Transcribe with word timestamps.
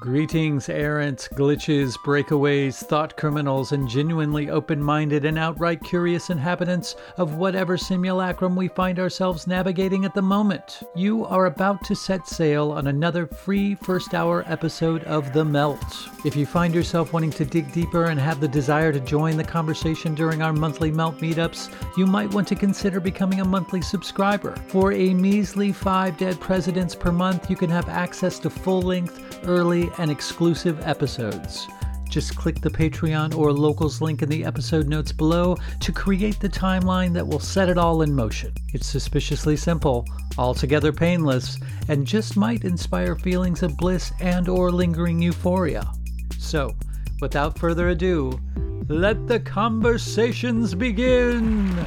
Greetings, 0.00 0.70
errants, 0.70 1.28
glitches, 1.28 1.94
breakaways, 1.98 2.82
thought 2.82 3.18
criminals, 3.18 3.72
and 3.72 3.86
genuinely 3.86 4.48
open 4.48 4.82
minded 4.82 5.26
and 5.26 5.38
outright 5.38 5.84
curious 5.84 6.30
inhabitants 6.30 6.96
of 7.18 7.34
whatever 7.34 7.76
simulacrum 7.76 8.56
we 8.56 8.68
find 8.68 8.98
ourselves 8.98 9.46
navigating 9.46 10.06
at 10.06 10.14
the 10.14 10.22
moment. 10.22 10.82
You 10.96 11.26
are 11.26 11.44
about 11.44 11.84
to 11.84 11.94
set 11.94 12.26
sail 12.26 12.72
on 12.72 12.86
another 12.86 13.26
free 13.26 13.74
first 13.74 14.14
hour 14.14 14.42
episode 14.46 15.04
of 15.04 15.34
The 15.34 15.44
Melt. 15.44 15.84
If 16.24 16.34
you 16.34 16.46
find 16.46 16.74
yourself 16.74 17.12
wanting 17.12 17.32
to 17.32 17.44
dig 17.44 17.70
deeper 17.70 18.06
and 18.06 18.18
have 18.18 18.40
the 18.40 18.48
desire 18.48 18.94
to 18.94 19.00
join 19.00 19.36
the 19.36 19.44
conversation 19.44 20.14
during 20.14 20.40
our 20.40 20.54
monthly 20.54 20.90
Melt 20.90 21.18
meetups, 21.18 21.68
you 21.98 22.06
might 22.06 22.32
want 22.32 22.48
to 22.48 22.54
consider 22.54 23.00
becoming 23.00 23.42
a 23.42 23.44
monthly 23.44 23.82
subscriber. 23.82 24.56
For 24.68 24.92
a 24.92 25.12
measly 25.12 25.72
five 25.72 26.16
dead 26.16 26.40
presidents 26.40 26.94
per 26.94 27.12
month, 27.12 27.50
you 27.50 27.56
can 27.56 27.68
have 27.68 27.90
access 27.90 28.38
to 28.38 28.48
full 28.48 28.80
length, 28.80 29.29
early, 29.44 29.90
and 29.98 30.10
exclusive 30.10 30.80
episodes. 30.86 31.66
Just 32.10 32.34
click 32.34 32.60
the 32.60 32.70
Patreon 32.70 33.36
or 33.38 33.52
Locals 33.52 34.00
link 34.00 34.22
in 34.22 34.28
the 34.28 34.44
episode 34.44 34.88
notes 34.88 35.12
below 35.12 35.56
to 35.78 35.92
create 35.92 36.40
the 36.40 36.48
timeline 36.48 37.12
that 37.14 37.26
will 37.26 37.38
set 37.38 37.68
it 37.68 37.78
all 37.78 38.02
in 38.02 38.12
motion. 38.12 38.52
It's 38.74 38.88
suspiciously 38.88 39.56
simple, 39.56 40.04
altogether 40.36 40.92
painless, 40.92 41.58
and 41.88 42.04
just 42.04 42.36
might 42.36 42.64
inspire 42.64 43.14
feelings 43.14 43.62
of 43.62 43.76
bliss 43.76 44.12
and 44.20 44.48
or 44.48 44.72
lingering 44.72 45.22
euphoria. 45.22 45.88
So, 46.36 46.74
without 47.20 47.56
further 47.56 47.90
ado, 47.90 48.40
let 48.88 49.28
the 49.28 49.38
conversations 49.38 50.74
begin. 50.74 51.86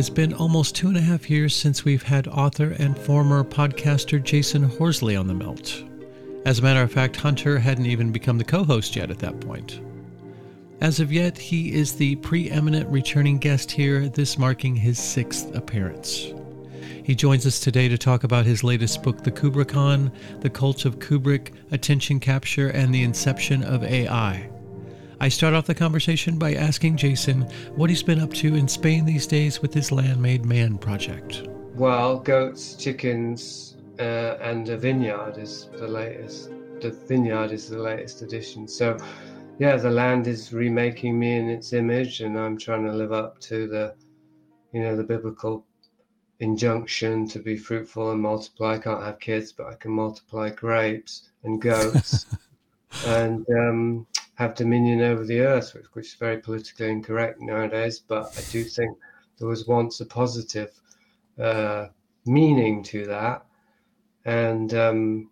Has 0.00 0.08
been 0.08 0.32
almost 0.32 0.74
two 0.74 0.88
and 0.88 0.96
a 0.96 1.02
half 1.02 1.28
years 1.28 1.54
since 1.54 1.84
we've 1.84 2.04
had 2.04 2.26
author 2.26 2.74
and 2.78 2.96
former 2.96 3.44
podcaster 3.44 4.18
Jasun 4.18 4.64
Horsley 4.78 5.14
on 5.14 5.26
The 5.26 5.34
Melt. 5.34 5.84
As 6.46 6.58
a 6.58 6.62
matter 6.62 6.80
of 6.80 6.90
fact, 6.90 7.16
Hunter 7.16 7.58
hadn't 7.58 7.84
even 7.84 8.10
become 8.10 8.38
the 8.38 8.44
co 8.44 8.64
host 8.64 8.96
yet 8.96 9.10
at 9.10 9.18
that 9.18 9.38
point. 9.40 9.82
As 10.80 11.00
of 11.00 11.12
yet, 11.12 11.36
he 11.36 11.74
is 11.74 11.92
the 11.92 12.16
preeminent 12.16 12.88
returning 12.88 13.36
guest 13.36 13.70
here, 13.70 14.08
this 14.08 14.38
marking 14.38 14.74
his 14.74 14.98
sixth 14.98 15.54
appearance. 15.54 16.32
He 17.04 17.14
joins 17.14 17.44
us 17.44 17.60
today 17.60 17.86
to 17.88 17.98
talk 17.98 18.24
about 18.24 18.46
his 18.46 18.64
latest 18.64 19.02
book, 19.02 19.22
The 19.22 19.30
Kubrickon 19.30 20.10
The 20.40 20.48
Cult 20.48 20.86
of 20.86 20.98
Kubrick, 20.98 21.52
Attention 21.72 22.20
Capture, 22.20 22.70
and 22.70 22.94
the 22.94 23.02
Inception 23.02 23.62
of 23.62 23.84
AI. 23.84 24.48
I 25.22 25.28
start 25.28 25.52
off 25.52 25.66
the 25.66 25.74
conversation 25.74 26.38
by 26.38 26.54
asking 26.54 26.96
Jasun 26.96 27.52
what 27.76 27.90
he's 27.90 28.02
been 28.02 28.20
up 28.20 28.32
to 28.34 28.54
in 28.54 28.66
Spain 28.66 29.04
these 29.04 29.26
days 29.26 29.60
with 29.60 29.74
his 29.74 29.92
Land 29.92 30.18
Made 30.20 30.46
Man 30.46 30.78
project. 30.78 31.46
Well, 31.74 32.18
goats, 32.18 32.74
chickens, 32.74 33.76
uh, 33.98 34.38
and 34.40 34.66
a 34.70 34.78
vineyard 34.78 35.36
is 35.36 35.68
the 35.74 35.86
latest. 35.86 36.48
The 36.80 36.92
vineyard 37.06 37.52
is 37.52 37.68
the 37.68 37.78
latest 37.78 38.22
addition. 38.22 38.66
So, 38.66 38.96
yeah, 39.58 39.76
the 39.76 39.90
land 39.90 40.26
is 40.26 40.54
remaking 40.54 41.18
me 41.18 41.36
in 41.36 41.50
its 41.50 41.74
image, 41.74 42.22
and 42.22 42.38
I'm 42.38 42.56
trying 42.56 42.86
to 42.86 42.92
live 42.92 43.12
up 43.12 43.38
to 43.40 43.68
the, 43.68 43.94
you 44.72 44.80
know, 44.80 44.96
the 44.96 45.04
biblical 45.04 45.66
injunction 46.38 47.28
to 47.28 47.40
be 47.40 47.58
fruitful 47.58 48.10
and 48.10 48.22
multiply. 48.22 48.76
I 48.76 48.78
can't 48.78 49.04
have 49.04 49.20
kids, 49.20 49.52
but 49.52 49.66
I 49.66 49.74
can 49.74 49.90
multiply 49.90 50.48
grapes 50.48 51.28
and 51.44 51.60
goats. 51.60 52.24
and 53.06 53.46
um, 53.50 54.06
have 54.34 54.54
dominion 54.54 55.00
over 55.02 55.24
the 55.24 55.40
earth, 55.40 55.76
which 55.92 56.06
is 56.06 56.14
very 56.14 56.38
politically 56.38 56.88
incorrect 56.88 57.40
nowadays. 57.40 57.98
But 57.98 58.32
I 58.36 58.42
do 58.50 58.64
think 58.64 58.96
there 59.38 59.48
was 59.48 59.66
once 59.66 60.00
a 60.00 60.06
positive 60.06 60.70
uh, 61.38 61.88
meaning 62.26 62.82
to 62.84 63.06
that, 63.06 63.44
and 64.24 64.72
um, 64.74 65.30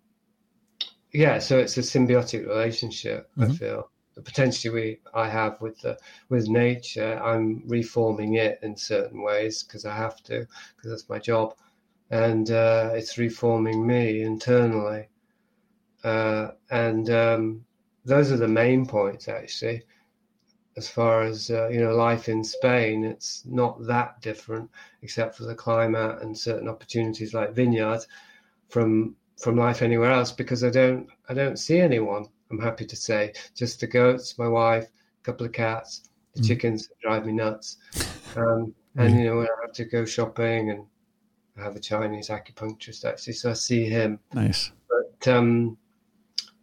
yeah, 1.11 1.39
so 1.39 1.57
it's 1.57 1.77
a 1.77 1.81
symbiotic 1.81 2.47
relationship. 2.47 3.29
Mm-hmm. 3.37 3.51
I 3.51 3.55
feel 3.55 3.89
the 4.15 4.21
potentially 4.21 4.73
we 4.73 4.99
I 5.13 5.29
have 5.29 5.59
with 5.61 5.79
the 5.81 5.97
with 6.29 6.47
nature. 6.47 7.19
I'm 7.23 7.63
reforming 7.65 8.35
it 8.35 8.59
in 8.61 8.75
certain 8.75 9.21
ways 9.21 9.63
because 9.63 9.85
I 9.85 9.95
have 9.95 10.21
to 10.23 10.45
because 10.75 10.91
that's 10.91 11.09
my 11.09 11.19
job, 11.19 11.55
and 12.11 12.51
uh, 12.51 12.91
it's 12.93 13.17
reforming 13.17 13.85
me 13.85 14.21
internally. 14.21 15.07
Uh, 16.03 16.51
and 16.69 17.09
um, 17.09 17.65
those 18.05 18.31
are 18.31 18.37
the 18.37 18.47
main 18.47 18.85
points 18.85 19.27
actually. 19.27 19.83
As 20.77 20.87
far 20.87 21.23
as 21.23 21.51
uh, 21.51 21.67
you 21.67 21.81
know 21.81 21.93
life 21.93 22.29
in 22.29 22.43
spain 22.43 23.03
it's 23.03 23.43
not 23.45 23.85
that 23.85 24.21
different 24.21 24.69
except 25.01 25.35
for 25.35 25.43
the 25.43 25.55
climate 25.55 26.21
and 26.21 26.37
certain 26.37 26.69
opportunities 26.69 27.33
like 27.33 27.53
vineyards 27.53 28.07
from 28.69 29.15
from 29.41 29.57
life 29.57 29.81
anywhere 29.81 30.11
else 30.11 30.31
because 30.31 30.63
i 30.63 30.69
don't 30.69 31.09
i 31.27 31.33
don't 31.33 31.59
see 31.59 31.79
anyone 31.79 32.25
i'm 32.49 32.59
happy 32.59 32.85
to 32.85 32.95
say. 32.95 33.33
Just 33.55 33.81
the 33.81 33.87
goats 33.87 34.37
my 34.37 34.47
wife 34.47 34.85
a 34.85 35.23
couple 35.23 35.45
of 35.45 35.51
cats 35.51 36.09
the 36.33 36.41
mm. 36.41 36.47
chickens 36.47 36.89
drive 37.01 37.25
me 37.25 37.33
nuts. 37.33 37.77
Um, 38.37 38.73
and 38.95 39.17
you 39.17 39.25
know 39.25 39.37
when 39.37 39.47
i 39.47 39.61
have 39.61 39.73
to 39.73 39.85
go 39.85 40.05
shopping 40.05 40.69
and 40.69 40.85
i 41.57 41.63
have 41.63 41.75
a 41.75 41.79
chinese 41.79 42.29
acupuncturist 42.29 43.05
actually 43.05 43.33
so 43.33 43.49
i 43.49 43.53
see 43.53 43.85
him. 43.85 44.19
Nice. 44.33 44.71
But 44.87 45.27
um 45.27 45.77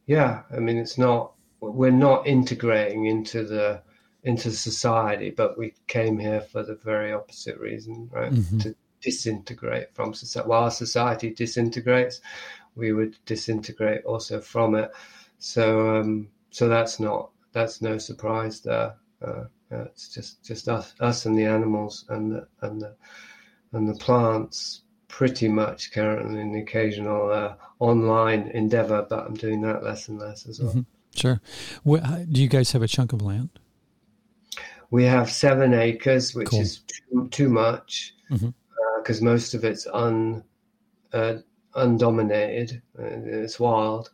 yeah, 0.06 0.42
I 0.54 0.60
mean, 0.60 0.78
it's 0.78 0.98
not 0.98 1.32
we're 1.60 1.90
not 1.90 2.26
integrating 2.26 3.06
into 3.06 3.44
the 3.44 3.82
into 4.22 4.50
society, 4.50 5.30
but 5.30 5.56
we 5.58 5.74
came 5.86 6.18
here 6.18 6.40
for 6.40 6.62
the 6.62 6.74
very 6.76 7.12
opposite 7.12 7.58
reason, 7.58 8.08
right? 8.12 8.32
Mm-hmm. 8.32 8.58
To 8.58 8.74
disintegrate 9.00 9.94
from 9.94 10.14
society. 10.14 10.48
While 10.48 10.70
society 10.70 11.30
disintegrates, 11.30 12.20
we 12.74 12.92
would 12.92 13.16
disintegrate 13.24 14.04
also 14.04 14.40
from 14.40 14.74
it. 14.74 14.90
So, 15.38 15.96
um, 15.96 16.28
so 16.50 16.68
that's 16.68 16.98
not 16.98 17.30
that's 17.52 17.82
no 17.82 17.98
surprise 17.98 18.60
there. 18.60 18.96
Uh, 19.22 19.44
it's 19.70 20.08
just 20.08 20.44
just 20.44 20.68
us, 20.68 20.94
us 21.00 21.26
and 21.26 21.36
the 21.36 21.44
animals 21.44 22.04
and 22.08 22.32
the 22.32 22.48
and 22.62 22.80
the 22.80 22.94
and 23.72 23.88
the 23.88 23.94
plants 23.94 24.82
pretty 25.08 25.48
much 25.48 25.92
currently 25.92 26.40
an 26.40 26.54
occasional 26.56 27.30
uh, 27.30 27.54
online 27.78 28.50
endeavor, 28.54 29.06
but 29.08 29.26
I'm 29.26 29.34
doing 29.34 29.60
that 29.62 29.82
less 29.82 30.08
and 30.08 30.18
less 30.18 30.46
as 30.46 30.60
well. 30.60 30.70
Mm-hmm. 30.72 30.80
Sure. 31.14 31.40
do 32.30 32.42
you 32.42 32.48
guys 32.48 32.72
have 32.72 32.82
a 32.82 32.88
chunk 32.88 33.12
of 33.12 33.22
land? 33.22 33.48
We 34.90 35.04
have 35.04 35.30
seven 35.30 35.74
acres, 35.74 36.34
which 36.34 36.48
cool. 36.48 36.60
is 36.60 36.80
too, 36.80 37.28
too 37.30 37.48
much 37.48 38.14
because 38.28 38.42
mm-hmm. 38.42 39.26
uh, 39.26 39.30
most 39.30 39.54
of 39.54 39.64
it's 39.64 39.86
un, 39.86 40.44
uh, 41.12 41.36
undominated. 41.74 42.82
It's 42.98 43.58
wild, 43.58 44.10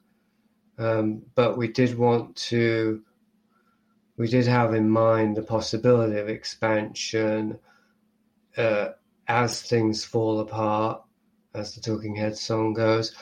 um, 0.78 1.22
but 1.34 1.58
we 1.58 1.68
did 1.68 1.98
want 1.98 2.36
to. 2.36 3.02
We 4.16 4.28
did 4.28 4.46
have 4.46 4.74
in 4.74 4.88
mind 4.88 5.36
the 5.36 5.42
possibility 5.42 6.18
of 6.18 6.28
expansion 6.28 7.58
uh, 8.56 8.90
as 9.32 9.62
things 9.62 10.04
fall 10.04 10.40
apart, 10.40 11.02
as 11.54 11.74
the 11.74 11.80
Talking 11.80 12.14
Head 12.14 12.36
song 12.36 12.74
goes. 12.74 13.14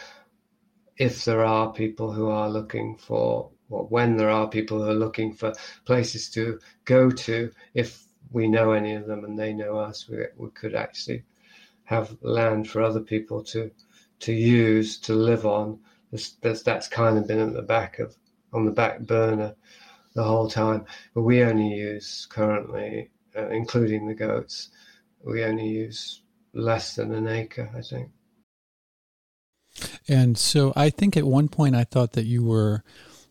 If 0.96 1.24
there 1.24 1.44
are 1.44 1.72
people 1.72 2.12
who 2.12 2.28
are 2.28 2.50
looking 2.50 2.96
for, 2.96 3.50
well, 3.68 3.86
when 3.88 4.16
there 4.16 4.28
are 4.28 4.48
people 4.48 4.82
who 4.82 4.90
are 4.90 5.04
looking 5.04 5.32
for 5.32 5.52
places 5.84 6.28
to 6.30 6.58
go 6.84 7.10
to, 7.10 7.52
if 7.74 8.02
we 8.32 8.48
know 8.48 8.72
any 8.72 8.94
of 8.94 9.06
them 9.06 9.24
and 9.24 9.38
they 9.38 9.52
know 9.52 9.78
us, 9.78 10.08
we, 10.08 10.24
we 10.36 10.50
could 10.50 10.74
actually 10.74 11.22
have 11.84 12.16
land 12.22 12.68
for 12.68 12.82
other 12.82 13.00
people 13.00 13.44
to 13.44 13.70
to 14.18 14.32
use 14.32 14.98
to 14.98 15.14
live 15.14 15.46
on. 15.46 15.78
That's, 16.10 16.62
that's 16.62 16.88
kind 16.88 17.18
of 17.18 17.28
been 17.28 17.38
at 17.38 17.54
the 17.54 17.62
back 17.62 18.00
of 18.00 18.16
on 18.52 18.64
the 18.64 18.72
back 18.72 18.98
burner 18.98 19.54
the 20.14 20.24
whole 20.24 20.50
time. 20.50 20.86
But 21.14 21.22
we 21.22 21.44
only 21.44 21.72
use 21.72 22.26
currently, 22.28 23.10
uh, 23.36 23.48
including 23.50 24.08
the 24.08 24.14
goats, 24.14 24.70
we 25.24 25.44
only 25.44 25.68
use 25.68 26.22
less 26.52 26.94
than 26.96 27.12
an 27.12 27.28
acre, 27.28 27.70
I 27.76 27.82
think. 27.82 28.10
And 30.08 30.36
so 30.36 30.72
I 30.74 30.90
think 30.90 31.16
at 31.16 31.24
one 31.24 31.48
point 31.48 31.76
I 31.76 31.84
thought 31.84 32.12
that 32.14 32.24
you 32.24 32.44
were 32.44 32.82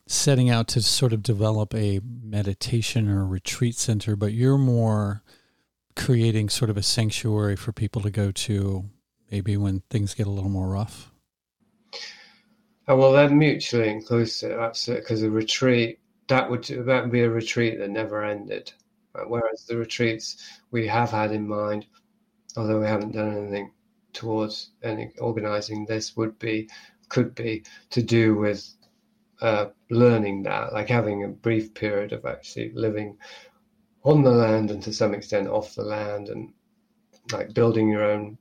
setting 0.07 0.50
out 0.50 0.68
to 0.69 0.81
sort 0.81 1.13
of 1.13 1.21
develop 1.21 1.75
a 1.75 2.00
meditation 2.03 3.09
or 3.09 3.25
retreat 3.25 3.75
center, 3.75 4.15
but 4.15 4.33
you're 4.33 4.57
more 4.57 5.24
creating 5.95 6.50
sort 6.50 6.69
of 6.69 6.77
a 6.77 6.83
sanctuary 6.83 7.56
for 7.56 7.71
people 7.71 8.01
to 8.01 8.09
go 8.09 8.31
to 8.31 8.86
maybe 9.31 9.57
when 9.57 9.81
things 9.89 10.13
get 10.13 10.27
a 10.27 10.31
little 10.31 10.50
more 10.50 10.69
rough? 10.69 11.12
Oh, 12.88 12.95
well, 12.95 13.12
they're 13.12 13.30
mutually 13.30 13.89
inclusive, 13.89 14.57
absolutely, 14.57 15.01
because 15.01 15.21
a 15.21 15.30
retreat, 15.30 16.00
that 16.27 16.50
would, 16.50 16.63
that 16.63 17.03
would 17.03 17.12
be 17.12 17.21
a 17.21 17.30
retreat 17.30 17.77
that 17.77 17.89
never 17.89 18.24
ended. 18.24 18.71
Whereas 19.27 19.65
the 19.65 19.77
retreats 19.77 20.59
we 20.71 20.88
have 20.88 21.11
had 21.11 21.31
in 21.31 21.47
mind, 21.47 21.85
although 22.56 22.79
we 22.79 22.85
haven't 22.88 23.13
done 23.13 23.35
anything 23.35 23.71
towards 24.13 24.71
any 24.83 25.11
organizing 25.19 25.85
this, 25.85 26.15
would 26.15 26.38
be, 26.39 26.69
could 27.09 27.33
be 27.35 27.63
to 27.89 28.01
do 28.03 28.35
with 28.35 28.67
uh, 29.41 29.67
learning 29.89 30.44
that, 30.44 30.73
like 30.73 30.89
having 30.89 31.23
a 31.23 31.29
brief 31.29 31.73
period 31.73 32.11
of 32.13 32.25
actually 32.25 32.71
living 32.73 33.17
on 34.03 34.21
the 34.23 34.31
land 34.31 34.71
and 34.71 34.83
to 34.83 34.94
some 34.94 35.13
extent 35.13 35.47
off 35.47 35.75
the 35.75 35.83
land 35.83 36.29
and 36.29 36.53
like 37.31 37.53
building 37.53 37.89
your 37.89 38.03
own 38.03 38.38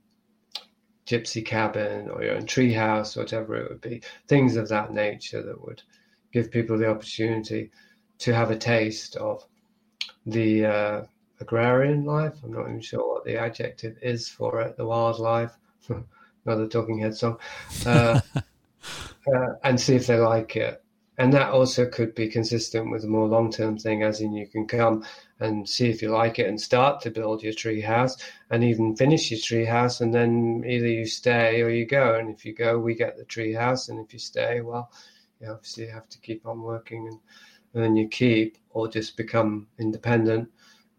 gypsy 1.05 1.45
cabin 1.45 2.09
or 2.09 2.23
your 2.23 2.35
own 2.35 2.45
tree 2.45 2.73
house, 2.73 3.15
whatever 3.15 3.55
it 3.55 3.69
would 3.69 3.81
be, 3.81 4.01
things 4.27 4.55
of 4.55 4.69
that 4.69 4.93
nature 4.93 5.41
that 5.41 5.65
would 5.65 5.81
give 6.31 6.51
people 6.51 6.77
the 6.77 6.89
opportunity 6.89 7.71
to 8.19 8.33
have 8.33 8.51
a 8.51 8.57
taste 8.57 9.15
of 9.15 9.43
the 10.25 10.65
uh, 10.65 11.01
agrarian 11.39 12.05
life. 12.05 12.35
I'm 12.43 12.53
not 12.53 12.67
even 12.67 12.81
sure 12.81 13.07
what 13.07 13.25
the 13.25 13.37
adjective 13.37 13.97
is 14.01 14.27
for 14.27 14.61
it, 14.61 14.77
the 14.77 14.85
wildlife, 14.85 15.57
another 16.45 16.67
Talking 16.67 16.99
Head 16.99 17.15
song, 17.15 17.37
uh, 17.85 18.21
uh, 18.35 19.47
and 19.63 19.79
see 19.79 19.95
if 19.95 20.07
they 20.07 20.17
like 20.17 20.55
it. 20.55 20.83
And 21.17 21.33
that 21.33 21.51
also 21.51 21.85
could 21.85 22.15
be 22.15 22.29
consistent 22.29 22.91
with 22.91 23.03
a 23.03 23.07
more 23.07 23.27
long-term 23.27 23.77
thing 23.77 24.03
as 24.03 24.21
in 24.21 24.31
you 24.31 24.47
can 24.47 24.65
come 24.65 25.03
and 25.41 25.67
see 25.67 25.89
if 25.89 26.01
you 26.01 26.11
like 26.11 26.39
it 26.39 26.47
and 26.47 26.59
start 26.59 27.01
to 27.01 27.11
build 27.11 27.43
your 27.43 27.51
tree 27.51 27.81
house 27.81 28.15
and 28.49 28.63
even 28.63 28.95
finish 28.95 29.29
your 29.29 29.39
tree 29.41 29.65
house 29.65 29.99
and 29.99 30.13
then 30.13 30.63
either 30.65 30.87
you 30.87 31.05
stay 31.05 31.61
or 31.61 31.69
you 31.69 31.85
go. 31.85 32.15
And 32.15 32.29
if 32.29 32.45
you 32.45 32.55
go 32.55 32.79
we 32.79 32.95
get 32.95 33.17
the 33.17 33.25
tree 33.25 33.51
house 33.51 33.89
and 33.89 33.99
if 33.99 34.13
you 34.13 34.19
stay 34.19 34.61
well 34.61 34.93
you 35.41 35.49
obviously 35.49 35.87
have 35.87 36.07
to 36.07 36.19
keep 36.19 36.45
on 36.45 36.61
working 36.61 37.07
and, 37.07 37.19
and 37.73 37.83
then 37.83 37.95
you 37.95 38.07
keep 38.07 38.57
or 38.71 38.87
just 38.87 39.17
become 39.17 39.67
independent 39.79 40.49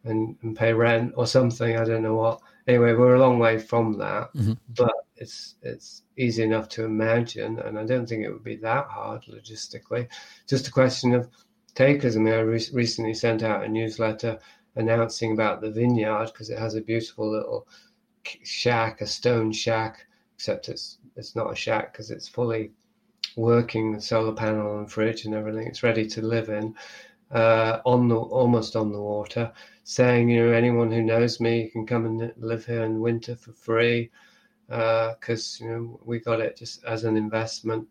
and, 0.04 0.36
and 0.42 0.56
pay 0.56 0.72
rent 0.72 1.12
or 1.16 1.26
something 1.26 1.76
i 1.76 1.84
don't 1.84 2.02
know 2.02 2.14
what 2.14 2.40
anyway 2.66 2.94
we're 2.94 3.14
a 3.14 3.20
long 3.20 3.38
way 3.38 3.58
from 3.58 3.98
that 3.98 4.32
mm-hmm. 4.34 4.52
but 4.76 4.92
it's 5.20 5.56
it's 5.62 6.02
easy 6.16 6.42
enough 6.42 6.68
to 6.70 6.84
imagine, 6.84 7.60
and 7.60 7.78
I 7.78 7.84
don't 7.84 8.08
think 8.08 8.24
it 8.24 8.32
would 8.32 8.42
be 8.42 8.56
that 8.56 8.86
hard 8.86 9.22
logistically. 9.24 10.08
Just 10.48 10.66
a 10.66 10.72
question 10.72 11.14
of 11.14 11.28
takers. 11.74 12.16
I 12.16 12.20
mean, 12.20 12.34
I 12.34 12.40
re- 12.40 12.66
recently 12.72 13.14
sent 13.14 13.42
out 13.42 13.64
a 13.64 13.68
newsletter 13.68 14.38
announcing 14.76 15.32
about 15.32 15.60
the 15.60 15.70
vineyard 15.70 16.26
because 16.32 16.48
it 16.48 16.58
has 16.58 16.74
a 16.74 16.80
beautiful 16.80 17.30
little 17.30 17.68
shack, 18.24 19.02
a 19.02 19.06
stone 19.06 19.52
shack, 19.52 20.06
except 20.34 20.70
it's 20.70 20.98
it's 21.16 21.36
not 21.36 21.52
a 21.52 21.56
shack 21.56 21.92
because 21.92 22.10
it's 22.10 22.26
fully 22.26 22.72
working 23.36 23.92
the 23.92 24.00
solar 24.00 24.32
panel 24.32 24.78
and 24.78 24.90
fridge 24.90 25.24
and 25.24 25.34
everything. 25.34 25.66
It's 25.66 25.82
ready 25.82 26.06
to 26.08 26.22
live 26.22 26.48
in. 26.48 26.74
Uh, 27.30 27.80
on 27.86 28.08
the 28.08 28.16
almost 28.16 28.74
on 28.74 28.90
the 28.90 29.00
water, 29.00 29.52
saying 29.84 30.28
you 30.28 30.44
know 30.44 30.52
anyone 30.52 30.90
who 30.90 31.00
knows 31.00 31.38
me 31.38 31.68
can 31.68 31.86
come 31.86 32.04
and 32.04 32.32
live 32.38 32.66
here 32.66 32.82
in 32.82 33.00
winter 33.00 33.36
for 33.36 33.52
free 33.52 34.10
because 34.66 35.58
uh, 35.60 35.64
you 35.64 35.70
know 35.70 36.00
we 36.04 36.18
got 36.18 36.40
it 36.40 36.56
just 36.56 36.82
as 36.84 37.04
an 37.04 37.16
investment 37.16 37.86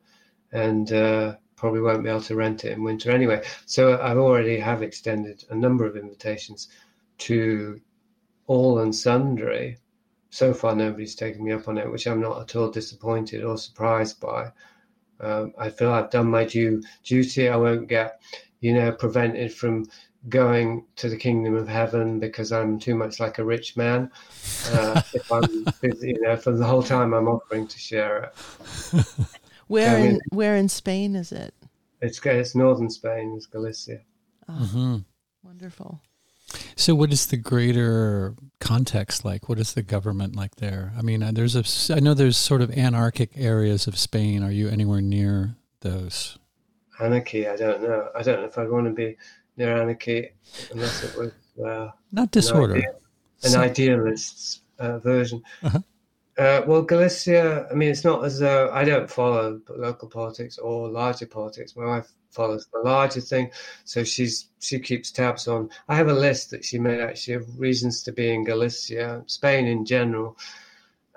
and 0.51 0.91
uh, 0.91 1.35
probably 1.55 1.81
won't 1.81 2.03
be 2.03 2.09
able 2.09 2.21
to 2.21 2.35
rent 2.35 2.63
it 2.63 2.71
in 2.71 2.83
winter 2.83 3.11
anyway. 3.11 3.41
So 3.65 3.93
I 3.93 4.15
already 4.15 4.57
have 4.59 4.81
extended 4.81 5.43
a 5.49 5.55
number 5.55 5.85
of 5.85 5.97
invitations 5.97 6.69
to 7.19 7.81
all 8.47 8.79
and 8.79 8.95
sundry. 8.95 9.77
So 10.31 10.53
far, 10.53 10.75
nobody's 10.75 11.15
taken 11.15 11.43
me 11.43 11.51
up 11.51 11.67
on 11.67 11.77
it, 11.77 11.91
which 11.91 12.07
I'm 12.07 12.21
not 12.21 12.41
at 12.41 12.55
all 12.55 12.71
disappointed 12.71 13.43
or 13.43 13.57
surprised 13.57 14.19
by. 14.19 14.51
Um, 15.19 15.53
I 15.57 15.69
feel 15.69 15.91
I've 15.91 16.09
done 16.09 16.29
my 16.29 16.45
due 16.45 16.81
duty. 17.03 17.49
I 17.49 17.55
won't 17.55 17.87
get, 17.87 18.21
you 18.61 18.73
know, 18.73 18.91
prevented 18.91 19.53
from 19.53 19.85
going 20.27 20.85
to 20.97 21.07
the 21.07 21.15
kingdom 21.15 21.55
of 21.55 21.67
heaven 21.67 22.19
because 22.19 22.51
I'm 22.51 22.77
too 22.77 22.95
much 22.95 23.19
like 23.19 23.39
a 23.39 23.43
rich 23.43 23.77
man. 23.77 24.11
Uh, 24.71 25.01
if 25.13 25.31
I'm, 25.31 25.65
you 26.01 26.21
know, 26.21 26.35
for 26.35 26.51
the 26.51 26.65
whole 26.65 26.83
time 26.83 27.13
I'm 27.13 27.27
offering 27.27 27.67
to 27.67 27.79
share 27.79 28.23
it. 28.23 29.05
where 29.67 29.97
in 29.97 30.05
in 30.05 30.19
where 30.31 30.57
in 30.57 30.67
Spain 30.67 31.15
is 31.15 31.31
it? 31.31 31.53
It's 32.01 32.19
it's 32.25 32.55
northern 32.55 32.89
Spain. 32.89 33.33
It's 33.35 33.45
Galicia. 33.45 33.99
Oh, 34.47 34.53
mm-hmm. 34.53 34.97
Wonderful. 35.43 36.01
So, 36.79 36.95
what 36.95 37.11
is 37.11 37.27
the 37.27 37.35
greater 37.35 38.35
context 38.61 39.25
like? 39.25 39.49
What 39.49 39.59
is 39.59 39.73
the 39.73 39.83
government 39.83 40.37
like 40.37 40.55
there? 40.55 40.93
I 40.97 41.01
mean, 41.01 41.21
uh, 41.21 41.31
there's 41.33 41.53
a. 41.57 41.93
I 41.93 41.99
know 41.99 42.13
there's 42.13 42.37
sort 42.37 42.61
of 42.61 42.71
anarchic 42.71 43.31
areas 43.35 43.85
of 43.85 43.99
Spain. 43.99 44.43
Are 44.43 44.51
you 44.51 44.69
anywhere 44.69 45.01
near 45.01 45.57
those? 45.81 46.37
Anarchy? 46.97 47.49
I 47.49 47.57
don't 47.57 47.83
know. 47.83 48.07
I 48.15 48.23
don't 48.23 48.39
know 48.39 48.47
if 48.47 48.57
I'd 48.57 48.69
want 48.69 48.85
to 48.85 48.93
be 48.93 49.17
near 49.57 49.75
anarchy, 49.75 50.29
unless 50.71 51.03
it 51.03 51.17
was 51.17 51.33
uh, 51.61 51.91
not 52.13 52.31
disorder, 52.31 52.75
an, 52.75 52.79
idea, 52.79 52.95
an 53.43 53.49
so, 53.49 53.59
idealist's 53.59 54.61
uh, 54.79 54.99
version. 54.99 55.43
Uh-huh. 55.61 55.79
Uh, 56.37 56.61
well, 56.65 56.81
Galicia, 56.81 57.67
I 57.69 57.73
mean, 57.73 57.89
it's 57.89 58.05
not 58.05 58.23
as 58.23 58.39
though 58.39 58.71
I 58.71 58.85
don't 58.85 59.09
follow 59.09 59.59
local 59.67 60.07
politics 60.07 60.57
or 60.57 60.87
larger 60.87 61.25
politics. 61.25 61.75
My 61.75 61.85
wife 61.85 62.09
follows 62.31 62.67
the 62.71 62.79
larger 62.79 63.21
thing, 63.21 63.51
so 63.83 64.03
she's 64.03 64.49
she 64.59 64.79
keeps 64.79 65.11
tabs 65.11 65.47
on. 65.47 65.69
I 65.87 65.95
have 65.95 66.07
a 66.07 66.13
list 66.13 66.51
that 66.51 66.65
she 66.65 66.79
made 66.79 66.99
actually 66.99 67.35
of 67.35 67.59
reasons 67.59 68.03
to 68.03 68.11
be 68.11 68.33
in 68.33 68.43
Galicia, 68.43 69.23
Spain 69.27 69.65
in 69.67 69.85
general, 69.85 70.37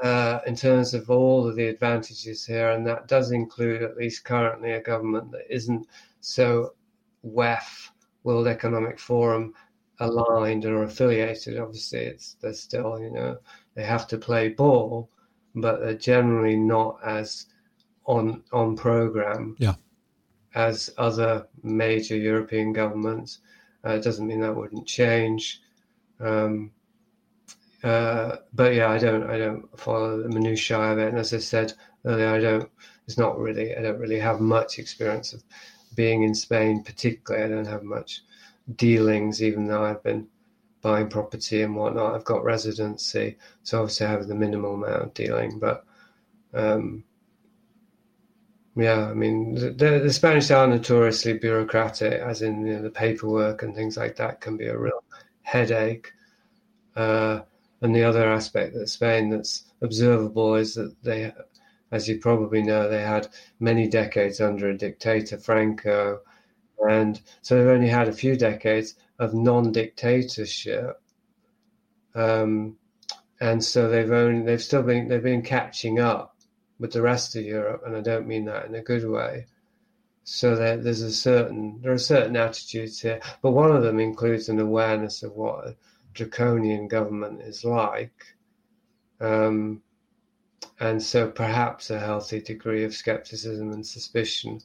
uh, 0.02 0.40
in 0.46 0.56
terms 0.56 0.94
of 0.94 1.10
all 1.10 1.46
of 1.48 1.56
the 1.56 1.66
advantages 1.66 2.46
here, 2.46 2.70
and 2.70 2.86
that 2.86 3.08
does 3.08 3.30
include, 3.30 3.82
at 3.82 3.96
least 3.96 4.24
currently, 4.24 4.72
a 4.72 4.80
government 4.80 5.30
that 5.32 5.46
isn't 5.48 5.86
so 6.20 6.74
WEF 7.24 7.90
World 8.24 8.46
Economic 8.46 8.98
Forum 8.98 9.54
aligned 10.00 10.64
or 10.64 10.82
affiliated. 10.82 11.58
Obviously, 11.58 12.00
it's 12.00 12.36
they're 12.40 12.54
still 12.54 12.98
you 13.00 13.10
know 13.10 13.38
they 13.74 13.84
have 13.84 14.06
to 14.08 14.18
play 14.18 14.48
ball, 14.48 15.10
but 15.54 15.80
they're 15.80 15.94
generally 15.94 16.56
not 16.56 16.98
as 17.04 17.46
on 18.04 18.42
on 18.52 18.76
program 18.76 19.54
yeah. 19.58 19.74
As 20.54 20.90
other 20.98 21.46
major 21.62 22.16
European 22.16 22.72
governments. 22.72 23.38
Uh, 23.84 23.90
it 23.90 24.02
doesn't 24.02 24.26
mean 24.26 24.40
that 24.40 24.54
wouldn't 24.54 24.86
change. 24.86 25.60
Um, 26.20 26.70
uh, 27.82 28.36
but 28.52 28.74
yeah, 28.74 28.88
I 28.88 28.98
don't 28.98 29.28
I 29.28 29.38
don't 29.38 29.78
follow 29.78 30.22
the 30.22 30.28
minutiae 30.28 30.92
of 30.92 30.98
it. 30.98 31.08
And 31.08 31.18
as 31.18 31.34
I 31.34 31.38
said 31.38 31.72
earlier, 32.04 32.28
I 32.28 32.40
don't. 32.40 32.70
It's 33.06 33.18
not 33.18 33.38
really. 33.38 33.76
I 33.76 33.82
don't 33.82 33.98
really 33.98 34.20
have 34.20 34.40
much 34.40 34.78
experience 34.78 35.32
of 35.32 35.42
being 35.94 36.22
in 36.22 36.34
Spain, 36.34 36.82
particularly, 36.82 37.44
I 37.44 37.48
don't 37.48 37.66
have 37.66 37.82
much 37.82 38.22
dealings, 38.76 39.42
even 39.42 39.66
though 39.66 39.84
I've 39.84 40.02
been 40.02 40.28
buying 40.80 41.08
property 41.08 41.62
and 41.62 41.74
whatnot. 41.76 42.14
I've 42.14 42.24
got 42.24 42.44
residency, 42.44 43.36
so 43.62 43.80
obviously 43.80 44.06
I 44.06 44.10
have 44.10 44.28
the 44.28 44.34
minimal 44.34 44.74
amount 44.74 45.02
of 45.02 45.14
dealing. 45.14 45.58
But 45.58 45.84
um, 46.54 47.04
yeah, 48.74 49.08
I 49.08 49.14
mean, 49.14 49.54
the, 49.54 50.00
the, 50.02 50.12
Spanish 50.12 50.50
are 50.50 50.66
notoriously 50.66 51.34
bureaucratic, 51.34 52.14
as 52.14 52.42
in 52.42 52.66
you 52.66 52.74
know, 52.74 52.82
the 52.82 52.90
paperwork 52.90 53.62
and 53.62 53.74
things 53.74 53.96
like 53.96 54.16
that 54.16 54.40
can 54.40 54.56
be 54.56 54.66
a 54.66 54.78
real 54.78 55.04
headache. 55.42 56.12
Uh, 56.96 57.40
and 57.82 57.94
the 57.94 58.04
other 58.04 58.30
aspect 58.30 58.76
of 58.76 58.88
Spain 58.88 59.28
that's 59.28 59.64
observable 59.82 60.54
is 60.54 60.74
that 60.74 60.94
they 61.02 61.32
as 61.92 62.08
you 62.08 62.18
probably 62.18 62.62
know, 62.62 62.88
they 62.88 63.02
had 63.02 63.28
many 63.60 63.86
decades 63.86 64.40
under 64.40 64.70
a 64.70 64.76
dictator, 64.76 65.36
Franco, 65.38 66.20
and 66.88 67.20
so 67.42 67.56
they've 67.56 67.66
only 67.66 67.88
had 67.88 68.08
a 68.08 68.12
few 68.12 68.34
decades 68.34 68.94
of 69.18 69.34
non-dictatorship. 69.34 71.00
Um, 72.14 72.76
and 73.40 73.62
so 73.62 73.88
they've 73.88 74.10
only 74.10 74.42
they've 74.44 74.62
still 74.62 74.82
been 74.82 75.08
they've 75.08 75.22
been 75.22 75.42
catching 75.42 75.98
up 75.98 76.31
with 76.82 76.92
the 76.92 77.00
rest 77.00 77.36
of 77.36 77.44
Europe, 77.44 77.84
and 77.86 77.96
I 77.96 78.00
don't 78.00 78.26
mean 78.26 78.44
that 78.46 78.66
in 78.66 78.74
a 78.74 78.82
good 78.82 79.08
way. 79.08 79.46
So 80.24 80.56
there, 80.56 80.76
there's 80.76 81.02
a 81.02 81.12
certain 81.12 81.80
there 81.80 81.92
are 81.92 81.98
certain 81.98 82.36
attitudes 82.36 83.00
here, 83.00 83.20
but 83.40 83.52
one 83.52 83.70
of 83.70 83.84
them 83.84 84.00
includes 84.00 84.48
an 84.48 84.58
awareness 84.58 85.22
of 85.22 85.32
what 85.36 85.64
a 85.64 85.76
draconian 86.12 86.88
government 86.88 87.40
is 87.40 87.64
like, 87.64 88.34
um, 89.20 89.80
and 90.80 91.00
so 91.00 91.30
perhaps 91.30 91.88
a 91.90 92.00
healthy 92.00 92.40
degree 92.40 92.82
of 92.82 92.94
skepticism 92.94 93.70
and 93.70 93.86
suspicion 93.86 94.60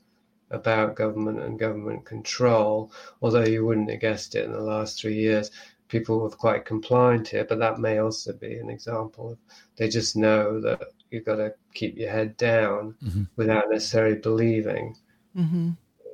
about 0.50 0.96
government 0.96 1.40
and 1.40 1.60
government 1.60 2.04
control. 2.04 2.92
Although 3.22 3.46
you 3.46 3.64
wouldn't 3.64 3.92
have 3.92 4.00
guessed 4.00 4.34
it 4.34 4.46
in 4.46 4.54
the 4.54 4.60
last 4.60 5.00
three 5.00 5.18
years, 5.18 5.52
people 5.88 6.28
have 6.28 6.40
quite 6.40 6.66
compliant 6.66 7.28
here, 7.28 7.46
but 7.46 7.60
that 7.60 7.80
may 7.80 8.00
also 8.00 8.34
be 8.34 8.56
an 8.56 8.72
example 8.72 9.34
of 9.34 9.38
they 9.76 9.88
just 9.88 10.16
know 10.16 10.60
that 10.62 10.82
you've 11.12 11.26
got 11.26 11.36
to 11.36 11.54
keep 11.74 11.98
your 11.98 12.12
head 12.12 12.38
down 12.38 12.96
mm-hmm. 13.04 13.24
without 13.36 13.66
necessarily 13.70 14.18
believing. 14.18 14.96
Mm-hmm. 15.36 15.70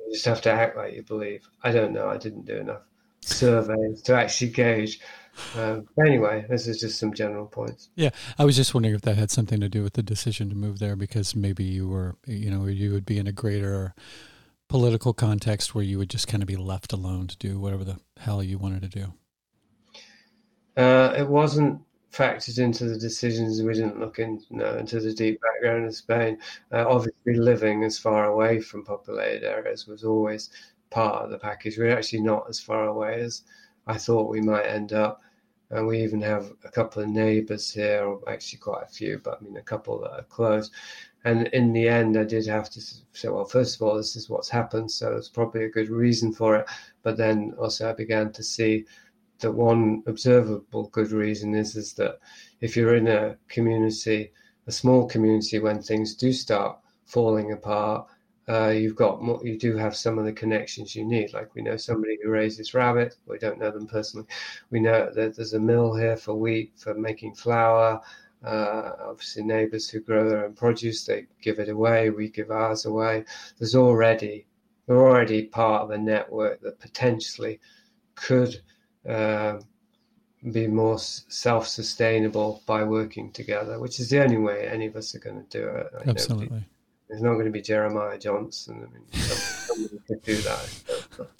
You 0.06 0.12
just 0.12 0.24
have 0.26 0.42
to 0.42 0.50
act 0.50 0.76
like 0.76 0.94
you 0.94 1.02
believe. 1.02 1.48
I 1.62 1.72
don't 1.72 1.92
know. 1.92 2.08
I 2.08 2.16
didn't 2.16 2.46
do 2.46 2.56
enough 2.56 2.82
surveys 3.20 4.02
to 4.02 4.14
actually 4.14 4.50
gauge. 4.50 5.00
Um, 5.56 5.88
anyway, 5.98 6.46
this 6.48 6.68
is 6.68 6.78
just 6.78 6.98
some 6.98 7.12
general 7.12 7.46
points. 7.46 7.88
Yeah, 7.96 8.10
I 8.38 8.44
was 8.44 8.54
just 8.54 8.74
wondering 8.74 8.94
if 8.94 9.02
that 9.02 9.16
had 9.16 9.30
something 9.30 9.60
to 9.60 9.68
do 9.68 9.82
with 9.82 9.94
the 9.94 10.02
decision 10.02 10.48
to 10.50 10.54
move 10.54 10.78
there, 10.78 10.94
because 10.94 11.34
maybe 11.34 11.64
you 11.64 11.88
were, 11.88 12.16
you 12.26 12.50
know, 12.50 12.66
you 12.66 12.92
would 12.92 13.06
be 13.06 13.18
in 13.18 13.26
a 13.26 13.32
greater 13.32 13.94
political 14.68 15.12
context 15.12 15.74
where 15.74 15.84
you 15.84 15.98
would 15.98 16.10
just 16.10 16.28
kind 16.28 16.42
of 16.42 16.46
be 16.46 16.56
left 16.56 16.92
alone 16.92 17.26
to 17.26 17.36
do 17.38 17.58
whatever 17.58 17.82
the 17.84 17.98
hell 18.18 18.42
you 18.42 18.58
wanted 18.58 18.82
to 18.82 18.88
do. 18.88 19.12
Uh, 20.76 21.14
it 21.16 21.28
wasn't 21.28 21.80
factored 22.14 22.58
into 22.58 22.84
the 22.88 22.98
decisions. 22.98 23.62
We 23.62 23.74
didn't 23.74 23.98
look 23.98 24.18
in, 24.18 24.40
into 24.50 25.00
the 25.00 25.12
deep 25.12 25.40
background 25.40 25.86
of 25.86 25.94
Spain. 25.94 26.38
Uh, 26.72 26.86
obviously, 26.88 27.34
living 27.34 27.84
as 27.84 27.98
far 27.98 28.26
away 28.26 28.60
from 28.60 28.84
populated 28.84 29.44
areas 29.44 29.86
was 29.86 30.04
always 30.04 30.50
part 30.90 31.24
of 31.24 31.30
the 31.30 31.38
package. 31.38 31.76
We're 31.76 31.96
actually 31.96 32.22
not 32.22 32.46
as 32.48 32.60
far 32.60 32.86
away 32.86 33.20
as 33.20 33.42
I 33.86 33.98
thought 33.98 34.30
we 34.30 34.40
might 34.40 34.66
end 34.66 34.92
up. 34.92 35.22
And 35.70 35.86
we 35.86 36.02
even 36.04 36.20
have 36.20 36.52
a 36.64 36.70
couple 36.70 37.02
of 37.02 37.08
neighbours 37.08 37.72
here, 37.72 38.04
or 38.04 38.20
actually 38.28 38.60
quite 38.60 38.84
a 38.84 38.92
few, 38.92 39.20
but 39.24 39.38
I 39.40 39.44
mean 39.44 39.56
a 39.56 39.62
couple 39.62 39.98
that 40.00 40.12
are 40.12 40.22
close. 40.24 40.70
And 41.24 41.48
in 41.48 41.72
the 41.72 41.88
end, 41.88 42.18
I 42.18 42.24
did 42.24 42.46
have 42.46 42.68
to 42.70 42.80
say, 42.80 43.28
well, 43.28 43.46
first 43.46 43.76
of 43.76 43.82
all, 43.82 43.96
this 43.96 44.14
is 44.14 44.28
what's 44.28 44.50
happened, 44.50 44.90
so 44.90 45.16
it's 45.16 45.30
probably 45.30 45.64
a 45.64 45.70
good 45.70 45.88
reason 45.88 46.32
for 46.32 46.56
it. 46.56 46.66
But 47.02 47.16
then 47.16 47.54
also, 47.58 47.88
I 47.88 47.94
began 47.94 48.30
to 48.32 48.42
see 48.42 48.84
that 49.40 49.52
one 49.52 50.02
observable 50.06 50.88
good 50.88 51.10
reason 51.10 51.54
is 51.54 51.76
is 51.76 51.92
that 51.94 52.18
if 52.60 52.76
you're 52.76 52.94
in 52.94 53.08
a 53.08 53.36
community, 53.48 54.32
a 54.66 54.72
small 54.72 55.06
community, 55.06 55.58
when 55.58 55.82
things 55.82 56.14
do 56.14 56.32
start 56.32 56.78
falling 57.04 57.52
apart, 57.52 58.06
uh, 58.48 58.68
you've 58.68 58.96
got 58.96 59.22
more, 59.22 59.40
you 59.44 59.58
do 59.58 59.76
have 59.76 59.96
some 59.96 60.18
of 60.18 60.24
the 60.24 60.32
connections 60.32 60.94
you 60.94 61.04
need. 61.04 61.32
Like 61.32 61.54
we 61.54 61.62
know 61.62 61.76
somebody 61.76 62.18
who 62.22 62.30
raises 62.30 62.74
rabbits. 62.74 63.16
We 63.26 63.38
don't 63.38 63.58
know 63.58 63.70
them 63.70 63.86
personally. 63.86 64.26
We 64.70 64.80
know 64.80 65.10
that 65.14 65.36
there's 65.36 65.54
a 65.54 65.60
mill 65.60 65.94
here 65.94 66.16
for 66.16 66.34
wheat 66.34 66.72
for 66.76 66.94
making 66.94 67.34
flour. 67.34 68.00
Uh, 68.44 68.92
obviously, 69.00 69.42
neighbours 69.42 69.88
who 69.88 70.00
grow 70.00 70.28
their 70.28 70.44
own 70.44 70.52
produce, 70.52 71.06
they 71.06 71.26
give 71.40 71.58
it 71.58 71.70
away. 71.70 72.10
We 72.10 72.28
give 72.28 72.50
ours 72.50 72.84
away. 72.84 73.24
There's 73.58 73.74
already 73.74 74.46
we're 74.86 75.10
already 75.10 75.46
part 75.46 75.82
of 75.82 75.90
a 75.90 75.98
network 75.98 76.60
that 76.60 76.78
potentially 76.78 77.58
could 78.14 78.60
uh, 79.08 79.58
be 80.52 80.66
more 80.66 80.98
self-sustainable 80.98 82.62
by 82.66 82.84
working 82.84 83.32
together, 83.32 83.78
which 83.78 83.98
is 84.00 84.10
the 84.10 84.22
only 84.22 84.36
way 84.36 84.68
any 84.68 84.86
of 84.86 84.96
us 84.96 85.14
are 85.14 85.18
going 85.18 85.42
to 85.44 85.58
do 85.58 85.66
it. 85.66 85.90
I 86.06 86.10
Absolutely. 86.10 86.64
There's 87.08 87.22
not 87.22 87.34
going 87.34 87.46
to 87.46 87.50
be 87.50 87.62
Jeremiah 87.62 88.18
Johnson. 88.18 88.86
I 88.86 88.92
mean, 88.92 89.22
somebody 89.22 89.98
could 90.06 90.22
do 90.22 90.36
that. 90.36 90.70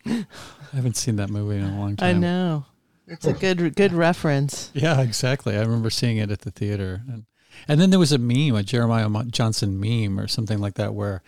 I 0.73 0.77
haven't 0.77 0.97
seen 0.97 1.17
that 1.17 1.31
movie 1.31 1.57
in 1.57 1.65
a 1.65 1.79
long 1.79 1.97
time. 1.97 2.17
I 2.17 2.19
know. 2.19 2.67
It's 3.07 3.27
a 3.27 3.33
good 3.33 3.75
good 3.75 3.93
reference. 3.93 4.71
Yeah, 4.75 5.01
exactly. 5.01 5.57
I 5.57 5.61
remember 5.61 5.91
seeing 5.91 6.17
it 6.17 6.31
at 6.31 6.41
the 6.41 6.51
theater, 6.51 7.03
and 7.09 7.27
and 7.69 7.81
then 7.81 7.91
there 7.91 7.99
was 7.99 8.13
a 8.13 8.19
meme, 8.19 8.55
a 8.55 8.63
Jeremiah 8.63 9.09
Johnson 9.25 9.79
meme 9.79 10.19
or 10.19 10.27
something 10.27 10.59
like 10.59 10.75
that, 10.75 10.95
where 10.95 11.23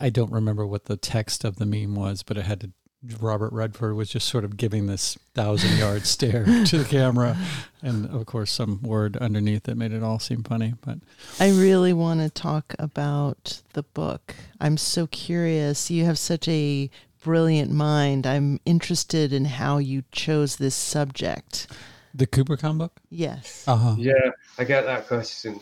I 0.00 0.10
don't 0.10 0.32
remember 0.32 0.66
what 0.66 0.86
the 0.86 0.96
text 0.96 1.44
of 1.44 1.56
the 1.56 1.66
meme 1.66 1.94
was, 1.94 2.22
but 2.22 2.36
it 2.36 2.44
had 2.44 2.60
to 2.60 2.72
Robert 3.20 3.52
Redford 3.52 3.96
was 3.96 4.10
just 4.10 4.28
sort 4.28 4.44
of 4.44 4.58
giving 4.58 4.86
this 4.86 5.18
thousand 5.34 5.78
yard 5.78 6.06
stare 6.06 6.44
to 6.44 6.78
the 6.78 6.84
camera, 6.84 7.36
and 7.82 8.06
of 8.06 8.26
course 8.26 8.52
some 8.52 8.82
word 8.82 9.16
underneath 9.16 9.62
that 9.64 9.76
made 9.76 9.92
it 9.92 10.02
all 10.02 10.18
seem 10.18 10.42
funny. 10.42 10.74
But 10.84 10.98
I 11.38 11.50
really 11.50 11.92
want 11.94 12.20
to 12.20 12.28
talk 12.28 12.74
about 12.78 13.62
the 13.72 13.82
book. 13.82 14.34
I'm 14.60 14.76
so 14.76 15.06
curious. 15.06 15.90
You 15.90 16.04
have 16.04 16.18
such 16.18 16.46
a 16.48 16.90
brilliant 17.22 17.70
mind. 17.70 18.26
I'm 18.26 18.60
interested 18.66 19.32
in 19.32 19.46
how 19.46 19.78
you 19.78 20.04
chose 20.12 20.56
this 20.56 20.74
subject. 20.74 21.68
The 22.14 22.26
Kubrick 22.26 22.76
book. 22.76 23.00
Yes. 23.08 23.64
Uh-huh. 23.66 23.94
Yeah, 23.98 24.30
I 24.58 24.64
get 24.64 24.84
that 24.84 25.06
question. 25.06 25.60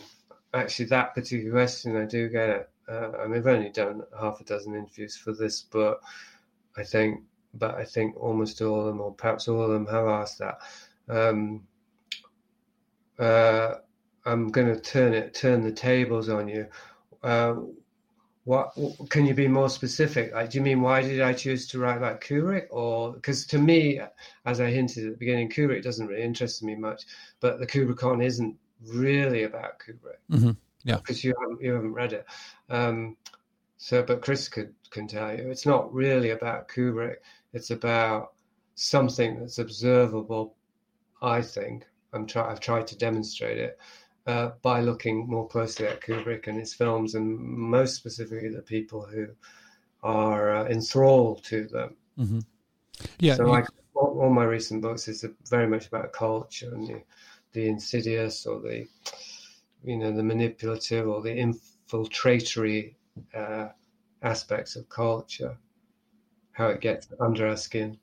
Actually, 0.53 0.85
that 0.85 1.13
particular 1.13 1.51
question, 1.51 1.95
I 1.95 2.05
do 2.05 2.27
get 2.27 2.49
it. 2.49 2.69
Uh, 2.89 3.11
I 3.21 3.27
mean, 3.27 3.37
I've 3.37 3.47
only 3.47 3.69
done 3.69 4.01
half 4.19 4.41
a 4.41 4.43
dozen 4.43 4.73
interviews 4.73 5.15
for 5.15 5.31
this 5.31 5.61
book. 5.61 6.01
I 6.77 6.83
think 6.83 7.23
but 7.53 7.75
I 7.75 7.83
think 7.83 8.15
almost 8.17 8.61
all 8.61 8.81
of 8.81 8.85
them, 8.85 9.01
or 9.01 9.13
perhaps 9.13 9.47
all 9.47 9.61
of 9.61 9.71
them, 9.71 9.87
have 9.87 10.07
asked 10.07 10.39
that. 10.39 10.59
Um, 11.07 11.67
uh, 13.17 13.75
I'm 14.25 14.49
going 14.49 14.67
to 14.67 14.79
turn 14.79 15.13
it, 15.13 15.33
turn 15.33 15.63
the 15.63 15.71
tables 15.71 16.29
on 16.29 16.47
you. 16.47 16.67
Uh, 17.23 17.55
what 18.45 18.73
can 19.09 19.25
you 19.25 19.33
be 19.33 19.47
more 19.47 19.69
specific? 19.69 20.33
Like, 20.33 20.51
do 20.51 20.57
you 20.57 20.63
mean 20.63 20.81
why 20.81 21.01
did 21.01 21.21
I 21.21 21.33
choose 21.33 21.67
to 21.67 21.79
write 21.79 21.97
about 21.97 22.21
Kubrick? 22.21 22.67
Or 22.71 23.13
because 23.13 23.45
to 23.47 23.59
me, 23.59 23.99
as 24.45 24.61
I 24.61 24.69
hinted 24.69 25.05
at 25.05 25.11
the 25.11 25.17
beginning, 25.17 25.49
Kubrick 25.49 25.83
doesn't 25.83 26.07
really 26.07 26.23
interest 26.23 26.63
me 26.63 26.75
much, 26.75 27.03
but 27.41 27.59
the 27.59 27.67
Kubrickon 27.67 28.23
isn't 28.23 28.55
really 28.87 29.43
about 29.43 29.79
Kubrick. 29.79 30.19
Mm-hmm. 30.31 30.51
Yeah, 30.83 30.95
because 30.95 31.23
you 31.23 31.33
haven't 31.39 31.61
you 31.61 31.73
haven't 31.73 31.93
read 31.93 32.13
it. 32.13 32.25
Um, 32.69 33.17
so, 33.81 34.03
but 34.03 34.21
Chris 34.21 34.49
could 34.49 34.73
can 34.91 35.07
tell 35.07 35.31
you 35.31 35.49
it's 35.49 35.65
not 35.65 35.91
really 35.93 36.31
about 36.31 36.67
Kubrick. 36.67 37.15
It's 37.53 37.71
about 37.71 38.33
something 38.75 39.39
that's 39.39 39.57
observable. 39.57 40.55
I 41.21 41.41
think 41.41 41.85
I'm 42.11 42.27
try, 42.27 42.51
I've 42.51 42.59
tried 42.59 42.87
to 42.87 42.97
demonstrate 42.97 43.57
it 43.57 43.79
uh, 44.27 44.51
by 44.61 44.81
looking 44.81 45.27
more 45.27 45.47
closely 45.47 45.87
at 45.87 46.01
Kubrick 46.01 46.47
and 46.47 46.59
his 46.59 46.73
films, 46.73 47.15
and 47.15 47.39
most 47.39 47.95
specifically 47.95 48.49
the 48.49 48.61
people 48.61 49.05
who 49.05 49.27
are 50.03 50.57
uh, 50.57 50.65
enthralled 50.65 51.45
to 51.45 51.65
them. 51.67 51.95
Mm-hmm. 52.17 52.39
Yeah. 53.19 53.35
So, 53.35 53.45
like 53.45 53.67
all, 53.93 54.19
all, 54.21 54.29
my 54.29 54.43
recent 54.43 54.81
books 54.81 55.07
is 55.07 55.23
very 55.49 55.67
much 55.67 55.87
about 55.87 56.11
culture 56.11 56.73
and 56.73 56.85
the, 56.85 57.01
the 57.53 57.69
insidious 57.69 58.45
or 58.45 58.59
the, 58.59 58.87
you 59.85 59.95
know, 59.95 60.11
the 60.11 60.23
manipulative 60.23 61.07
or 61.07 61.21
the 61.21 61.33
infiltratory 61.33 62.95
uh, 63.35 63.69
aspects 64.21 64.75
of 64.75 64.89
culture 64.89 65.57
how 66.51 66.67
it 66.67 66.81
gets 66.81 67.07
under 67.19 67.47
our 67.47 67.55
skin. 67.55 67.97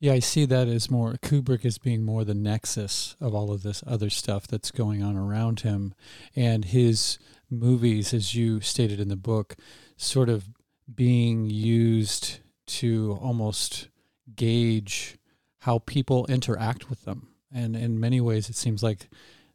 Yeah, 0.00 0.12
I 0.12 0.20
see 0.20 0.44
that 0.44 0.68
as 0.68 0.88
more 0.88 1.14
Kubrick 1.14 1.64
as 1.64 1.78
being 1.78 2.04
more 2.04 2.24
the 2.24 2.34
nexus 2.34 3.16
of 3.20 3.34
all 3.34 3.50
of 3.50 3.64
this 3.64 3.82
other 3.84 4.08
stuff 4.08 4.46
that's 4.46 4.70
going 4.70 5.02
on 5.02 5.16
around 5.16 5.60
him. 5.60 5.94
And 6.36 6.66
his 6.66 7.18
movies, 7.50 8.14
as 8.14 8.36
you 8.36 8.60
stated 8.60 9.00
in 9.00 9.08
the 9.08 9.16
book, 9.16 9.56
sort 9.96 10.28
of 10.28 10.48
being 10.94 11.50
used 11.50 12.38
to 12.66 13.18
almost 13.20 13.88
gauge 14.36 15.18
how 15.60 15.80
people 15.80 16.26
interact 16.26 16.88
with 16.88 17.04
them. 17.04 17.30
And 17.52 17.74
in 17.74 17.98
many 17.98 18.20
ways, 18.20 18.48
it 18.48 18.54
seems 18.54 18.82
like 18.82 19.08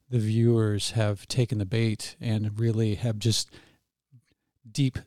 the 0.09 0.19
viewers 0.19 0.91
have 0.91 1.27
taken 1.27 1.59
the 1.59 1.65
bait 1.65 2.17
and 2.19 2.59
really 2.59 2.95
have 2.95 3.17
just 3.17 3.49
deep 4.69 4.99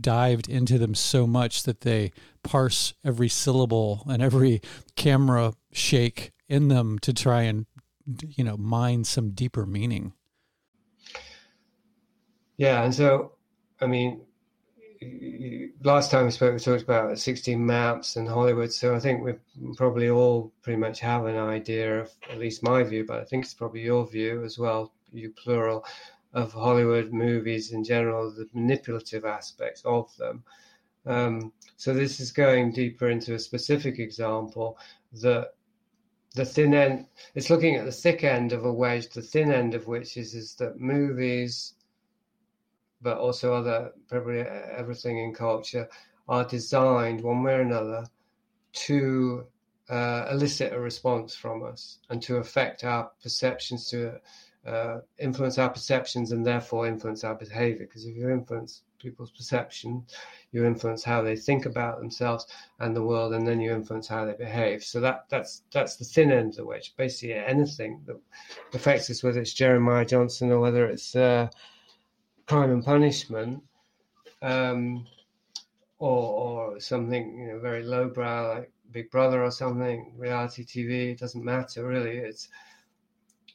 dived 0.00 0.48
into 0.48 0.78
them 0.78 0.94
so 0.94 1.26
much 1.26 1.64
that 1.64 1.80
they 1.80 2.12
parse 2.42 2.94
every 3.04 3.28
syllable 3.28 4.04
and 4.08 4.22
every 4.22 4.60
camera 4.96 5.54
shake 5.72 6.32
in 6.48 6.68
them 6.68 6.98
to 7.00 7.12
try 7.12 7.42
and 7.42 7.66
you 8.20 8.44
know 8.44 8.56
mine 8.56 9.04
some 9.04 9.30
deeper 9.30 9.66
meaning. 9.66 10.12
Yeah 12.56 12.82
and 12.82 12.94
so 12.94 13.32
i 13.80 13.86
mean 13.86 14.20
last 15.84 16.10
time 16.10 16.24
we 16.24 16.30
spoke 16.32 16.54
we 16.54 16.58
talked 16.58 16.82
about 16.82 17.16
16 17.16 17.64
maps 17.64 18.16
and 18.16 18.28
hollywood 18.28 18.72
so 18.72 18.96
i 18.96 18.98
think 18.98 19.22
we 19.22 19.34
probably 19.76 20.10
all 20.10 20.52
pretty 20.62 20.76
much 20.76 20.98
have 20.98 21.26
an 21.26 21.36
idea 21.36 22.00
of 22.00 22.10
at 22.30 22.38
least 22.38 22.64
my 22.64 22.82
view 22.82 23.04
but 23.06 23.20
i 23.20 23.24
think 23.24 23.44
it's 23.44 23.54
probably 23.54 23.82
your 23.82 24.04
view 24.08 24.42
as 24.44 24.58
well 24.58 24.92
you 25.12 25.30
plural 25.30 25.84
of 26.32 26.52
Hollywood 26.52 27.12
movies 27.12 27.72
in 27.72 27.84
general, 27.84 28.30
the 28.30 28.48
manipulative 28.52 29.24
aspects 29.24 29.82
of 29.84 30.14
them. 30.16 30.44
Um, 31.06 31.52
so 31.76 31.94
this 31.94 32.20
is 32.20 32.32
going 32.32 32.72
deeper 32.72 33.08
into 33.08 33.34
a 33.34 33.38
specific 33.38 33.98
example 33.98 34.78
that 35.22 35.54
the 36.34 36.44
thin 36.44 36.74
end 36.74 37.06
it's 37.34 37.48
looking 37.48 37.76
at 37.76 37.86
the 37.86 37.92
thick 37.92 38.22
end 38.22 38.52
of 38.52 38.64
a 38.64 38.72
wedge 38.72 39.08
the 39.08 39.22
thin 39.22 39.50
end 39.50 39.74
of 39.74 39.86
which 39.86 40.18
is 40.18 40.34
is 40.34 40.54
that 40.56 40.78
movies 40.78 41.74
but 43.00 43.16
also 43.16 43.54
other 43.54 43.92
probably 44.08 44.40
everything 44.40 45.18
in 45.18 45.32
culture 45.32 45.88
are 46.28 46.44
designed 46.44 47.22
one 47.22 47.42
way 47.42 47.54
or 47.54 47.62
another 47.62 48.04
to 48.72 49.46
uh, 49.88 50.26
elicit 50.30 50.72
a 50.72 50.78
response 50.78 51.34
from 51.34 51.64
us 51.64 51.98
and 52.10 52.20
to 52.20 52.36
affect 52.36 52.84
our 52.84 53.10
perceptions 53.22 53.88
to 53.88 54.20
uh, 54.66 54.98
influence 55.18 55.58
our 55.58 55.70
perceptions 55.70 56.32
and 56.32 56.44
therefore 56.44 56.86
influence 56.86 57.24
our 57.24 57.34
behavior 57.34 57.86
because 57.86 58.04
if 58.04 58.16
you 58.16 58.28
influence 58.28 58.82
people's 58.98 59.30
perception 59.30 60.04
you 60.52 60.64
influence 60.64 61.04
how 61.04 61.22
they 61.22 61.36
think 61.36 61.66
about 61.66 61.98
themselves 61.98 62.46
and 62.80 62.96
the 62.96 63.02
world, 63.02 63.34
and 63.34 63.46
then 63.46 63.60
you 63.60 63.72
influence 63.72 64.08
how 64.08 64.24
they 64.24 64.32
behave. 64.32 64.82
So 64.82 65.00
that 65.00 65.26
that's 65.28 65.62
that's 65.72 65.96
the 65.96 66.04
thin 66.04 66.32
end 66.32 66.50
of 66.50 66.56
the 66.56 66.64
wedge. 66.64 66.94
Basically, 66.96 67.34
anything 67.34 68.02
that 68.06 68.18
affects 68.72 69.10
us, 69.10 69.22
whether 69.22 69.40
it's 69.40 69.52
Jeremiah 69.52 70.04
Johnson 70.04 70.50
or 70.50 70.60
whether 70.60 70.86
it's 70.86 71.14
uh, 71.14 71.48
Crime 72.46 72.70
and 72.70 72.84
Punishment, 72.84 73.62
um, 74.40 75.06
or, 75.98 76.72
or 76.72 76.80
something 76.80 77.38
you 77.38 77.48
know 77.48 77.58
very 77.58 77.82
lowbrow 77.82 78.54
like 78.54 78.72
Big 78.90 79.10
Brother 79.10 79.44
or 79.44 79.50
something, 79.50 80.14
reality 80.16 80.64
TV. 80.64 81.12
It 81.12 81.18
doesn't 81.18 81.44
matter 81.44 81.86
really. 81.86 82.16
It's 82.16 82.48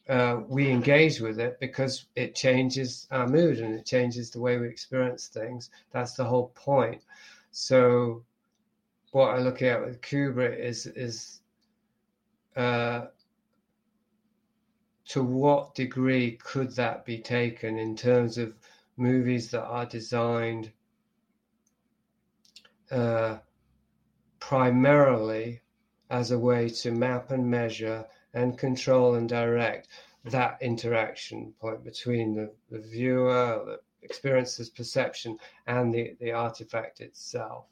uh, 0.08 0.40
we 0.48 0.70
engage 0.70 1.20
with 1.20 1.38
it 1.40 1.58
because 1.60 2.06
it 2.14 2.34
changes 2.34 3.06
our 3.10 3.26
mood 3.26 3.58
and 3.60 3.74
it 3.74 3.86
changes 3.86 4.30
the 4.30 4.40
way 4.40 4.58
we 4.58 4.68
experience 4.68 5.28
things. 5.28 5.70
That's 5.92 6.12
the 6.14 6.24
whole 6.24 6.48
point. 6.54 7.02
So, 7.52 8.22
what 9.12 9.30
I 9.34 9.38
look 9.38 9.62
at 9.62 9.80
with 9.80 10.00
Kubrick 10.02 10.58
is 10.58 10.86
is 10.86 11.40
uh, 12.56 13.06
to 15.06 15.22
what 15.22 15.74
degree 15.74 16.32
could 16.32 16.70
that 16.76 17.04
be 17.04 17.18
taken 17.18 17.78
in 17.78 17.96
terms 17.96 18.38
of 18.38 18.54
movies 18.96 19.50
that 19.50 19.64
are 19.64 19.86
designed 19.86 20.70
uh, 22.90 23.38
primarily 24.38 25.60
as 26.10 26.30
a 26.30 26.38
way 26.38 26.68
to 26.68 26.90
map 26.90 27.30
and 27.30 27.50
measure 27.50 28.04
and 28.34 28.58
control 28.58 29.14
and 29.14 29.28
direct 29.28 29.88
that 30.24 30.58
interaction 30.60 31.52
point 31.60 31.84
between 31.84 32.34
the, 32.34 32.50
the 32.70 32.80
viewer, 32.80 33.62
the 33.66 33.80
experiencer's 34.02 34.70
perception, 34.70 35.38
and 35.66 35.92
the, 35.92 36.16
the 36.20 36.32
artifact 36.32 37.00
itself, 37.00 37.66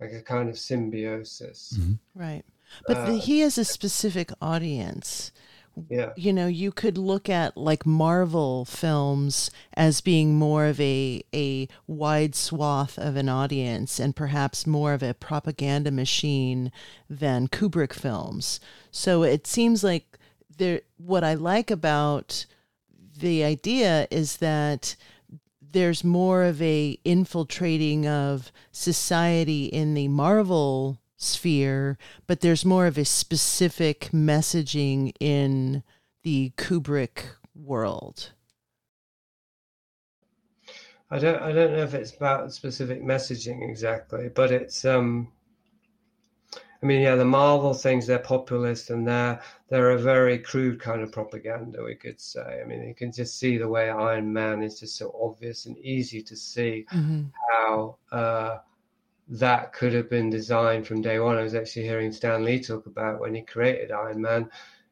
like 0.00 0.12
a 0.12 0.22
kind 0.22 0.48
of 0.48 0.58
symbiosis. 0.58 1.78
Mm-hmm. 1.78 2.20
Right. 2.20 2.44
But 2.86 2.96
uh, 2.96 3.06
the, 3.06 3.18
he 3.18 3.40
has 3.40 3.58
a 3.58 3.64
specific 3.64 4.30
audience. 4.42 5.32
Yeah. 5.88 6.12
You 6.16 6.32
know, 6.32 6.46
you 6.46 6.72
could 6.72 6.98
look 6.98 7.28
at 7.28 7.56
like 7.56 7.86
Marvel 7.86 8.64
films 8.64 9.50
as 9.74 10.00
being 10.00 10.34
more 10.34 10.66
of 10.66 10.80
a 10.80 11.22
a 11.34 11.68
wide 11.86 12.34
swath 12.34 12.98
of 12.98 13.16
an 13.16 13.28
audience 13.28 13.98
and 13.98 14.14
perhaps 14.16 14.66
more 14.66 14.92
of 14.92 15.02
a 15.02 15.14
propaganda 15.14 15.90
machine 15.90 16.72
than 17.08 17.48
Kubrick 17.48 17.92
films. 17.92 18.60
So 18.90 19.22
it 19.22 19.46
seems 19.46 19.84
like 19.84 20.18
there 20.56 20.82
what 20.96 21.24
I 21.24 21.34
like 21.34 21.70
about 21.70 22.46
the 23.18 23.44
idea 23.44 24.06
is 24.10 24.38
that 24.38 24.96
there's 25.72 26.04
more 26.04 26.44
of 26.44 26.60
a 26.62 26.98
infiltrating 27.04 28.06
of 28.06 28.50
society 28.72 29.66
in 29.66 29.94
the 29.94 30.08
Marvel 30.08 30.98
sphere, 31.18 31.98
but 32.26 32.40
there's 32.40 32.64
more 32.64 32.86
of 32.86 32.96
a 32.96 33.04
specific 33.04 34.10
messaging 34.12 35.12
in 35.20 35.82
the 36.22 36.52
Kubrick 36.56 37.24
world. 37.54 38.32
I 41.10 41.18
don't 41.18 41.42
I 41.42 41.52
don't 41.52 41.72
know 41.72 41.82
if 41.82 41.94
it's 41.94 42.14
about 42.14 42.52
specific 42.52 43.02
messaging 43.02 43.68
exactly, 43.68 44.28
but 44.28 44.50
it's 44.50 44.84
um 44.84 45.28
I 46.80 46.86
mean, 46.86 47.00
yeah, 47.00 47.16
the 47.16 47.24
Marvel 47.24 47.74
things, 47.74 48.06
they're 48.06 48.20
populist 48.20 48.90
and 48.90 49.06
they're 49.06 49.40
they're 49.68 49.90
a 49.90 49.98
very 49.98 50.38
crude 50.38 50.80
kind 50.80 51.02
of 51.02 51.10
propaganda, 51.10 51.82
we 51.82 51.96
could 51.96 52.20
say. 52.20 52.60
I 52.62 52.64
mean, 52.64 52.86
you 52.86 52.94
can 52.94 53.10
just 53.10 53.38
see 53.38 53.58
the 53.58 53.68
way 53.68 53.90
Iron 53.90 54.32
Man 54.32 54.62
is 54.62 54.78
just 54.78 54.96
so 54.96 55.14
obvious 55.20 55.66
and 55.66 55.76
easy 55.78 56.22
to 56.22 56.36
see 56.36 56.86
mm-hmm. 56.92 57.24
how 57.50 57.96
uh, 58.12 58.58
that 59.28 59.72
could 59.72 59.92
have 59.92 60.08
been 60.08 60.30
designed 60.30 60.86
from 60.86 61.02
day 61.02 61.18
one. 61.18 61.36
I 61.36 61.42
was 61.42 61.54
actually 61.54 61.84
hearing 61.84 62.12
Stan 62.12 62.44
Lee 62.44 62.60
talk 62.60 62.86
about 62.86 63.20
when 63.20 63.34
he 63.34 63.42
created 63.42 63.90
Iron 63.90 64.20
Man. 64.20 64.50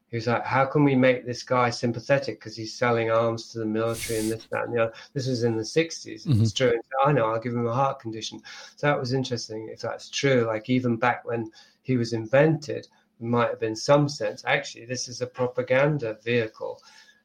He 0.09 0.17
was 0.17 0.27
like, 0.27 0.45
"How 0.45 0.67
can 0.67 0.85
we 0.85 0.95
make 0.95 1.25
this 1.25 1.43
guy 1.43 1.71
sympathetic 1.71 2.39
because 2.39 2.57
he's 2.57 2.75
selling 2.75 3.11
arms 3.11 3.49
to 3.49 3.59
the 3.59 3.67
military 3.67 4.21
and 4.21 4.31
this, 4.31 4.47
that, 4.51 4.65
and 4.65 4.75
the 4.75 4.85
other?" 4.85 4.93
This 5.15 5.27
was 5.27 5.43
in 5.43 5.57
the 5.57 5.63
'60s. 5.63 6.27
Mm-hmm. 6.27 6.43
It's 6.43 6.53
true. 6.53 6.79
I 7.05 7.13
know. 7.13 7.27
I'll 7.27 7.41
give 7.41 7.55
him 7.55 7.67
a 7.67 7.75
heart 7.75 7.99
condition. 7.99 8.41
So 8.77 8.87
that 8.87 9.01
was 9.01 9.13
interesting. 9.13 9.69
If 9.73 9.81
that's 9.81 10.11
true, 10.11 10.45
like 10.47 10.69
even 10.69 10.97
back 10.97 11.25
when 11.25 11.51
he 11.83 11.97
was 11.97 12.13
invented, 12.13 12.87
might 13.21 13.49
have 13.49 13.61
been 13.61 13.77
some 13.77 14.09
sense. 14.09 14.45
Actually, 14.47 14.85
this 14.85 15.09
is 15.09 15.23
a 15.23 15.27
propaganda 15.27 16.19
vehicle 16.23 16.81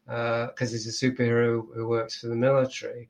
because 0.05 0.69
uh, 0.69 0.71
he's 0.71 0.87
a 0.87 1.05
superhero 1.05 1.65
who 1.73 1.87
works 1.87 2.19
for 2.19 2.27
the 2.27 2.35
military 2.35 3.09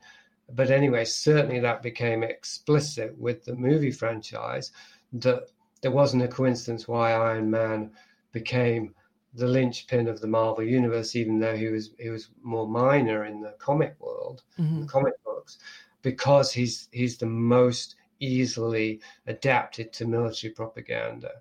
but 0.56 0.72
anyway, 0.72 1.06
certainly 1.06 1.60
that 1.60 1.82
became 1.82 2.24
explicit 2.24 3.18
with 3.18 3.46
the 3.46 3.56
movie 3.56 3.92
franchise 3.92 4.72
that 5.14 5.50
there 5.82 5.92
wasn't 5.92 6.24
a 6.24 6.28
coincidence 6.28 6.88
why 6.88 7.12
Iron 7.12 7.50
Man 7.50 7.92
became 8.32 8.94
the 9.34 9.48
linchpin 9.48 10.08
of 10.08 10.20
the 10.20 10.28
Marvel 10.28 10.64
universe, 10.64 11.16
even 11.16 11.40
though 11.40 11.56
he 11.56 11.68
was 11.68 11.92
he 11.98 12.10
was 12.10 12.30
more 12.44 12.68
minor 12.68 13.26
in 13.26 13.42
the 13.42 13.56
comic 13.60 13.96
world, 14.00 14.44
mm-hmm. 14.60 14.82
the 14.82 14.88
comic 14.88 15.14
books, 15.24 15.58
because 16.02 16.52
he's 16.52 16.90
he's 16.92 17.18
the 17.18 17.26
most 17.26 17.96
easily 18.20 19.00
adapted 19.28 19.92
to 19.94 20.06
military 20.06 20.54
propaganda, 20.54 21.32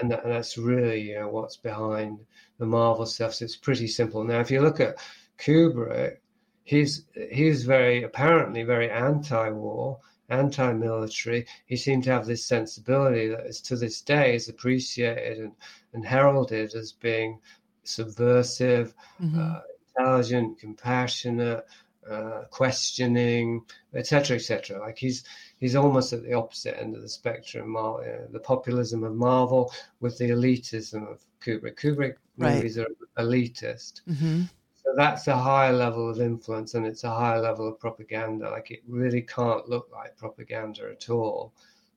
and, 0.00 0.10
that, 0.10 0.24
and 0.24 0.32
that's 0.32 0.56
really 0.56 1.00
you 1.00 1.18
know, 1.18 1.28
what's 1.28 1.56
behind 1.56 2.18
the 2.58 2.66
Marvel 2.66 3.06
stuff. 3.06 3.34
So 3.34 3.44
it's 3.44 3.56
pretty 3.56 3.88
simple. 3.88 4.24
Now, 4.24 4.40
if 4.40 4.50
you 4.50 4.60
look 4.60 4.80
at 4.80 4.96
Kubrick, 5.38 6.18
he's 6.66 7.06
he's 7.30 7.64
very 7.64 8.02
apparently 8.02 8.64
very 8.64 8.90
anti-war, 8.90 10.00
anti-military. 10.28 11.46
He 11.64 11.76
seemed 11.76 12.04
to 12.04 12.10
have 12.10 12.26
this 12.26 12.44
sensibility 12.44 13.28
that 13.28 13.46
is 13.46 13.60
to 13.62 13.76
this 13.76 14.02
day 14.02 14.34
is 14.34 14.48
appreciated 14.50 15.38
and, 15.38 15.52
and 15.94 16.04
heralded 16.04 16.74
as 16.74 16.92
being 16.92 17.38
subversive, 17.84 18.92
mm-hmm. 19.22 19.40
uh, 19.40 19.60
intelligent, 19.96 20.58
compassionate, 20.58 21.64
uh, 22.10 22.42
questioning, 22.50 23.64
etc., 23.94 24.36
etc. 24.36 24.80
Like 24.80 24.98
he's 24.98 25.22
he's 25.58 25.76
almost 25.76 26.12
at 26.12 26.24
the 26.24 26.34
opposite 26.34 26.78
end 26.80 26.96
of 26.96 27.02
the 27.02 27.08
spectrum. 27.08 27.76
Uh, 27.76 28.26
the 28.30 28.42
populism 28.42 29.04
of 29.04 29.14
Marvel 29.14 29.72
with 30.00 30.18
the 30.18 30.30
elitism 30.30 31.08
of 31.08 31.24
Kubrick. 31.40 31.76
Kubrick 31.76 32.16
right. 32.36 32.56
movies 32.56 32.76
are 32.76 32.88
elitist. 33.16 34.02
Mm-hmm. 34.08 34.42
So 34.86 34.92
that's 34.96 35.26
a 35.26 35.36
higher 35.36 35.72
level 35.72 36.08
of 36.08 36.20
influence 36.20 36.74
and 36.74 36.86
it's 36.86 37.02
a 37.02 37.10
higher 37.10 37.40
level 37.40 37.66
of 37.66 37.80
propaganda. 37.80 38.48
Like 38.48 38.70
it 38.70 38.84
really 38.86 39.20
can't 39.20 39.68
look 39.68 39.88
like 39.92 40.16
propaganda 40.16 40.88
at 40.92 41.10
all 41.10 41.52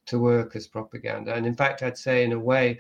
to 0.08 0.18
work 0.18 0.56
as 0.56 0.66
propaganda. 0.68 1.36
And 1.36 1.46
in 1.46 1.56
fact, 1.56 1.84
I'd 1.84 2.00
say 2.00 2.24
in 2.24 2.32
a 2.32 2.40
way, 2.40 2.80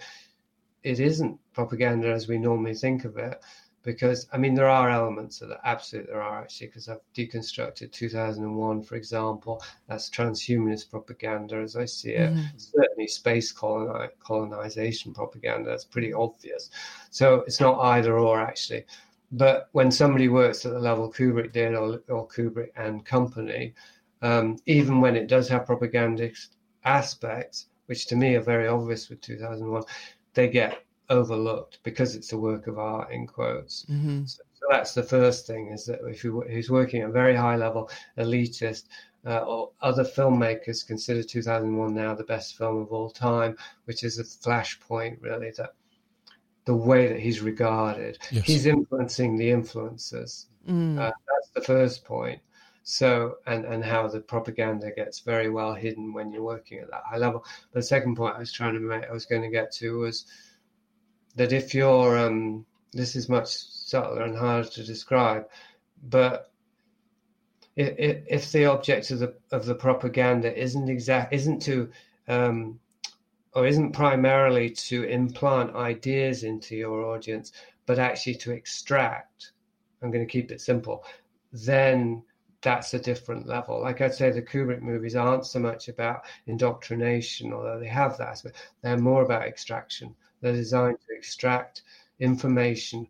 it 0.81 0.99
isn't 0.99 1.39
propaganda 1.53 2.11
as 2.11 2.27
we 2.27 2.39
normally 2.39 2.73
think 2.73 3.05
of 3.05 3.17
it. 3.17 3.39
Because 3.83 4.27
I 4.33 4.37
mean, 4.37 4.55
there 4.55 4.67
are 4.67 4.89
elements 4.89 5.41
of 5.41 5.49
that. 5.49 5.61
Absolutely, 5.63 6.11
there 6.11 6.21
are 6.21 6.41
actually. 6.41 6.67
Because 6.67 6.89
I've 6.89 6.99
deconstructed 7.15 7.91
2001, 7.91 8.81
for 8.81 8.95
example. 8.95 9.63
That's 9.87 10.09
transhumanist 10.09 10.89
propaganda, 10.89 11.57
as 11.57 11.75
I 11.75 11.85
see 11.85 12.11
it. 12.11 12.33
Mm-hmm. 12.33 12.57
Certainly, 12.57 13.07
space 13.07 13.53
coloni- 13.53 14.09
colonization 14.19 15.13
propaganda. 15.13 15.69
That's 15.69 15.85
pretty 15.85 16.11
obvious. 16.11 16.71
So 17.09 17.35
it's 17.47 17.61
not 17.61 17.79
either 17.79 18.17
or 18.17 18.41
actually. 18.41 18.85
But 19.31 19.69
when 19.73 19.91
somebody 19.91 20.27
works 20.27 20.65
at 20.65 20.73
the 20.73 20.79
level 20.79 21.11
Kubrick 21.11 21.51
did 21.51 21.75
or, 21.75 22.01
or 22.09 22.27
Kubrick 22.27 22.71
and 22.75 23.05
company, 23.05 23.73
um, 24.21 24.57
even 24.65 25.01
when 25.01 25.15
it 25.15 25.27
does 25.27 25.47
have 25.49 25.65
propagandist 25.65 26.55
aspects, 26.83 27.67
which 27.85 28.07
to 28.07 28.15
me 28.15 28.35
are 28.35 28.41
very 28.41 28.67
obvious 28.67 29.09
with 29.09 29.21
2001, 29.21 29.83
they 30.33 30.47
get 30.47 30.83
overlooked 31.09 31.79
because 31.83 32.15
it's 32.15 32.33
a 32.33 32.37
work 32.37 32.67
of 32.67 32.77
art 32.77 33.11
in 33.11 33.27
quotes. 33.27 33.85
Mm-hmm. 33.85 34.25
So, 34.25 34.43
so, 34.53 34.65
that's 34.69 34.93
the 34.93 35.03
first 35.03 35.47
thing 35.47 35.69
is 35.69 35.85
that 35.85 35.99
if 36.07 36.23
you, 36.23 36.41
he's 36.41 36.69
working 36.69 37.01
at 37.01 37.09
a 37.09 37.13
very 37.13 37.35
high 37.35 37.55
level, 37.55 37.89
elitist, 38.17 38.85
uh, 39.25 39.39
or 39.39 39.71
other 39.81 40.03
filmmakers 40.03 40.85
consider 40.85 41.23
2001 41.23 41.93
now 41.93 42.13
the 42.13 42.23
best 42.23 42.57
film 42.57 42.81
of 42.81 42.91
all 42.91 43.09
time, 43.09 43.55
which 43.85 44.03
is 44.03 44.19
a 44.19 44.23
flashpoint 44.23 45.21
really 45.21 45.51
that 45.57 45.73
the 46.69 46.75
way 46.75 47.07
that 47.07 47.19
he's 47.19 47.41
regarded. 47.41 48.19
Yes. 48.29 48.45
He's 48.45 48.65
influencing 48.67 49.35
the 49.35 49.49
influencers. 49.49 50.45
Mm. 50.69 50.99
Uh, 50.99 51.11
that's 51.27 51.49
the 51.55 51.61
first 51.61 52.05
point. 52.05 52.39
So, 52.83 53.37
and, 53.47 53.65
and 53.65 53.83
how 53.83 54.07
the 54.07 54.19
propaganda 54.19 54.91
gets 54.95 55.21
very 55.21 55.49
well 55.49 55.73
hidden 55.73 56.13
when 56.13 56.31
you're 56.31 56.43
working 56.43 56.77
at 56.77 56.91
that 56.91 57.01
high 57.09 57.17
level. 57.17 57.43
The 57.71 57.81
second 57.81 58.17
point 58.17 58.35
I 58.35 58.39
was 58.39 58.53
trying 58.53 58.75
to 58.75 58.79
make, 58.79 59.03
I 59.03 59.11
was 59.11 59.25
going 59.25 59.41
to 59.41 59.49
get 59.49 59.71
to 59.77 59.97
was 59.97 60.27
that 61.37 61.53
if 61.53 61.73
you're, 61.73 62.15
um, 62.19 62.67
this 62.93 63.15
is 63.15 63.29
much 63.29 63.47
subtler 63.47 64.21
and 64.21 64.37
harder 64.37 64.69
to 64.69 64.83
describe, 64.83 65.47
but 66.03 66.51
if, 67.75 68.23
if 68.27 68.51
the 68.51 68.65
object 68.65 69.09
of 69.09 69.17
the 69.17 69.33
of 69.51 69.65
the 69.65 69.73
propaganda 69.73 70.55
isn't 70.55 70.87
exact 70.87 71.33
isn't 71.33 71.61
to 71.63 71.89
um, 72.27 72.79
or 73.53 73.65
isn't 73.65 73.91
primarily 73.91 74.69
to 74.69 75.03
implant 75.03 75.75
ideas 75.75 76.43
into 76.43 76.75
your 76.75 77.05
audience, 77.05 77.51
but 77.85 77.99
actually 77.99 78.35
to 78.35 78.51
extract. 78.51 79.51
I'm 80.01 80.11
going 80.11 80.25
to 80.25 80.31
keep 80.31 80.51
it 80.51 80.61
simple. 80.61 81.03
Then 81.51 82.23
that's 82.61 82.93
a 82.93 82.99
different 82.99 83.47
level. 83.47 83.81
Like 83.81 84.01
I'd 84.01 84.13
say, 84.13 84.31
the 84.31 84.41
Kubrick 84.41 84.81
movies 84.81 85.15
aren't 85.15 85.45
so 85.45 85.59
much 85.59 85.87
about 85.87 86.25
indoctrination, 86.45 87.53
although 87.53 87.79
they 87.79 87.87
have 87.87 88.17
that, 88.17 88.41
they're 88.81 88.97
more 88.97 89.23
about 89.23 89.43
extraction. 89.43 90.15
They're 90.41 90.53
designed 90.53 90.97
to 91.07 91.15
extract 91.15 91.83
information 92.19 93.07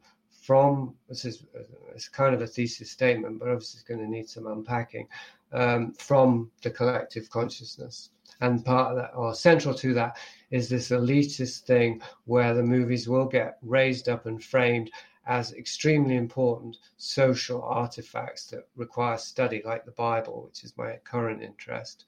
from 0.49 0.95
this 1.07 1.25
is 1.25 1.45
it's 1.93 2.09
kind 2.09 2.33
of 2.33 2.41
a 2.41 2.47
thesis 2.47 2.89
statement, 2.89 3.37
but 3.37 3.49
obviously 3.49 3.77
it's 3.77 3.87
going 3.87 3.99
to 3.99 4.09
need 4.09 4.27
some 4.27 4.47
unpacking 4.47 5.07
um, 5.51 5.93
from 5.93 6.49
the 6.63 6.71
collective 6.71 7.29
consciousness. 7.29 8.09
And 8.41 8.63
part 8.63 8.91
of 8.91 8.97
that, 8.97 9.11
or 9.15 9.35
central 9.35 9.73
to 9.75 9.93
that, 9.95 10.17
is 10.49 10.69
this 10.69 10.89
elitist 10.89 11.61
thing 11.61 12.01
where 12.25 12.53
the 12.53 12.63
movies 12.63 13.07
will 13.07 13.25
get 13.25 13.57
raised 13.61 14.07
up 14.07 14.25
and 14.25 14.43
framed 14.43 14.91
as 15.25 15.53
extremely 15.53 16.15
important 16.15 16.77
social 16.97 17.61
artifacts 17.61 18.47
that 18.47 18.67
require 18.75 19.17
study, 19.17 19.61
like 19.63 19.85
the 19.85 19.91
Bible, 19.91 20.43
which 20.45 20.63
is 20.63 20.77
my 20.77 20.97
current 21.03 21.43
interest. 21.43 22.05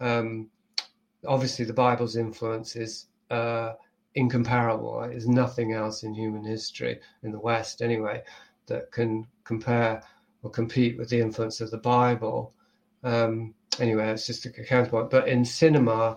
Um, 0.00 0.48
obviously, 1.26 1.64
the 1.64 1.72
Bible's 1.72 2.16
influence 2.16 2.74
is 2.74 3.06
uh, 3.30 3.74
incomparable. 4.14 5.00
There's 5.00 5.28
nothing 5.28 5.74
else 5.74 6.02
in 6.02 6.14
human 6.14 6.44
history, 6.44 6.98
in 7.22 7.30
the 7.30 7.38
West 7.38 7.82
anyway, 7.82 8.22
that 8.66 8.90
can 8.90 9.26
compare 9.44 10.02
or 10.42 10.50
compete 10.50 10.98
with 10.98 11.08
the 11.08 11.20
influence 11.20 11.60
of 11.60 11.70
the 11.70 11.78
Bible. 11.78 12.52
Um, 13.04 13.54
anyway, 13.78 14.10
it's 14.10 14.26
just 14.26 14.46
a 14.46 14.50
counterpoint. 14.50 15.10
But 15.10 15.28
in 15.28 15.44
cinema, 15.44 16.16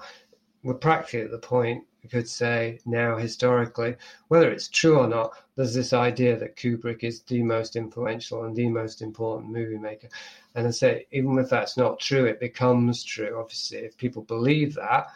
we're 0.64 0.74
practically 0.74 1.22
at 1.22 1.32
the 1.32 1.40
point 1.40 1.84
we 2.04 2.10
could 2.10 2.30
say 2.30 2.80
now 2.86 3.18
historically, 3.18 3.96
whether 4.30 4.50
it's 4.50 4.70
true 4.70 5.00
or 5.00 5.08
not, 5.08 5.34
there's 5.56 5.74
this 5.74 5.92
idea 5.92 6.38
that 6.38 6.56
Kubrick 6.56 7.04
is 7.04 7.22
the 7.24 7.44
most 7.44 7.76
influential 7.76 8.46
and 8.46 8.56
the 8.56 8.70
most 8.70 9.02
important 9.02 9.52
movie 9.52 9.78
maker. 9.78 10.08
And 10.56 10.68
I 10.68 10.72
say, 10.72 11.08
even 11.12 11.38
if 11.38 11.50
that's 11.50 11.78
not 11.78 12.00
true, 12.00 12.26
it 12.26 12.40
becomes 12.40 13.04
true. 13.04 13.38
Obviously, 13.40 13.80
if 13.80 13.98
people 13.98 14.22
believe 14.22 14.76
that, 14.76 15.08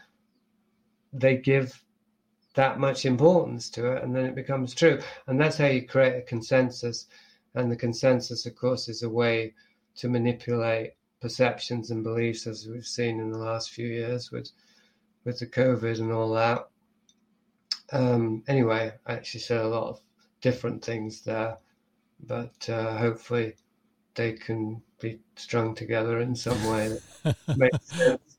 they 1.13 1.37
give 1.37 1.81
that 2.55 2.79
much 2.79 3.05
importance 3.05 3.69
to 3.71 3.93
it, 3.93 4.03
and 4.03 4.15
then 4.15 4.25
it 4.25 4.35
becomes 4.35 4.73
true. 4.73 4.99
And 5.27 5.39
that's 5.39 5.57
how 5.57 5.67
you 5.67 5.87
create 5.87 6.17
a 6.17 6.21
consensus. 6.21 7.07
And 7.55 7.71
the 7.71 7.75
consensus, 7.75 8.45
of 8.45 8.55
course, 8.55 8.89
is 8.89 9.03
a 9.03 9.09
way 9.09 9.53
to 9.95 10.09
manipulate 10.09 10.93
perceptions 11.23 11.89
and 11.89 12.03
beliefs, 12.03 12.45
as 12.47 12.67
we've 12.67 12.85
seen 12.85 13.21
in 13.21 13.31
the 13.31 13.37
last 13.37 13.71
few 13.71 13.87
years 13.87 14.29
with 14.29 14.51
with 15.23 15.39
the 15.39 15.47
COVID 15.47 15.99
and 15.99 16.11
all 16.11 16.33
that. 16.33 16.67
Um, 17.93 18.43
anyway, 18.49 18.91
I 19.07 19.13
actually 19.13 19.39
said 19.39 19.61
a 19.61 19.67
lot 19.67 19.87
of 19.87 20.01
different 20.41 20.83
things 20.83 21.21
there, 21.21 21.57
but 22.27 22.69
uh, 22.69 22.97
hopefully 22.97 23.53
they 24.15 24.33
can 24.33 24.81
be 24.99 25.21
strung 25.37 25.73
together 25.73 26.19
in 26.19 26.35
some 26.35 26.61
way 26.65 26.97
that 27.23 27.35
makes 27.57 27.85
sense. 27.85 28.37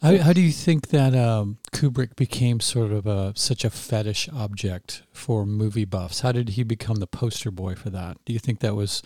How, 0.00 0.16
how 0.16 0.32
do 0.32 0.40
you 0.40 0.52
think 0.52 0.88
that 0.88 1.14
um, 1.14 1.58
Kubrick 1.72 2.16
became 2.16 2.60
sort 2.60 2.92
of 2.92 3.06
a 3.06 3.34
such 3.36 3.62
a 3.62 3.68
fetish 3.68 4.30
object 4.30 5.02
for 5.12 5.44
movie 5.44 5.84
buffs? 5.84 6.20
How 6.20 6.32
did 6.32 6.50
he 6.50 6.62
become 6.62 6.96
the 6.96 7.06
poster 7.06 7.50
boy 7.50 7.74
for 7.74 7.90
that? 7.90 8.16
Do 8.24 8.32
you 8.32 8.38
think 8.38 8.60
that 8.60 8.74
was 8.74 9.02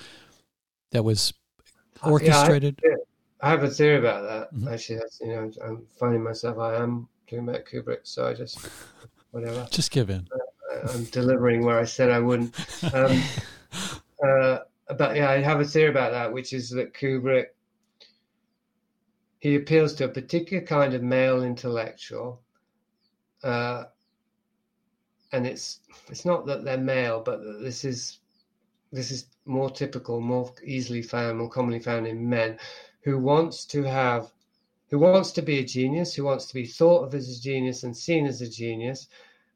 that 0.93 1.03
was 1.03 1.35
orchestrated? 2.07 2.81
Yeah, 2.83 2.97
I, 3.41 3.51
have 3.51 3.63
a 3.63 3.71
theory 3.71 3.99
about 3.99 4.23
that. 4.23 4.55
Mm-hmm. 4.55 4.69
Actually, 4.69 4.99
that's, 4.99 5.21
you 5.21 5.29
know, 5.29 5.51
I'm 5.65 5.87
finding 5.99 6.23
myself 6.23 6.59
I 6.59 6.77
am 6.77 7.09
doing 7.29 7.49
about 7.49 7.65
Kubrick, 7.65 8.01
so 8.05 8.27
I 8.27 8.35
just 8.35 8.59
whatever. 9.31 9.67
Just 9.71 9.91
give 9.91 10.11
in. 10.11 10.27
Uh, 10.33 10.93
I'm 10.93 11.05
delivering 11.05 11.65
where 11.65 11.79
I 11.79 11.85
said 11.85 12.11
I 12.11 12.21
wouldn't. 12.21 12.55
Um, 12.95 13.23
uh, 14.25 14.59
but 14.97 15.17
yeah, 15.17 15.31
I 15.31 15.41
have 15.41 15.61
a 15.61 15.65
theory 15.65 15.91
about 15.91 16.13
that, 16.13 16.33
which 16.33 16.53
is 16.53 16.71
that 16.71 16.95
Kubrick 16.95 17.47
he 19.45 19.57
appeals 19.57 19.93
to 19.93 20.07
a 20.07 20.09
particular 20.09 20.65
kind 20.65 20.95
of 20.95 21.03
male 21.03 21.43
intellectual, 21.43 22.41
uh, 23.43 23.85
and 25.33 25.47
it's 25.47 25.81
it's 26.09 26.25
not 26.25 26.47
that 26.47 26.65
they're 26.65 26.79
male, 26.79 27.21
but 27.23 27.45
that 27.45 27.61
this 27.61 27.85
is 27.85 28.21
this 28.95 29.11
is 29.11 29.27
more 29.45 29.71
typical, 29.71 30.21
more 30.21 30.53
easily 30.63 31.03
found, 31.03 31.39
more 31.39 31.51
commonly 31.51 31.81
found 31.81 32.07
in 32.07 32.29
men, 32.29 32.59
who 33.03 33.19
wants 33.19 33.65
to 33.67 33.83
have, 33.83 34.31
who 34.89 34.99
wants 34.99 35.33
to 35.33 35.43
be 35.43 35.59
a 35.59 35.65
genius, 35.65 36.15
who 36.15 36.25
wants 36.25 36.47
to 36.47 36.55
be 36.55 36.67
thought 36.67 37.05
of 37.05 37.15
as 37.15 37.29
a 37.29 37.41
genius 37.41 37.83
and 37.83 37.97
seen 37.97 38.27
as 38.27 38.41
a 38.41 38.49
genius, 38.49 39.09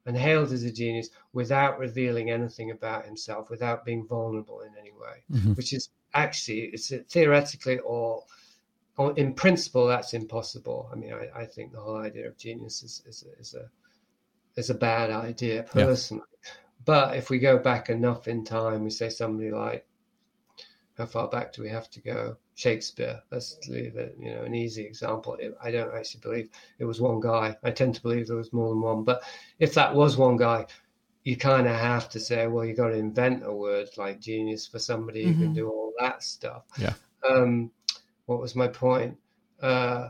and 0.06 0.16
hailed 0.16 0.52
as 0.52 0.62
a 0.62 0.72
genius 0.72 1.10
without 1.32 1.78
revealing 1.78 2.30
anything 2.30 2.70
about 2.70 3.04
himself, 3.04 3.50
without 3.50 3.84
being 3.84 4.06
vulnerable 4.06 4.60
in 4.62 4.72
any 4.78 4.92
way, 4.92 5.22
mm-hmm. 5.30 5.52
which 5.52 5.72
is 5.72 5.90
actually 6.14 6.70
it's 6.72 6.92
theoretically 7.08 7.78
or 7.80 8.24
in 9.16 9.32
principle, 9.32 9.86
that's 9.86 10.12
impossible. 10.12 10.90
I 10.92 10.96
mean, 10.96 11.12
I, 11.12 11.42
I 11.42 11.46
think 11.46 11.72
the 11.72 11.80
whole 11.80 11.98
idea 11.98 12.26
of 12.26 12.36
genius 12.36 12.82
is, 12.82 13.02
is, 13.06 13.24
is 13.38 13.54
a 13.54 13.70
is 14.56 14.70
a 14.70 14.74
bad 14.74 15.10
idea 15.10 15.62
personally. 15.62 16.24
Yeah. 16.42 16.50
But 16.88 17.18
if 17.18 17.28
we 17.28 17.38
go 17.38 17.58
back 17.58 17.90
enough 17.90 18.28
in 18.28 18.44
time, 18.44 18.82
we 18.82 18.88
say 18.88 19.10
somebody 19.10 19.50
like, 19.50 19.86
how 20.96 21.04
far 21.04 21.28
back 21.28 21.52
do 21.52 21.60
we 21.60 21.68
have 21.68 21.90
to 21.90 22.00
go? 22.00 22.38
Shakespeare. 22.54 23.20
Let's 23.30 23.58
leave 23.68 23.96
it, 23.96 24.16
you 24.18 24.34
know, 24.34 24.44
an 24.44 24.54
easy 24.54 24.86
example. 24.86 25.36
I 25.62 25.70
don't 25.70 25.94
actually 25.94 26.22
believe 26.22 26.48
it 26.78 26.86
was 26.86 26.98
one 26.98 27.20
guy. 27.20 27.54
I 27.62 27.72
tend 27.72 27.94
to 27.96 28.00
believe 28.00 28.26
there 28.26 28.38
was 28.38 28.54
more 28.54 28.70
than 28.70 28.80
one. 28.80 29.04
But 29.04 29.22
if 29.58 29.74
that 29.74 29.94
was 29.94 30.16
one 30.16 30.38
guy, 30.38 30.64
you 31.24 31.36
kind 31.36 31.66
of 31.66 31.76
have 31.76 32.08
to 32.08 32.18
say, 32.18 32.46
well, 32.46 32.64
you 32.64 32.72
got 32.72 32.88
to 32.88 32.96
invent 32.96 33.44
a 33.44 33.52
word 33.52 33.90
like 33.98 34.18
genius 34.18 34.66
for 34.66 34.78
somebody 34.78 35.26
mm-hmm. 35.26 35.32
who 35.32 35.38
can 35.40 35.46
mm-hmm. 35.48 35.56
do 35.56 35.68
all 35.68 35.92
that 35.98 36.22
stuff. 36.22 36.62
Yeah. 36.78 36.94
Um, 37.28 37.70
what 38.24 38.40
was 38.40 38.56
my 38.56 38.68
point? 38.68 39.14
Uh, 39.60 40.08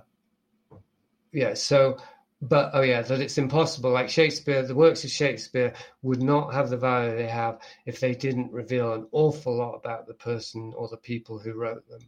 yeah, 1.32 1.54
so, 1.54 1.98
but 2.40 2.70
oh 2.74 2.82
yeah, 2.82 3.02
that 3.02 3.20
it's 3.20 3.38
impossible. 3.38 3.90
Like 3.90 4.08
Shakespeare, 4.08 4.62
the 4.62 4.74
works 4.74 5.04
of 5.04 5.10
Shakespeare 5.10 5.74
would 6.02 6.22
not 6.22 6.54
have 6.54 6.70
the 6.70 6.76
value 6.76 7.16
they 7.16 7.28
have 7.28 7.60
if 7.86 8.00
they 8.00 8.14
didn't 8.14 8.52
reveal 8.52 8.92
an 8.92 9.06
awful 9.12 9.56
lot 9.56 9.74
about 9.74 10.06
the 10.06 10.14
person 10.14 10.72
or 10.76 10.88
the 10.88 10.96
people 10.96 11.38
who 11.38 11.54
wrote 11.54 11.88
them, 11.88 12.00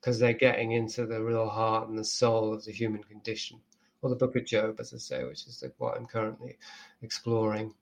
because 0.00 0.18
they're 0.18 0.32
getting 0.32 0.72
into 0.72 1.06
the 1.06 1.22
real 1.22 1.48
heart 1.48 1.88
and 1.88 1.98
the 1.98 2.04
soul 2.04 2.52
of 2.52 2.64
the 2.64 2.72
human 2.72 3.02
condition. 3.02 3.60
Or 4.00 4.10
the 4.10 4.16
Book 4.16 4.36
of 4.36 4.44
Job, 4.44 4.78
as 4.78 4.94
I 4.94 4.98
say, 4.98 5.24
which 5.24 5.46
is 5.46 5.58
the, 5.60 5.72
what 5.78 5.96
I'm 5.96 6.06
currently 6.06 6.56
exploring 7.02 7.74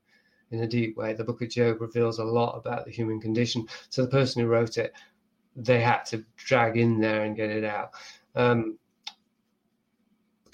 in 0.49 0.61
a 0.61 0.67
deep 0.67 0.97
way. 0.97 1.13
The 1.13 1.23
Book 1.23 1.43
of 1.43 1.49
Job 1.49 1.79
reveals 1.79 2.17
a 2.17 2.23
lot 2.23 2.57
about 2.57 2.85
the 2.85 2.91
human 2.91 3.21
condition. 3.21 3.67
So 3.89 4.01
the 4.01 4.07
person 4.07 4.41
who 4.41 4.47
wrote 4.47 4.77
it 4.77 4.93
they 5.57 5.81
had 5.81 6.03
to 6.03 6.23
drag 6.35 6.77
in 6.77 6.99
there 6.99 7.23
and 7.23 7.35
get 7.35 7.49
it 7.49 7.63
out. 7.63 7.91
Um, 8.35 8.77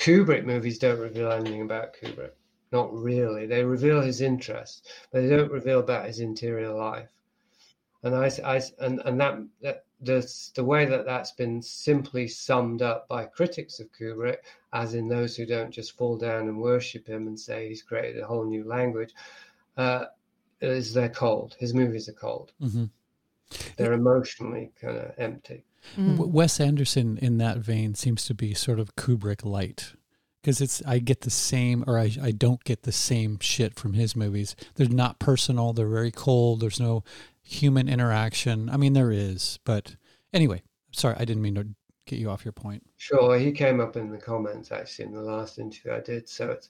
Kubrick 0.04 0.44
movies 0.44 0.80
don't 0.80 1.00
reveal 1.00 1.32
anything 1.32 1.62
about 1.62 1.94
Kubrick. 1.94 2.34
Not 2.74 2.94
really. 2.94 3.46
They 3.46 3.64
reveal 3.64 4.02
his 4.02 4.20
interests, 4.20 4.82
but 5.12 5.22
they 5.22 5.30
don't 5.30 5.52
reveal 5.52 5.80
about 5.80 6.08
his 6.08 6.20
interior 6.20 6.72
life. 6.72 7.10
And 8.04 8.14
I, 8.14 8.30
I 8.44 8.62
and 8.80 9.02
and 9.06 9.20
that, 9.22 9.40
that 9.62 9.86
the 10.02 10.52
the 10.56 10.64
way 10.64 10.84
that 10.86 11.06
that's 11.06 11.32
been 11.32 11.62
simply 11.62 12.28
summed 12.28 12.82
up 12.82 13.08
by 13.08 13.24
critics 13.24 13.80
of 13.80 13.94
Kubrick, 13.94 14.40
as 14.74 14.94
in 14.94 15.08
those 15.08 15.38
who 15.38 15.46
don't 15.46 15.72
just 15.72 15.96
fall 15.96 16.18
down 16.18 16.50
and 16.50 16.60
worship 16.60 17.08
him 17.08 17.28
and 17.28 17.40
say 17.40 17.70
he's 17.70 17.82
created 17.82 18.22
a 18.22 18.28
whole 18.28 18.44
new 18.44 18.66
language, 18.66 19.14
uh, 19.78 20.06
is 20.60 20.94
they're 20.94 21.08
cold. 21.08 21.56
His 21.60 21.74
movies 21.74 22.10
are 22.10 22.14
cold. 22.14 22.52
Mm-hmm 22.62 22.86
they're 23.78 23.94
emotionally 23.94 24.72
kind 24.80 24.98
of 24.98 25.14
empty. 25.18 25.64
Mm. 25.98 26.28
Wes 26.28 26.60
Anderson, 26.60 27.18
in 27.18 27.38
that 27.38 27.58
vein, 27.58 27.96
seems 27.96 28.26
to 28.26 28.34
be 28.34 28.54
sort 28.54 28.80
of 28.80 28.96
Kubrick 28.96 29.44
light 29.44 29.94
because 30.42 30.60
it's 30.60 30.84
I 30.86 31.00
get 31.00 31.22
the 31.22 31.30
same 31.30 31.84
or 31.88 31.98
I, 31.98 32.12
I 32.22 32.32
don't 32.32 32.64
get 32.64 32.84
the 32.84 32.92
same 32.92 33.40
shit 33.40 33.76
from 33.76 33.94
his 33.94 34.16
movies. 34.16 34.56
They're 34.76 34.90
not 34.90 35.20
personal. 35.20 35.74
They're 35.74 35.88
very 35.88 36.12
cold. 36.12 36.60
There's 36.60 36.80
no 36.80 37.04
human 37.42 37.88
interaction. 37.88 38.70
I 38.70 38.78
mean, 38.78 38.94
there 38.94 39.12
is, 39.12 39.60
but 39.64 39.96
anyway, 40.34 40.62
sorry, 40.92 41.16
I 41.18 41.26
didn't 41.26 41.42
mean 41.42 41.56
to 41.56 41.68
get 42.06 42.20
you 42.20 42.30
off 42.30 42.44
your 42.44 42.52
point. 42.52 42.84
Sure, 42.98 43.38
he 43.38 43.52
came 43.52 43.80
up 43.80 43.96
in 43.96 44.10
the 44.10 44.18
comments 44.18 44.72
actually 44.72 45.06
in 45.06 45.14
the 45.14 45.22
last 45.22 45.60
interview 45.60 45.94
I 45.94 46.02
did, 46.02 46.28
so 46.28 46.52
it's 46.52 46.70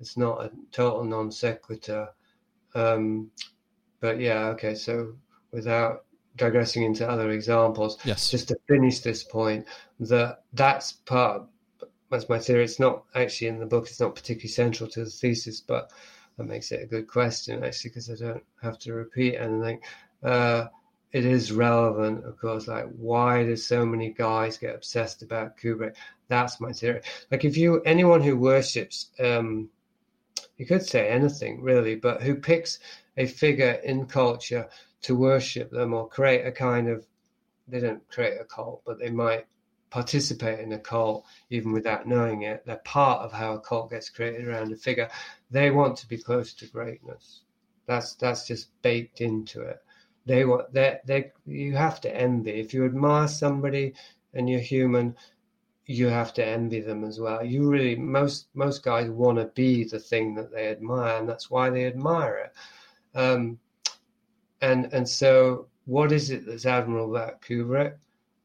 it's 0.00 0.16
not 0.16 0.44
a 0.44 0.50
total 0.70 1.04
non 1.04 1.30
sequitur. 1.30 2.08
Um, 2.74 3.30
but 4.00 4.20
yeah, 4.20 4.48
okay, 4.48 4.74
so 4.74 5.14
without 5.50 6.04
digressing 6.36 6.82
into 6.82 7.08
other 7.08 7.30
examples. 7.30 7.98
Yes. 8.04 8.30
Just 8.30 8.48
to 8.48 8.56
finish 8.68 9.00
this 9.00 9.24
point, 9.24 9.66
that 10.00 10.42
that's 10.52 10.92
part. 10.92 11.42
That's 12.10 12.28
my 12.28 12.38
theory. 12.38 12.64
It's 12.64 12.78
not 12.78 13.04
actually 13.14 13.48
in 13.48 13.58
the 13.58 13.66
book. 13.66 13.86
It's 13.88 14.00
not 14.00 14.14
particularly 14.14 14.48
central 14.48 14.88
to 14.90 15.04
the 15.04 15.10
thesis, 15.10 15.60
but 15.60 15.90
that 16.36 16.44
makes 16.44 16.72
it 16.72 16.82
a 16.82 16.86
good 16.86 17.06
question 17.06 17.64
actually 17.64 17.90
because 17.90 18.10
I 18.10 18.14
don't 18.14 18.44
have 18.62 18.78
to 18.80 18.92
repeat 18.92 19.36
anything. 19.36 19.80
Uh, 20.22 20.66
it 21.12 21.24
is 21.24 21.52
relevant, 21.52 22.24
of 22.24 22.36
course. 22.38 22.66
Like, 22.66 22.86
why 22.96 23.44
do 23.44 23.54
so 23.54 23.86
many 23.86 24.10
guys 24.10 24.58
get 24.58 24.74
obsessed 24.74 25.22
about 25.22 25.56
Kubrick? 25.56 25.94
That's 26.26 26.60
my 26.60 26.72
theory. 26.72 27.02
Like, 27.30 27.44
if 27.44 27.56
you 27.56 27.80
anyone 27.82 28.20
who 28.20 28.36
worships, 28.36 29.10
um, 29.20 29.68
you 30.56 30.66
could 30.66 30.84
say 30.84 31.08
anything 31.08 31.62
really, 31.62 31.94
but 31.94 32.20
who 32.20 32.34
picks 32.34 32.80
a 33.16 33.26
figure 33.26 33.80
in 33.84 34.06
culture 34.06 34.68
to 35.04 35.16
worship 35.16 35.70
them 35.70 35.94
or 35.94 36.08
create 36.08 36.46
a 36.46 36.52
kind 36.52 36.88
of, 36.88 37.06
they 37.68 37.80
don't 37.80 38.06
create 38.08 38.40
a 38.40 38.44
cult, 38.44 38.82
but 38.84 38.98
they 38.98 39.10
might 39.10 39.46
participate 39.90 40.58
in 40.58 40.72
a 40.72 40.78
cult 40.78 41.24
even 41.50 41.72
without 41.72 42.06
knowing 42.06 42.42
it. 42.42 42.64
They're 42.66 42.76
part 42.78 43.22
of 43.22 43.32
how 43.32 43.54
a 43.54 43.60
cult 43.60 43.90
gets 43.90 44.10
created 44.10 44.48
around 44.48 44.72
a 44.72 44.76
figure. 44.76 45.08
They 45.50 45.70
want 45.70 45.96
to 45.98 46.08
be 46.08 46.18
close 46.18 46.52
to 46.54 46.66
greatness. 46.66 47.42
That's 47.86 48.14
that's 48.14 48.46
just 48.46 48.70
baked 48.82 49.20
into 49.20 49.60
it. 49.60 49.78
They 50.26 50.44
want 50.44 50.72
they 50.72 50.98
they 51.04 51.32
you 51.46 51.76
have 51.76 52.00
to 52.00 52.16
envy. 52.16 52.52
If 52.52 52.74
you 52.74 52.84
admire 52.86 53.28
somebody 53.28 53.94
and 54.32 54.48
you're 54.48 54.58
human, 54.58 55.16
you 55.86 56.08
have 56.08 56.32
to 56.34 56.44
envy 56.44 56.80
them 56.80 57.04
as 57.04 57.20
well. 57.20 57.44
You 57.44 57.68
really 57.68 57.94
most 57.94 58.48
most 58.54 58.82
guys 58.82 59.10
want 59.10 59.38
to 59.38 59.46
be 59.54 59.84
the 59.84 59.98
thing 59.98 60.34
that 60.36 60.50
they 60.50 60.68
admire, 60.68 61.18
and 61.18 61.28
that's 61.28 61.50
why 61.50 61.70
they 61.70 61.86
admire 61.86 62.36
it. 62.46 62.52
Um, 63.16 63.60
and 64.64 64.92
and 64.92 65.08
so, 65.08 65.68
what 65.84 66.10
is 66.12 66.30
it 66.30 66.46
that's 66.46 66.66
admirable 66.66 67.14
about 67.14 67.42
Kubrick? 67.42 67.96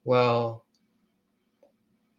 Well, 0.04 0.66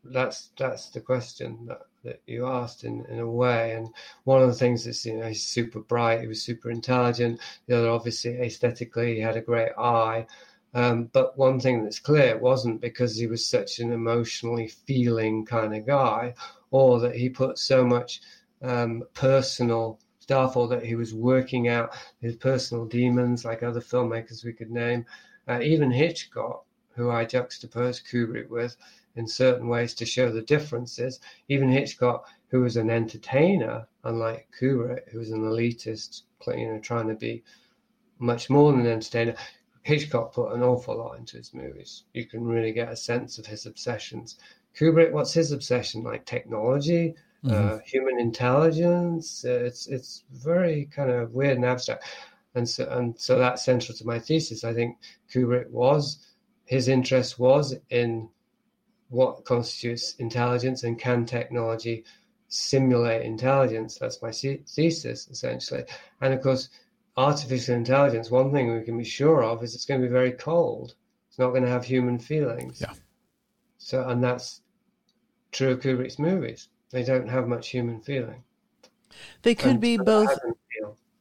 that's 0.05 0.51
that's 0.59 0.91
the 0.91 1.01
question 1.01 1.67
that, 1.67 1.83
that 2.05 2.23
you 2.27 2.47
asked 2.47 2.85
in, 2.85 3.05
in 3.07 3.19
a 3.19 3.31
way. 3.31 3.75
And 3.75 3.89
one 4.25 4.41
of 4.41 4.49
the 4.49 4.55
things 4.55 4.87
is, 4.87 5.05
you 5.05 5.19
know, 5.19 5.29
he's 5.29 5.45
super 5.45 5.81
bright, 5.81 6.23
he 6.23 6.27
was 6.27 6.43
super 6.43 6.71
intelligent. 6.71 7.41
The 7.67 7.79
other, 7.79 7.91
obviously, 7.91 8.41
aesthetically, 8.41 9.17
he 9.17 9.21
had 9.21 9.37
a 9.37 9.43
great 9.43 9.73
eye. 9.79 10.27
Um, 10.73 11.11
but 11.13 11.37
one 11.37 11.61
thing 11.61 11.83
that's 11.83 11.99
clear, 11.99 12.29
it 12.29 12.41
wasn't 12.41 12.81
because 12.81 13.17
he 13.17 13.27
was 13.27 13.45
such 13.45 13.81
an 13.81 13.93
emotionally 13.93 14.69
feeling 14.69 15.45
kind 15.45 15.75
of 15.75 15.87
guy, 15.87 16.35
or 16.71 17.01
that 17.01 17.17
he 17.17 17.29
put 17.29 17.59
so 17.59 17.85
much 17.85 18.21
um, 18.63 19.03
personal 19.15 19.99
stuff, 20.31 20.57
or 20.57 20.69
that 20.69 20.85
he 20.85 20.95
was 20.95 21.13
working 21.13 21.67
out 21.67 21.93
his 22.21 22.37
personal 22.37 22.85
demons, 22.85 23.45
like 23.45 23.65
other 23.65 23.81
filmmakers 23.81 24.45
we 24.45 24.53
could 24.53 24.71
name. 24.71 25.05
Uh, 25.49 25.59
even 25.61 25.91
Hitchcock, 25.91 26.65
who 26.95 27.11
I 27.11 27.25
juxtapose 27.25 28.01
Kubrick 28.09 28.49
with, 28.49 28.77
in 29.17 29.27
certain 29.27 29.67
ways 29.67 29.93
to 29.95 30.07
show 30.07 30.31
the 30.31 30.43
differences. 30.43 31.19
Even 31.49 31.69
Hitchcock, 31.69 32.29
who 32.47 32.61
was 32.61 32.77
an 32.77 32.91
entertainer, 32.91 33.89
unlike 34.05 34.47
Kubrick, 34.57 35.09
who 35.09 35.19
was 35.19 35.33
an 35.33 35.43
elitist, 35.43 36.23
you 36.47 36.69
know, 36.69 36.79
trying 36.79 37.09
to 37.09 37.17
be 37.17 37.43
much 38.21 38.49
more 38.49 38.71
than 38.71 38.83
an 38.83 38.87
entertainer. 38.87 39.35
Hitchcock 39.83 40.33
put 40.33 40.53
an 40.53 40.63
awful 40.63 40.97
lot 40.97 41.19
into 41.19 41.39
his 41.39 41.53
movies. 41.53 42.05
You 42.15 42.25
can 42.27 42.47
really 42.47 42.71
get 42.71 42.93
a 42.93 42.95
sense 42.95 43.37
of 43.39 43.47
his 43.47 43.67
obsessions. 43.67 44.39
Kubrick, 44.77 45.11
what's 45.11 45.33
his 45.33 45.51
obsession 45.51 46.05
like? 46.05 46.25
Technology, 46.25 47.17
mm-hmm. 47.45 47.75
uh, 47.75 47.79
human 47.85 48.19
intelligence. 48.19 49.45
Uh, 49.45 49.65
it's 49.65 49.87
it's 49.87 50.25
very 50.33 50.87
kind 50.87 51.11
of 51.11 51.33
weird 51.33 51.57
and 51.57 51.65
abstract, 51.65 52.05
and 52.55 52.69
so 52.69 52.89
and 52.91 53.19
so 53.19 53.39
that's 53.39 53.65
central 53.65 53.97
to 53.99 54.07
my 54.07 54.19
thesis. 54.19 54.65
I 54.65 54.75
think 54.75 54.99
Kubrick 55.33 55.71
was 55.71 56.25
his 56.65 56.89
interest 56.89 57.39
was 57.39 57.75
in 57.91 58.29
what 59.09 59.45
constitutes 59.45 60.15
intelligence 60.15 60.85
and 60.85 60.99
can 60.99 61.27
technology 61.27 62.05
simulate 62.51 63.23
intelligence? 63.23 63.99
That's 63.99 64.21
my 64.23 64.31
thesis, 64.31 65.29
essentially. 65.29 65.85
And 66.21 66.35
of 66.35 66.43
course, 66.43 66.69
artificial 67.17 67.75
intelligence, 67.75 68.31
one 68.31 68.53
thing 68.53 68.73
we 68.73 68.85
can 68.85 68.99
be 68.99 69.05
sure 69.05 69.43
of 69.43 69.63
is 69.65 69.75
it's 69.75 69.87
going 69.87 70.01
to 70.01 70.07
be 70.07 70.13
very 70.13 70.33
cold. 70.33 70.95
It's 71.29 71.39
not 71.39 71.51
going 71.51 71.65
to 71.65 71.71
have 71.71 71.85
human 71.85 72.19
feelings. 72.19 72.81
Yeah. 72.81 72.93
So, 73.79 74.07
and 74.09 74.23
that's 74.23 74.61
true 75.53 75.73
of 75.73 75.81
Kubrick's 75.81 76.19
movies. 76.19 76.69
They 76.91 77.05
don't 77.05 77.29
have 77.29 77.47
much 77.49 77.69
human 77.69 78.01
feeling. 78.01 78.43
They 79.43 79.55
could 79.55 79.73
and 79.73 79.81
be 79.81 79.97
both. 79.97 80.31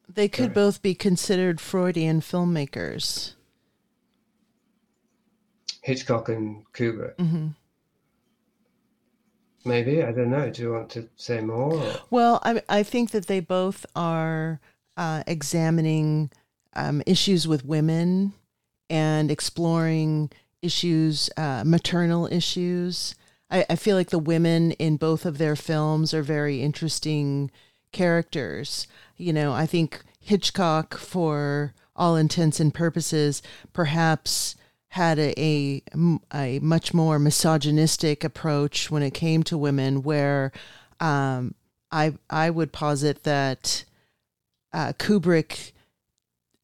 They 0.07 0.27
could 0.27 0.45
Sorry. 0.45 0.53
both 0.53 0.81
be 0.81 0.95
considered 0.95 1.61
Freudian 1.61 2.21
filmmakers. 2.21 3.33
Hitchcock 5.81 6.29
and 6.29 6.65
Kubrick. 6.73 7.15
Mm-hmm. 7.17 7.47
Maybe 9.65 10.03
I 10.03 10.11
don't 10.11 10.31
know. 10.31 10.49
Do 10.49 10.61
you 10.61 10.73
want 10.73 10.89
to 10.91 11.07
say 11.15 11.41
more? 11.41 11.75
Or? 11.75 11.95
Well, 12.09 12.39
I 12.43 12.61
I 12.67 12.83
think 12.83 13.11
that 13.11 13.27
they 13.27 13.39
both 13.39 13.85
are 13.95 14.59
uh, 14.97 15.23
examining 15.27 16.31
um, 16.75 17.01
issues 17.05 17.47
with 17.47 17.65
women 17.65 18.33
and 18.89 19.29
exploring 19.29 20.31
issues, 20.61 21.29
uh, 21.37 21.63
maternal 21.65 22.27
issues. 22.31 23.15
I, 23.49 23.65
I 23.69 23.75
feel 23.75 23.95
like 23.95 24.09
the 24.09 24.19
women 24.19 24.71
in 24.73 24.97
both 24.97 25.25
of 25.25 25.37
their 25.37 25.55
films 25.55 26.13
are 26.13 26.21
very 26.21 26.61
interesting 26.61 27.51
characters. 27.91 28.87
You 29.17 29.33
know, 29.33 29.53
I 29.53 29.65
think 29.65 30.03
Hitchcock, 30.19 30.97
for 30.97 31.73
all 31.95 32.15
intents 32.15 32.59
and 32.59 32.73
purposes, 32.73 33.41
perhaps 33.73 34.55
had 34.89 35.19
a, 35.19 35.33
a, 35.37 35.83
a 36.33 36.59
much 36.59 36.93
more 36.93 37.19
misogynistic 37.19 38.23
approach 38.23 38.89
when 38.89 39.03
it 39.03 39.13
came 39.13 39.43
to 39.43 39.57
women, 39.57 40.03
where 40.03 40.51
um, 40.99 41.53
I 41.91 42.13
I 42.29 42.49
would 42.49 42.71
posit 42.71 43.23
that 43.23 43.83
uh, 44.73 44.93
Kubrick 44.93 45.71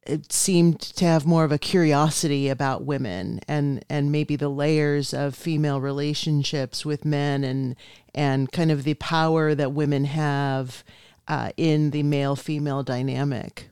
it 0.05 0.31
seemed 0.31 0.79
to 0.79 1.05
have 1.05 1.25
more 1.25 1.43
of 1.43 1.51
a 1.51 1.57
curiosity 1.57 2.47
about 2.49 2.85
women 2.85 3.39
and 3.47 3.83
and 3.89 4.11
maybe 4.11 4.35
the 4.35 4.49
layers 4.49 5.13
of 5.13 5.35
female 5.35 5.81
relationships 5.81 6.85
with 6.85 7.05
men 7.05 7.43
and 7.43 7.75
and 8.13 8.51
kind 8.51 8.71
of 8.71 8.83
the 8.83 8.93
power 8.95 9.55
that 9.55 9.71
women 9.71 10.05
have 10.05 10.83
uh, 11.27 11.49
in 11.57 11.91
the 11.91 12.03
male 12.03 12.35
female 12.35 12.83
dynamic. 12.83 13.69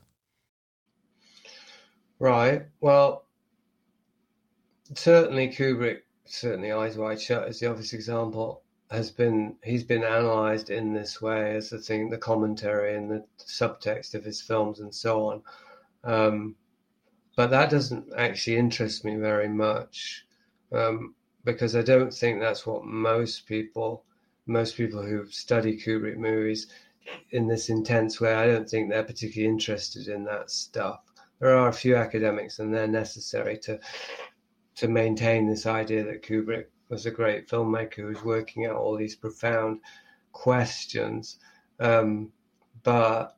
Right. 2.18 2.66
Well, 2.80 3.26
certainly 4.94 5.48
Kubrick, 5.48 6.02
certainly 6.24 6.72
Eyes 6.72 6.96
Wide 6.96 7.20
Shut 7.20 7.48
is 7.48 7.60
the 7.60 7.70
obvious 7.70 7.92
example. 7.92 8.62
Has 8.90 9.10
been 9.10 9.56
he's 9.64 9.82
been 9.82 10.04
analysed 10.04 10.70
in 10.70 10.92
this 10.92 11.20
way 11.20 11.56
as 11.56 11.70
the 11.70 11.78
thing, 11.78 12.10
the 12.10 12.18
commentary 12.18 12.94
and 12.96 13.10
the 13.10 13.24
subtext 13.38 14.14
of 14.14 14.24
his 14.24 14.40
films 14.40 14.80
and 14.80 14.94
so 14.94 15.26
on. 15.26 15.42
Um, 16.04 16.56
but 17.36 17.50
that 17.50 17.70
doesn't 17.70 18.12
actually 18.16 18.56
interest 18.56 19.04
me 19.04 19.16
very 19.16 19.48
much 19.48 20.24
um, 20.72 21.14
because 21.44 21.74
I 21.74 21.82
don't 21.82 22.12
think 22.12 22.40
that's 22.40 22.66
what 22.66 22.84
most 22.84 23.46
people, 23.46 24.04
most 24.46 24.76
people 24.76 25.02
who 25.02 25.26
study 25.30 25.76
Kubrick 25.76 26.16
movies 26.16 26.68
in 27.30 27.46
this 27.46 27.68
intense 27.68 28.20
way, 28.20 28.34
I 28.34 28.46
don't 28.46 28.68
think 28.68 28.88
they're 28.88 29.04
particularly 29.04 29.52
interested 29.52 30.08
in 30.08 30.24
that 30.24 30.50
stuff. 30.50 31.00
There 31.40 31.56
are 31.56 31.68
a 31.68 31.72
few 31.72 31.96
academics, 31.96 32.58
and 32.58 32.72
they're 32.72 32.86
necessary 32.86 33.58
to 33.58 33.78
to 34.76 34.88
maintain 34.88 35.46
this 35.46 35.66
idea 35.66 36.02
that 36.02 36.22
Kubrick 36.22 36.66
was 36.88 37.06
a 37.06 37.10
great 37.10 37.48
filmmaker 37.48 37.96
who 37.96 38.06
was 38.06 38.24
working 38.24 38.66
out 38.66 38.76
all 38.76 38.96
these 38.96 39.14
profound 39.14 39.80
questions. 40.32 41.38
Um, 41.78 42.32
but 42.82 43.36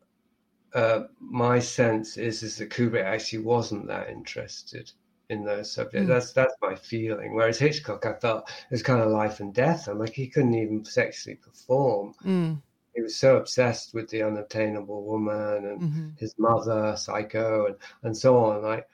uh, 0.76 1.06
my 1.20 1.58
sense 1.58 2.18
is 2.18 2.42
is 2.42 2.58
that 2.58 2.68
Kubrick 2.68 3.02
actually 3.02 3.42
wasn't 3.42 3.86
that 3.88 4.10
interested 4.10 4.92
in 5.30 5.42
those 5.42 5.72
subjects. 5.72 6.04
Mm. 6.04 6.08
That's 6.08 6.32
that's 6.34 6.54
my 6.60 6.74
feeling. 6.74 7.34
Whereas 7.34 7.58
Hitchcock, 7.58 8.04
I 8.04 8.12
felt 8.12 8.48
it 8.48 8.70
was 8.70 8.82
kind 8.82 9.00
of 9.00 9.10
life 9.10 9.40
and 9.40 9.54
death. 9.54 9.88
I'm 9.88 9.98
like 9.98 10.12
he 10.12 10.28
couldn't 10.28 10.54
even 10.54 10.84
sexually 10.84 11.36
perform. 11.36 12.14
Mm. 12.22 12.62
He 12.94 13.00
was 13.00 13.16
so 13.16 13.38
obsessed 13.38 13.94
with 13.94 14.10
the 14.10 14.22
unobtainable 14.22 15.02
woman 15.02 15.64
and 15.66 15.80
mm-hmm. 15.80 16.08
his 16.18 16.34
mother, 16.38 16.94
Psycho, 16.94 17.66
and 17.66 17.76
and 18.02 18.14
so 18.14 18.36
on. 18.36 18.62
Like 18.62 18.86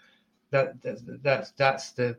that, 0.51 0.81
that 0.83 1.21
that's 1.25 1.51
that's 1.53 1.91
the 1.91 2.17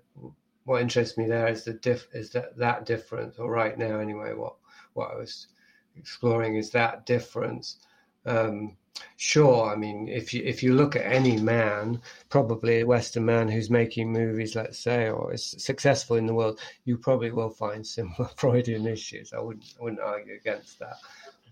what 0.65 0.81
interests 0.81 1.17
me 1.17 1.25
there 1.25 1.47
is 1.47 1.63
the 1.63 1.73
diff 1.73 2.07
is 2.13 2.31
that 2.31 2.57
that 2.57 2.85
difference 2.85 3.37
or 3.37 3.49
right 3.49 3.77
now 3.77 3.99
anyway 3.99 4.33
what 4.33 4.55
what 4.93 5.11
I 5.11 5.15
was 5.15 5.47
exploring 5.95 6.57
is 6.57 6.69
that 6.71 7.05
difference. 7.05 7.77
Um, 8.25 8.75
sure, 9.17 9.71
I 9.71 9.75
mean 9.75 10.07
if 10.07 10.33
you 10.33 10.43
if 10.43 10.63
you 10.63 10.75
look 10.75 10.95
at 10.95 11.05
any 11.05 11.37
man, 11.37 12.01
probably 12.29 12.81
a 12.81 12.85
Western 12.85 13.25
man 13.25 13.47
who's 13.47 13.69
making 13.69 14.11
movies, 14.11 14.55
let's 14.55 14.79
say, 14.79 15.09
or 15.09 15.33
is 15.33 15.55
successful 15.57 16.17
in 16.17 16.25
the 16.25 16.33
world, 16.33 16.59
you 16.85 16.97
probably 16.97 17.31
will 17.31 17.49
find 17.49 17.85
similar 17.85 18.29
Freudian 18.37 18.87
issues. 18.87 19.33
I 19.33 19.39
wouldn't 19.39 19.65
I 19.79 19.83
wouldn't 19.83 20.01
argue 20.01 20.35
against 20.35 20.79
that, 20.79 20.97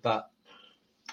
but 0.02 0.30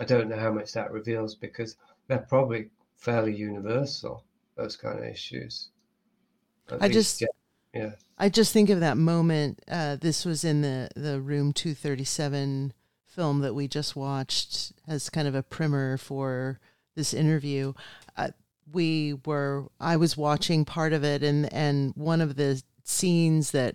I 0.01 0.05
don't 0.05 0.29
know 0.29 0.39
how 0.39 0.53
much 0.53 0.73
that 0.73 0.93
reveals 0.93 1.35
because 1.35 1.77
they're 2.07 2.19
probably 2.19 2.71
fairly 2.97 3.35
universal 3.35 4.25
those 4.57 4.77
kind 4.77 4.99
of 4.99 5.05
issues. 5.05 5.69
I 6.71 6.89
least, 6.89 6.93
just, 6.93 7.21
yeah. 7.21 7.29
yeah. 7.73 7.91
I 8.19 8.29
just 8.29 8.53
think 8.53 8.69
of 8.71 8.81
that 8.81 8.97
moment. 8.97 9.63
Uh, 9.69 9.97
this 9.97 10.25
was 10.25 10.45
in 10.45 10.63
the 10.63 10.91
the 10.95 11.21
room 11.21 11.53
two 11.53 11.75
thirty 11.75 12.05
seven 12.05 12.75
film 13.19 13.41
that 13.41 13.55
we 13.55 13.67
just 13.67 13.97
watched 13.97 14.73
as 14.87 15.11
kind 15.11 15.27
of 15.27 15.35
a 15.35 15.43
primer 15.43 15.97
for 15.97 16.61
this 16.95 17.13
interview. 17.13 17.73
Uh, 18.17 18.29
we 18.73 19.19
were 19.27 19.67
I 19.81 19.97
was 19.97 20.17
watching 20.17 20.65
part 20.65 20.93
of 20.93 21.03
it 21.03 21.25
and 21.25 21.53
and 21.53 21.93
one 21.97 22.21
of 22.21 22.37
the 22.37 22.63
scenes 22.85 23.51
that 23.51 23.75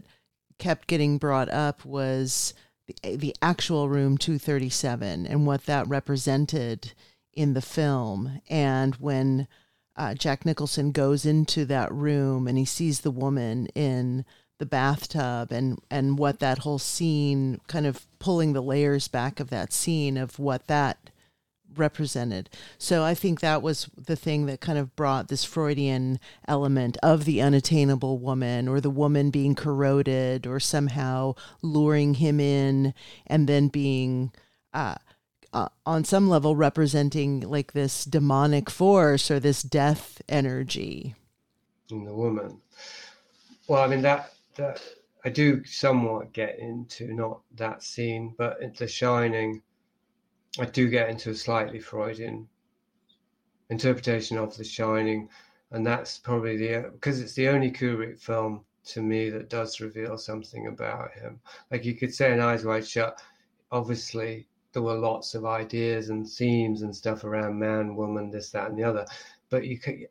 kept 0.60 0.88
getting 0.88 1.18
brought 1.18 1.50
up 1.50 1.84
was 1.84 2.54
the, 2.88 3.18
the 3.18 3.36
actual 3.42 3.90
room 3.90 4.18
237 4.18 5.28
and 5.28 5.46
what 5.46 5.66
that 5.66 5.90
represented 5.90 6.94
in 7.34 7.54
the 7.54 7.62
film 7.62 8.40
and 8.50 8.96
when 8.96 9.50
uh, 9.98 10.14
Jack 10.14 10.46
Nicholson 10.46 10.92
goes 10.94 11.26
into 11.26 11.66
that 11.66 11.92
room 11.92 12.48
and 12.48 12.58
he 12.58 12.66
sees 12.66 13.02
the 13.02 13.12
woman 13.12 13.68
in 13.76 14.24
the 14.60 14.66
bathtub 14.66 15.52
and 15.52 15.80
and 15.89 16.18
what 16.18 16.39
that 16.39 16.60
whole 16.60 16.80
scene 16.80 17.60
kind 17.68 17.86
of 17.86 18.06
pulling 18.20 18.54
the 18.54 18.62
layers 18.62 19.08
back 19.08 19.39
of 19.39 19.50
that 19.50 19.74
scene 19.74 20.18
of 20.18 20.39
what 20.39 20.68
that 20.68 21.10
represented. 21.76 22.50
So 22.78 23.04
I 23.04 23.16
think 23.16 23.39
that 23.39 23.62
was 23.62 23.89
the 23.98 24.16
thing 24.16 24.46
that 24.46 24.62
kind 24.62 24.78
of 24.78 24.96
brought 24.96 25.28
this 25.28 25.44
Freudian 25.44 26.20
element 26.48 26.98
of 27.02 27.26
the 27.26 27.42
unattainable 27.42 28.20
woman 28.20 28.68
or 28.68 28.80
the 28.80 28.89
woman 28.89 29.32
being 29.32 29.56
corroded 29.56 30.46
or 30.46 30.60
somehow 30.60 31.34
luring 31.62 32.16
him 32.16 32.39
in 32.39 32.94
and 33.26 33.48
then 33.48 33.70
being 33.70 34.32
uh, 34.74 34.96
uh, 35.52 35.70
on 35.86 36.04
some 36.04 36.30
level 36.30 36.56
representing 36.56 37.42
like 37.42 37.74
this 37.74 38.06
demonic 38.06 38.70
force 38.70 39.30
or 39.30 39.39
this 39.39 39.63
death 39.63 40.22
energy 40.30 41.16
in 41.92 42.06
the 42.06 42.13
woman. 42.13 42.60
Well, 43.68 43.82
I 43.84 43.88
mean 43.88 44.02
that 44.02 44.34
that 44.56 44.82
I 45.26 45.30
do 45.30 45.63
somewhat 45.63 46.34
get 46.34 46.60
into 46.60 47.13
not 47.13 47.42
that 47.56 47.84
scene, 47.84 48.36
but 48.38 48.60
The 48.76 48.88
Shining 48.88 49.62
I 50.60 50.66
do 50.66 50.88
get 50.88 51.10
into 51.10 51.32
a 51.32 51.36
slightly 51.36 51.80
Freudian 51.80 52.48
interpretation 53.70 54.38
of 54.38 54.56
The 54.56 54.63
Shining, 54.63 55.30
and 55.72 55.86
that's 55.86 56.20
probably 56.20 56.58
the 56.58 56.92
because 56.92 57.20
it's 57.20 57.34
the 57.34 57.48
only 57.48 57.72
Kubrick 57.72 58.20
film 58.20 58.63
to 58.86 59.02
me 59.02 59.30
that 59.30 59.50
does 59.50 59.80
reveal 59.80 60.18
something 60.18 60.68
about 60.68 61.12
him. 61.13 61.39
Like 61.72 61.86
you 61.86 61.96
could 61.96 62.13
say 62.13 62.32
in 62.32 62.39
Eyes 62.39 62.66
Wide 62.66 62.88
Shut, 62.88 63.20
obviously 63.72 64.48
there 64.74 64.84
were 64.84 64.98
lots 64.98 65.34
of 65.34 65.46
ideas 65.46 66.10
and 66.10 66.30
themes 66.30 66.82
and 66.82 66.96
stuff 66.96 67.24
around 67.24 67.58
man, 67.58 67.96
woman, 67.96 68.30
this, 68.30 68.52
that, 68.52 68.70
and 68.70 68.78
the 68.78 68.84
other, 68.84 69.06
but 69.50 69.66
you 69.66 69.80
can, 69.80 70.06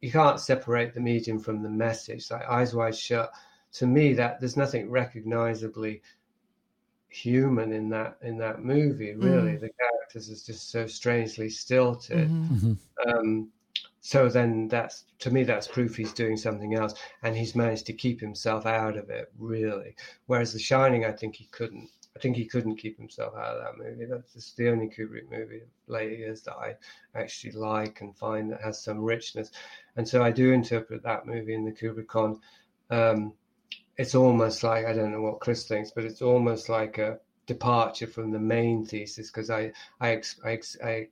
you 0.00 0.12
can't 0.12 0.38
separate 0.38 0.94
the 0.94 1.00
medium 1.00 1.38
from 1.38 1.62
the 1.62 1.70
message. 1.70 2.30
Like 2.30 2.48
Eyes 2.48 2.74
Wide 2.74 2.96
Shut, 2.96 3.32
to 3.72 3.86
me, 3.86 4.12
that 4.14 4.40
there's 4.40 4.56
nothing 4.56 4.90
recognizably 4.90 6.02
human 7.12 7.72
in 7.72 7.90
that 7.90 8.16
in 8.22 8.38
that 8.38 8.64
movie 8.64 9.12
really 9.14 9.52
mm. 9.52 9.60
the 9.60 9.70
characters 9.78 10.30
is 10.30 10.44
just 10.44 10.70
so 10.70 10.86
strangely 10.86 11.48
stilted 11.48 12.28
mm-hmm. 12.28 12.72
mm-hmm. 12.72 13.10
um, 13.10 13.50
so 14.00 14.30
then 14.30 14.66
that's 14.68 15.04
to 15.18 15.30
me 15.30 15.44
that's 15.44 15.68
proof 15.68 15.94
he's 15.94 16.14
doing 16.14 16.38
something 16.38 16.74
else 16.74 16.94
and 17.22 17.36
he's 17.36 17.54
managed 17.54 17.84
to 17.84 17.92
keep 17.92 18.18
himself 18.18 18.64
out 18.64 18.96
of 18.96 19.10
it 19.10 19.30
really 19.38 19.94
whereas 20.26 20.54
the 20.54 20.58
shining 20.58 21.04
i 21.04 21.12
think 21.12 21.36
he 21.36 21.44
couldn't 21.50 21.90
i 22.16 22.18
think 22.18 22.34
he 22.34 22.46
couldn't 22.46 22.76
keep 22.76 22.96
himself 22.96 23.34
out 23.36 23.56
of 23.56 23.62
that 23.62 23.84
movie 23.84 24.06
that's 24.06 24.32
just 24.32 24.56
the 24.56 24.70
only 24.70 24.86
kubrick 24.86 25.30
movie 25.30 25.58
of 25.60 25.68
late 25.88 26.18
years 26.18 26.40
that 26.40 26.56
i 26.56 26.74
actually 27.14 27.52
like 27.52 28.00
and 28.00 28.16
find 28.16 28.50
that 28.50 28.62
has 28.62 28.82
some 28.82 28.98
richness 28.98 29.50
and 29.96 30.08
so 30.08 30.22
i 30.22 30.30
do 30.30 30.50
interpret 30.50 31.02
that 31.02 31.26
movie 31.26 31.54
in 31.54 31.64
the 31.66 31.70
kubrickon 31.70 32.38
um, 32.90 33.32
it's 34.02 34.16
almost 34.16 34.64
like 34.64 34.84
I 34.84 34.92
don't 34.92 35.12
know 35.12 35.20
what 35.20 35.38
Chris 35.38 35.68
thinks, 35.68 35.92
but 35.92 36.04
it's 36.04 36.22
almost 36.22 36.68
like 36.68 36.98
a 36.98 37.20
departure 37.46 38.08
from 38.08 38.32
the 38.32 38.40
main 38.40 38.84
thesis 38.84 39.30
because 39.30 39.48
I 39.48 39.72
I, 40.00 40.20
I, 40.44 40.60
I 40.84 41.08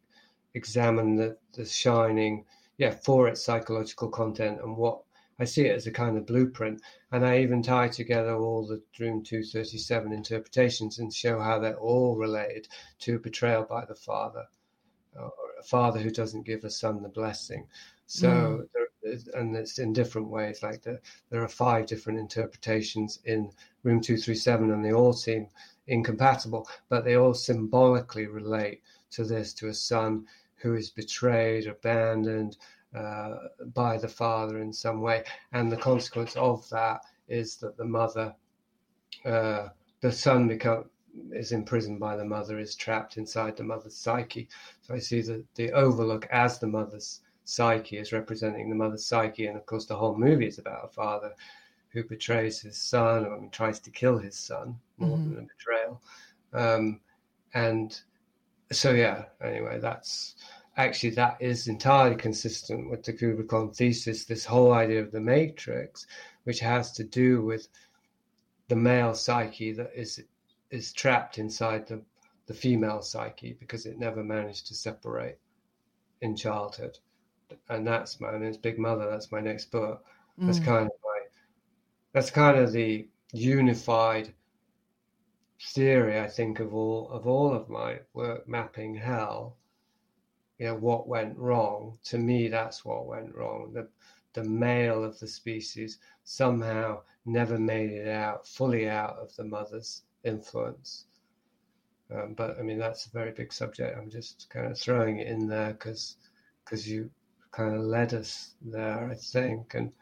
examine 0.54 1.14
the 1.14 1.36
the 1.52 1.64
Shining, 1.64 2.44
yeah, 2.78 2.90
for 2.90 3.28
its 3.28 3.44
psychological 3.44 4.08
content 4.08 4.60
and 4.60 4.76
what 4.76 5.02
I 5.38 5.44
see 5.44 5.66
it 5.66 5.76
as 5.76 5.86
a 5.86 5.92
kind 5.92 6.18
of 6.18 6.26
blueprint, 6.26 6.82
and 7.12 7.24
I 7.24 7.38
even 7.38 7.62
tie 7.62 7.88
together 7.88 8.34
all 8.34 8.66
the 8.66 8.82
Room 8.98 9.22
237 9.22 10.12
interpretations 10.12 10.98
and 10.98 11.14
show 11.14 11.38
how 11.38 11.60
they're 11.60 11.78
all 11.78 12.16
related 12.16 12.66
to 13.00 13.20
betrayal 13.20 13.62
by 13.62 13.84
the 13.84 13.94
father, 13.94 14.46
or 15.14 15.32
a 15.60 15.62
father 15.62 16.00
who 16.00 16.10
doesn't 16.10 16.42
give 16.44 16.64
a 16.64 16.70
son 16.70 17.02
the 17.02 17.08
blessing. 17.08 17.68
So 18.06 18.28
mm. 18.28 18.68
there 18.74 18.89
and 19.34 19.56
it's 19.56 19.78
in 19.78 19.92
different 19.92 20.28
ways. 20.28 20.62
Like 20.62 20.82
the, 20.82 21.00
there 21.30 21.42
are 21.42 21.48
five 21.48 21.86
different 21.86 22.18
interpretations 22.18 23.20
in 23.24 23.50
Room 23.82 24.00
237, 24.00 24.70
and 24.70 24.84
they 24.84 24.92
all 24.92 25.12
seem 25.12 25.48
incompatible, 25.86 26.68
but 26.88 27.04
they 27.04 27.16
all 27.16 27.34
symbolically 27.34 28.26
relate 28.26 28.82
to 29.10 29.24
this 29.24 29.52
to 29.54 29.68
a 29.68 29.74
son 29.74 30.26
who 30.56 30.74
is 30.74 30.90
betrayed, 30.90 31.66
abandoned 31.66 32.56
uh, 32.94 33.34
by 33.74 33.96
the 33.96 34.08
father 34.08 34.58
in 34.58 34.72
some 34.72 35.00
way. 35.00 35.24
And 35.52 35.70
the 35.70 35.76
consequence 35.76 36.36
of 36.36 36.68
that 36.70 37.02
is 37.28 37.56
that 37.56 37.76
the 37.76 37.84
mother, 37.84 38.34
uh, 39.24 39.68
the 40.00 40.12
son 40.12 40.48
become, 40.48 40.84
is 41.32 41.52
imprisoned 41.52 41.98
by 41.98 42.16
the 42.16 42.24
mother, 42.24 42.58
is 42.58 42.74
trapped 42.74 43.16
inside 43.16 43.56
the 43.56 43.64
mother's 43.64 43.96
psyche. 43.96 44.48
So 44.82 44.94
I 44.94 44.98
see 44.98 45.22
the, 45.22 45.44
the 45.54 45.72
overlook 45.72 46.26
as 46.30 46.58
the 46.58 46.66
mother's 46.66 47.20
psyche 47.50 47.98
is 47.98 48.12
representing 48.12 48.68
the 48.70 48.76
mother's 48.76 49.06
psyche, 49.06 49.46
and 49.46 49.56
of 49.56 49.66
course 49.66 49.86
the 49.86 49.96
whole 49.96 50.16
movie 50.16 50.46
is 50.46 50.58
about 50.58 50.84
a 50.84 50.88
father 50.88 51.34
who 51.88 52.04
betrays 52.04 52.60
his 52.60 52.76
son, 52.76 53.26
or 53.26 53.36
I 53.36 53.40
mean, 53.40 53.50
tries 53.50 53.80
to 53.80 53.90
kill 53.90 54.18
his 54.18 54.38
son 54.38 54.78
more 54.98 55.18
mm-hmm. 55.18 55.34
than 55.34 55.44
a 55.44 55.48
betrayal. 55.48 56.02
Um, 56.52 57.00
and 57.54 58.00
so 58.70 58.92
yeah, 58.92 59.24
anyway, 59.42 59.80
that's 59.80 60.36
actually 60.76 61.10
that 61.10 61.36
is 61.40 61.66
entirely 61.66 62.16
consistent 62.16 62.88
with 62.88 63.02
the 63.02 63.12
Kubrickon 63.12 63.74
thesis. 63.74 64.24
This 64.24 64.44
whole 64.44 64.72
idea 64.72 65.02
of 65.02 65.10
the 65.10 65.20
matrix, 65.20 66.06
which 66.44 66.60
has 66.60 66.92
to 66.92 67.04
do 67.04 67.42
with 67.42 67.68
the 68.68 68.76
male 68.76 69.14
psyche 69.14 69.72
that 69.72 69.90
is 69.94 70.22
is 70.70 70.92
trapped 70.92 71.38
inside 71.38 71.88
the 71.88 72.00
the 72.46 72.54
female 72.54 73.02
psyche 73.02 73.56
because 73.58 73.86
it 73.86 73.98
never 73.98 74.22
managed 74.24 74.66
to 74.68 74.74
separate 74.74 75.38
in 76.20 76.36
childhood 76.36 76.98
and 77.68 77.86
that's 77.86 78.20
my 78.20 78.28
I 78.28 78.38
mean, 78.38 78.48
it's 78.48 78.56
Big 78.56 78.78
Mother. 78.78 79.08
That's 79.10 79.32
my 79.32 79.40
next 79.40 79.70
book. 79.70 80.04
That's 80.38 80.58
mm. 80.58 80.64
kind 80.64 80.86
of 80.86 80.92
my 81.04 81.20
that's 82.12 82.30
kind 82.30 82.58
of 82.58 82.72
the 82.72 83.08
unified 83.32 84.34
theory 85.62 86.18
I 86.18 86.26
think 86.26 86.58
of 86.58 86.74
all 86.74 87.10
of 87.10 87.26
all 87.26 87.52
of 87.52 87.68
my 87.68 87.98
work 88.14 88.48
mapping 88.48 88.94
hell. 88.94 89.56
You 90.58 90.66
know 90.66 90.76
what 90.76 91.08
went 91.08 91.38
wrong. 91.38 91.98
To 92.04 92.18
me, 92.18 92.48
that's 92.48 92.84
what 92.84 93.06
went 93.06 93.34
wrong. 93.34 93.72
The 93.72 93.88
the 94.32 94.44
male 94.44 95.04
of 95.04 95.18
the 95.18 95.26
species 95.26 95.98
somehow 96.24 97.02
never 97.24 97.58
made 97.58 97.90
it 97.90 98.08
out 98.08 98.46
fully 98.46 98.88
out 98.88 99.16
of 99.18 99.34
the 99.36 99.44
mother's 99.44 100.02
influence. 100.24 101.06
Um, 102.12 102.34
but 102.34 102.58
I 102.58 102.62
mean 102.62 102.78
that's 102.78 103.06
a 103.06 103.10
very 103.10 103.32
big 103.32 103.52
subject. 103.52 103.96
I'm 103.96 104.10
just 104.10 104.48
kind 104.50 104.66
of 104.70 104.78
throwing 104.78 105.18
it 105.18 105.28
in 105.28 105.46
there 105.46 105.72
because 105.72 106.16
because 106.64 106.88
you 106.88 107.10
kind 107.52 107.74
of 107.74 107.82
led 107.82 108.14
us 108.14 108.54
there, 108.62 109.08
I 109.10 109.14
think. 109.14 109.74
And 109.74 109.92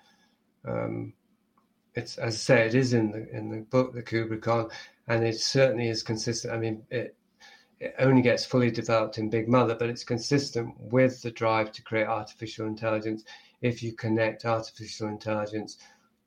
um, 0.67 1.13
it's 1.95 2.19
as 2.19 2.35
I 2.35 2.37
say, 2.37 2.67
it 2.67 2.75
is 2.75 2.93
in 2.93 3.11
the 3.11 3.29
in 3.37 3.51
the 3.51 3.61
book, 3.61 3.93
the 3.93 4.03
Kubrickon, 4.03 4.71
and 5.07 5.25
it 5.25 5.41
certainly 5.41 5.89
is 5.89 6.03
consistent. 6.03 6.55
I 6.55 6.59
mean, 6.59 6.83
it 6.91 7.17
it 7.81 7.95
only 7.99 8.23
gets 8.23 8.45
fully 8.45 8.71
developed 8.71 9.19
in 9.19 9.31
Big 9.31 9.49
Mother, 9.49 9.75
but 9.75 9.89
it's 9.89 10.05
consistent 10.05 10.75
with 10.79 11.23
the 11.23 11.31
drive 11.31 11.73
to 11.73 11.83
create 11.83 12.07
artificial 12.09 12.67
intelligence. 12.67 13.25
If 13.63 13.83
you 13.83 13.93
connect 13.93 14.45
artificial 14.45 15.09
intelligence 15.09 15.79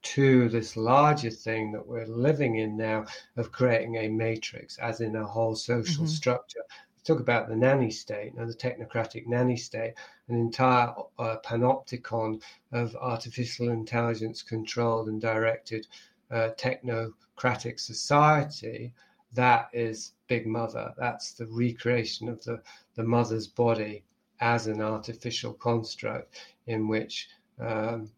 to 0.04 0.50
this 0.50 0.76
larger 0.76 1.30
thing 1.30 1.72
that 1.72 1.86
we're 1.86 2.08
living 2.08 2.56
in 2.56 2.76
now 2.76 3.06
of 3.38 3.52
creating 3.52 3.98
a 3.98 4.08
matrix, 4.08 4.78
as 4.80 5.02
in 5.02 5.16
a 5.16 5.26
whole 5.26 5.56
social 5.56 6.06
mm-hmm. 6.06 6.14
structure 6.14 6.64
talk 7.04 7.20
about 7.20 7.50
the 7.50 7.56
nanny 7.56 7.92
state, 7.92 8.34
and 8.38 8.50
the 8.50 8.54
technocratic 8.54 9.28
nanny 9.28 9.58
state, 9.58 9.94
an 10.28 10.36
entire 10.36 10.94
uh, 11.18 11.38
panopticon 11.44 12.42
of 12.72 12.96
artificial 12.96 13.70
intelligence 13.70 14.42
controlled 14.42 15.08
and 15.08 15.22
directed 15.22 15.88
uh, 16.30 16.50
technocratic 16.58 17.80
society. 17.80 18.94
That 19.34 19.70
is 19.74 20.14
Big 20.28 20.46
Mother. 20.46 20.94
That's 20.98 21.34
the 21.34 21.48
recreation 21.48 22.30
of 22.30 22.44
the, 22.44 22.62
the 22.96 23.04
mother's 23.04 23.48
body 23.48 24.04
as 24.40 24.68
an 24.68 24.82
artificial 24.82 25.54
construct 25.54 26.40
in 26.68 26.88
which 26.88 27.30
um, 27.60 28.12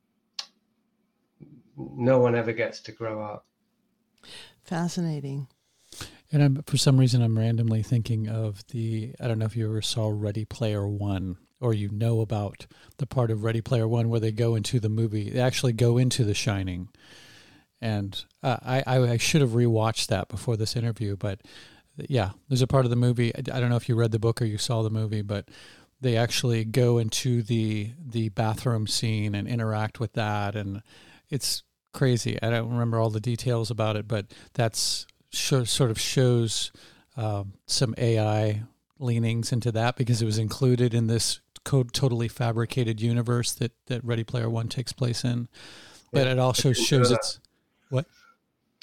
no 1.77 2.19
one 2.19 2.35
ever 2.35 2.53
gets 2.53 2.79
to 2.81 2.91
grow 2.91 3.21
up. 3.21 3.45
Fascinating. 4.63 5.47
And 6.33 6.41
I'm, 6.41 6.63
for 6.63 6.77
some 6.77 6.99
reason, 6.99 7.21
I'm 7.21 7.37
randomly 7.37 7.83
thinking 7.83 8.27
of 8.27 8.65
the. 8.69 9.13
I 9.21 9.27
don't 9.27 9.37
know 9.37 9.45
if 9.45 9.55
you 9.55 9.69
ever 9.69 9.83
saw 9.83 10.11
Ready 10.11 10.45
Player 10.45 10.87
One 10.87 11.37
or 11.61 11.75
you 11.75 11.89
know 11.89 12.21
about 12.21 12.65
the 12.97 13.05
part 13.05 13.29
of 13.29 13.43
Ready 13.43 13.61
Player 13.61 13.87
One 13.87 14.09
where 14.09 14.19
they 14.19 14.31
go 14.31 14.55
into 14.55 14.79
the 14.79 14.89
movie. 14.89 15.29
They 15.29 15.39
actually 15.39 15.73
go 15.73 15.99
into 15.99 16.23
The 16.23 16.33
Shining, 16.33 16.89
and 17.79 18.25
uh, 18.41 18.57
I, 18.63 18.83
I 18.87 19.17
should 19.17 19.41
have 19.41 19.51
rewatched 19.51 20.07
that 20.07 20.27
before 20.27 20.57
this 20.57 20.75
interview. 20.75 21.15
But 21.15 21.41
yeah, 21.97 22.31
there's 22.49 22.63
a 22.63 22.67
part 22.67 22.85
of 22.85 22.89
the 22.89 22.95
movie. 22.97 23.31
I 23.35 23.41
don't 23.41 23.69
know 23.69 23.75
if 23.75 23.87
you 23.87 23.93
read 23.93 24.11
the 24.11 24.17
book 24.17 24.41
or 24.41 24.45
you 24.45 24.57
saw 24.57 24.81
the 24.81 24.89
movie, 24.89 25.21
but 25.21 25.49
they 26.01 26.17
actually 26.17 26.65
go 26.65 26.97
into 26.97 27.43
the 27.43 27.91
the 28.03 28.29
bathroom 28.29 28.87
scene 28.87 29.35
and 29.35 29.47
interact 29.47 29.99
with 29.99 30.13
that, 30.13 30.55
and 30.55 30.81
it's 31.29 31.61
crazy. 31.93 32.41
I 32.41 32.49
don't 32.49 32.71
remember 32.71 32.99
all 32.99 33.11
the 33.11 33.19
details 33.19 33.69
about 33.69 33.97
it, 33.97 34.07
but 34.07 34.33
that's 34.55 35.05
show, 35.33 35.63
sort 35.63 35.91
of 35.91 35.99
shows 35.99 36.71
um, 37.17 37.53
some 37.65 37.93
AI 37.97 38.63
leanings 38.99 39.51
into 39.51 39.71
that 39.71 39.95
because 39.95 40.21
it 40.21 40.25
was 40.25 40.37
included 40.37 40.93
in 40.93 41.07
this 41.07 41.41
code 41.63 41.93
totally 41.93 42.27
fabricated 42.27 43.01
universe 43.01 43.53
that 43.53 43.71
that 43.87 44.03
Ready 44.03 44.23
Player 44.23 44.49
One 44.49 44.67
takes 44.67 44.93
place 44.93 45.23
in. 45.23 45.47
But 46.11 46.25
yeah, 46.25 46.33
it 46.33 46.39
also 46.39 46.73
shows 46.73 47.11
it's 47.11 47.39
what 47.89 48.05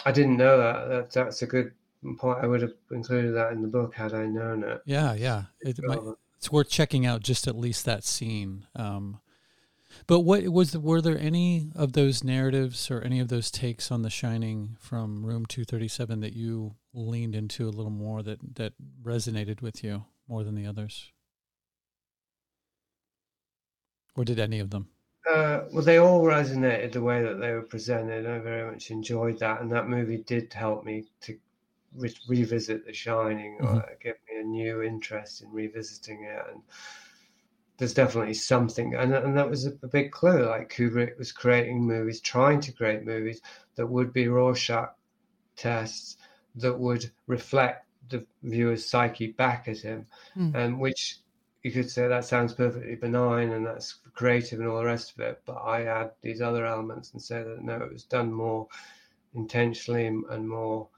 I 0.05 0.13
didn't 0.13 0.37
know 0.37 0.59
that. 0.59 0.89
that. 0.89 1.13
That's 1.13 1.43
a 1.43 1.47
good 1.47 1.73
point. 2.19 2.39
I 2.43 2.47
would 2.47 2.63
have 2.63 2.75
included 2.91 3.33
that 3.33 3.53
in 3.53 3.63
the 3.63 3.69
book 3.69 3.95
had 3.95 4.15
I 4.15 4.27
known 4.27 4.65
it. 4.65 4.83
Yeah, 4.85 5.15
yeah. 5.15 5.45
It 5.61 5.79
might, 5.83 6.01
it's 6.37 6.51
worth 6.51 6.71
checking 6.71 7.07
out 7.07 7.23
just 7.23 7.47
at 7.47 7.57
least 7.57 7.85
that 7.85 8.05
scene. 8.05 8.67
Um, 8.75 9.21
but 10.11 10.21
what 10.23 10.43
was 10.49 10.73
the, 10.73 10.81
were 10.81 11.01
there 11.01 11.17
any 11.17 11.71
of 11.77 11.93
those 11.93 12.25
narratives 12.25 12.91
or 12.91 13.01
any 13.03 13.21
of 13.21 13.29
those 13.29 13.49
takes 13.49 13.93
on 13.93 14.03
The 14.03 14.11
Shining 14.11 14.77
from 14.81 15.25
Room 15.25 15.47
237 15.47 16.19
that 16.19 16.33
you 16.33 16.75
leaned 16.93 17.37
into 17.37 17.69
a 17.69 17.71
little 17.71 17.93
more 17.93 18.21
that 18.25 18.57
that 18.57 18.73
resonated 19.01 19.63
with 19.63 19.85
you 19.85 20.07
more 20.27 20.43
than 20.43 20.57
the 20.57 20.67
others? 20.67 21.13
Or 24.17 24.25
did 24.25 24.41
any 24.41 24.59
of 24.59 24.71
them? 24.71 24.89
Uh, 25.33 25.61
well, 25.73 25.85
they 25.85 25.99
all 25.99 26.25
resonated 26.25 26.91
the 26.91 27.03
way 27.03 27.23
that 27.23 27.39
they 27.39 27.53
were 27.53 27.63
presented. 27.63 28.27
I 28.27 28.41
very 28.41 28.69
much 28.69 28.91
enjoyed 28.91 29.39
that, 29.39 29.61
and 29.61 29.71
that 29.71 29.89
movie 29.89 30.25
did 30.27 30.53
help 30.53 30.85
me 30.85 31.05
to 31.21 31.39
re- 31.95 32.13
revisit 32.27 32.85
The 32.85 32.93
Shining, 32.93 33.59
mm-hmm. 33.63 33.77
or 33.77 33.97
give 34.03 34.17
me 34.29 34.41
a 34.41 34.45
new 34.45 34.83
interest 34.83 35.43
in 35.43 35.53
revisiting 35.53 36.25
it. 36.25 36.47
And 36.53 36.63
there's 37.81 37.95
definitely 37.95 38.35
something, 38.35 38.95
and 38.95 39.15
and 39.15 39.37
that 39.39 39.49
was 39.49 39.67
a, 39.67 39.73
a 39.83 39.89
big 39.89 40.13
clue. 40.13 40.45
Like 40.45 40.71
Kubrick 40.71 41.19
was 41.19 41.33
creating 41.33 41.83
movies, 41.83 42.21
trying 42.21 42.61
to 42.61 42.73
create 42.73 43.07
movies 43.07 43.41
that 43.77 43.87
would 43.87 44.13
be 44.13 44.29
Rorschach 44.29 44.91
tests 45.57 46.19
that 46.57 46.79
would 46.79 47.11
reflect 47.27 47.87
the 48.11 48.27
viewer's 48.43 48.87
psyche 48.87 49.29
back 49.29 49.67
at 49.67 49.79
him, 49.79 50.07
mm. 50.37 50.55
and 50.55 50.79
which 50.79 51.21
you 51.63 51.73
could 51.73 51.91
say 51.91 52.07
that 52.07 52.27
sounds 52.27 52.53
perfectly 52.53 52.97
benign 52.97 53.51
and 53.53 53.67
that's 53.67 54.01
creative 54.13 54.61
and 54.61 54.69
all 54.69 54.79
the 54.79 54.85
rest 54.85 55.15
of 55.15 55.21
it. 55.21 55.41
But 55.47 55.57
I 55.57 55.85
add 55.85 56.11
these 56.21 56.43
other 56.43 56.67
elements 56.67 57.13
and 57.15 57.23
say 57.23 57.43
that 57.43 57.63
no, 57.63 57.77
it 57.77 57.93
was 57.93 58.05
done 58.05 58.31
more 58.31 58.69
intentionally 59.35 60.07
and 60.07 60.47
more 60.47 60.89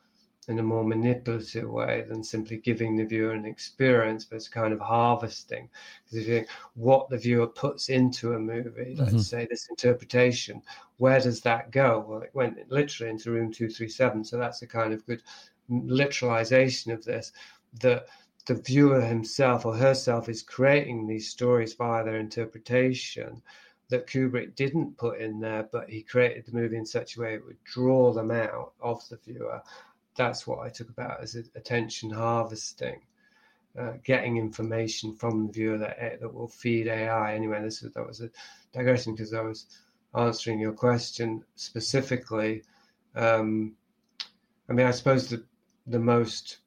in 0.49 0.59
a 0.59 0.62
more 0.62 0.84
manipulative 0.84 1.70
way 1.70 2.05
than 2.09 2.24
simply 2.24 2.57
giving 2.57 2.97
the 2.97 3.05
viewer 3.05 3.32
an 3.32 3.45
experience, 3.45 4.24
but 4.24 4.36
it's 4.36 4.49
kind 4.49 4.72
of 4.72 4.80
harvesting. 4.80 5.68
Because 6.05 6.18
if 6.18 6.26
you 6.26 6.34
think 6.34 6.49
what 6.74 7.09
the 7.09 7.18
viewer 7.18 7.47
puts 7.47 7.88
into 7.88 8.32
a 8.32 8.38
movie, 8.38 8.97
mm-hmm. 8.97 9.16
let's 9.16 9.28
say 9.28 9.47
this 9.49 9.68
interpretation, 9.68 10.61
where 10.97 11.20
does 11.20 11.40
that 11.43 11.70
go? 11.70 12.05
Well, 12.09 12.22
it 12.22 12.34
went 12.34 12.59
literally 12.70 13.11
into 13.11 13.30
room 13.30 13.53
237. 13.53 14.24
So 14.24 14.36
that's 14.36 14.62
a 14.62 14.66
kind 14.66 14.93
of 14.93 15.07
good 15.07 15.22
literalization 15.70 16.93
of 16.93 17.05
this. 17.05 17.32
That 17.80 18.07
the 18.47 18.55
viewer 18.55 19.01
himself 19.01 19.64
or 19.64 19.76
herself 19.76 20.28
is 20.28 20.43
creating 20.43 21.07
these 21.07 21.28
stories 21.28 21.74
via 21.74 22.05
their 22.05 22.18
interpretation 22.18 23.40
that 23.90 24.07
Kubrick 24.09 24.57
didn't 24.57 24.97
put 24.97 25.20
in 25.20 25.38
there, 25.38 25.68
but 25.70 25.88
he 25.88 26.03
created 26.03 26.47
the 26.47 26.53
movie 26.53 26.78
in 26.78 26.86
such 26.86 27.16
a 27.16 27.20
way 27.20 27.34
it 27.34 27.45
would 27.45 27.62
draw 27.62 28.12
them 28.12 28.30
out 28.30 28.72
of 28.80 29.07
the 29.09 29.18
viewer 29.18 29.62
that's 30.16 30.46
what 30.46 30.60
I 30.60 30.68
took 30.68 30.90
about 30.90 31.22
as 31.22 31.34
attention 31.34 32.10
harvesting, 32.10 33.00
uh, 33.78 33.92
getting 34.04 34.36
information 34.36 35.14
from 35.14 35.46
the 35.46 35.52
viewer 35.52 35.78
that 35.78 35.96
eh, 35.98 36.16
that 36.20 36.32
will 36.32 36.48
feed 36.48 36.88
AI. 36.88 37.34
Anyway, 37.34 37.60
this 37.62 37.82
was, 37.82 37.92
that 37.92 38.06
was 38.06 38.20
a 38.20 38.30
digression 38.72 39.14
because 39.14 39.32
I 39.32 39.40
was 39.42 39.66
answering 40.14 40.58
your 40.60 40.72
question 40.72 41.44
specifically. 41.56 42.62
Um, 43.14 43.76
I 44.68 44.72
mean, 44.72 44.86
I 44.86 44.90
suppose 44.90 45.28
the 45.28 45.44
the 45.86 45.98
most 45.98 46.58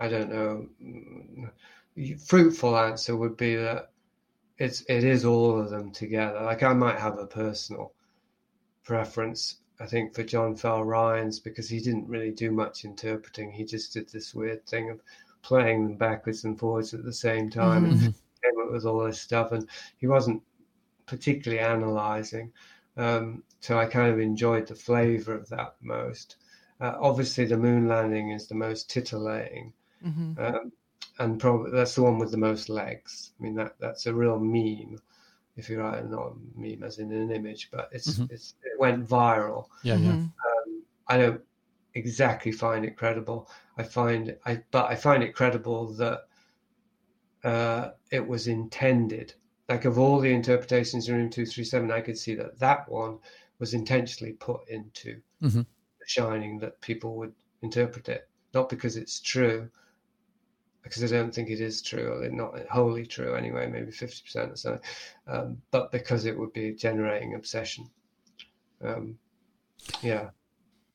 I 0.00 0.08
don't 0.08 0.30
know 0.30 1.50
fruitful 2.26 2.76
answer 2.76 3.14
would 3.16 3.36
be 3.36 3.56
that 3.56 3.90
it's 4.58 4.82
it 4.88 5.04
is 5.04 5.24
all 5.24 5.58
of 5.58 5.70
them 5.70 5.90
together. 5.92 6.40
Like 6.40 6.62
I 6.62 6.72
might 6.72 6.98
have 6.98 7.18
a 7.18 7.26
personal 7.26 7.92
preference 8.84 9.61
I 9.82 9.86
think 9.86 10.14
for 10.14 10.22
John 10.22 10.54
Fell 10.54 10.84
Ryan's 10.84 11.40
because 11.40 11.68
he 11.68 11.80
didn't 11.80 12.08
really 12.08 12.30
do 12.30 12.52
much 12.52 12.84
interpreting. 12.84 13.50
He 13.50 13.64
just 13.64 13.92
did 13.92 14.08
this 14.08 14.32
weird 14.32 14.64
thing 14.64 14.90
of 14.90 15.00
playing 15.42 15.84
them 15.84 15.96
backwards 15.96 16.44
and 16.44 16.56
forwards 16.56 16.94
at 16.94 17.04
the 17.04 17.12
same 17.12 17.50
time 17.50 17.86
mm-hmm. 17.86 18.04
and 18.04 18.14
came 18.42 18.60
up 18.64 18.70
with 18.70 18.86
all 18.86 19.04
this 19.04 19.20
stuff. 19.20 19.50
And 19.50 19.68
he 19.98 20.06
wasn't 20.06 20.40
particularly 21.06 21.60
analyzing. 21.60 22.52
Um, 22.96 23.42
so 23.58 23.76
I 23.76 23.86
kind 23.86 24.12
of 24.12 24.20
enjoyed 24.20 24.68
the 24.68 24.76
flavor 24.76 25.34
of 25.34 25.48
that 25.48 25.74
most. 25.80 26.36
Uh, 26.80 26.94
obviously, 27.00 27.46
the 27.46 27.56
moon 27.56 27.88
landing 27.88 28.30
is 28.30 28.46
the 28.46 28.54
most 28.54 28.88
titillating. 28.88 29.72
Mm-hmm. 30.06 30.40
Um, 30.40 30.72
and 31.18 31.40
probably 31.40 31.72
that's 31.72 31.96
the 31.96 32.02
one 32.02 32.18
with 32.18 32.30
the 32.30 32.36
most 32.36 32.68
legs. 32.68 33.32
I 33.38 33.42
mean, 33.42 33.56
that 33.56 33.74
that's 33.80 34.06
a 34.06 34.14
real 34.14 34.38
meme 34.38 35.00
if 35.56 35.68
you 35.68 35.80
write 35.80 36.08
not 36.08 36.32
a 36.32 36.60
meme 36.60 36.82
as 36.82 36.98
in 36.98 37.12
an 37.12 37.30
image, 37.30 37.70
but 37.70 37.88
it's, 37.92 38.14
mm-hmm. 38.14 38.32
it's 38.32 38.54
it 38.62 38.78
went 38.78 39.06
viral. 39.06 39.66
Yeah, 39.82 39.96
yeah. 39.96 40.10
Mm-hmm. 40.10 40.22
Um, 40.22 40.82
I 41.06 41.18
don't 41.18 41.40
exactly 41.94 42.52
find 42.52 42.84
it 42.84 42.96
credible. 42.96 43.50
I 43.76 43.82
find 43.82 44.36
I 44.46 44.62
but 44.70 44.86
I 44.90 44.94
find 44.94 45.22
it 45.22 45.34
credible 45.34 45.92
that 45.94 46.26
uh, 47.44 47.90
it 48.10 48.26
was 48.26 48.46
intended. 48.46 49.34
Like 49.68 49.84
of 49.84 49.98
all 49.98 50.20
the 50.20 50.32
interpretations 50.32 51.08
in 51.08 51.16
Room 51.16 51.30
Two 51.30 51.46
Three 51.46 51.64
Seven, 51.64 51.90
I 51.90 52.00
could 52.00 52.18
see 52.18 52.34
that 52.36 52.58
that 52.58 52.88
one 52.88 53.18
was 53.58 53.74
intentionally 53.74 54.32
put 54.32 54.68
into 54.68 55.20
mm-hmm. 55.42 55.60
The 55.60 56.06
Shining 56.08 56.58
that 56.58 56.80
people 56.80 57.14
would 57.16 57.32
interpret 57.62 58.08
it, 58.08 58.28
not 58.54 58.68
because 58.68 58.96
it's 58.96 59.20
true, 59.20 59.70
because 60.82 61.04
I 61.04 61.16
don't 61.16 61.34
think 61.34 61.48
it 61.48 61.60
is 61.60 61.82
true, 61.82 62.22
or 62.22 62.28
not 62.30 62.66
wholly 62.68 63.06
true 63.06 63.34
anyway, 63.34 63.68
maybe 63.68 63.92
50% 63.92 64.52
or 64.52 64.56
so, 64.56 64.80
um, 65.26 65.58
but 65.70 65.92
because 65.92 66.24
it 66.24 66.38
would 66.38 66.52
be 66.52 66.72
generating 66.72 67.34
obsession. 67.34 67.88
Um, 68.82 69.18
yeah. 70.02 70.30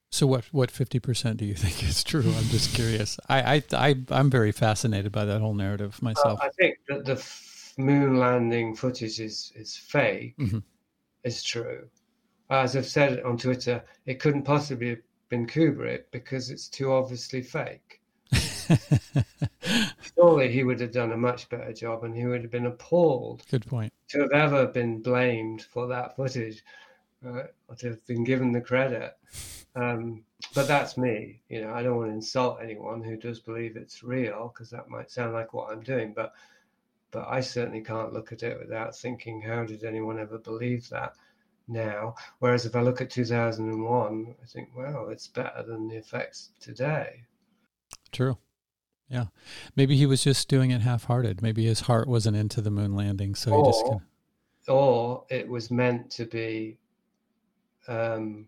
So 0.09 0.25
what 0.25 0.45
what 0.51 0.71
50% 0.71 1.37
do 1.37 1.45
you 1.45 1.53
think 1.63 1.83
is 1.83 2.03
true? 2.03 2.21
I'm 2.21 2.45
just 2.45 2.73
curious. 2.73 3.19
I, 3.29 3.63
I, 3.73 3.95
I, 4.09 4.19
am 4.19 4.29
very 4.29 4.51
fascinated 4.51 5.11
by 5.11 5.25
that 5.25 5.41
whole 5.41 5.53
narrative 5.53 6.01
myself. 6.01 6.39
I 6.41 6.49
think 6.49 6.79
that 6.87 7.05
the 7.05 7.23
moon 7.77 8.17
landing 8.17 8.75
footage 8.75 9.19
is, 9.19 9.51
is 9.55 9.75
fake, 9.75 10.37
mm-hmm. 10.37 10.59
is 11.23 11.43
true. 11.43 11.87
As 12.49 12.75
I've 12.75 12.87
said 12.87 13.21
on 13.23 13.37
Twitter, 13.37 13.83
it 14.05 14.19
couldn't 14.19 14.43
possibly 14.43 14.89
have 14.89 15.01
been 15.29 15.45
Kubrick 15.45 16.05
because 16.11 16.49
it's 16.49 16.69
too 16.69 16.93
obviously 16.93 17.41
fake. 17.41 18.01
Surely 20.15 20.51
he 20.51 20.63
would 20.63 20.79
have 20.79 20.91
done 20.91 21.11
a 21.11 21.17
much 21.17 21.49
better 21.49 21.73
job 21.73 22.03
and 22.03 22.15
he 22.15 22.25
would 22.25 22.41
have 22.41 22.51
been 22.51 22.65
appalled. 22.65 23.43
Good 23.49 23.65
point. 23.65 23.93
To 24.09 24.21
have 24.21 24.31
ever 24.31 24.67
been 24.67 25.01
blamed 25.01 25.63
for 25.63 25.87
that 25.87 26.15
footage 26.15 26.63
uh, 27.25 27.43
or 27.67 27.75
to 27.77 27.89
have 27.89 28.05
been 28.05 28.23
given 28.23 28.51
the 28.51 28.61
credit. 28.61 29.17
Um, 29.75 30.23
but 30.55 30.67
that's 30.67 30.97
me. 30.97 31.41
You 31.49 31.61
know, 31.61 31.73
I 31.73 31.83
don't 31.83 31.97
want 31.97 32.09
to 32.09 32.15
insult 32.15 32.59
anyone 32.61 33.03
who 33.03 33.17
does 33.17 33.39
believe 33.39 33.75
it's 33.75 34.03
real 34.03 34.51
because 34.53 34.69
that 34.71 34.89
might 34.89 35.11
sound 35.11 35.33
like 35.33 35.53
what 35.53 35.71
I'm 35.71 35.81
doing. 35.81 36.13
But 36.15 36.33
but 37.11 37.27
I 37.29 37.39
certainly 37.39 37.81
can't 37.81 38.11
look 38.11 38.33
at 38.33 38.43
it 38.43 38.59
without 38.59 38.95
thinking, 38.95 39.41
how 39.41 39.63
did 39.63 39.85
anyone 39.85 40.19
ever 40.19 40.37
believe 40.37 40.89
that? 40.89 41.13
now. 41.67 42.15
Whereas 42.39 42.65
if 42.65 42.75
I 42.75 42.81
look 42.81 43.01
at 43.01 43.09
2001, 43.09 44.35
I 44.41 44.45
think, 44.45 44.69
well, 44.75 45.09
it's 45.09 45.27
better 45.27 45.63
than 45.63 45.87
the 45.87 45.97
effects 45.97 46.51
today. 46.59 47.23
True. 48.11 48.37
Yeah. 49.09 49.25
Maybe 49.75 49.95
he 49.95 50.05
was 50.05 50.23
just 50.23 50.49
doing 50.49 50.71
it 50.71 50.81
half 50.81 51.05
hearted. 51.05 51.41
Maybe 51.41 51.65
his 51.65 51.81
heart 51.81 52.07
wasn't 52.07 52.37
into 52.37 52.61
the 52.61 52.71
moon 52.71 52.95
landing. 52.95 53.35
So 53.35 53.51
or, 53.51 53.65
he 53.65 53.71
just. 53.71 53.85
Kinda... 53.85 54.03
Or 54.67 55.23
it 55.29 55.47
was 55.47 55.71
meant 55.71 56.09
to 56.11 56.25
be, 56.25 56.77
um, 57.87 58.47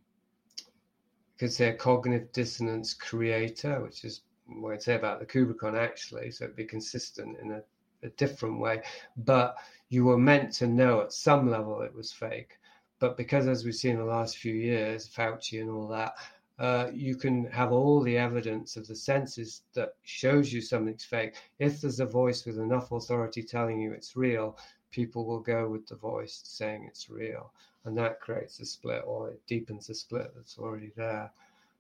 could 1.38 1.54
say 1.54 1.70
a 1.70 1.74
cognitive 1.74 2.32
dissonance 2.34 2.94
creator, 2.94 3.80
which 3.82 4.04
is 4.04 4.22
what 4.48 4.74
I'd 4.74 4.84
say 4.84 4.96
about 4.96 5.20
the 5.20 5.26
Kubrickon 5.26 5.78
actually. 5.80 6.32
So 6.32 6.44
it'd 6.44 6.58
be 6.58 6.66
consistent 6.66 7.38
in 7.42 7.52
a, 7.52 7.62
a 8.04 8.10
different 8.10 8.60
way. 8.60 8.82
But 9.16 9.56
you 9.88 10.04
were 10.04 10.18
meant 10.18 10.52
to 10.54 10.68
know 10.68 11.02
at 11.02 11.14
some 11.14 11.50
level 11.50 11.82
it 11.82 11.96
was 11.96 12.12
fake. 12.12 12.58
But 13.00 13.16
because, 13.16 13.48
as 13.48 13.64
we've 13.64 13.74
seen 13.74 13.92
in 13.92 14.00
the 14.00 14.04
last 14.04 14.38
few 14.38 14.54
years, 14.54 15.08
Fauci 15.08 15.62
and 15.62 15.70
all 15.70 15.88
that, 15.88 16.16
uh, 16.60 16.92
you 16.94 17.16
can 17.16 17.46
have 17.46 17.72
all 17.72 18.02
the 18.02 18.18
evidence 18.18 18.76
of 18.76 18.86
the 18.86 18.96
senses 18.96 19.64
that 19.74 19.96
shows 20.04 20.52
you 20.52 20.62
something's 20.62 21.06
fake. 21.06 21.36
If 21.58 21.80
there's 21.80 22.02
a 22.02 22.06
voice 22.06 22.46
with 22.46 22.60
enough 22.60 22.92
authority 22.92 23.42
telling 23.42 23.80
you 23.80 23.94
it's 23.94 24.18
real, 24.18 24.58
people 24.92 25.26
will 25.26 25.40
go 25.40 25.70
with 25.70 25.88
the 25.88 25.96
voice 25.96 26.42
saying 26.44 26.86
it's 26.86 27.10
real. 27.10 27.54
And 27.86 27.98
that 27.98 28.20
creates 28.20 28.60
a 28.60 28.66
split 28.66 29.04
or 29.06 29.30
it 29.30 29.42
deepens 29.48 29.88
the 29.88 29.96
split 29.96 30.34
that's 30.36 30.58
already 30.58 30.92
there. 30.98 31.32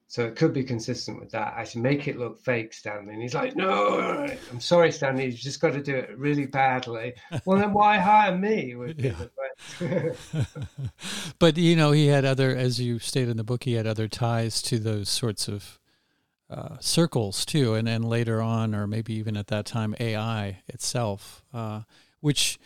So 0.10 0.26
it 0.26 0.36
could 0.36 0.54
be 0.54 0.64
consistent 0.64 1.20
with 1.20 1.30
that. 1.34 1.54
I 1.56 1.64
should 1.64 1.84
make 1.84 2.08
it 2.08 2.18
look 2.18 2.42
fake, 2.42 2.74
Stanley. 2.74 3.14
And 3.14 3.22
he's 3.22 3.36
like, 3.36 3.56
no, 3.56 4.28
I'm 4.50 4.60
sorry, 4.60 4.92
Stanley. 4.92 5.26
You've 5.26 5.36
just 5.36 5.62
got 5.62 5.74
to 5.74 5.84
do 5.84 5.96
it 5.96 6.18
really 6.18 6.48
badly. 6.48 7.14
well, 7.46 7.60
then 7.60 7.74
why 7.74 8.00
hire 8.00 8.36
me? 8.36 8.76
but, 11.40 11.58
you 11.58 11.76
know, 11.76 11.92
he 11.92 12.08
had 12.08 12.26
other, 12.26 12.56
as 12.56 12.82
you 12.82 12.98
stated 12.98 13.30
in 13.30 13.38
the 13.38 13.44
book, 13.44 13.66
he 13.66 13.74
had 13.74 13.86
other 13.86 14.08
ties 14.08 14.64
to 14.64 14.80
those 14.80 15.10
sorts 15.10 15.48
of 15.48 15.78
uh, 16.50 16.78
circles 16.80 17.46
too. 17.46 17.76
And 17.76 17.88
then 17.88 18.02
later 18.02 18.42
on, 18.42 18.74
or 18.74 18.88
maybe 18.88 19.14
even 19.14 19.38
at 19.38 19.46
that 19.50 19.68
time, 19.68 19.94
AI 20.00 20.64
itself, 20.68 21.46
uh, 21.54 21.82
which 22.20 22.58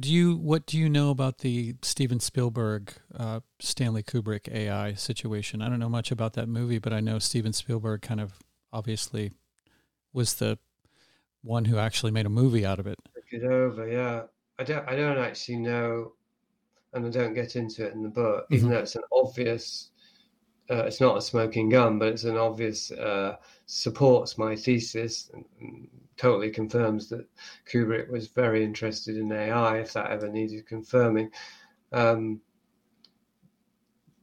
do 0.00 0.12
you 0.12 0.36
what 0.36 0.66
do 0.66 0.78
you 0.78 0.88
know 0.88 1.10
about 1.10 1.38
the 1.38 1.74
Steven 1.82 2.20
Spielberg 2.20 2.92
uh, 3.14 3.40
Stanley 3.60 4.02
Kubrick 4.02 4.48
AI 4.52 4.94
situation? 4.94 5.60
I 5.60 5.68
don't 5.68 5.78
know 5.78 5.88
much 5.88 6.10
about 6.10 6.34
that 6.34 6.48
movie, 6.48 6.78
but 6.78 6.92
I 6.92 7.00
know 7.00 7.18
Steven 7.18 7.52
Spielberg 7.52 8.02
kind 8.02 8.20
of 8.20 8.34
obviously 8.72 9.32
was 10.12 10.34
the 10.34 10.58
one 11.42 11.66
who 11.66 11.78
actually 11.78 12.12
made 12.12 12.26
a 12.26 12.30
movie 12.30 12.64
out 12.64 12.78
of 12.78 12.86
it. 12.86 12.98
Took 13.14 13.42
it 13.42 13.44
over, 13.44 13.88
yeah. 13.88 14.22
I 14.58 14.64
don't 14.64 14.88
I 14.88 14.96
don't 14.96 15.18
actually 15.18 15.58
know, 15.58 16.12
and 16.94 17.06
I 17.06 17.10
don't 17.10 17.34
get 17.34 17.56
into 17.56 17.86
it 17.86 17.92
in 17.92 18.02
the 18.02 18.08
book, 18.08 18.44
mm-hmm. 18.44 18.54
even 18.54 18.70
though 18.70 18.78
it's 18.78 18.96
an 18.96 19.02
obvious. 19.12 19.90
Uh, 20.70 20.84
it's 20.84 21.00
not 21.00 21.16
a 21.16 21.22
smoking 21.22 21.70
gun, 21.70 21.98
but 21.98 22.08
it's 22.08 22.24
an 22.24 22.36
obvious 22.36 22.90
uh, 22.90 23.36
supports 23.64 24.36
my 24.36 24.54
thesis 24.54 25.30
and, 25.32 25.42
and 25.60 25.88
totally 26.18 26.50
confirms 26.50 27.08
that 27.08 27.26
Kubrick 27.70 28.10
was 28.10 28.28
very 28.28 28.64
interested 28.64 29.16
in 29.16 29.32
AI, 29.32 29.78
if 29.78 29.92
that 29.94 30.10
ever 30.10 30.28
needed 30.28 30.66
confirming. 30.66 31.30
Um, 31.92 32.40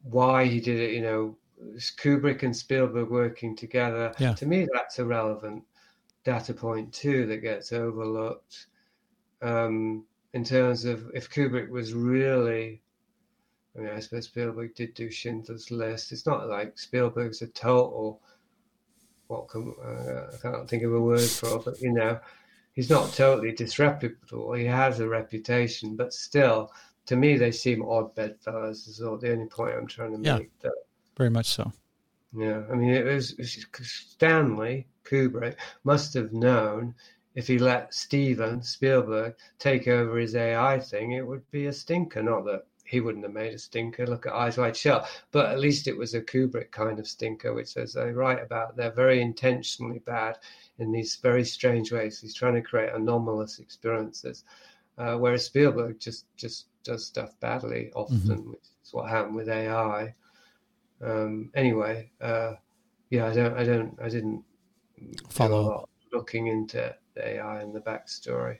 why 0.03 0.45
he 0.45 0.59
did 0.59 0.79
it, 0.79 0.93
you 0.93 1.01
know, 1.01 1.37
Kubrick 1.97 2.43
and 2.43 2.55
Spielberg 2.55 3.09
working 3.09 3.55
together. 3.55 4.13
Yeah. 4.19 4.33
To 4.33 4.45
me, 4.45 4.67
that's 4.73 4.99
a 4.99 5.05
relevant 5.05 5.63
data 6.23 6.53
point 6.53 6.93
too 6.93 7.25
that 7.27 7.37
gets 7.37 7.71
overlooked. 7.71 8.67
Um, 9.41 10.05
in 10.33 10.43
terms 10.43 10.85
of 10.85 11.09
if 11.13 11.29
Kubrick 11.29 11.69
was 11.69 11.93
really, 11.93 12.81
I 13.75 13.79
mean, 13.79 13.89
I 13.89 13.99
suppose 13.99 14.25
Spielberg 14.25 14.75
did 14.75 14.93
do 14.93 15.09
Schindler's 15.09 15.71
List. 15.71 16.11
It's 16.11 16.25
not 16.25 16.49
like 16.49 16.77
Spielberg's 16.77 17.41
a 17.41 17.47
total 17.47 18.21
what 19.27 19.47
can 19.47 19.73
uh, 19.83 20.31
I 20.33 20.37
can't 20.41 20.69
think 20.69 20.83
of 20.83 20.93
a 20.93 20.99
word 20.99 21.21
for, 21.21 21.57
it, 21.57 21.65
but 21.65 21.81
you 21.81 21.91
know, 21.91 22.19
he's 22.73 22.89
not 22.89 23.13
totally 23.13 23.51
disreputable. 23.51 24.53
He 24.53 24.65
has 24.65 24.99
a 24.99 25.07
reputation, 25.07 25.95
but 25.95 26.13
still, 26.13 26.71
to 27.07 27.15
me, 27.15 27.37
they 27.37 27.51
seem 27.51 27.83
odd 27.83 28.13
bedfellows. 28.15 28.87
Is 28.87 29.01
all 29.01 29.17
the 29.17 29.31
only 29.31 29.47
point 29.47 29.75
I'm 29.75 29.87
trying 29.87 30.15
to 30.15 30.27
yeah, 30.27 30.37
make. 30.37 30.59
That, 30.59 30.73
very 31.17 31.29
much 31.29 31.47
so. 31.47 31.71
Yeah, 32.35 32.63
I 32.69 32.75
mean, 32.75 32.89
it 32.89 33.05
was, 33.05 33.31
it 33.31 33.39
was 33.39 33.89
Stanley 33.89 34.87
Kubrick 35.05 35.55
must 35.85 36.13
have 36.15 36.33
known 36.33 36.93
if 37.35 37.47
he 37.47 37.59
let 37.59 37.93
Steven 37.93 38.61
Spielberg 38.63 39.35
take 39.59 39.87
over 39.87 40.17
his 40.17 40.35
AI 40.35 40.79
thing, 40.79 41.11
it 41.11 41.25
would 41.25 41.49
be 41.51 41.67
a 41.67 41.73
stinker. 41.73 42.23
Not 42.23 42.45
that 42.45 42.65
he 42.85 43.01
wouldn't 43.01 43.25
have 43.25 43.33
made 43.33 43.53
a 43.53 43.59
stinker. 43.59 44.05
Look 44.05 44.25
at 44.25 44.33
Eyes 44.33 44.57
Wide 44.57 44.77
Shut. 44.77 45.07
But 45.31 45.51
at 45.51 45.59
least 45.59 45.87
it 45.87 45.97
was 45.97 46.13
a 46.13 46.21
Kubrick 46.21 46.71
kind 46.71 46.99
of 46.99 47.07
stinker, 47.07 47.53
which, 47.53 47.75
as 47.77 47.93
they 47.93 48.11
write 48.11 48.41
about, 48.41 48.75
they're 48.75 48.91
very 48.91 49.21
intentionally 49.21 49.99
bad 49.99 50.37
in 50.77 50.91
these 50.91 51.15
very 51.17 51.43
strange 51.43 51.91
ways. 51.91 52.19
He's 52.19 52.35
trying 52.35 52.55
to 52.55 52.61
create 52.61 52.93
anomalous 52.93 53.59
experiences, 53.59 54.43
uh, 54.97 55.15
whereas 55.15 55.45
Spielberg 55.45 55.99
just 55.99 56.25
just 56.37 56.67
does 56.83 57.05
stuff 57.05 57.37
badly 57.39 57.91
often, 57.95 58.19
mm-hmm. 58.19 58.51
which 58.51 58.67
is 58.83 58.93
what 58.93 59.09
happened 59.09 59.35
with 59.35 59.49
AI. 59.49 60.13
Um, 61.01 61.51
anyway, 61.55 62.11
uh, 62.21 62.53
yeah, 63.09 63.25
I 63.25 63.33
don't, 63.33 63.57
I 63.57 63.63
don't, 63.63 63.99
I 64.01 64.09
didn't 64.09 64.43
follow 65.29 65.89
looking 66.13 66.47
into 66.47 66.95
the 67.15 67.27
AI 67.27 67.61
and 67.61 67.73
the 67.73 67.81
backstory 67.81 68.59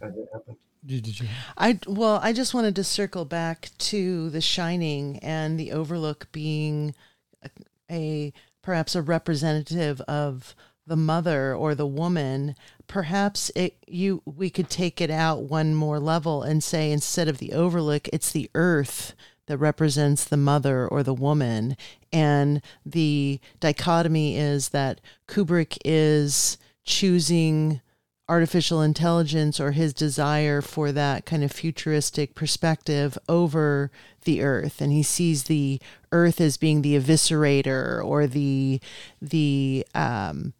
as 0.00 0.16
it 0.16 0.28
happened. 0.32 0.56
Did 0.84 1.20
you? 1.20 1.28
I 1.56 1.78
well, 1.86 2.20
I 2.22 2.32
just 2.32 2.54
wanted 2.54 2.76
to 2.76 2.84
circle 2.84 3.24
back 3.24 3.70
to 3.78 4.30
The 4.30 4.40
Shining 4.40 5.18
and 5.18 5.58
the 5.58 5.72
Overlook 5.72 6.28
being 6.32 6.94
a, 7.42 7.50
a 7.90 8.32
perhaps 8.62 8.94
a 8.94 9.02
representative 9.02 10.00
of 10.02 10.54
the 10.86 10.96
mother 10.96 11.54
or 11.54 11.74
the 11.74 11.86
woman. 11.86 12.54
Perhaps 12.86 13.50
it 13.54 13.76
you 13.86 14.22
we 14.24 14.50
could 14.50 14.70
take 14.70 15.00
it 15.00 15.10
out 15.10 15.42
one 15.42 15.74
more 15.74 15.98
level 15.98 16.42
and 16.42 16.62
say 16.62 16.92
instead 16.92 17.28
of 17.28 17.38
the 17.38 17.52
Overlook, 17.52 18.08
it's 18.12 18.30
the 18.30 18.50
Earth 18.54 19.14
that 19.46 19.58
represents 19.58 20.24
the 20.24 20.36
mother 20.36 20.86
or 20.88 21.02
the 21.02 21.14
woman, 21.14 21.76
and 22.12 22.60
the 22.84 23.40
dichotomy 23.60 24.36
is 24.36 24.70
that 24.70 25.00
Kubrick 25.28 25.78
is 25.84 26.58
choosing 26.84 27.80
artificial 28.28 28.82
intelligence 28.82 29.60
or 29.60 29.72
his 29.72 29.94
desire 29.94 30.60
for 30.60 30.90
that 30.92 31.24
kind 31.24 31.44
of 31.44 31.52
futuristic 31.52 32.34
perspective 32.34 33.16
over 33.28 33.90
the 34.24 34.42
earth. 34.42 34.80
And 34.80 34.92
he 34.92 35.02
sees 35.02 35.44
the 35.44 35.80
earth 36.10 36.40
as 36.40 36.56
being 36.56 36.82
the 36.82 36.98
eviscerator 36.98 38.04
or 38.04 38.26
the 38.26 38.80
the 39.22 39.86
um 39.94 40.54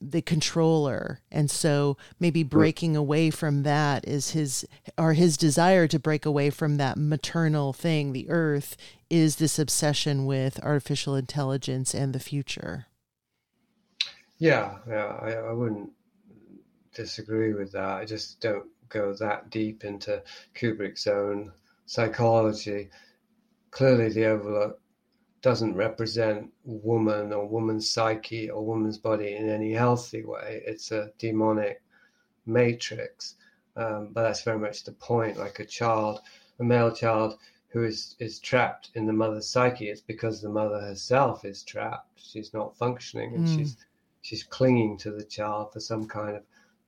the 0.00 0.22
controller. 0.22 1.20
And 1.30 1.50
so 1.50 1.96
maybe 2.18 2.42
breaking 2.42 2.96
away 2.96 3.30
from 3.30 3.62
that 3.64 4.06
is 4.08 4.30
his 4.30 4.64
or 4.96 5.12
his 5.12 5.36
desire 5.36 5.86
to 5.88 5.98
break 5.98 6.24
away 6.24 6.50
from 6.50 6.76
that 6.76 6.96
maternal 6.96 7.72
thing 7.72 8.12
the 8.12 8.28
earth 8.30 8.76
is 9.10 9.36
this 9.36 9.58
obsession 9.58 10.24
with 10.24 10.62
artificial 10.62 11.14
intelligence 11.14 11.94
and 11.94 12.14
the 12.14 12.20
future. 12.20 12.86
Yeah 14.38 14.78
yeah 14.88 15.18
i, 15.22 15.32
I 15.32 15.52
wouldn't 15.52 15.90
disagree 16.94 17.52
with 17.52 17.72
that. 17.72 17.98
I 17.98 18.04
just 18.04 18.40
don't 18.40 18.66
go 18.88 19.14
that 19.14 19.50
deep 19.50 19.84
into 19.84 20.22
Kubrick's 20.54 21.06
own 21.06 21.52
psychology. 21.86 22.90
Clearly, 23.70 24.08
the 24.10 24.26
Overlook 24.26 24.80
doesn't 25.42 25.76
represent 25.76 26.50
woman 26.64 27.32
or 27.32 27.46
woman's 27.46 27.90
psyche 27.90 28.48
or 28.48 28.64
woman's 28.64 28.96
body 28.96 29.34
in 29.34 29.48
any 29.48 29.72
healthy 29.72 30.24
way. 30.24 30.62
It's 30.64 30.90
a 30.90 31.10
demonic 31.18 31.82
matrix. 32.46 33.34
Um, 33.76 34.10
but 34.12 34.22
that's 34.22 34.42
very 34.42 34.58
much 34.58 34.84
the 34.84 34.92
point. 34.92 35.36
Like 35.36 35.58
a 35.58 35.66
child, 35.66 36.20
a 36.60 36.64
male 36.64 36.92
child 36.92 37.38
who 37.68 37.84
is, 37.84 38.14
is 38.20 38.38
trapped 38.38 38.90
in 38.94 39.04
the 39.04 39.12
mother's 39.12 39.48
psyche, 39.48 39.88
it's 39.88 40.00
because 40.00 40.40
the 40.40 40.48
mother 40.48 40.80
herself 40.80 41.44
is 41.44 41.64
trapped. 41.64 42.08
She's 42.16 42.54
not 42.54 42.78
functioning 42.78 43.34
and 43.34 43.46
mm. 43.46 43.56
she's 43.56 43.76
she's 44.22 44.42
clinging 44.42 44.96
to 44.96 45.10
the 45.10 45.24
child 45.24 45.72
for 45.72 45.80
some 45.80 46.08
kind 46.08 46.36
of 46.36 46.42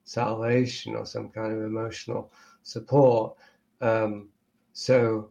salvation 0.07 0.95
or 0.95 1.05
some 1.05 1.29
kind 1.29 1.53
of 1.53 1.63
emotional 1.63 2.33
support. 2.63 3.37
Um, 3.83 4.29
so, 4.73 5.31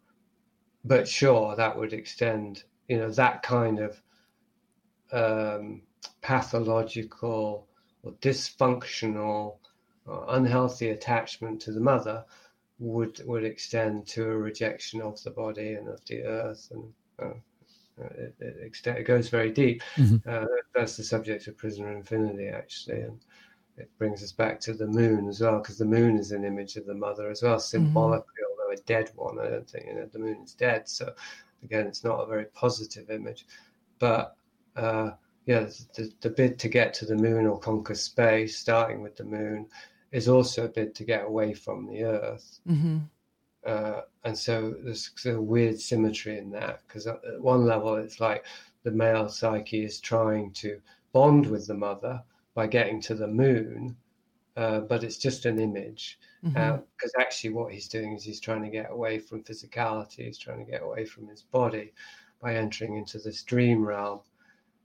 but 0.84 1.07
sure, 1.07 1.55
that 1.55 1.76
would 1.76 1.93
extend, 1.93 2.63
you 2.88 2.97
know, 2.97 3.09
that 3.11 3.41
kind 3.41 3.80
of 3.80 4.01
um, 5.11 5.82
pathological 6.21 7.67
or 8.03 8.11
dysfunctional 8.21 9.57
or 10.05 10.26
unhealthy 10.30 10.89
attachment 10.89 11.61
to 11.61 11.71
the 11.71 11.80
mother 11.80 12.23
would 12.78 13.26
would 13.26 13.45
extend 13.45 14.05
to 14.05 14.23
a 14.23 14.38
rejection 14.38 15.01
of 15.01 15.21
the 15.23 15.32
body 15.32 15.73
and 15.73 15.88
of 15.88 16.05
the 16.05 16.21
earth 16.23 16.69
and 16.71 16.93
uh, 17.19 17.34
it, 17.97 18.36
it, 18.39 18.88
it, 18.88 19.03
goes 19.05 19.30
very 19.30 19.51
deep. 19.51 19.82
Mm-hmm. 19.95 20.30
Uh, 20.30 20.45
that's 20.73 20.97
the 20.97 21.03
subject 21.03 21.47
of 21.47 21.57
Prisoner 21.57 21.93
Infinity, 21.93 22.49
actually, 22.49 23.01
and 23.01 23.19
it 23.78 23.89
brings 23.97 24.23
us 24.23 24.32
back 24.32 24.59
to 24.61 24.73
the 24.73 24.88
moon 24.88 25.28
as 25.28 25.41
well, 25.41 25.59
because 25.59 25.78
the 25.78 25.86
moon 25.86 26.17
is 26.17 26.32
an 26.32 26.45
image 26.45 26.76
of 26.76 26.86
the 26.86 26.93
mother 26.93 27.30
as 27.30 27.41
well, 27.43 27.59
symbolically, 27.59 28.26
mm-hmm. 28.41 28.61
although 28.61 28.73
a 28.73 28.78
dead 28.86 29.11
one. 29.15 29.39
I 29.39 29.49
don't 29.49 29.69
think 29.69 29.86
you 29.88 29.95
know 29.95 30.05
the 30.05 30.19
moon 30.19 30.41
is 30.43 30.53
dead, 30.53 30.88
so 30.88 31.13
again, 31.63 31.88
it's 31.88 32.03
not 32.03 32.21
a 32.21 32.26
very 32.26 32.45
positive 32.45 33.09
image. 33.09 33.45
But 33.99 34.36
uh, 34.76 35.11
yeah, 35.45 35.67
the, 35.95 36.11
the 36.21 36.30
bid 36.30 36.57
to 36.59 36.69
get 36.69 36.93
to 36.95 37.05
the 37.05 37.15
moon 37.15 37.45
or 37.45 37.59
conquer 37.59 37.95
space, 37.95 38.57
starting 38.57 39.01
with 39.01 39.15
the 39.15 39.23
moon, 39.23 39.67
is 40.11 40.28
also 40.30 40.65
a 40.65 40.69
bid 40.69 40.95
to 40.95 41.03
get 41.03 41.26
away 41.26 41.53
from 41.53 41.88
the 41.88 42.03
Earth. 42.03 42.59
Mm-hmm. 42.67 42.99
Uh, 43.65 44.01
and 44.23 44.38
so 44.38 44.76
there's 44.84 45.11
a 45.26 45.41
weird 45.41 45.80
symmetry 45.80 46.38
in 46.38 46.51
that 46.51 46.82
because 46.88 47.07
at 47.07 47.19
one 47.39 47.65
level 47.65 47.95
it's 47.95 48.19
like 48.19 48.45
the 48.84 48.91
male 48.91 49.28
psyche 49.28 49.84
is 49.84 49.99
trying 49.99 50.51
to 50.51 50.80
bond 51.13 51.47
with 51.47 51.65
the 51.65 51.73
mother 51.73 52.23
by 52.55 52.67
getting 52.67 53.01
to 53.01 53.15
the 53.15 53.27
moon, 53.27 53.95
uh, 54.57 54.79
but 54.79 55.03
it's 55.03 55.17
just 55.17 55.45
an 55.45 55.59
image. 55.59 56.17
Because 56.41 56.55
mm-hmm. 56.55 57.19
uh, 57.19 57.21
actually, 57.21 57.51
what 57.51 57.73
he's 57.73 57.87
doing 57.89 58.13
is 58.13 58.23
he's 58.23 58.39
trying 58.39 58.63
to 58.63 58.69
get 58.69 58.89
away 58.91 59.19
from 59.19 59.43
physicality, 59.43 60.25
he's 60.25 60.39
trying 60.39 60.65
to 60.65 60.71
get 60.71 60.81
away 60.81 61.05
from 61.05 61.27
his 61.27 61.43
body 61.43 61.93
by 62.41 62.55
entering 62.55 62.97
into 62.97 63.19
this 63.19 63.43
dream 63.43 63.85
realm. 63.85 64.21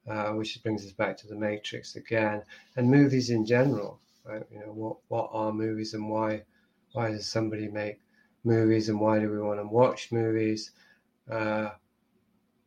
uh, 0.09 0.31
which 0.33 0.63
brings 0.63 0.85
us 0.85 0.93
back 0.93 1.17
to 1.19 1.27
the 1.27 1.37
Matrix 1.37 1.97
again, 1.97 2.43
and 2.77 2.91
movies 2.91 3.31
in 3.31 3.45
general. 3.47 4.01
Right? 4.25 4.43
You 4.51 4.61
know, 4.61 4.73
what 4.73 4.97
what 5.09 5.31
are 5.33 5.53
movies 5.53 5.95
and 5.95 6.09
why 6.09 6.43
why 6.93 7.11
does 7.11 7.29
somebody 7.29 7.69
make 7.69 8.01
movies 8.45 8.89
and 8.89 9.01
why 9.01 9.19
do 9.21 9.31
we 9.31 9.41
want 9.41 9.61
to 9.61 9.67
watch 9.67 10.13
movies? 10.13 10.73
Uh, 11.31 11.71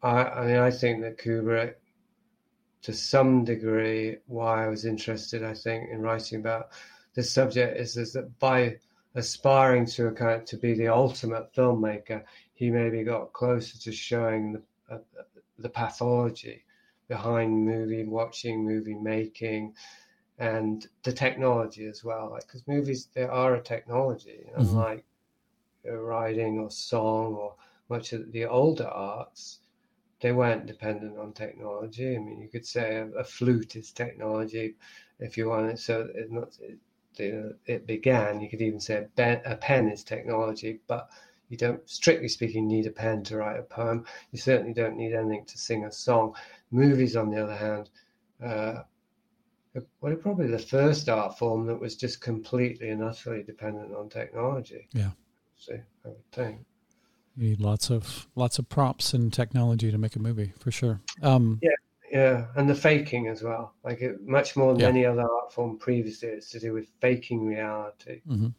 I, 0.02 0.24
I 0.24 0.46
mean, 0.48 0.58
I 0.58 0.72
think 0.72 1.02
that 1.02 1.18
Kubrick, 1.18 1.76
to 2.84 2.94
some 2.94 3.44
degree, 3.44 4.18
why 4.28 4.66
I 4.66 4.68
was 4.68 4.86
interested, 4.86 5.44
I 5.44 5.54
think, 5.54 5.90
in 5.90 6.02
writing 6.02 6.40
about 6.40 6.70
this 7.16 7.32
subject 7.32 7.78
is, 7.78 7.98
is 7.98 8.14
that 8.14 8.40
by 8.40 8.78
aspiring 9.16 9.86
to 9.86 10.08
a 10.08 10.12
kind 10.12 10.46
to 10.48 10.58
be 10.58 10.74
the 10.74 10.88
ultimate 10.88 11.54
filmmaker, 11.54 12.24
he 12.54 12.70
maybe 12.70 13.04
got 13.04 13.34
closer 13.34 13.78
to 13.80 13.92
showing 13.92 14.54
the 14.54 14.62
uh, 14.94 15.00
the 15.60 15.70
pathology 15.70 16.64
behind 17.08 17.66
movie 17.66 18.04
watching, 18.04 18.66
movie 18.66 18.96
making, 18.96 19.74
and 20.40 20.88
the 21.04 21.14
technology 21.14 21.86
as 21.86 22.04
well. 22.04 22.32
Like 22.32 22.48
because 22.48 22.68
movies, 22.68 23.08
they 23.14 23.24
are 23.24 23.56
a 23.56 23.62
technology, 23.62 24.48
mm-hmm. 24.50 24.62
unlike 24.62 25.06
writing 25.86 26.60
or 26.60 26.72
song 26.72 27.36
or 27.36 27.56
much 27.90 28.14
of 28.14 28.32
the 28.32 28.46
older 28.46 28.88
arts. 28.88 29.60
They 30.24 30.32
weren't 30.32 30.68
dependent 30.68 31.18
on 31.18 31.34
technology. 31.34 32.16
I 32.16 32.20
mean, 32.20 32.40
you 32.40 32.48
could 32.48 32.66
say 32.66 32.96
a, 32.96 33.08
a 33.20 33.26
flute 33.26 33.76
is 33.76 33.92
technology 33.92 34.76
if 35.20 35.38
you 35.38 35.50
want 35.50 35.72
it. 35.72 35.80
So 35.80 36.08
it's 36.16 36.32
not. 36.32 36.58
It, 37.18 37.60
it 37.66 37.86
began. 37.86 38.40
You 38.40 38.50
could 38.50 38.62
even 38.62 38.80
say 38.80 39.06
a, 39.18 39.42
a 39.46 39.58
pen 39.58 39.90
is 39.90 40.02
technology, 40.02 40.80
but 40.88 41.10
you 41.50 41.58
don't, 41.58 41.82
strictly 41.90 42.30
speaking, 42.30 42.70
need 42.70 42.88
a 42.88 42.90
pen 42.90 43.26
to 43.26 43.36
write 43.36 43.60
a 43.60 43.64
poem. 43.64 44.06
You 44.32 44.40
certainly 44.40 44.74
don't 44.74 44.96
need 44.96 45.14
anything 45.14 45.44
to 45.46 45.58
sing 45.58 45.84
a 45.84 45.92
song. 45.92 46.36
Movies, 46.72 47.18
on 47.18 47.30
the 47.30 47.44
other 47.44 47.58
hand, 47.58 47.90
uh, 48.42 48.84
were 50.00 50.16
probably 50.16 50.48
the 50.48 50.58
first 50.58 51.10
art 51.10 51.38
form 51.38 51.68
that 51.68 51.82
was 51.82 51.98
just 51.98 52.22
completely 52.22 52.92
and 52.92 53.04
utterly 53.04 53.44
dependent 53.44 53.94
on 53.94 54.08
technology. 54.08 54.88
Yeah. 54.94 55.12
See, 55.58 55.74
I 56.06 56.08
would 56.08 56.32
think. 56.32 56.66
You 57.36 57.50
need 57.50 57.60
lots 57.62 57.90
of 57.90 58.28
lots 58.36 58.60
of 58.60 58.70
props 58.70 59.14
and 59.14 59.34
technology 59.34 59.92
to 59.92 59.98
make 59.98 60.16
a 60.16 60.20
movie 60.20 60.54
for 60.60 60.72
sure. 60.72 61.02
Um, 61.22 61.60
yeah, 61.62 61.72
yeah, 62.12 62.46
and 62.56 62.70
the 62.70 62.76
faking 62.76 63.28
as 63.28 63.42
well. 63.42 63.74
Like 63.84 64.02
it, 64.02 64.26
much 64.26 64.56
more 64.56 64.74
than 64.74 64.82
yeah. 64.82 64.88
any 64.88 65.06
other 65.06 65.24
art 65.24 65.52
form 65.52 65.78
previously, 65.78 66.30
it's 66.30 66.52
to 66.52 66.60
do 66.60 66.74
with 66.74 66.88
faking 67.02 67.46
reality. 67.46 68.22
Mm-hmm. 68.28 68.50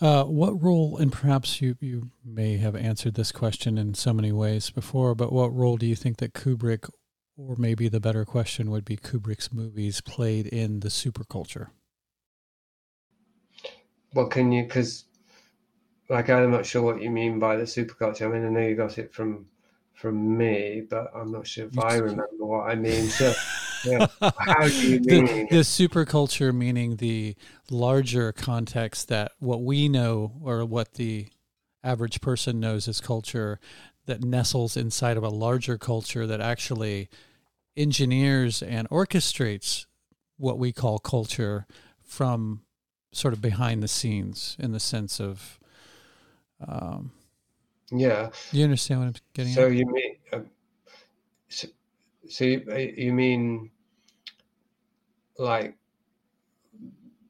Uh, 0.00 0.24
what 0.24 0.62
role, 0.62 0.96
and 0.96 1.12
perhaps 1.12 1.60
you, 1.60 1.76
you 1.80 2.10
may 2.24 2.56
have 2.56 2.76
answered 2.76 3.14
this 3.14 3.32
question 3.32 3.76
in 3.76 3.94
so 3.94 4.12
many 4.12 4.30
ways 4.30 4.70
before, 4.70 5.14
but 5.14 5.32
what 5.32 5.52
role 5.52 5.76
do 5.76 5.86
you 5.86 5.96
think 5.96 6.18
that 6.18 6.34
Kubrick, 6.34 6.88
or 7.36 7.56
maybe 7.56 7.88
the 7.88 7.98
better 7.98 8.24
question 8.24 8.70
would 8.70 8.84
be 8.84 8.96
Kubrick's 8.96 9.52
movies, 9.52 10.00
played 10.00 10.46
in 10.46 10.80
the 10.80 10.88
superculture? 10.88 11.70
Well, 14.14 14.28
can 14.28 14.52
you, 14.52 14.62
because 14.62 15.04
like 16.08 16.30
I'm 16.30 16.50
not 16.50 16.66
sure 16.66 16.82
what 16.82 17.02
you 17.02 17.10
mean 17.10 17.38
by 17.38 17.56
the 17.56 17.64
superculture. 17.64 18.26
I 18.26 18.28
mean, 18.28 18.46
I 18.46 18.48
know 18.48 18.66
you 18.66 18.74
got 18.74 18.98
it 18.98 19.12
from 19.12 19.46
from 19.94 20.38
me, 20.38 20.82
but 20.88 21.10
I'm 21.14 21.32
not 21.32 21.46
sure 21.46 21.66
if 21.66 21.78
I 21.78 21.96
remember 21.96 22.24
what 22.38 22.70
I 22.70 22.76
mean. 22.76 23.08
So, 23.08 23.34
yeah, 23.84 24.06
how 24.20 24.68
do 24.68 24.88
you 24.88 25.00
mean? 25.00 25.46
The, 25.48 25.56
the 25.56 25.62
superculture 25.62 26.54
meaning 26.54 26.96
the 26.96 27.34
larger 27.70 28.32
context 28.32 29.08
that 29.08 29.32
what 29.38 29.62
we 29.62 29.88
know 29.88 30.32
or 30.42 30.64
what 30.64 30.94
the 30.94 31.26
average 31.82 32.20
person 32.20 32.60
knows 32.60 32.88
as 32.88 33.00
culture 33.00 33.58
that 34.06 34.22
nestles 34.22 34.76
inside 34.76 35.16
of 35.16 35.22
a 35.22 35.28
larger 35.28 35.76
culture 35.76 36.26
that 36.26 36.40
actually 36.40 37.08
engineers 37.76 38.62
and 38.62 38.88
orchestrates 38.88 39.86
what 40.36 40.58
we 40.58 40.72
call 40.72 40.98
culture 40.98 41.66
from 42.02 42.62
sort 43.12 43.34
of 43.34 43.40
behind 43.40 43.82
the 43.82 43.88
scenes 43.88 44.56
in 44.58 44.72
the 44.72 44.80
sense 44.80 45.20
of 45.20 45.58
um, 46.66 47.12
yeah. 47.90 48.30
You 48.52 48.64
understand 48.64 49.00
what 49.00 49.06
I'm 49.06 49.14
getting 49.34 49.52
so 49.52 49.66
at? 49.66 49.72
you 49.72 49.86
mean, 49.86 50.16
uh, 50.32 50.40
so, 51.48 51.68
so 52.28 52.44
you, 52.44 52.64
uh, 52.70 52.76
you 52.76 53.12
mean 53.12 53.70
like 55.38 55.76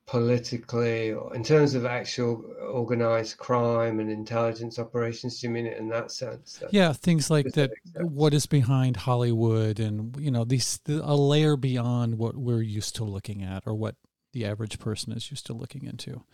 politically 0.06 1.12
or 1.12 1.34
in 1.34 1.44
terms 1.44 1.74
of 1.74 1.84
actual 1.84 2.42
organized 2.72 3.36
crime 3.36 4.00
and 4.00 4.10
intelligence 4.10 4.78
operations 4.78 5.38
do 5.38 5.46
you 5.46 5.52
mean 5.52 5.66
it 5.66 5.76
in 5.76 5.86
that 5.86 6.10
sense 6.10 6.62
yeah 6.70 6.94
things 6.94 7.28
like 7.30 7.44
that 7.52 7.70
sense? 7.92 8.08
what 8.08 8.32
is 8.32 8.46
behind 8.46 8.96
hollywood 8.96 9.78
and 9.78 10.16
you 10.18 10.30
know 10.30 10.44
these 10.44 10.80
a 10.88 11.14
layer 11.14 11.58
beyond 11.58 12.16
what 12.16 12.38
we're 12.38 12.62
used 12.62 12.96
to 12.96 13.04
looking 13.04 13.42
at 13.42 13.62
or 13.66 13.74
what 13.74 13.96
the 14.32 14.46
average 14.46 14.78
person 14.78 15.12
is 15.12 15.30
used 15.30 15.44
to 15.44 15.52
looking 15.52 15.84
into 15.84 16.24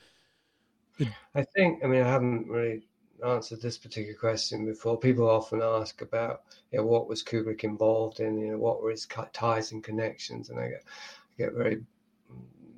i 1.35 1.43
think 1.43 1.83
i 1.85 1.87
mean 1.87 2.03
i 2.03 2.09
haven't 2.09 2.49
really 2.49 2.83
answered 3.25 3.61
this 3.61 3.79
particular 3.79 4.19
question 4.19 4.67
before. 4.67 4.99
People 4.99 5.29
often 5.29 5.63
ask 5.63 6.03
about 6.03 6.43
you 6.71 6.79
know, 6.79 6.87
what 6.87 7.09
was 7.09 7.23
Kubrick 7.23 7.65
involved 7.65 8.21
in, 8.21 8.39
you 8.39 8.53
know, 8.53 8.59
what 8.59 8.83
were 8.83 8.91
his 8.91 9.07
ties 9.33 9.73
and 9.73 9.83
connections, 9.83 10.51
and 10.51 10.59
I 10.59 10.69
get 10.69 10.85
I 10.87 11.43
get 11.43 11.53
very 11.55 11.83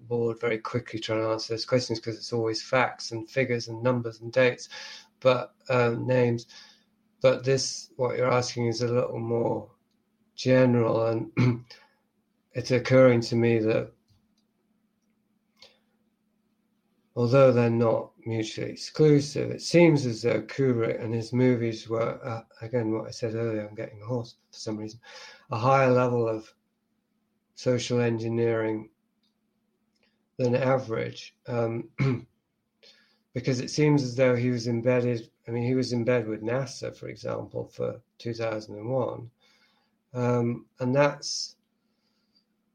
bored 0.08 0.40
very 0.40 0.58
quickly 0.58 1.00
trying 1.00 1.20
to 1.20 1.28
answer 1.30 1.52
those 1.52 1.64
questions 1.64 1.98
because 1.98 2.16
it's 2.16 2.32
always 2.32 2.62
facts 2.62 3.10
and 3.10 3.28
figures 3.28 3.68
and 3.68 3.82
numbers 3.82 4.20
and 4.20 4.32
dates, 4.32 4.68
but 5.20 5.54
um, 5.68 6.06
names. 6.06 6.46
But 7.22 7.44
this, 7.44 7.90
what 7.96 8.16
you're 8.16 8.30
asking, 8.30 8.66
is 8.66 8.82
a 8.82 8.88
little 8.88 9.18
more 9.18 9.68
general, 10.36 11.06
and 11.06 11.64
it's 12.52 12.70
occurring 12.70 13.22
to 13.22 13.36
me 13.36 13.58
that 13.60 13.90
although 17.16 17.50
they're 17.50 17.70
not 17.70 18.10
mutually 18.26 18.70
exclusive, 18.70 19.50
it 19.50 19.62
seems 19.62 20.04
as 20.04 20.22
though 20.22 20.42
Kubrick 20.42 21.02
and 21.02 21.14
his 21.14 21.32
movies 21.32 21.88
were, 21.88 22.20
uh, 22.22 22.42
again, 22.60 22.92
what 22.92 23.08
I 23.08 23.10
said 23.10 23.34
earlier, 23.34 23.66
I'm 23.66 23.74
getting 23.74 24.00
hoarse 24.00 24.36
for 24.52 24.58
some 24.58 24.76
reason, 24.76 25.00
a 25.50 25.58
higher 25.58 25.90
level 25.90 26.28
of 26.28 26.52
social 27.54 28.00
engineering 28.00 28.90
than 30.36 30.54
average. 30.54 31.34
Um, 31.46 31.88
because 33.34 33.60
it 33.60 33.70
seems 33.70 34.02
as 34.02 34.14
though 34.14 34.36
he 34.36 34.50
was 34.50 34.68
embedded, 34.68 35.30
I 35.48 35.52
mean, 35.52 35.64
he 35.64 35.74
was 35.74 35.92
in 35.92 36.04
bed 36.04 36.28
with 36.28 36.42
NASA, 36.42 36.94
for 36.94 37.08
example, 37.08 37.66
for 37.74 38.00
2001. 38.18 39.30
Um, 40.12 40.66
and 40.80 40.94
that's, 40.94 41.56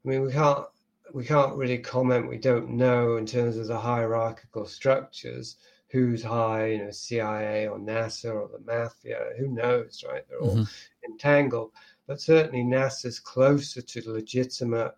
I 0.04 0.10
mean, 0.10 0.24
we 0.24 0.32
can't 0.32 0.66
we 1.14 1.26
can't 1.26 1.56
really 1.56 1.78
comment. 1.78 2.30
We 2.30 2.38
don't 2.38 2.70
know 2.70 3.18
in 3.18 3.26
terms 3.26 3.58
of 3.58 3.68
the 3.68 3.80
hierarchical 3.80 4.66
structures 4.66 5.58
who's 5.90 6.24
high, 6.24 6.68
you 6.68 6.78
know, 6.86 6.92
CIA 6.92 7.68
or 7.68 7.78
NASA 7.78 8.34
or 8.34 8.50
the 8.50 8.64
mafia. 8.66 9.32
Who 9.38 9.48
knows, 9.48 10.04
right? 10.08 10.24
They're 10.30 10.40
all 10.40 10.56
mm-hmm. 10.56 11.12
entangled. 11.12 11.72
But 12.08 12.22
certainly 12.22 12.64
NASA's 12.64 13.20
closer 13.20 13.82
to 13.82 14.02
the 14.02 14.12
legitimate 14.12 14.96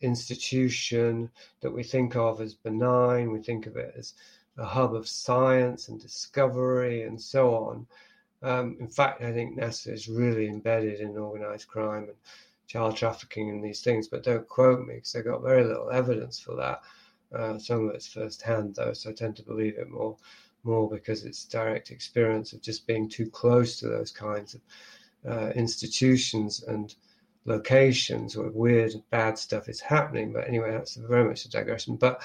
institution 0.00 1.30
that 1.60 1.70
we 1.70 1.82
think 1.82 2.16
of 2.16 2.40
as 2.40 2.54
benign. 2.54 3.32
We 3.32 3.42
think 3.42 3.66
of 3.66 3.76
it 3.76 3.94
as 3.96 4.14
a 4.58 4.64
hub 4.64 4.94
of 4.94 5.08
science 5.08 5.88
and 5.88 6.00
discovery 6.00 7.02
and 7.02 7.20
so 7.20 7.54
on. 7.54 7.86
Um, 8.42 8.76
in 8.80 8.88
fact, 8.88 9.22
I 9.22 9.32
think 9.32 9.58
NASA 9.58 9.92
is 9.92 10.08
really 10.08 10.48
embedded 10.48 11.00
in 11.00 11.16
organized 11.16 11.68
crime 11.68 12.04
and 12.04 12.16
child 12.70 12.96
trafficking 12.96 13.50
and 13.50 13.64
these 13.64 13.80
things, 13.80 14.06
but 14.06 14.22
don't 14.22 14.46
quote 14.46 14.86
me 14.86 14.94
because 14.94 15.16
I 15.16 15.22
got 15.22 15.42
very 15.42 15.64
little 15.64 15.90
evidence 15.90 16.38
for 16.38 16.54
that. 16.54 16.82
Uh, 17.36 17.58
some 17.58 17.88
of 17.88 17.94
it's 17.96 18.06
first 18.06 18.42
hand 18.42 18.76
though, 18.76 18.92
so 18.92 19.10
I 19.10 19.12
tend 19.12 19.34
to 19.36 19.42
believe 19.42 19.76
it 19.76 19.90
more, 19.90 20.16
more 20.62 20.88
because 20.88 21.24
it's 21.24 21.44
direct 21.46 21.90
experience 21.90 22.52
of 22.52 22.62
just 22.62 22.86
being 22.86 23.08
too 23.08 23.28
close 23.28 23.80
to 23.80 23.88
those 23.88 24.12
kinds 24.12 24.54
of 24.54 24.60
uh, 25.28 25.50
institutions 25.56 26.62
and 26.62 26.94
locations 27.44 28.36
where 28.36 28.50
weird, 28.50 28.92
bad 29.10 29.36
stuff 29.36 29.68
is 29.68 29.80
happening. 29.80 30.32
But 30.32 30.46
anyway, 30.46 30.70
that's 30.70 30.94
very 30.94 31.24
much 31.28 31.44
a 31.46 31.50
digression. 31.50 31.96
But 31.96 32.22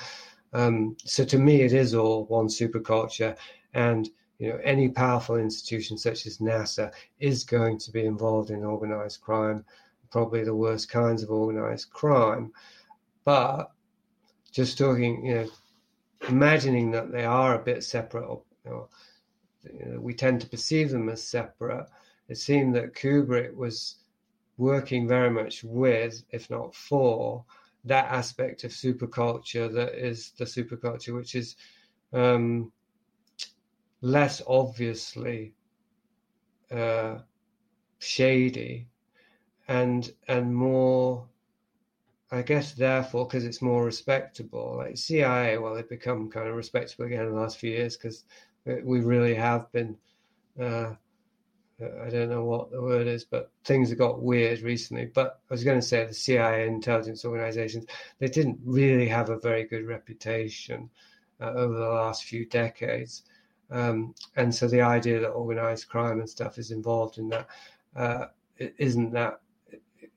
um, 0.54 0.96
so 1.04 1.26
to 1.26 1.40
me, 1.40 1.62
it 1.64 1.74
is 1.74 1.96
all 1.96 2.26
one 2.26 2.50
superculture, 2.50 3.36
and 3.74 4.08
you 4.38 4.50
know 4.50 4.60
any 4.64 4.90
powerful 4.90 5.38
institution 5.38 5.98
such 5.98 6.28
as 6.28 6.38
NASA 6.38 6.92
is 7.20 7.44
going 7.44 7.80
to 7.80 7.92
be 7.92 8.06
involved 8.06 8.52
in 8.52 8.64
organized 8.64 9.22
crime 9.22 9.66
probably 10.16 10.46
the 10.46 10.56
worst 10.56 10.88
kinds 10.88 11.24
of 11.24 11.30
organized 11.30 11.90
crime. 11.90 12.54
But 13.26 13.70
just 14.50 14.78
talking, 14.78 15.26
you 15.26 15.36
know, 15.36 15.50
imagining 16.30 16.92
that 16.92 17.12
they 17.12 17.26
are 17.26 17.56
a 17.56 17.66
bit 17.66 17.84
separate, 17.84 18.24
or 18.24 18.44
you 18.66 18.72
know, 18.72 20.00
we 20.00 20.14
tend 20.14 20.40
to 20.40 20.48
perceive 20.48 20.90
them 20.90 21.10
as 21.10 21.22
separate. 21.22 21.88
It 22.30 22.38
seemed 22.38 22.76
that 22.76 22.94
Kubrick 22.94 23.54
was 23.54 23.96
working 24.56 25.06
very 25.06 25.30
much 25.30 25.66
with, 25.66 26.24
if 26.30 26.50
not 26.50 26.74
for, 26.74 27.44
that 27.84 28.06
aspect 28.06 28.64
of 28.64 28.72
superculture 28.72 29.70
that 29.74 29.96
is 29.96 30.32
the 30.38 30.46
superculture, 30.46 31.14
which 31.14 31.36
is 31.36 31.58
um, 32.14 32.72
less 34.00 34.42
obviously 34.48 35.56
uh, 36.72 37.18
shady 38.00 38.88
and 39.68 40.12
and 40.28 40.54
more 40.54 41.28
I 42.32 42.42
guess 42.42 42.74
therefore 42.74 43.26
because 43.26 43.46
it's 43.46 43.62
more 43.62 43.86
respectable. 43.86 44.76
Like 44.78 44.98
CIA, 44.98 45.58
well, 45.58 45.76
they've 45.76 45.88
become 45.88 46.30
kind 46.30 46.48
of 46.48 46.56
respectable 46.56 47.06
again 47.06 47.26
in 47.26 47.34
the 47.34 47.40
last 47.40 47.58
few 47.58 47.72
years 47.72 47.96
because 47.96 48.26
we 48.66 49.02
really 49.02 49.36
have 49.36 49.72
been. 49.72 49.98
Uh, 50.60 50.94
I 51.82 52.10
don't 52.10 52.30
know 52.30 52.46
what 52.46 52.72
the 52.72 52.82
word 52.82 53.06
is, 53.06 53.26
but 53.26 53.52
things 53.66 53.90
have 53.90 53.98
got 53.98 54.22
weird 54.22 54.62
recently. 54.62 55.06
But 55.14 55.42
I 55.50 55.54
was 55.54 55.64
going 55.66 55.80
to 55.80 55.86
say 55.86 56.06
the 56.06 56.14
CIA 56.14 56.68
intelligence 56.68 57.26
organizations, 57.26 57.86
they 58.18 58.30
didn't 58.30 58.60
really 58.64 59.10
have 59.10 59.30
a 59.30 59.40
very 59.40 59.66
good 59.66 59.86
reputation 59.86 60.90
uh, 61.42 61.52
over 61.52 61.74
the 61.74 61.90
last 61.90 62.24
few 62.24 62.46
decades. 62.46 63.24
Um, 63.70 64.16
and 64.38 64.56
so 64.56 64.70
the 64.70 64.82
idea 64.82 65.20
that 65.20 65.32
organized 65.32 65.90
crime 65.90 66.20
and 66.20 66.30
stuff 66.30 66.58
is 66.58 66.72
involved 66.72 67.18
in 67.18 67.28
that 67.30 67.48
uh, 67.94 68.28
not 68.58 69.12
that 69.12 69.40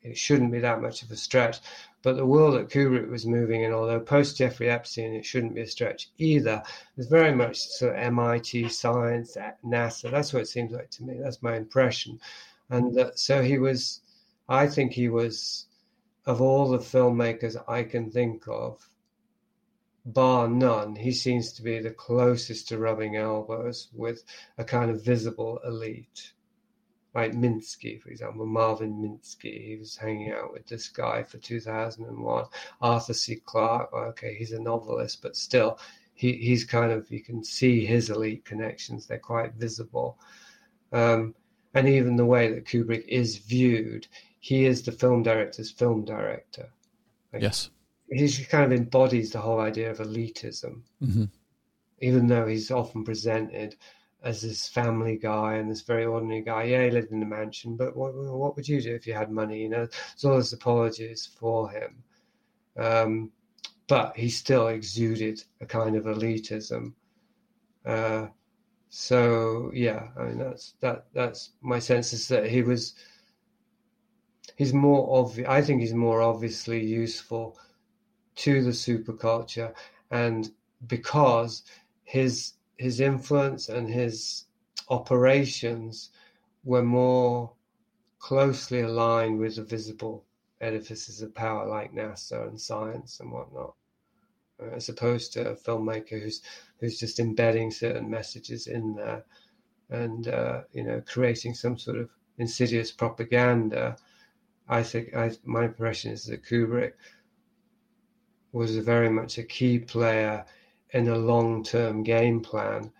it 0.08 0.18
shouldn't 0.18 0.52
be 0.52 0.60
that 0.60 0.80
much 0.80 1.02
of 1.02 1.10
a 1.10 1.16
stretch. 1.16 1.58
But 2.02 2.16
the 2.16 2.26
world 2.26 2.54
that 2.54 2.70
Kubrick 2.70 3.10
was 3.10 3.26
moving 3.26 3.62
in, 3.62 3.72
although 3.72 4.00
post 4.00 4.36
Jeffrey 4.36 4.70
Epstein, 4.70 5.14
it 5.14 5.24
shouldn't 5.24 5.54
be 5.54 5.62
a 5.62 5.66
stretch 5.66 6.10
either. 6.18 6.62
It's 6.96 7.08
very 7.08 7.34
much 7.34 7.58
sort 7.58 7.96
of 7.96 8.02
MIT 8.02 8.68
science, 8.68 9.36
at 9.36 9.62
NASA. 9.62 10.10
That's 10.10 10.32
what 10.32 10.42
it 10.42 10.48
seems 10.48 10.72
like 10.72 10.90
to 10.90 11.04
me. 11.04 11.18
That's 11.20 11.42
my 11.42 11.56
impression. 11.56 12.20
And 12.70 12.98
uh, 12.98 13.10
so 13.14 13.42
he 13.42 13.58
was, 13.58 14.00
I 14.48 14.66
think 14.66 14.92
he 14.92 15.08
was, 15.08 15.66
of 16.26 16.40
all 16.40 16.68
the 16.68 16.78
filmmakers 16.78 17.56
I 17.66 17.82
can 17.82 18.10
think 18.10 18.46
of, 18.46 18.88
bar 20.04 20.48
none, 20.48 20.96
he 20.96 21.12
seems 21.12 21.52
to 21.52 21.62
be 21.62 21.80
the 21.80 21.90
closest 21.90 22.68
to 22.68 22.78
rubbing 22.78 23.16
elbows 23.16 23.88
with 23.92 24.24
a 24.56 24.64
kind 24.64 24.90
of 24.90 25.04
visible 25.04 25.60
elite 25.64 26.32
like 27.18 27.32
Minsky, 27.32 28.00
for 28.00 28.10
example, 28.10 28.46
Marvin 28.46 28.94
Minsky. 29.02 29.66
He 29.66 29.76
was 29.76 29.96
hanging 29.96 30.32
out 30.32 30.52
with 30.52 30.66
this 30.66 30.88
guy 30.88 31.24
for 31.24 31.38
2001. 31.38 32.44
Arthur 32.80 33.14
C. 33.14 33.36
Clarke, 33.44 33.92
okay, 33.92 34.34
he's 34.34 34.52
a 34.52 34.60
novelist, 34.60 35.20
but 35.20 35.36
still, 35.36 35.78
he, 36.14 36.34
he's 36.34 36.64
kind 36.64 36.92
of, 36.92 37.10
you 37.10 37.22
can 37.22 37.42
see 37.42 37.84
his 37.84 38.10
elite 38.10 38.44
connections. 38.44 39.06
They're 39.06 39.18
quite 39.18 39.54
visible. 39.54 40.18
Um, 40.92 41.34
and 41.74 41.88
even 41.88 42.16
the 42.16 42.24
way 42.24 42.52
that 42.52 42.66
Kubrick 42.66 43.06
is 43.08 43.38
viewed, 43.38 44.06
he 44.38 44.66
is 44.66 44.82
the 44.82 44.92
film 44.92 45.24
director's 45.24 45.72
film 45.72 46.04
director. 46.04 46.68
Like, 47.32 47.42
yes. 47.42 47.70
He 48.10 48.28
kind 48.44 48.64
of 48.64 48.78
embodies 48.78 49.32
the 49.32 49.40
whole 49.40 49.60
idea 49.60 49.90
of 49.90 49.98
elitism, 49.98 50.82
mm-hmm. 51.02 51.24
even 51.98 52.26
though 52.28 52.46
he's 52.46 52.70
often 52.70 53.04
presented 53.04 53.76
as 54.22 54.42
this 54.42 54.68
family 54.68 55.16
guy 55.16 55.54
and 55.54 55.70
this 55.70 55.82
very 55.82 56.04
ordinary 56.04 56.42
guy. 56.42 56.64
Yeah, 56.64 56.84
he 56.84 56.90
lived 56.90 57.12
in 57.12 57.22
a 57.22 57.26
mansion, 57.26 57.76
but 57.76 57.96
what, 57.96 58.14
what 58.14 58.56
would 58.56 58.68
you 58.68 58.80
do 58.80 58.94
if 58.94 59.06
you 59.06 59.14
had 59.14 59.30
money? 59.30 59.62
You 59.62 59.68
know, 59.68 59.86
there's 59.86 60.24
all 60.24 60.36
this 60.36 60.52
apologies 60.52 61.28
for 61.38 61.70
him. 61.70 62.02
Um, 62.76 63.32
but 63.88 64.16
he 64.16 64.28
still 64.28 64.68
exuded 64.68 65.42
a 65.60 65.66
kind 65.66 65.96
of 65.96 66.04
elitism. 66.04 66.92
Uh, 67.84 68.28
so 68.90 69.70
yeah, 69.74 70.08
I 70.16 70.24
mean 70.24 70.38
that's 70.38 70.74
that 70.80 71.06
that's 71.12 71.50
my 71.60 71.78
sense 71.78 72.12
is 72.12 72.28
that 72.28 72.46
he 72.46 72.62
was 72.62 72.94
he's 74.56 74.72
more 74.72 75.18
obvious. 75.18 75.48
I 75.48 75.62
think 75.62 75.80
he's 75.80 75.94
more 75.94 76.22
obviously 76.22 76.84
useful 76.84 77.58
to 78.36 78.62
the 78.62 78.70
superculture, 78.70 79.74
and 80.10 80.50
because 80.86 81.64
his 82.04 82.52
his 82.78 83.00
influence 83.00 83.68
and 83.68 83.88
his 83.88 84.44
operations 84.88 86.10
were 86.64 86.82
more 86.82 87.52
closely 88.18 88.80
aligned 88.80 89.38
with 89.38 89.56
the 89.56 89.64
visible 89.64 90.24
edifices 90.60 91.20
of 91.22 91.34
power 91.34 91.68
like 91.68 91.92
NASA 91.92 92.48
and 92.48 92.60
science 92.60 93.20
and 93.20 93.30
whatnot, 93.30 93.74
uh, 94.60 94.70
as 94.74 94.88
opposed 94.88 95.32
to 95.32 95.50
a 95.50 95.54
filmmaker 95.56 96.20
who's 96.20 96.42
who's 96.80 96.98
just 96.98 97.20
embedding 97.20 97.70
certain 97.70 98.08
messages 98.08 98.66
in 98.66 98.94
there 98.94 99.24
and 99.90 100.28
uh, 100.28 100.62
you 100.72 100.84
know 100.84 101.02
creating 101.06 101.54
some 101.54 101.78
sort 101.78 101.98
of 101.98 102.08
insidious 102.38 102.92
propaganda. 102.92 103.96
I 104.68 104.82
think 104.82 105.14
I, 105.16 105.32
my 105.44 105.64
impression 105.64 106.12
is 106.12 106.24
that 106.26 106.44
Kubrick 106.44 106.92
was 108.52 108.76
very 108.78 109.10
much 109.10 109.38
a 109.38 109.42
key 109.42 109.78
player 109.78 110.44
in 110.90 111.08
a 111.08 111.16
long 111.16 111.62
term 111.62 112.02
game 112.02 112.40
plan 112.40 112.90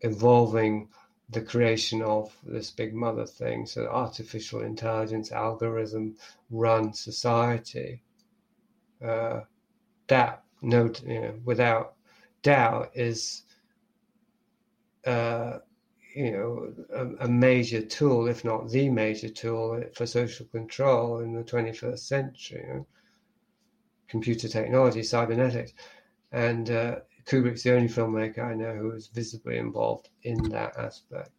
involving 0.00 0.88
the 1.30 1.40
creation 1.40 2.02
of 2.02 2.36
this 2.44 2.70
big 2.70 2.94
mother 2.94 3.24
thing, 3.24 3.64
so 3.64 3.86
artificial 3.86 4.60
intelligence, 4.60 5.32
algorithm 5.32 6.14
run 6.50 6.92
society. 6.92 8.02
Uh, 9.02 9.40
that, 10.08 10.42
no, 10.60 10.92
you 11.06 11.20
know, 11.20 11.34
without 11.44 11.94
doubt, 12.42 12.90
is 12.94 13.42
uh, 15.06 15.58
you 16.14 16.30
know 16.30 16.72
a, 16.94 17.24
a, 17.24 17.28
major 17.28 17.80
tool, 17.80 18.28
if 18.28 18.44
not 18.44 18.68
the 18.68 18.88
major 18.90 19.28
tool, 19.28 19.82
for 19.94 20.06
social 20.06 20.46
control 20.46 21.20
in 21.20 21.32
the 21.32 21.42
21st 21.42 21.98
century. 21.98 22.64
You 22.66 22.74
know? 22.74 22.86
Computer 24.08 24.48
technology, 24.48 25.02
cybernetics. 25.02 25.72
And 26.32 26.70
uh, 26.70 26.96
Kubrick's 27.26 27.62
the 27.62 27.74
only 27.74 27.88
filmmaker 27.88 28.40
I 28.40 28.54
know 28.54 28.74
who 28.74 28.88
was 28.88 29.08
visibly 29.08 29.58
involved 29.58 30.08
in 30.22 30.42
that 30.50 30.76
aspect. 30.78 31.30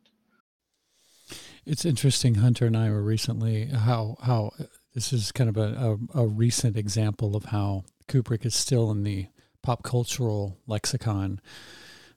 It's 1.65 1.85
interesting. 1.85 2.35
Hunter 2.35 2.65
and 2.65 2.77
I 2.77 2.89
were 2.89 3.03
recently 3.03 3.65
how 3.67 4.17
how 4.21 4.51
this 4.93 5.13
is 5.13 5.31
kind 5.31 5.49
of 5.49 5.57
a, 5.57 5.97
a, 6.13 6.21
a 6.23 6.27
recent 6.27 6.77
example 6.77 7.35
of 7.35 7.45
how 7.45 7.85
Kubrick 8.07 8.45
is 8.45 8.53
still 8.53 8.91
in 8.91 9.03
the 9.03 9.27
pop 9.61 9.83
cultural 9.83 10.57
lexicon. 10.67 11.39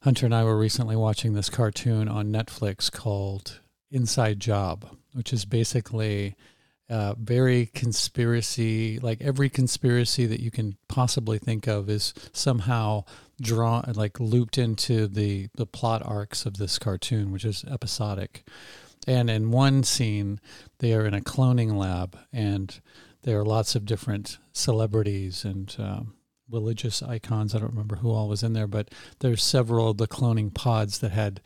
Hunter 0.03 0.27
and 0.27 0.35
I 0.35 0.45
were 0.45 0.59
recently 0.59 0.97
watching 0.97 1.33
this 1.33 1.49
cartoon 1.49 2.09
on 2.09 2.33
Netflix 2.33 2.91
called 2.93 3.61
Inside 3.91 4.41
Job, 4.41 4.87
which 5.13 5.33
is 5.33 5.45
basically 5.45 6.37
uh, 6.89 7.15
very 7.19 7.67
conspiracy, 7.67 8.99
like 9.01 9.21
every 9.21 9.51
conspiracy 9.51 10.27
that 10.27 10.41
you 10.41 10.51
can 10.51 10.77
possibly 10.89 11.39
think 11.39 11.67
of 11.67 11.91
is 11.91 12.15
somehow 12.33 13.05
drawn, 13.41 13.93
like 13.95 14.21
looped 14.21 14.59
into 14.59 15.09
the, 15.09 15.49
the 15.57 15.67
plot 15.67 16.03
arcs 16.05 16.47
of 16.47 16.59
this 16.59 16.79
cartoon, 16.79 17.33
which 17.33 17.45
is 17.45 17.65
episodic. 17.65 18.45
And 19.07 19.29
in 19.31 19.51
one 19.51 19.83
scene, 19.83 20.41
they 20.79 20.95
are 20.95 21.07
in 21.07 21.15
a 21.15 21.21
cloning 21.21 21.77
lab, 21.77 22.19
and 22.33 22.81
there 23.23 23.39
are 23.39 23.45
lots 23.45 23.75
of 23.75 23.85
different 23.85 24.39
celebrities 24.53 25.45
and 25.45 25.75
um, 25.79 26.15
religious 26.51 27.03
icons. 27.03 27.55
I 27.55 27.59
don't 27.59 27.71
remember 27.71 27.97
who 27.97 28.11
all 28.11 28.29
was 28.29 28.43
in 28.43 28.53
there, 28.53 28.67
but 28.67 28.91
there's 29.21 29.43
several 29.43 29.91
of 29.91 29.99
the 29.99 30.09
cloning 30.09 30.53
pods 30.55 30.99
that 31.01 31.13
had 31.13 31.41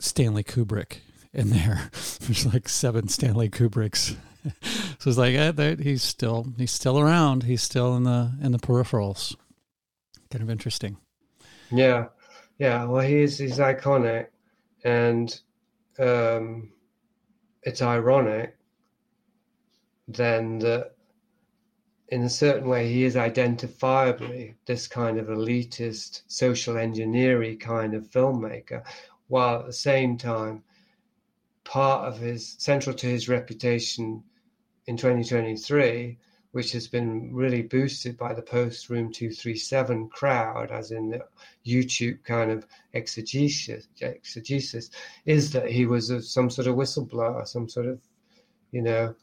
Stanley 0.00 0.44
Kubrick 0.44 0.98
in 1.32 1.50
there. 1.50 1.90
There's 2.20 2.52
like 2.52 2.68
seven 2.68 3.08
Stanley 3.08 3.48
Kubricks 3.48 4.16
so 4.98 5.10
it's 5.10 5.18
like 5.18 5.34
eh, 5.34 5.76
he's 5.76 6.02
still 6.02 6.52
he's 6.58 6.72
still 6.72 6.98
around. 6.98 7.44
He's 7.44 7.62
still 7.62 7.96
in 7.96 8.04
the 8.04 8.32
in 8.42 8.52
the 8.52 8.58
peripherals. 8.58 9.36
Kind 10.30 10.42
of 10.42 10.50
interesting. 10.50 10.96
Yeah, 11.70 12.06
yeah. 12.58 12.84
Well, 12.84 13.06
he's 13.06 13.38
he's 13.38 13.58
iconic, 13.58 14.26
and 14.84 15.38
um, 15.98 16.72
it's 17.62 17.82
ironic 17.82 18.56
then 20.08 20.58
that 20.58 20.92
in 22.08 22.22
a 22.22 22.30
certain 22.30 22.68
way 22.68 22.92
he 22.92 23.04
is 23.04 23.14
identifiably 23.14 24.54
this 24.66 24.86
kind 24.86 25.18
of 25.18 25.28
elitist 25.28 26.22
social 26.26 26.76
engineering 26.76 27.58
kind 27.58 27.94
of 27.94 28.10
filmmaker 28.10 28.82
while 29.28 29.60
at 29.60 29.66
the 29.66 29.72
same 29.72 30.18
time 30.18 30.62
part 31.64 32.06
of 32.06 32.18
his 32.18 32.56
central 32.58 32.94
to 32.94 33.06
his 33.06 33.28
reputation 33.28 34.22
in 34.86 34.96
2023, 34.96 36.18
which 36.52 36.72
has 36.72 36.86
been 36.86 37.34
really 37.34 37.62
boosted 37.62 38.16
by 38.16 38.34
the 38.34 38.42
post 38.42 38.90
Room 38.90 39.10
237 39.10 40.08
crowd, 40.10 40.70
as 40.70 40.90
in 40.90 41.10
the 41.10 41.24
YouTube 41.66 42.22
kind 42.24 42.50
of 42.50 42.66
exegesis, 42.92 43.88
exegesis 44.00 44.90
is 45.24 45.52
that 45.52 45.70
he 45.70 45.86
was 45.86 46.10
a, 46.10 46.20
some 46.22 46.50
sort 46.50 46.68
of 46.68 46.76
whistleblower, 46.76 47.46
some 47.46 47.68
sort 47.68 47.86
of, 47.86 48.00
you 48.70 48.82
know, 48.82 49.14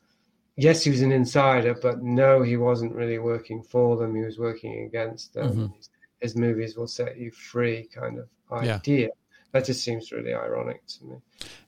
yes, 0.57 0.83
he 0.83 0.89
was 0.89 1.01
an 1.01 1.11
insider, 1.11 1.75
but 1.75 2.01
no, 2.01 2.41
he 2.41 2.57
wasn't 2.57 2.95
really 2.95 3.19
working 3.19 3.61
for 3.61 3.95
them. 3.95 4.15
He 4.15 4.23
was 4.23 4.39
working 4.39 4.85
against 4.85 5.33
them. 5.33 5.49
Mm-hmm. 5.49 5.75
His, 5.75 5.89
his, 6.21 6.35
movies 6.35 6.75
will 6.75 6.87
set 6.87 7.17
you 7.17 7.31
free 7.31 7.87
kind 7.93 8.19
of 8.19 8.27
idea. 8.51 8.99
Yeah. 8.99 9.07
That 9.51 9.65
just 9.65 9.83
seems 9.83 10.11
really 10.11 10.33
ironic 10.33 10.85
to 10.87 11.05
me. 11.05 11.15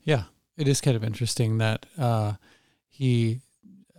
Yeah, 0.03 0.23
it 0.57 0.67
is 0.67 0.81
kind 0.81 0.97
of 0.97 1.03
interesting 1.03 1.59
that 1.59 1.85
uh, 1.97 2.33
he 2.87 3.41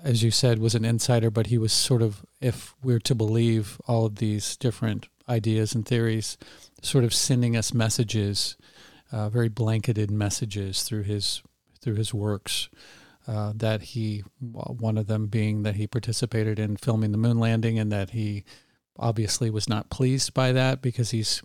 as 0.02 0.22
you 0.22 0.30
said, 0.30 0.58
was 0.58 0.74
an 0.74 0.84
insider, 0.84 1.30
but 1.30 1.46
he 1.46 1.58
was 1.58 1.72
sort 1.72 2.02
of, 2.02 2.24
if 2.40 2.74
we're 2.82 2.98
to 3.00 3.14
believe 3.14 3.80
all 3.86 4.04
of 4.06 4.16
these 4.16 4.56
different 4.56 5.08
ideas 5.28 5.74
and 5.74 5.86
theories, 5.86 6.36
sort 6.82 7.04
of 7.04 7.14
sending 7.14 7.56
us 7.56 7.72
messages, 7.72 8.56
uh, 9.12 9.28
very 9.28 9.48
blanketed 9.48 10.10
messages 10.10 10.82
through 10.82 11.02
his 11.04 11.42
through 11.80 11.96
his 11.96 12.14
works. 12.14 12.68
uh, 13.26 13.52
that 13.54 13.82
he, 13.82 14.22
one 14.40 14.98
of 14.98 15.06
them 15.06 15.26
being 15.26 15.62
that 15.62 15.76
he 15.76 15.86
participated 15.86 16.58
in 16.58 16.76
filming 16.76 17.12
the 17.12 17.18
moon 17.18 17.38
landing 17.38 17.78
and 17.78 17.92
that 17.92 18.10
he 18.10 18.44
obviously 18.98 19.48
was 19.50 19.68
not 19.68 19.90
pleased 19.90 20.34
by 20.34 20.52
that 20.52 20.82
because 20.82 21.10
he's, 21.10 21.42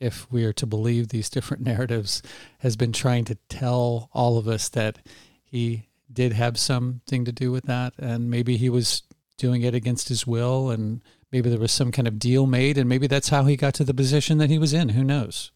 if 0.00 0.30
we 0.30 0.44
are 0.44 0.52
to 0.52 0.66
believe 0.66 1.08
these 1.08 1.30
different 1.30 1.62
narratives, 1.66 2.22
has 2.58 2.76
been 2.76 2.92
trying 2.92 3.24
to 3.24 3.36
tell 3.48 4.10
all 4.12 4.36
of 4.36 4.46
us 4.46 4.68
that 4.70 4.98
he 5.42 5.86
did 6.12 6.32
have 6.32 6.58
something 6.58 7.24
to 7.24 7.32
do 7.32 7.50
with 7.50 7.64
that. 7.64 7.94
And 7.98 8.30
maybe 8.30 8.56
he 8.56 8.68
was 8.68 9.02
doing 9.36 9.62
it 9.62 9.74
against 9.74 10.08
his 10.08 10.26
will 10.26 10.70
and 10.70 11.02
maybe 11.32 11.50
there 11.50 11.58
was 11.58 11.72
some 11.72 11.90
kind 11.90 12.06
of 12.06 12.18
deal 12.18 12.46
made 12.46 12.78
and 12.78 12.88
maybe 12.88 13.06
that's 13.06 13.30
how 13.30 13.44
he 13.44 13.56
got 13.56 13.74
to 13.74 13.84
the 13.84 13.94
position 13.94 14.38
that 14.38 14.50
he 14.50 14.58
was 14.58 14.72
in. 14.72 14.90
Who 14.90 15.02
knows? 15.02 15.50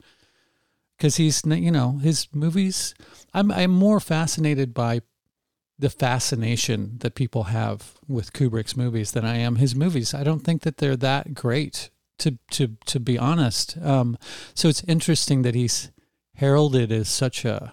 Because 0.96 1.16
he's, 1.16 1.42
you 1.46 1.70
know, 1.70 1.98
his 1.98 2.26
movies, 2.32 2.94
I'm, 3.32 3.52
I'm 3.52 3.70
more 3.70 4.00
fascinated 4.00 4.74
by 4.74 5.02
the 5.78 5.90
fascination 5.90 6.98
that 6.98 7.14
people 7.14 7.44
have 7.44 7.94
with 8.08 8.32
Kubrick's 8.32 8.76
movies 8.76 9.12
than 9.12 9.24
I 9.24 9.36
am 9.36 9.56
his 9.56 9.76
movies. 9.76 10.12
I 10.12 10.24
don't 10.24 10.40
think 10.40 10.62
that 10.62 10.78
they're 10.78 10.96
that 10.96 11.34
great 11.34 11.90
to 12.18 12.38
to 12.50 12.76
to 12.86 12.98
be 12.98 13.16
honest. 13.16 13.78
Um, 13.80 14.18
so 14.54 14.68
it's 14.68 14.82
interesting 14.84 15.42
that 15.42 15.54
he's 15.54 15.90
heralded 16.34 16.90
as 16.90 17.08
such 17.08 17.44
a 17.44 17.72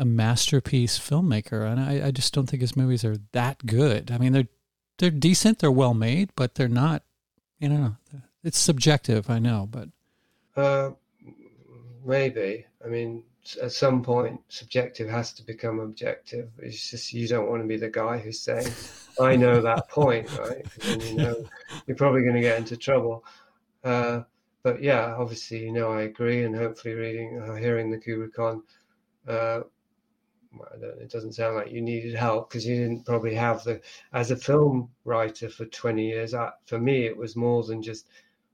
a 0.00 0.04
masterpiece 0.06 0.98
filmmaker, 0.98 1.70
and 1.70 1.78
I, 1.78 2.06
I 2.06 2.10
just 2.10 2.32
don't 2.32 2.46
think 2.48 2.62
his 2.62 2.74
movies 2.74 3.04
are 3.04 3.18
that 3.32 3.66
good. 3.66 4.10
I 4.10 4.16
mean, 4.16 4.32
they're 4.32 4.48
they're 4.98 5.10
decent, 5.10 5.58
they're 5.58 5.70
well 5.70 5.94
made, 5.94 6.30
but 6.34 6.54
they're 6.54 6.68
not. 6.68 7.02
You 7.58 7.68
know, 7.68 7.96
it's 8.42 8.58
subjective. 8.58 9.28
I 9.28 9.38
know, 9.38 9.68
but 9.70 9.90
uh, 10.56 10.92
maybe. 12.04 12.64
I 12.82 12.88
mean, 12.88 13.24
at 13.62 13.72
some 13.72 14.02
point 14.02 14.40
subjective 14.48 15.08
has 15.10 15.34
to 15.34 15.42
become 15.42 15.80
objective. 15.80 16.48
It's 16.58 16.90
just 16.90 17.12
you 17.12 17.28
don't 17.28 17.50
want 17.50 17.62
to 17.62 17.68
be 17.68 17.76
the 17.76 17.90
guy 17.90 18.16
who's 18.16 18.40
saying, 18.40 18.72
"I 19.20 19.36
know 19.36 19.60
that 19.62 19.90
point," 19.90 20.34
right? 20.38 20.64
And 20.86 21.02
you 21.02 21.16
know 21.16 21.44
you're 21.86 21.96
probably 21.96 22.22
going 22.22 22.36
to 22.36 22.40
get 22.40 22.58
into 22.58 22.78
trouble. 22.78 23.22
Uh, 23.84 24.22
but 24.62 24.82
yeah, 24.82 25.14
obviously, 25.18 25.64
you 25.64 25.72
know, 25.72 25.92
I 25.92 26.02
agree, 26.02 26.44
and 26.44 26.56
hopefully, 26.56 26.94
reading, 26.94 27.38
uh, 27.38 27.54
hearing 27.54 27.90
the 27.90 27.98
Kubrickon, 27.98 28.62
uh, 29.26 29.60
it 30.80 31.10
doesn't 31.10 31.34
sound 31.34 31.56
like 31.56 31.70
you 31.70 31.80
needed 31.80 32.14
help 32.14 32.48
because 32.48 32.66
you 32.66 32.76
didn't 32.76 33.06
probably 33.06 33.34
have 33.34 33.62
the 33.64 33.80
as 34.12 34.30
a 34.30 34.36
film 34.36 34.90
writer 35.04 35.48
for 35.48 35.66
20 35.66 36.04
years. 36.04 36.34
I, 36.34 36.50
for 36.66 36.78
me, 36.78 37.06
it 37.06 37.16
was 37.16 37.36
more 37.36 37.62
than 37.62 37.82
just, 37.82 38.08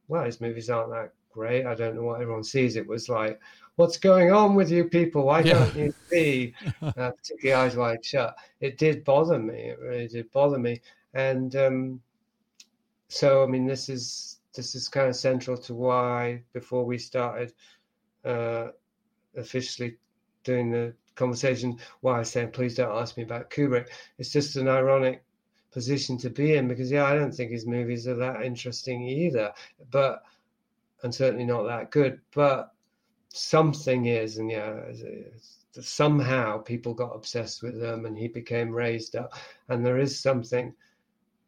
well, 0.08 0.24
these 0.24 0.40
movies 0.40 0.70
aren't 0.70 0.90
that 0.90 1.12
great. 1.30 1.66
I 1.66 1.74
don't 1.74 1.94
know 1.94 2.02
what 2.02 2.20
everyone 2.20 2.44
sees. 2.44 2.76
It 2.76 2.86
was 2.86 3.08
like, 3.08 3.40
what's 3.76 3.96
going 3.96 4.32
on 4.32 4.54
with 4.54 4.70
you 4.70 4.84
people? 4.84 5.24
Why 5.24 5.40
yeah. 5.40 5.54
don't 5.54 5.76
you 5.76 5.94
see? 6.10 6.54
Uh, 6.82 7.10
particularly 7.10 7.52
Eyes 7.52 7.76
Wide 7.76 8.04
Shut. 8.04 8.36
It 8.60 8.78
did 8.78 9.04
bother 9.04 9.38
me. 9.38 9.54
It 9.54 9.78
really 9.80 10.08
did 10.08 10.30
bother 10.32 10.58
me. 10.58 10.80
And 11.14 11.54
um, 11.56 12.00
so, 13.08 13.42
I 13.42 13.46
mean, 13.46 13.66
this 13.66 13.88
is 13.88 14.38
this 14.54 14.74
is 14.74 14.88
kind 14.88 15.08
of 15.08 15.16
central 15.16 15.56
to 15.58 15.74
why 15.74 16.42
before 16.52 16.84
we 16.84 16.96
started 16.96 17.52
uh, 18.24 18.68
officially 19.36 19.96
doing 20.44 20.70
the 20.70 20.94
conversation, 21.16 21.78
why 22.00 22.20
I 22.20 22.22
said 22.22 22.52
please 22.52 22.76
don't 22.76 22.96
ask 22.96 23.16
me 23.16 23.24
about 23.24 23.50
Kubrick. 23.50 23.88
It's 24.18 24.32
just 24.32 24.56
an 24.56 24.68
ironic 24.68 25.22
position 25.72 26.16
to 26.18 26.30
be 26.30 26.54
in 26.54 26.68
because 26.68 26.90
yeah, 26.90 27.04
I 27.04 27.14
don't 27.14 27.34
think 27.34 27.50
his 27.50 27.66
movies 27.66 28.06
are 28.06 28.14
that 28.14 28.42
interesting 28.42 29.02
either, 29.02 29.52
but 29.90 30.22
and 31.02 31.14
certainly 31.14 31.44
not 31.44 31.64
that 31.64 31.90
good. 31.90 32.20
But 32.34 32.72
something 33.28 34.06
is, 34.06 34.38
and 34.38 34.50
yeah, 34.50 34.80
somehow 35.80 36.58
people 36.58 36.94
got 36.94 37.14
obsessed 37.14 37.62
with 37.62 37.78
them, 37.80 38.06
and 38.06 38.16
he 38.16 38.28
became 38.28 38.70
raised 38.70 39.16
up. 39.16 39.34
And 39.68 39.84
there 39.84 39.98
is 39.98 40.18
something, 40.18 40.74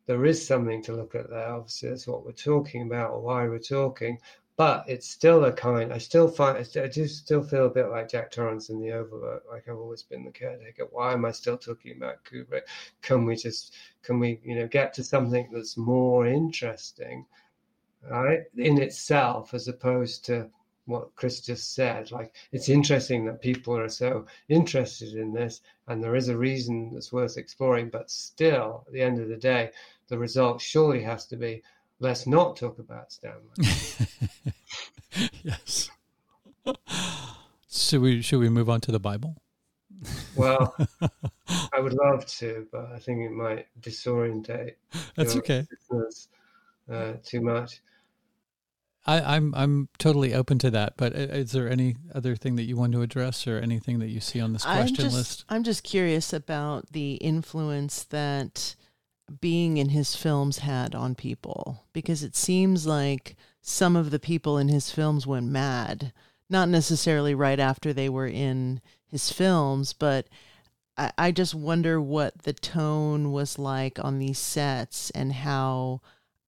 there 0.06 0.24
is 0.26 0.46
something 0.46 0.82
to 0.84 0.92
look 0.92 1.14
at 1.14 1.30
there. 1.30 1.52
Obviously, 1.52 1.88
that's 1.90 2.06
what 2.06 2.24
we're 2.24 2.32
talking 2.32 2.82
about, 2.82 3.12
or 3.12 3.22
why 3.22 3.48
we're 3.48 3.58
talking. 3.58 4.18
But 4.58 4.86
it's 4.88 5.08
still 5.08 5.44
a 5.44 5.52
kind. 5.52 5.92
I 5.92 5.98
still 5.98 6.26
find. 6.26 6.58
I 6.58 6.88
do 6.88 7.06
still 7.06 7.44
feel 7.44 7.66
a 7.66 7.70
bit 7.70 7.90
like 7.90 8.08
Jack 8.10 8.32
Torrance 8.32 8.70
in 8.70 8.80
The 8.80 8.90
Overlook. 8.90 9.44
Like 9.48 9.68
I've 9.68 9.78
always 9.78 10.02
been 10.02 10.24
the 10.24 10.32
caretaker. 10.32 10.88
Why 10.90 11.12
am 11.12 11.24
I 11.24 11.30
still 11.30 11.56
talking 11.56 11.96
about 11.96 12.24
Kubrick? 12.24 12.62
Can 13.00 13.24
we 13.24 13.36
just? 13.36 13.76
Can 14.02 14.18
we? 14.18 14.40
You 14.42 14.56
know, 14.56 14.66
get 14.66 14.92
to 14.94 15.04
something 15.04 15.48
that's 15.52 15.76
more 15.76 16.26
interesting, 16.26 17.24
right, 18.10 18.40
in 18.56 18.82
itself, 18.82 19.54
as 19.54 19.68
opposed 19.68 20.24
to 20.24 20.50
what 20.86 21.14
Chris 21.14 21.40
just 21.40 21.74
said. 21.74 22.10
Like, 22.10 22.34
it's 22.50 22.68
interesting 22.68 23.26
that 23.26 23.40
people 23.40 23.78
are 23.78 23.88
so 23.88 24.26
interested 24.48 25.14
in 25.14 25.32
this, 25.32 25.60
and 25.86 26.02
there 26.02 26.16
is 26.16 26.30
a 26.30 26.36
reason 26.36 26.90
that's 26.92 27.12
worth 27.12 27.36
exploring. 27.36 27.90
But 27.90 28.10
still, 28.10 28.82
at 28.88 28.92
the 28.92 29.02
end 29.02 29.20
of 29.20 29.28
the 29.28 29.36
day, 29.36 29.70
the 30.08 30.18
result 30.18 30.60
surely 30.60 31.02
has 31.02 31.26
to 31.26 31.36
be 31.36 31.62
let's 32.00 32.26
not 32.26 32.56
talk 32.56 32.78
about 32.78 33.12
Stanley. 33.12 33.40
yes. 35.42 35.90
Should 37.70 38.00
we 38.00 38.22
should 38.22 38.40
we 38.40 38.48
move 38.48 38.68
on 38.68 38.80
to 38.82 38.92
the 38.92 39.00
Bible? 39.00 39.36
Well, 40.36 40.76
I 41.72 41.80
would 41.80 41.94
love 41.94 42.26
to, 42.26 42.66
but 42.70 42.92
I 42.92 42.98
think 42.98 43.20
it 43.20 43.32
might 43.32 43.66
disorientate. 43.80 44.74
That's 45.16 45.36
okay. 45.36 45.66
Uh, 46.90 47.14
too 47.24 47.40
much. 47.40 47.80
I, 49.06 49.36
am 49.36 49.54
I'm, 49.54 49.54
I'm 49.54 49.88
totally 49.98 50.34
open 50.34 50.58
to 50.60 50.70
that. 50.70 50.94
But 50.96 51.14
is 51.14 51.52
there 51.52 51.68
any 51.68 51.96
other 52.14 52.36
thing 52.36 52.56
that 52.56 52.64
you 52.64 52.76
want 52.76 52.92
to 52.92 53.02
address, 53.02 53.46
or 53.46 53.58
anything 53.58 53.98
that 54.00 54.08
you 54.08 54.20
see 54.20 54.40
on 54.40 54.52
this 54.52 54.64
question 54.64 54.88
I'm 54.88 54.94
just, 54.94 55.16
list? 55.16 55.44
I'm 55.48 55.64
just 55.64 55.82
curious 55.82 56.32
about 56.32 56.92
the 56.92 57.14
influence 57.14 58.04
that 58.04 58.76
being 59.40 59.76
in 59.76 59.90
his 59.90 60.14
films 60.14 60.58
had 60.58 60.94
on 60.94 61.14
people, 61.14 61.84
because 61.92 62.22
it 62.22 62.36
seems 62.36 62.86
like 62.86 63.36
some 63.60 63.96
of 63.96 64.10
the 64.10 64.18
people 64.18 64.58
in 64.58 64.68
his 64.68 64.90
films 64.90 65.26
went 65.26 65.46
mad. 65.46 66.12
Not 66.50 66.68
necessarily 66.68 67.34
right 67.34 67.60
after 67.60 67.92
they 67.92 68.08
were 68.08 68.26
in 68.26 68.80
his 69.06 69.30
films, 69.30 69.92
but 69.92 70.28
I, 70.96 71.12
I 71.18 71.30
just 71.30 71.54
wonder 71.54 72.00
what 72.00 72.42
the 72.42 72.54
tone 72.54 73.32
was 73.32 73.58
like 73.58 74.02
on 74.02 74.18
these 74.18 74.38
sets 74.38 75.10
and 75.10 75.32
how 75.32 76.00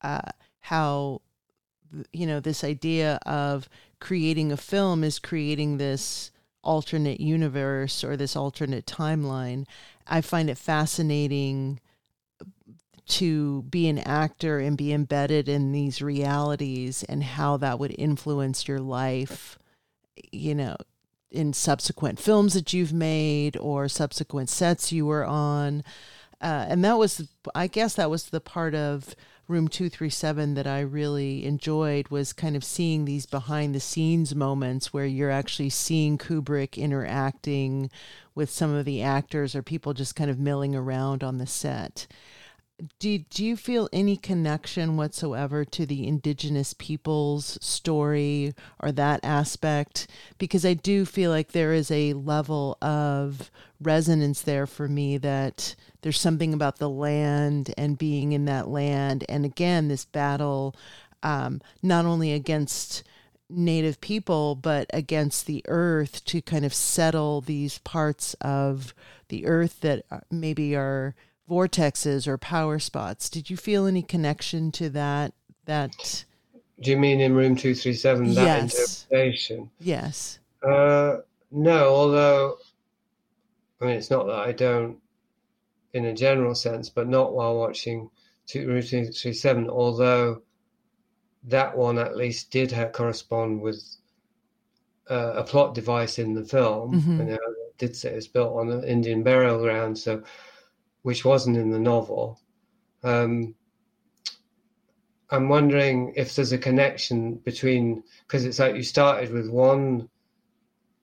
uh, 0.03 0.31
how 0.61 1.21
you 2.13 2.27
know, 2.27 2.41
this 2.41 2.65
idea 2.65 3.19
of 3.27 3.69
creating 4.01 4.53
a 4.53 4.57
film 4.57 5.05
is 5.05 5.19
creating 5.19 5.77
this 5.77 6.31
alternate 6.63 7.21
universe 7.21 8.05
or 8.05 8.17
this 8.17 8.37
alternate 8.37 8.87
timeline. 8.87 9.67
I 10.07 10.21
find 10.21 10.51
it 10.51 10.59
fascinating 10.59 11.81
to 13.11 13.63
be 13.63 13.89
an 13.89 13.99
actor 13.99 14.59
and 14.59 14.77
be 14.77 14.93
embedded 14.93 15.49
in 15.49 15.73
these 15.73 16.01
realities 16.01 17.03
and 17.05 17.23
how 17.23 17.57
that 17.59 17.79
would 17.79 17.95
influence 17.99 18.69
your 18.69 18.79
life, 18.79 19.59
you 20.33 20.55
know, 20.55 20.77
in 21.31 21.53
subsequent 21.53 22.19
films 22.19 22.55
that 22.55 22.73
you've 22.73 22.93
made 22.93 23.57
or 23.57 23.89
subsequent 23.89 24.49
sets 24.49 24.93
you 24.93 25.07
were 25.07 25.25
on. 25.25 25.83
Uh, 26.41 26.67
and 26.69 26.85
that 26.85 26.99
was, 26.99 27.29
I 27.55 27.67
guess, 27.67 27.95
that 27.95 28.11
was 28.11 28.31
the 28.31 28.41
part 28.41 28.75
of 28.75 29.15
room 29.47 29.67
237 29.67 30.55
that 30.55 30.67
I 30.67 30.81
really 30.81 31.45
enjoyed 31.45 32.09
was 32.09 32.33
kind 32.33 32.55
of 32.55 32.63
seeing 32.63 33.05
these 33.05 33.27
behind 33.27 33.75
the 33.75 33.81
scenes 33.81 34.35
moments 34.35 34.93
where 34.93 35.05
you're 35.05 35.31
actually 35.31 35.71
seeing 35.71 36.17
Kubrick 36.17 36.77
interacting 36.77 37.91
with 38.35 38.49
some 38.49 38.73
of 38.73 38.85
the 38.85 39.03
actors 39.03 39.57
or 39.57 39.63
people 39.63 39.93
just 39.93 40.15
kind 40.15 40.31
of 40.31 40.39
milling 40.39 40.77
around 40.77 41.25
on 41.25 41.39
the 41.39 41.49
set 41.49 42.07
do 42.99 43.25
you 43.37 43.57
feel 43.57 43.89
any 43.93 44.17
connection 44.17 44.97
whatsoever 44.97 45.65
to 45.65 45.87
the 45.87 46.07
indigenous 46.07 46.75
peoples 46.75 47.59
story 47.61 48.55
or 48.81 48.93
that 48.93 49.21
aspect? 49.25 50.07
Because 50.39 50.65
i 50.65 50.75
do 50.75 51.05
feel 51.05 51.31
like 51.31 51.53
there 51.53 51.73
is 51.73 51.91
a 51.91 52.13
level 52.15 52.79
of 52.83 53.51
resonance 53.81 54.43
there 54.43 54.67
for 54.67 54.89
me 54.89 55.17
that 55.19 55.75
there's 56.03 56.21
something 56.21 56.53
about 56.53 56.79
the 56.79 56.89
land 56.89 57.73
and 57.77 57.99
being 57.99 58.33
in 58.33 58.45
that 58.47 58.69
land. 58.69 59.25
And 59.29 59.45
again 59.45 59.89
this 59.89 60.05
battle 60.05 60.75
um, 61.23 61.61
not 61.83 62.07
only 62.07 62.33
against 62.33 63.03
native 63.49 64.01
people 64.01 64.55
but 64.55 64.87
against 64.93 65.47
the 65.47 65.63
earth 65.67 66.25
to 66.25 66.41
kind 66.41 66.65
of 66.65 66.73
settle 66.73 67.41
these 67.41 67.79
parts 67.79 68.35
of 68.41 68.95
the 69.29 69.47
earth 69.47 69.81
that 69.81 70.05
uh, 70.11 70.21
maybe 70.31 70.77
are 70.77 71.15
vortexes 71.51 72.29
or 72.29 72.39
power 72.39 72.79
spots. 72.79 73.29
Did 73.29 73.51
you 73.51 73.57
feel 73.57 73.87
any 73.87 74.03
connection 74.03 74.71
to 74.73 74.89
that? 74.91 75.35
That 75.67 76.25
do 76.81 76.91
you 76.91 76.97
mean 76.97 77.21
in 77.21 77.35
room 77.35 77.57
two 77.57 77.75
three 77.75 77.95
seven? 77.95 78.33
That 78.35 78.43
yes. 78.43 79.05
interpretation. 79.09 79.71
Yes. 79.81 80.39
Uh, 80.63 81.19
no, 81.51 81.89
although 81.89 82.57
I 83.81 83.87
mean 83.87 83.97
it's 83.97 84.11
not 84.11 84.27
that 84.27 84.39
I 84.39 84.53
don't, 84.53 84.99
in 85.93 86.07
a 86.07 86.15
general 86.15 86.55
sense, 86.55 86.89
but 86.89 87.09
not 87.09 87.35
while 87.35 87.57
watching 87.57 88.11
two, 88.47 88.69
room 88.69 88.83
two 88.83 89.07
three 89.07 89.33
seven. 89.33 89.69
Although 89.69 90.43
that 91.45 91.77
one 91.77 91.99
at 91.99 92.17
least 92.17 92.51
did 92.51 92.71
have, 92.73 92.93
correspond 92.93 93.61
with 93.61 93.83
uh, 95.11 95.33
a 95.37 95.43
plot 95.43 95.75
device 95.75 96.19
in 96.19 96.35
the 96.35 96.45
film. 96.45 96.95
Mm-hmm. 96.95 97.19
You 97.19 97.25
know, 97.25 97.39
did 97.79 97.97
say 97.97 98.13
it 98.13 98.17
was 98.17 98.29
built 98.29 98.57
on 98.57 98.71
an 98.71 98.85
Indian 98.85 99.23
burial 99.23 99.59
ground, 99.59 99.99
so 99.99 100.23
which 101.03 101.25
wasn't 101.25 101.57
in 101.57 101.71
the 101.71 101.79
novel. 101.79 102.41
Um, 103.03 103.55
I'm 105.31 105.49
wondering 105.49 106.13
if 106.17 106.35
there's 106.35 106.53
a 106.53 106.59
connection 106.59 107.35
between 107.37 108.03
because 108.27 108.45
it's 108.45 108.59
like 108.59 108.75
you 108.75 108.83
started 108.83 109.33
with 109.33 109.49
one 109.49 110.09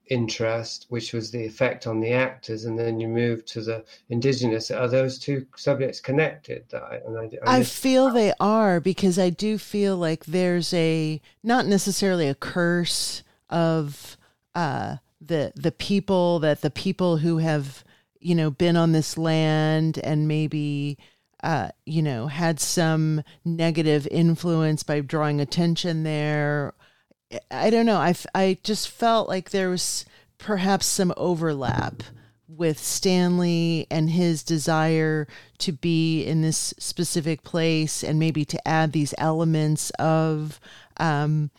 interest, 0.09 0.85
which 0.89 1.13
was 1.13 1.31
the 1.31 1.45
effect 1.45 1.87
on 1.87 1.99
the 1.99 2.11
actors, 2.11 2.65
and 2.65 2.77
then 2.77 2.99
you 2.99 3.07
moved 3.07 3.47
to 3.47 3.61
the 3.61 3.83
indigenous. 4.09 4.71
Are 4.71 4.87
those 4.87 5.17
two 5.17 5.45
subjects 5.55 5.99
connected? 5.99 6.65
I, 6.73 6.99
I, 7.45 7.59
I 7.59 7.63
feel 7.63 8.11
they 8.11 8.33
are 8.39 8.79
because 8.79 9.17
I 9.17 9.29
do 9.29 9.57
feel 9.57 9.97
like 9.97 10.25
there's 10.25 10.73
a 10.73 11.21
not 11.43 11.65
necessarily 11.65 12.27
a 12.27 12.35
curse 12.35 13.23
of 13.49 14.17
uh, 14.55 14.97
the 15.21 15.53
the 15.55 15.71
people 15.71 16.39
that 16.39 16.61
the 16.61 16.71
people 16.71 17.17
who 17.17 17.37
have 17.37 17.83
you 18.27 18.35
know 18.35 18.51
been 18.51 18.75
on 18.75 18.91
this 18.91 19.17
land 19.17 19.99
and 20.03 20.27
maybe 20.27 20.97
uh, 21.43 21.69
you 21.85 22.01
know, 22.01 22.27
had 22.27 22.59
some 22.59 23.23
negative 23.45 24.07
influence 24.09 24.83
by 24.83 24.99
drawing 25.01 25.39
attention 25.39 26.03
there. 26.03 26.73
I 27.51 27.69
don't 27.69 27.85
know. 27.85 27.97
I, 27.97 28.15
I 28.33 28.57
just 28.63 28.89
felt 28.89 29.29
like 29.29 29.51
there 29.51 29.69
was 29.69 30.05
perhaps 30.37 30.85
some 30.85 31.13
overlap 31.15 32.03
with 32.47 32.79
Stanley 32.79 33.85
and 33.91 34.09
his 34.09 34.41
desire 34.41 35.27
to 35.59 35.71
be 35.71 36.23
in 36.23 36.41
this 36.41 36.73
specific 36.79 37.43
place 37.43 38.03
and 38.03 38.17
maybe 38.17 38.45
to 38.45 38.67
add 38.67 38.93
these 38.93 39.13
elements 39.17 39.89
of 39.91 40.59
um, 40.97 41.51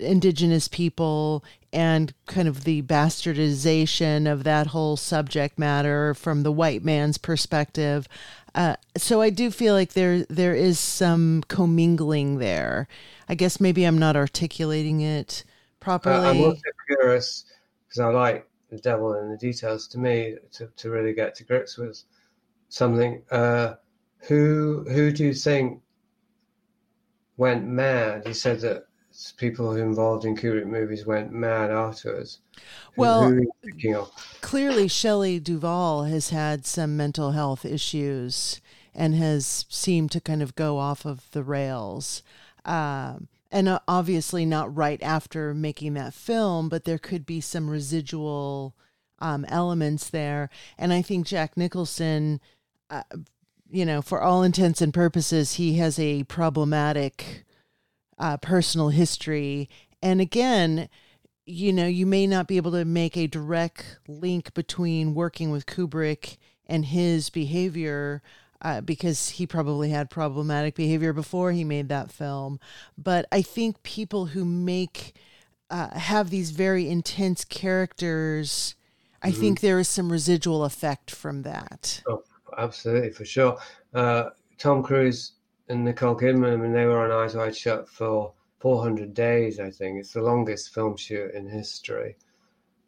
indigenous 0.00 0.66
people 0.66 1.44
and 1.72 2.12
kind 2.26 2.48
of 2.48 2.64
the 2.64 2.82
bastardization 2.82 4.30
of 4.30 4.44
that 4.44 4.68
whole 4.68 4.96
subject 4.96 5.58
matter 5.58 6.14
from 6.14 6.42
the 6.42 6.52
white 6.52 6.82
man's 6.82 7.18
perspective. 7.18 8.08
Uh, 8.54 8.76
so 8.96 9.20
I 9.20 9.30
do 9.30 9.50
feel 9.50 9.74
like 9.74 9.92
there 9.92 10.24
there 10.24 10.54
is 10.54 10.78
some 10.78 11.44
commingling 11.48 12.38
there. 12.38 12.88
I 13.28 13.34
guess 13.34 13.60
maybe 13.60 13.84
I'm 13.84 13.98
not 13.98 14.16
articulating 14.16 15.00
it 15.00 15.44
properly. 15.80 16.26
Uh, 16.26 16.30
I'm 16.30 16.40
also 16.40 16.60
curious 16.86 17.44
because 17.86 18.00
I 18.00 18.08
like 18.08 18.48
the 18.70 18.78
devil 18.78 19.14
in 19.14 19.30
the 19.30 19.36
details. 19.36 19.86
To 19.88 19.98
me, 19.98 20.36
to, 20.52 20.68
to 20.76 20.90
really 20.90 21.12
get 21.12 21.34
to 21.36 21.44
grips 21.44 21.76
with 21.78 22.02
something. 22.68 23.22
Uh, 23.30 23.74
who 24.20 24.84
who 24.90 25.12
do 25.12 25.24
you 25.24 25.34
think 25.34 25.80
went 27.36 27.64
mad? 27.66 28.26
He 28.26 28.32
said 28.32 28.60
that 28.62 28.87
people 29.36 29.76
involved 29.76 30.24
in 30.24 30.36
Kubrick 30.36 30.66
movies 30.66 31.06
went 31.06 31.32
mad 31.32 31.70
afterwards. 31.70 32.40
Well, 32.96 33.38
clearly 34.40 34.88
Shelley 34.88 35.40
Duvall 35.40 36.04
has 36.04 36.30
had 36.30 36.66
some 36.66 36.96
mental 36.96 37.32
health 37.32 37.64
issues 37.64 38.60
and 38.94 39.14
has 39.14 39.66
seemed 39.68 40.10
to 40.12 40.20
kind 40.20 40.42
of 40.42 40.54
go 40.54 40.78
off 40.78 41.04
of 41.04 41.30
the 41.32 41.42
rails. 41.42 42.22
Um, 42.64 43.28
and 43.50 43.68
uh, 43.68 43.78
obviously 43.88 44.44
not 44.44 44.74
right 44.74 45.02
after 45.02 45.54
making 45.54 45.94
that 45.94 46.14
film, 46.14 46.68
but 46.68 46.84
there 46.84 46.98
could 46.98 47.24
be 47.24 47.40
some 47.40 47.70
residual 47.70 48.74
um, 49.20 49.44
elements 49.46 50.10
there. 50.10 50.50
And 50.76 50.92
I 50.92 51.02
think 51.02 51.26
Jack 51.26 51.56
Nicholson, 51.56 52.40
uh, 52.90 53.02
you 53.70 53.84
know, 53.84 54.02
for 54.02 54.20
all 54.20 54.42
intents 54.42 54.82
and 54.82 54.92
purposes, 54.92 55.54
he 55.54 55.74
has 55.74 55.98
a 55.98 56.24
problematic 56.24 57.44
uh, 58.18 58.36
personal 58.36 58.88
history. 58.88 59.68
And 60.02 60.20
again, 60.20 60.88
you 61.46 61.72
know, 61.72 61.86
you 61.86 62.06
may 62.06 62.26
not 62.26 62.46
be 62.46 62.56
able 62.56 62.72
to 62.72 62.84
make 62.84 63.16
a 63.16 63.26
direct 63.26 63.98
link 64.06 64.52
between 64.54 65.14
working 65.14 65.50
with 65.50 65.66
Kubrick 65.66 66.36
and 66.66 66.84
his 66.84 67.30
behavior 67.30 68.22
uh, 68.60 68.80
because 68.80 69.30
he 69.30 69.46
probably 69.46 69.90
had 69.90 70.10
problematic 70.10 70.74
behavior 70.74 71.12
before 71.12 71.52
he 71.52 71.64
made 71.64 71.88
that 71.88 72.10
film. 72.10 72.60
But 72.96 73.26
I 73.32 73.42
think 73.42 73.82
people 73.82 74.26
who 74.26 74.44
make 74.44 75.14
uh, 75.70 75.98
have 75.98 76.30
these 76.30 76.50
very 76.50 76.88
intense 76.88 77.44
characters, 77.44 78.74
I 79.22 79.30
mm-hmm. 79.30 79.40
think 79.40 79.60
there 79.60 79.78
is 79.78 79.88
some 79.88 80.10
residual 80.10 80.64
effect 80.64 81.10
from 81.10 81.42
that. 81.42 82.02
Oh, 82.06 82.24
absolutely, 82.56 83.10
for 83.10 83.24
sure. 83.24 83.58
Uh, 83.94 84.30
Tom 84.58 84.82
Cruise 84.82 85.32
and 85.68 85.84
Nicole 85.84 86.16
Kidman, 86.16 86.52
I 86.52 86.56
mean, 86.56 86.72
they 86.72 86.86
were 86.86 87.04
on 87.04 87.12
Eyes 87.12 87.34
Wide 87.34 87.56
Shut 87.56 87.88
for 87.88 88.32
400 88.60 89.14
days, 89.14 89.60
I 89.60 89.70
think. 89.70 89.98
It's 89.98 90.12
the 90.12 90.22
longest 90.22 90.74
film 90.74 90.96
shoot 90.96 91.32
in 91.34 91.48
history. 91.48 92.16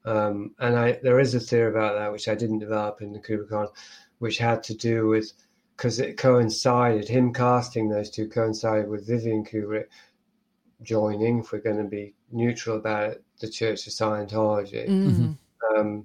Um, 0.04 0.54
and 0.58 0.76
I, 0.76 0.98
there 1.02 1.20
is 1.20 1.34
a 1.34 1.40
theory 1.40 1.70
about 1.70 1.98
that, 1.98 2.12
which 2.12 2.28
I 2.28 2.34
didn't 2.34 2.58
develop 2.58 3.02
in 3.02 3.12
the 3.12 3.18
Kubrick 3.18 3.72
which 4.18 4.38
had 4.38 4.62
to 4.64 4.74
do 4.74 5.08
with 5.08 5.32
because 5.76 5.98
it 5.98 6.18
coincided, 6.18 7.08
him 7.08 7.32
casting 7.32 7.88
those 7.88 8.10
two 8.10 8.28
coincided 8.28 8.86
with 8.86 9.06
Vivian 9.06 9.44
Kubrick 9.44 9.86
joining, 10.82 11.38
if 11.38 11.52
we're 11.52 11.58
going 11.60 11.78
to 11.78 11.84
be 11.84 12.14
neutral 12.30 12.76
about 12.76 13.12
it, 13.12 13.24
the 13.40 13.48
Church 13.48 13.86
of 13.86 13.94
Scientology. 13.94 14.86
Mm-hmm. 14.86 15.32
Um, 15.78 16.04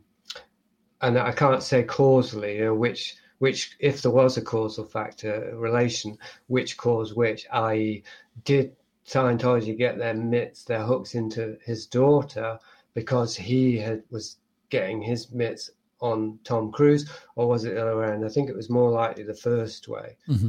and 1.01 1.19
I 1.19 1.33
can't 1.33 1.61
say 1.61 1.83
causally, 1.83 2.55
you 2.55 2.65
know, 2.65 2.73
which 2.73 3.17
which, 3.39 3.75
if 3.79 4.01
there 4.01 4.11
was 4.11 4.37
a 4.37 4.41
causal 4.41 4.85
factor 4.85 5.51
relation, 5.55 6.17
which 6.47 6.77
caused 6.77 7.15
which, 7.15 7.45
i.e., 7.51 8.03
did 8.43 8.75
Scientology 9.05 9.77
get 9.77 9.97
their 9.97 10.13
mitts, 10.13 10.63
their 10.63 10.83
hooks 10.83 11.13
into 11.15 11.57
his 11.63 11.85
daughter 11.85 12.57
because 12.93 13.35
he 13.35 13.77
had 13.77 14.03
was 14.09 14.37
getting 14.69 15.01
his 15.01 15.31
mitts 15.31 15.69
on 15.99 16.39
Tom 16.43 16.71
Cruise, 16.71 17.09
or 17.35 17.47
was 17.47 17.65
it 17.65 17.75
the 17.75 17.81
other 17.81 17.97
way 17.97 18.05
around? 18.05 18.25
I 18.25 18.29
think 18.29 18.49
it 18.49 18.55
was 18.55 18.69
more 18.69 18.89
likely 18.89 19.23
the 19.23 19.33
first 19.33 19.87
way. 19.87 20.17
Mm-hmm. 20.27 20.47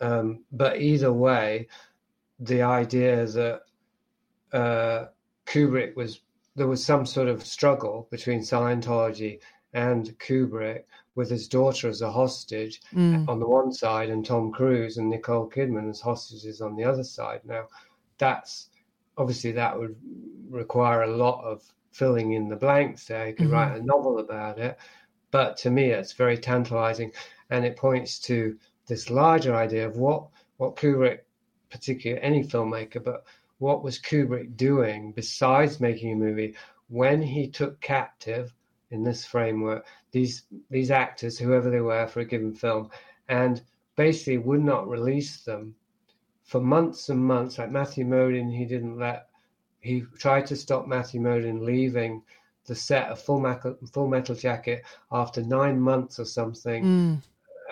Um, 0.00 0.44
but 0.52 0.80
either 0.80 1.12
way, 1.12 1.68
the 2.38 2.62
idea 2.62 3.26
that 3.26 3.62
uh, 4.52 5.06
Kubrick 5.46 5.96
was 5.96 6.20
there 6.54 6.68
was 6.68 6.84
some 6.84 7.06
sort 7.06 7.28
of 7.28 7.44
struggle 7.44 8.08
between 8.10 8.40
Scientology 8.40 9.40
and 9.72 10.18
Kubrick 10.18 10.84
with 11.18 11.28
his 11.28 11.48
daughter 11.48 11.88
as 11.88 12.00
a 12.00 12.12
hostage 12.12 12.80
mm. 12.94 13.28
on 13.28 13.40
the 13.40 13.48
one 13.48 13.72
side 13.72 14.08
and 14.08 14.24
Tom 14.24 14.52
Cruise 14.52 14.98
and 14.98 15.10
Nicole 15.10 15.50
Kidman 15.50 15.90
as 15.90 16.00
hostages 16.00 16.60
on 16.60 16.76
the 16.76 16.84
other 16.84 17.02
side. 17.02 17.40
Now, 17.44 17.64
that's 18.18 18.70
obviously 19.16 19.50
that 19.50 19.76
would 19.76 19.96
require 20.48 21.02
a 21.02 21.16
lot 21.16 21.42
of 21.42 21.60
filling 21.90 22.34
in 22.34 22.48
the 22.48 22.54
blanks 22.54 23.06
there. 23.06 23.26
You 23.26 23.34
could 23.34 23.46
mm-hmm. 23.46 23.54
write 23.54 23.76
a 23.76 23.84
novel 23.84 24.20
about 24.20 24.60
it. 24.60 24.78
But 25.32 25.56
to 25.56 25.70
me, 25.70 25.90
it's 25.90 26.12
very 26.12 26.38
tantalizing 26.38 27.10
and 27.50 27.64
it 27.64 27.76
points 27.76 28.20
to 28.20 28.56
this 28.86 29.10
larger 29.10 29.56
idea 29.56 29.88
of 29.88 29.96
what, 29.96 30.28
what 30.58 30.76
Kubrick, 30.76 31.22
particularly 31.68 32.22
any 32.22 32.44
filmmaker, 32.44 33.02
but 33.02 33.24
what 33.58 33.82
was 33.82 33.98
Kubrick 33.98 34.56
doing 34.56 35.10
besides 35.10 35.80
making 35.80 36.12
a 36.12 36.16
movie 36.16 36.54
when 36.86 37.20
he 37.20 37.48
took 37.48 37.80
captive 37.80 38.54
in 38.90 39.02
this 39.02 39.24
framework 39.24 39.84
these 40.12 40.44
these 40.70 40.90
actors, 40.90 41.38
whoever 41.38 41.70
they 41.70 41.80
were, 41.80 42.06
for 42.06 42.20
a 42.20 42.24
given 42.24 42.54
film, 42.54 42.90
and 43.28 43.62
basically 43.96 44.38
would 44.38 44.62
not 44.62 44.88
release 44.88 45.42
them 45.42 45.74
for 46.44 46.60
months 46.60 47.08
and 47.08 47.22
months. 47.22 47.58
Like 47.58 47.70
Matthew 47.70 48.04
Modine, 48.04 48.56
he 48.56 48.64
didn't 48.64 48.98
let. 48.98 49.28
He 49.80 50.04
tried 50.18 50.46
to 50.46 50.56
stop 50.56 50.86
Matthew 50.86 51.20
Modine 51.20 51.64
leaving 51.64 52.22
the 52.66 52.74
set 52.74 53.08
of 53.08 53.20
Full 53.20 53.40
Metal, 53.40 53.76
Full 53.92 54.08
Metal 54.08 54.34
Jacket 54.34 54.82
after 55.12 55.42
nine 55.42 55.80
months 55.80 56.18
or 56.18 56.24
something. 56.24 56.84
Mm. 56.84 57.22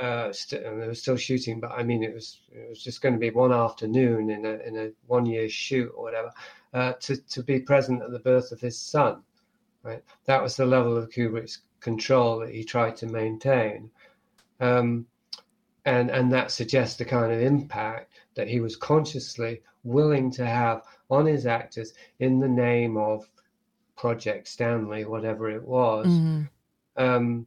Uh, 0.00 0.30
st- 0.30 0.62
and 0.62 0.80
they 0.80 0.86
were 0.86 0.94
still 0.94 1.16
shooting, 1.16 1.58
but 1.58 1.70
I 1.70 1.82
mean, 1.82 2.04
it 2.04 2.12
was 2.12 2.40
it 2.52 2.68
was 2.68 2.82
just 2.82 3.00
going 3.00 3.14
to 3.14 3.18
be 3.18 3.30
one 3.30 3.52
afternoon 3.52 4.28
in 4.28 4.44
a 4.44 4.58
in 4.66 4.76
a 4.76 4.90
one 5.06 5.24
year 5.24 5.48
shoot 5.48 5.90
or 5.96 6.04
whatever 6.04 6.30
uh, 6.74 6.92
to 7.00 7.16
to 7.16 7.42
be 7.42 7.60
present 7.60 8.02
at 8.02 8.10
the 8.10 8.18
birth 8.18 8.52
of 8.52 8.60
his 8.60 8.78
son. 8.78 9.22
Right, 9.86 10.02
that 10.24 10.42
was 10.42 10.56
the 10.56 10.66
level 10.66 10.96
of 10.96 11.10
Kubrick's 11.10 11.60
control 11.78 12.40
that 12.40 12.52
he 12.52 12.64
tried 12.64 12.96
to 12.96 13.06
maintain. 13.06 13.88
Um, 14.58 15.06
and, 15.84 16.10
and 16.10 16.32
that 16.32 16.50
suggests 16.50 16.96
the 16.96 17.04
kind 17.04 17.32
of 17.32 17.40
impact 17.40 18.12
that 18.34 18.48
he 18.48 18.58
was 18.58 18.74
consciously 18.74 19.62
willing 19.84 20.32
to 20.32 20.44
have 20.44 20.82
on 21.08 21.26
his 21.26 21.46
actors 21.46 21.94
in 22.18 22.40
the 22.40 22.48
name 22.48 22.96
of 22.96 23.28
Project 23.96 24.48
Stanley, 24.48 25.04
whatever 25.04 25.48
it 25.48 25.62
was. 25.62 26.08
Mm-hmm. 26.08 26.42
Um, 26.96 27.46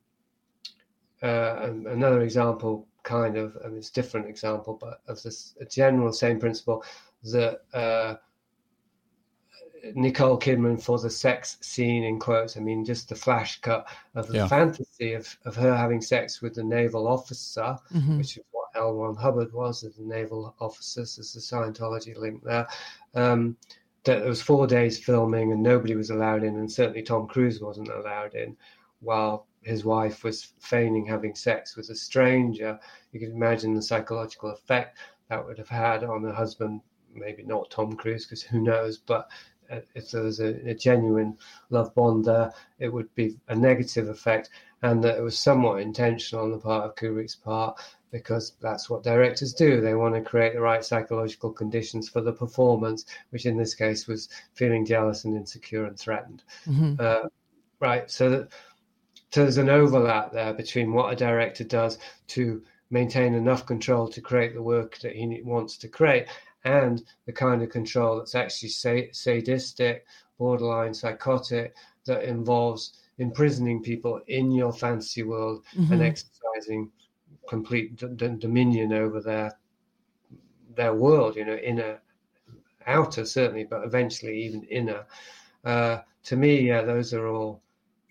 uh, 1.21 1.71
another 1.87 2.21
example, 2.21 2.87
kind 3.03 3.35
of, 3.35 3.57
I 3.65 3.67
mean, 3.67 3.79
it's 3.79 3.89
different 3.89 4.27
example, 4.27 4.77
but 4.79 5.01
of 5.09 5.21
this 5.21 5.55
a 5.59 5.65
general 5.65 6.13
same 6.13 6.39
principle 6.39 6.85
that 7.23 7.63
uh, 7.73 8.15
Nicole 9.95 10.39
Kidman 10.39 10.81
for 10.81 10.99
the 10.99 11.09
sex 11.09 11.57
scene 11.61 12.03
in 12.03 12.19
quotes. 12.19 12.57
I 12.57 12.59
mean, 12.59 12.85
just 12.85 13.09
the 13.09 13.15
flash 13.15 13.61
cut 13.61 13.87
of 14.15 14.27
the 14.27 14.37
yeah. 14.37 14.47
fantasy 14.47 15.13
of, 15.13 15.37
of 15.45 15.55
her 15.55 15.75
having 15.75 16.01
sex 16.01 16.41
with 16.41 16.55
the 16.55 16.63
naval 16.63 17.07
officer, 17.07 17.77
mm-hmm. 17.93 18.17
which 18.17 18.37
is 18.37 18.43
what 18.51 18.67
L. 18.75 18.93
Ron 18.93 19.15
Hubbard 19.15 19.53
was, 19.53 19.81
the 19.81 19.93
naval 20.03 20.55
officers. 20.59 21.15
There's 21.15 21.35
a 21.35 21.39
Scientology 21.39 22.17
link 22.17 22.43
there. 22.43 22.67
Um, 23.15 23.57
that 24.05 24.21
it 24.21 24.27
was 24.27 24.41
four 24.41 24.65
days 24.65 24.97
filming 24.97 25.51
and 25.51 25.61
nobody 25.61 25.95
was 25.95 26.09
allowed 26.09 26.43
in, 26.43 26.55
and 26.55 26.71
certainly 26.71 27.03
Tom 27.03 27.27
Cruise 27.27 27.61
wasn't 27.61 27.89
allowed 27.89 28.33
in. 28.33 28.55
while 29.01 29.47
his 29.61 29.83
wife 29.83 30.23
was 30.23 30.53
feigning 30.59 31.05
having 31.05 31.35
sex 31.35 31.75
with 31.75 31.89
a 31.89 31.95
stranger. 31.95 32.79
You 33.11 33.19
can 33.19 33.31
imagine 33.31 33.73
the 33.73 33.81
psychological 33.81 34.51
effect 34.51 34.97
that 35.29 35.45
would 35.45 35.57
have 35.57 35.69
had 35.69 36.03
on 36.03 36.21
the 36.21 36.33
husband. 36.33 36.81
Maybe 37.13 37.43
not 37.43 37.71
Tom 37.71 37.93
Cruise, 37.93 38.25
because 38.25 38.41
who 38.41 38.61
knows? 38.61 38.97
But 38.97 39.29
if 39.95 40.11
there 40.11 40.23
was 40.23 40.39
a, 40.39 40.69
a, 40.69 40.73
genuine 40.73 41.37
love 41.69 41.93
bond 41.95 42.25
there, 42.25 42.51
it 42.79 42.89
would 42.89 43.13
be 43.15 43.37
a 43.47 43.55
negative 43.55 44.09
effect, 44.09 44.49
and 44.81 45.03
that 45.03 45.17
it 45.17 45.21
was 45.21 45.37
somewhat 45.37 45.81
intentional 45.81 46.43
on 46.43 46.51
the 46.51 46.57
part 46.57 46.85
of 46.85 46.95
Kubrick's 46.95 47.35
part 47.35 47.79
because 48.11 48.53
that's 48.61 48.89
what 48.89 49.03
directors 49.03 49.53
do. 49.53 49.81
They 49.81 49.93
want 49.93 50.15
to 50.15 50.21
create 50.21 50.53
the 50.53 50.61
right 50.61 50.83
psychological 50.83 51.51
conditions 51.51 52.09
for 52.09 52.21
the 52.21 52.33
performance, 52.33 53.05
which 53.29 53.45
in 53.45 53.57
this 53.57 53.75
case 53.75 54.07
was 54.07 54.29
feeling 54.53 54.85
jealous 54.85 55.25
and 55.25 55.35
insecure 55.35 55.85
and 55.85 55.97
threatened. 55.97 56.43
Mm-hmm. 56.65 56.95
Uh, 56.99 57.29
right. 57.79 58.09
So, 58.09 58.29
that, 58.29 58.49
so 59.29 59.43
there's 59.43 59.57
an 59.57 59.69
overlap 59.69 60.31
there 60.31 60.53
between 60.53 60.91
what 60.91 61.13
a 61.13 61.15
director 61.15 61.63
does 61.63 61.99
to 62.29 62.63
maintain 62.89 63.35
enough 63.35 63.65
control 63.65 64.07
to 64.07 64.21
create 64.21 64.53
the 64.53 64.63
work 64.63 64.97
that 64.99 65.15
he 65.15 65.41
wants 65.43 65.77
to 65.77 65.87
create 65.87 66.27
and 66.63 67.03
the 67.25 67.31
kind 67.31 67.61
of 67.61 67.69
control 67.69 68.17
that's 68.17 68.35
actually 68.35 68.69
sadistic, 69.11 70.05
borderline 70.37 70.93
psychotic, 70.93 71.75
that 72.05 72.23
involves 72.23 72.99
imprisoning 73.17 73.81
people 73.83 74.21
in 74.27 74.51
your 74.51 74.73
fantasy 74.73 75.23
world 75.23 75.63
mm-hmm. 75.75 75.93
and 75.93 76.01
exercising 76.01 76.89
complete 77.47 77.95
d- 77.95 78.07
d- 78.15 78.35
dominion 78.37 78.93
over 78.93 79.21
their 79.21 79.57
their 80.75 80.93
world, 80.93 81.35
you 81.35 81.43
know, 81.43 81.55
inner, 81.55 81.99
outer 82.87 83.25
certainly, 83.25 83.65
but 83.65 83.83
eventually 83.83 84.41
even 84.41 84.63
inner. 84.63 85.05
Uh, 85.65 85.99
to 86.23 86.37
me, 86.37 86.61
yeah, 86.61 86.81
those 86.81 87.13
are 87.13 87.27
all 87.27 87.61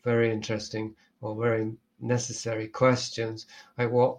very 0.05 0.30
interesting 0.30 0.94
or 1.20 1.40
very 1.40 1.72
necessary 2.01 2.68
questions. 2.68 3.46
Like 3.78 3.90
what, 3.90 4.18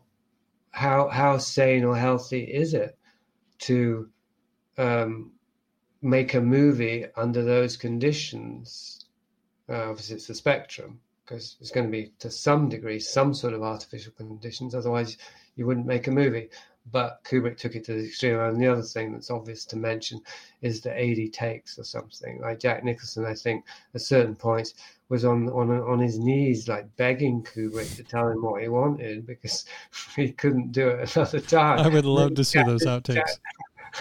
how 0.71 1.07
how 1.09 1.37
sane 1.37 1.83
or 1.83 1.95
healthy 1.95 2.43
is 2.43 2.73
it 2.73 2.97
to 3.59 4.09
um, 4.79 5.31
make 6.01 6.33
a 6.33 6.41
movie 6.41 7.05
under 7.15 7.43
those 7.43 7.77
conditions? 7.77 9.05
Uh, 9.67 9.89
obviously, 9.89 10.15
it's 10.15 10.27
the 10.27 10.33
spectrum 10.33 10.99
because 11.23 11.57
it's 11.61 11.69
going 11.69 11.85
to 11.85 11.91
be 11.91 12.11
to 12.17 12.31
some 12.31 12.69
degree 12.69 12.99
some 12.99 13.35
sort 13.35 13.53
of 13.53 13.61
artificial 13.61 14.11
conditions. 14.13 14.73
Otherwise, 14.73 15.17
you 15.55 15.67
wouldn't 15.67 15.85
make 15.85 16.07
a 16.07 16.11
movie. 16.11 16.49
But 16.91 17.23
Kubrick 17.23 17.57
took 17.57 17.75
it 17.75 17.83
to 17.83 17.93
the 17.93 18.05
extreme. 18.05 18.39
And 18.39 18.59
the 18.59 18.67
other 18.67 18.81
thing 18.81 19.13
that's 19.13 19.29
obvious 19.29 19.63
to 19.65 19.75
mention 19.75 20.21
is 20.61 20.81
the 20.81 20.97
80 20.97 21.29
takes 21.29 21.77
or 21.77 21.83
something. 21.83 22.39
Like 22.41 22.59
Jack 22.59 22.83
Nicholson, 22.83 23.25
I 23.25 23.35
think, 23.35 23.65
at 23.93 24.01
certain 24.01 24.35
points 24.35 24.73
was 25.09 25.25
on 25.25 25.49
on 25.49 25.71
on 25.71 25.99
his 25.99 26.17
knees, 26.17 26.67
like 26.67 26.95
begging 26.95 27.43
Kubrick 27.43 27.95
to 27.97 28.03
tell 28.03 28.27
him 28.29 28.41
what 28.41 28.61
he 28.61 28.69
wanted 28.69 29.27
because 29.27 29.65
he 30.15 30.31
couldn't 30.31 30.71
do 30.71 30.87
it 30.89 31.15
another 31.15 31.41
time. 31.41 31.79
I 31.79 31.87
would 31.87 32.05
love 32.05 32.35
to 32.35 32.43
see 32.43 32.63
those 32.63 32.85
outtakes. 32.85 33.37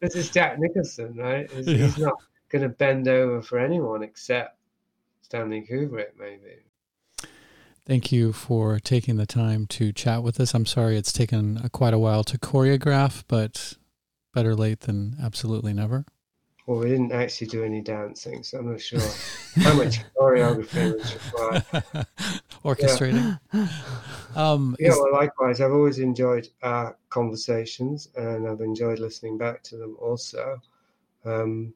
this 0.00 0.14
is 0.14 0.30
Jack 0.30 0.58
Nicholson, 0.58 1.14
right? 1.16 1.50
He's, 1.50 1.66
yeah. 1.66 1.76
he's 1.76 1.98
not 1.98 2.14
going 2.48 2.62
to 2.62 2.68
bend 2.68 3.08
over 3.08 3.42
for 3.42 3.58
anyone 3.58 4.02
except 4.02 4.56
Stanley 5.22 5.66
Kubrick, 5.68 6.10
maybe. 6.18 6.64
Thank 7.86 8.12
you 8.12 8.32
for 8.32 8.78
taking 8.78 9.16
the 9.16 9.26
time 9.26 9.66
to 9.68 9.92
chat 9.92 10.22
with 10.22 10.38
us. 10.38 10.54
I'm 10.54 10.66
sorry 10.66 10.96
it's 10.96 11.12
taken 11.12 11.60
a, 11.64 11.68
quite 11.68 11.94
a 11.94 11.98
while 11.98 12.22
to 12.24 12.38
choreograph, 12.38 13.24
but 13.26 13.74
better 14.32 14.54
late 14.54 14.80
than 14.80 15.16
absolutely 15.22 15.72
never. 15.72 16.04
Well, 16.70 16.78
we 16.78 16.88
didn't 16.88 17.10
actually 17.10 17.48
do 17.48 17.64
any 17.64 17.80
dancing, 17.80 18.44
so 18.44 18.58
I'm 18.58 18.70
not 18.70 18.80
sure 18.80 19.00
how 19.56 19.74
much 19.74 20.04
choreography 20.16 20.96
was 20.96 21.14
required. 21.16 22.06
Orchestrating. 22.64 23.40
Yeah, 23.52 23.68
um, 24.36 24.76
yeah 24.78 24.90
well, 24.90 25.12
likewise, 25.12 25.60
I've 25.60 25.72
always 25.72 25.98
enjoyed 25.98 26.46
our 26.62 26.96
conversations 27.08 28.10
and 28.14 28.46
I've 28.46 28.60
enjoyed 28.60 29.00
listening 29.00 29.36
back 29.36 29.64
to 29.64 29.78
them 29.78 29.96
also. 30.00 30.62
Um, 31.24 31.74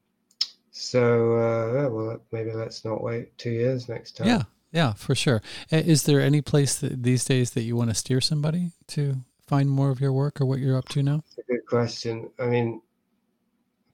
so, 0.71 1.39
uh, 1.39 1.73
yeah, 1.75 1.87
well, 1.89 2.21
maybe 2.31 2.53
let's 2.53 2.85
not 2.85 3.03
wait 3.03 3.37
two 3.37 3.51
years 3.51 3.89
next 3.89 4.13
time. 4.13 4.29
Yeah, 4.29 4.43
yeah, 4.71 4.93
for 4.93 5.17
sure. 5.17 5.43
Is 5.73 6.05
there 6.05 6.21
any 6.21 6.41
place 6.41 6.77
that, 6.77 7.03
these 7.03 7.25
days 7.25 7.51
that 7.55 7.63
you 7.63 7.75
want 7.75 7.91
to 7.91 7.97
steer 7.97 8.21
somebody 8.21 8.71
to 8.91 9.17
find 9.45 9.69
more 9.69 9.91
of 9.91 10.01
your 10.01 10.13
work 10.13 10.41
or 10.41 10.47
what 10.47 10.61
you're 10.61 10.79
up 10.79 10.89
to 10.91 11.03
now? 11.03 11.25
That's 11.37 11.49
a 11.49 11.53
good 11.53 11.67
question. 11.67 12.31
I 12.39 12.47
mean, 12.47 12.81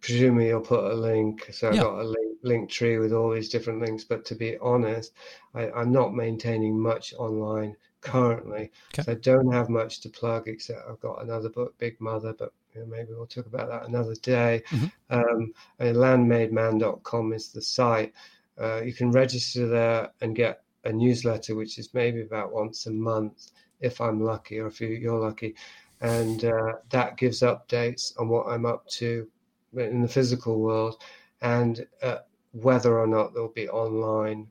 presumably 0.01 0.49
you'll 0.49 0.61
put 0.61 0.85
a 0.85 0.95
link. 0.95 1.49
So 1.53 1.69
I've 1.69 1.75
yeah. 1.75 1.83
got 1.83 2.01
a 2.01 2.05
link, 2.05 2.39
link 2.43 2.71
tree 2.71 2.99
with 2.99 3.13
all 3.13 3.31
these 3.31 3.49
different 3.49 3.81
links. 3.81 4.05
But 4.05 4.25
to 4.27 4.35
be 4.35 4.57
honest, 4.59 5.13
I, 5.55 5.71
am 5.81 5.93
not 5.93 6.15
maintaining 6.15 6.79
much 6.79 7.15
online 7.15 7.77
currently. 8.01 8.71
Okay. 8.95 9.03
So 9.03 9.13
I 9.13 9.15
don't 9.17 9.53
have 9.53 9.69
much 9.69 10.01
to 10.01 10.09
plug 10.09 10.49
except 10.49 10.89
I've 10.89 11.01
got 11.01 11.23
another 11.23 11.49
book, 11.49 11.77
Big 11.79 12.01
Mother, 12.01 12.35
but 12.39 12.53
you 12.75 12.81
know, 12.81 12.87
maybe 12.87 13.13
we'll 13.13 13.27
talk 13.27 13.47
about 13.47 13.69
that 13.69 13.89
another 13.89 14.15
day. 14.15 14.63
Mm-hmm. 14.71 14.87
Um, 15.11 15.55
landmademan.com 15.81 17.33
is 17.33 17.49
the 17.49 17.63
site. 17.63 18.13
Uh, 18.59 18.83
you 18.83 18.93
can 18.93 19.11
register 19.11 19.67
there 19.67 20.11
and 20.21 20.37
get 20.37 20.63
a 20.85 20.93
newsletter, 20.93 21.55
which 21.55 21.79
is 21.79 21.93
maybe 21.95 22.23
about 22.23 22.53
once 22.53 22.87
a 22.87 22.91
month, 22.91 23.51
if 23.81 24.01
I'm 24.01 24.23
lucky, 24.23 24.59
or 24.59 24.69
if 24.69 24.81
you're 24.81 25.19
lucky. 25.19 25.55
And 26.01 26.45
uh, 26.45 26.75
that 26.91 27.17
gives 27.17 27.41
updates 27.41 28.19
on 28.19 28.29
what 28.29 28.47
I'm 28.47 28.65
up 28.65 28.87
to 28.89 29.29
in 29.77 30.03
the 30.03 30.09
physical 30.09 30.61
world 30.61 31.03
and 31.43 31.87
uh, 32.03 32.19
whether 32.53 32.99
or 32.99 33.07
not 33.07 33.33
there'll 33.33 33.49
be 33.49 33.69
online 33.69 34.47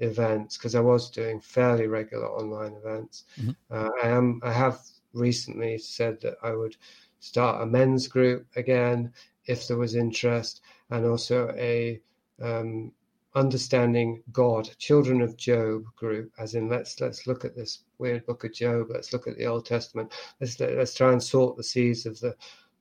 events 0.00 0.56
because 0.56 0.74
I 0.74 0.80
was 0.80 1.10
doing 1.10 1.40
fairly 1.40 1.86
regular 1.86 2.26
online 2.26 2.74
events. 2.74 3.24
Mm-hmm. 3.40 3.50
Uh, 3.70 3.90
I 4.02 4.08
am 4.08 4.40
I 4.42 4.52
have 4.52 4.80
recently 5.12 5.78
said 5.78 6.20
that 6.22 6.36
I 6.42 6.52
would 6.52 6.76
start 7.20 7.62
a 7.62 7.66
men's 7.66 8.08
group 8.08 8.46
again 8.56 9.12
if 9.46 9.68
there 9.68 9.76
was 9.76 9.94
interest, 9.94 10.62
and 10.90 11.04
also 11.04 11.50
a 11.56 12.00
um, 12.40 12.92
understanding 13.34 14.22
God, 14.32 14.68
children 14.78 15.20
of 15.20 15.36
Job 15.36 15.84
group, 15.96 16.32
as 16.38 16.54
in 16.54 16.68
let's 16.68 17.00
let's 17.00 17.26
look 17.26 17.44
at 17.44 17.56
this 17.56 17.84
weird 17.98 18.26
book 18.26 18.44
of 18.44 18.52
Job, 18.52 18.88
let's 18.90 19.12
look 19.12 19.26
at 19.26 19.36
the 19.36 19.46
Old 19.46 19.66
Testament, 19.66 20.12
let's 20.40 20.58
let's 20.58 20.94
try 20.94 21.12
and 21.12 21.22
sort 21.22 21.56
the 21.56 21.64
seeds 21.64 22.06
of 22.06 22.18
the 22.20 22.34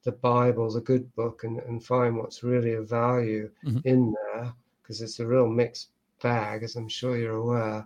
the 0.03 0.11
Bible, 0.11 0.71
the 0.71 0.81
good 0.81 1.13
book, 1.15 1.43
and, 1.43 1.59
and 1.59 1.83
find 1.83 2.17
what's 2.17 2.43
really 2.43 2.73
of 2.73 2.89
value 2.89 3.49
mm-hmm. 3.65 3.79
in 3.85 4.13
there, 4.33 4.53
because 4.81 5.01
it's 5.01 5.19
a 5.19 5.27
real 5.27 5.47
mixed 5.47 5.89
bag, 6.21 6.63
as 6.63 6.75
I'm 6.75 6.89
sure 6.89 7.17
you're 7.17 7.35
aware. 7.35 7.85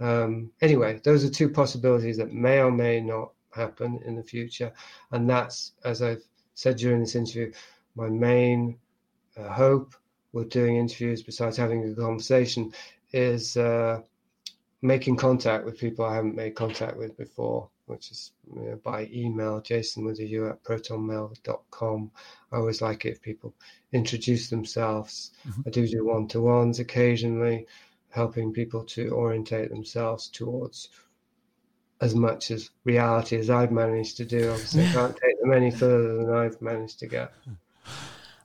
Um, 0.00 0.50
anyway, 0.60 1.00
those 1.04 1.24
are 1.24 1.30
two 1.30 1.48
possibilities 1.48 2.16
that 2.16 2.32
may 2.32 2.60
or 2.60 2.70
may 2.70 3.00
not 3.00 3.30
happen 3.52 4.00
in 4.04 4.16
the 4.16 4.22
future. 4.22 4.72
And 5.12 5.30
that's, 5.30 5.72
as 5.84 6.02
I've 6.02 6.24
said 6.54 6.76
during 6.76 7.00
this 7.00 7.14
interview, 7.14 7.52
my 7.94 8.08
main 8.08 8.78
uh, 9.36 9.48
hope 9.48 9.94
with 10.32 10.50
doing 10.50 10.76
interviews, 10.76 11.22
besides 11.22 11.56
having 11.56 11.88
a 11.88 11.94
conversation, 11.94 12.72
is 13.12 13.56
uh, 13.56 14.00
making 14.82 15.16
contact 15.16 15.64
with 15.64 15.78
people 15.78 16.04
I 16.04 16.16
haven't 16.16 16.34
made 16.34 16.56
contact 16.56 16.96
with 16.96 17.16
before, 17.16 17.68
which 17.86 18.10
is 18.10 18.32
you 18.54 18.80
by 18.82 19.08
email, 19.12 19.60
jason 19.60 20.04
with 20.04 20.18
a 20.20 20.26
U 20.26 20.48
at 20.48 20.62
protonmail.com. 20.62 22.10
I 22.52 22.56
always 22.56 22.82
like 22.82 23.04
it 23.04 23.10
if 23.10 23.22
people 23.22 23.54
introduce 23.92 24.48
themselves. 24.48 25.32
Mm-hmm. 25.48 25.62
I 25.66 25.70
do 25.70 25.86
do 25.86 26.04
one 26.04 26.28
to 26.28 26.40
ones 26.40 26.78
occasionally, 26.78 27.66
helping 28.10 28.52
people 28.52 28.84
to 28.84 29.10
orientate 29.10 29.70
themselves 29.70 30.28
towards 30.28 30.88
as 32.00 32.14
much 32.14 32.50
as 32.50 32.70
reality 32.84 33.36
as 33.36 33.50
I've 33.50 33.72
managed 33.72 34.16
to 34.18 34.24
do. 34.24 34.50
Obviously, 34.50 34.86
I 34.86 34.92
can't 34.92 35.16
take 35.16 35.40
them 35.40 35.52
any 35.52 35.70
further 35.70 36.16
than 36.16 36.30
I've 36.30 36.60
managed 36.60 36.98
to 37.00 37.06
get. 37.06 37.32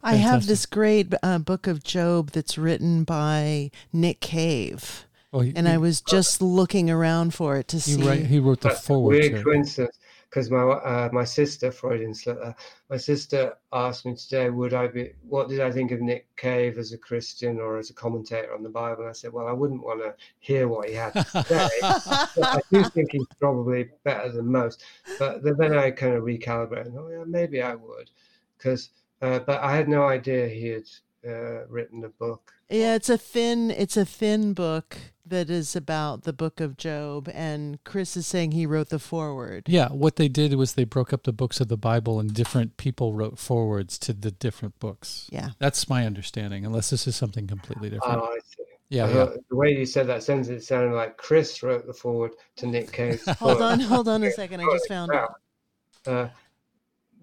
I 0.01 0.15
have 0.15 0.45
this 0.45 0.65
great 0.65 1.13
uh, 1.21 1.39
book 1.39 1.67
of 1.67 1.83
Job 1.83 2.31
that's 2.31 2.57
written 2.57 3.03
by 3.03 3.71
Nick 3.91 4.21
Cave. 4.21 5.05
Oh, 5.31 5.41
he, 5.41 5.53
and 5.55 5.67
I 5.67 5.77
was 5.77 6.01
just 6.01 6.41
looking 6.41 6.89
around 6.89 7.33
for 7.33 7.57
it 7.57 7.67
to 7.69 7.79
see. 7.79 8.01
Write, 8.01 8.25
he 8.25 8.39
wrote 8.39 8.61
the 8.61 8.69
That's 8.69 8.85
forward. 8.85 9.19
Weird 9.19 9.43
coincidence 9.43 9.97
because 10.29 10.51
my 10.51 10.61
uh, 10.61 11.09
my 11.11 11.23
sister 11.23 11.71
Freudian 11.71 12.13
slur. 12.13 12.55
My 12.89 12.97
sister 12.97 13.55
asked 13.73 14.05
me 14.05 14.15
today, 14.15 14.49
would 14.49 14.73
I 14.73 14.87
be? 14.87 15.11
What 15.27 15.49
did 15.49 15.59
I 15.59 15.71
think 15.71 15.91
of 15.91 16.01
Nick 16.01 16.35
Cave 16.35 16.77
as 16.77 16.93
a 16.93 16.97
Christian 16.97 17.59
or 17.59 17.77
as 17.77 17.89
a 17.89 17.93
commentator 17.93 18.53
on 18.53 18.63
the 18.63 18.69
Bible? 18.69 19.01
And 19.01 19.09
I 19.09 19.13
said, 19.13 19.33
well, 19.33 19.47
I 19.47 19.51
wouldn't 19.51 19.83
want 19.83 20.01
to 20.01 20.15
hear 20.39 20.67
what 20.67 20.87
he 20.87 20.95
had 20.95 21.13
to 21.13 21.23
say. 21.23 21.69
I 21.83 22.59
do 22.71 22.83
think 22.95 23.11
he's 23.11 23.25
probably 23.39 23.89
better 24.03 24.31
than 24.31 24.51
most. 24.51 24.83
But 25.17 25.43
then 25.43 25.75
I 25.75 25.91
kind 25.91 26.15
of 26.15 26.23
recalibrated. 26.23 26.95
Oh 26.97 27.09
yeah, 27.09 27.23
maybe 27.25 27.61
I 27.61 27.75
would, 27.75 28.09
because. 28.57 28.89
Uh, 29.21 29.37
but 29.39 29.61
I 29.61 29.75
had 29.75 29.89
no 29.89 30.07
idea 30.07 30.47
he 30.47 30.67
had 30.67 30.85
uh, 31.27 31.67
written 31.67 32.05
a 32.05 32.07
book. 32.09 32.53
Yeah, 32.69 32.95
it's 32.95 33.09
a 33.09 33.17
thin 33.17 33.69
it's 33.71 33.97
a 33.97 34.05
thin 34.05 34.53
book 34.53 34.95
that 35.29 35.49
is 35.49 35.75
about 35.75 36.23
the 36.23 36.33
book 36.33 36.59
of 36.59 36.77
Job 36.77 37.29
and 37.33 37.83
Chris 37.83 38.17
is 38.17 38.27
saying 38.27 38.51
he 38.51 38.65
wrote 38.65 38.89
the 38.89 38.99
foreword. 38.99 39.63
Yeah, 39.67 39.89
what 39.89 40.17
they 40.17 40.27
did 40.27 40.53
was 40.55 40.73
they 40.73 40.83
broke 40.83 41.13
up 41.13 41.23
the 41.23 41.33
books 41.33 41.59
of 41.59 41.67
the 41.67 41.77
Bible 41.77 42.19
and 42.19 42.33
different 42.33 42.77
people 42.77 43.13
wrote 43.13 43.39
forewords 43.39 43.97
to 43.99 44.13
the 44.13 44.31
different 44.31 44.79
books. 44.79 45.27
Yeah. 45.31 45.49
That's 45.59 45.89
my 45.89 46.05
understanding 46.05 46.65
unless 46.65 46.89
this 46.89 47.07
is 47.07 47.15
something 47.15 47.47
completely 47.47 47.89
different. 47.89 48.21
Oh, 48.21 48.25
I 48.25 48.39
see. 48.45 48.63
Yeah, 48.89 49.05
I 49.05 49.13
yeah. 49.13 49.25
the 49.49 49.55
way 49.55 49.69
you 49.69 49.85
said 49.85 50.07
that 50.07 50.23
sentence, 50.23 50.47
it 50.49 50.63
sounded 50.63 50.95
like 50.95 51.17
Chris 51.17 51.61
wrote 51.61 51.85
the 51.85 51.93
forward 51.93 52.31
to 52.57 52.67
Nick 52.67 52.91
Cave's 52.91 53.23
Hold 53.37 53.61
on, 53.61 53.79
hold 53.79 54.07
on 54.07 54.23
a 54.23 54.31
second. 54.33 54.61
I 54.61 54.65
just 54.71 54.87
found 54.87 55.11
it. 55.13 56.09
Uh, 56.09 56.29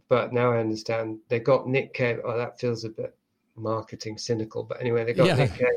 but 0.08 0.32
now 0.32 0.52
I 0.52 0.58
understand. 0.58 1.18
They 1.28 1.40
got 1.40 1.68
Nick 1.68 1.92
Cave. 1.92 2.20
Oh, 2.24 2.36
that 2.38 2.60
feels 2.60 2.84
a 2.84 2.88
bit 2.88 3.16
marketing 3.56 4.18
cynical. 4.18 4.62
But 4.62 4.80
anyway, 4.80 5.04
they 5.04 5.12
got 5.12 5.26
Yeah. 5.26 5.34
Nick 5.34 5.54
Cave 5.54 5.68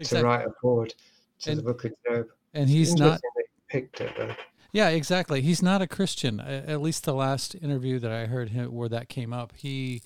to 0.04 0.22
write 0.22 0.46
a 0.46 0.52
forward 0.62 0.94
to 1.40 1.50
And- 1.50 1.58
the 1.58 1.62
Book 1.62 1.84
of 1.84 1.92
Job. 2.06 2.26
And 2.54 2.68
he's 2.68 2.94
not. 2.94 3.20
Picked 3.68 4.00
it 4.00 4.12
though. 4.16 4.34
Yeah, 4.72 4.88
exactly. 4.88 5.42
He's 5.42 5.62
not 5.62 5.82
a 5.82 5.86
Christian. 5.86 6.40
At 6.40 6.80
least 6.80 7.04
the 7.04 7.14
last 7.14 7.54
interview 7.54 7.98
that 7.98 8.10
I 8.10 8.26
heard 8.26 8.50
him 8.50 8.72
where 8.72 8.88
that 8.88 9.08
came 9.08 9.32
up, 9.32 9.52
he 9.56 10.00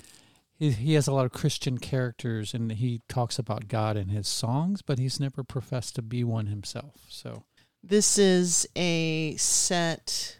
he 0.58 0.70
he 0.72 0.94
has 0.94 1.06
a 1.06 1.12
lot 1.12 1.24
of 1.26 1.32
Christian 1.32 1.78
characters 1.78 2.54
and 2.54 2.72
he 2.72 3.02
talks 3.08 3.38
about 3.38 3.68
God 3.68 3.96
in 3.96 4.08
his 4.08 4.26
songs, 4.28 4.82
but 4.82 4.98
he's 4.98 5.20
never 5.20 5.44
professed 5.44 5.94
to 5.96 6.02
be 6.02 6.24
one 6.24 6.46
himself. 6.46 7.06
So 7.08 7.44
This 7.82 8.18
is 8.18 8.68
a 8.76 9.36
set. 9.36 10.38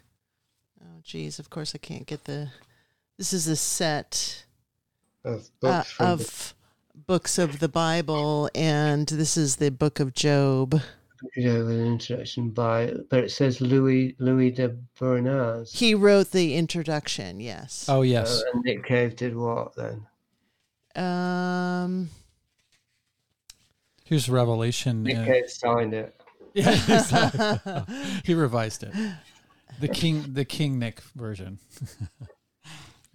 Oh, 0.81 0.99
geez. 1.01 1.39
Of 1.39 1.49
course, 1.49 1.73
I 1.73 1.77
can't 1.77 2.05
get 2.05 2.25
the. 2.25 2.49
This 3.17 3.31
is 3.31 3.47
a 3.47 3.55
set 3.55 4.45
Of 5.23 5.39
uh, 5.39 5.43
books 5.61 5.91
from 5.91 6.05
the 6.05 6.11
of 6.13 6.53
books 6.95 7.37
of 7.37 7.59
the 7.59 7.69
Bible, 7.69 8.49
and 8.55 9.07
this 9.07 9.37
is 9.37 9.57
the 9.57 9.71
book 9.71 9.99
of 9.99 10.13
Job. 10.13 10.71
Book 10.71 10.81
of 11.37 11.43
Job, 11.43 11.67
an 11.67 11.85
introduction 11.85 12.49
by, 12.49 12.93
but 13.09 13.23
it 13.23 13.31
says 13.31 13.61
Louis 13.61 14.15
Louis 14.19 14.51
de 14.51 14.75
Bernières. 14.99 15.73
He 15.73 15.95
wrote 15.95 16.31
the 16.31 16.55
introduction. 16.55 17.39
Yes. 17.39 17.85
Oh 17.89 18.01
yes. 18.01 18.41
Uh, 18.41 18.51
and 18.53 18.63
Nick 18.63 18.85
Cave 18.85 19.15
did 19.15 19.35
what 19.35 19.75
then? 19.75 20.05
Um. 20.95 22.09
Here's 24.05 24.29
Revelation. 24.29 25.03
Nick 25.03 25.17
uh, 25.17 25.25
Cave 25.25 25.49
signed 25.49 25.93
it. 25.93 26.15
yeah, 26.53 26.71
exactly. 26.71 27.83
he 28.23 28.35
revised 28.35 28.83
it. 28.83 28.93
The 29.79 29.87
King 29.87 30.33
the 30.33 30.45
King 30.45 30.77
Nick 30.77 31.01
version. 31.15 31.59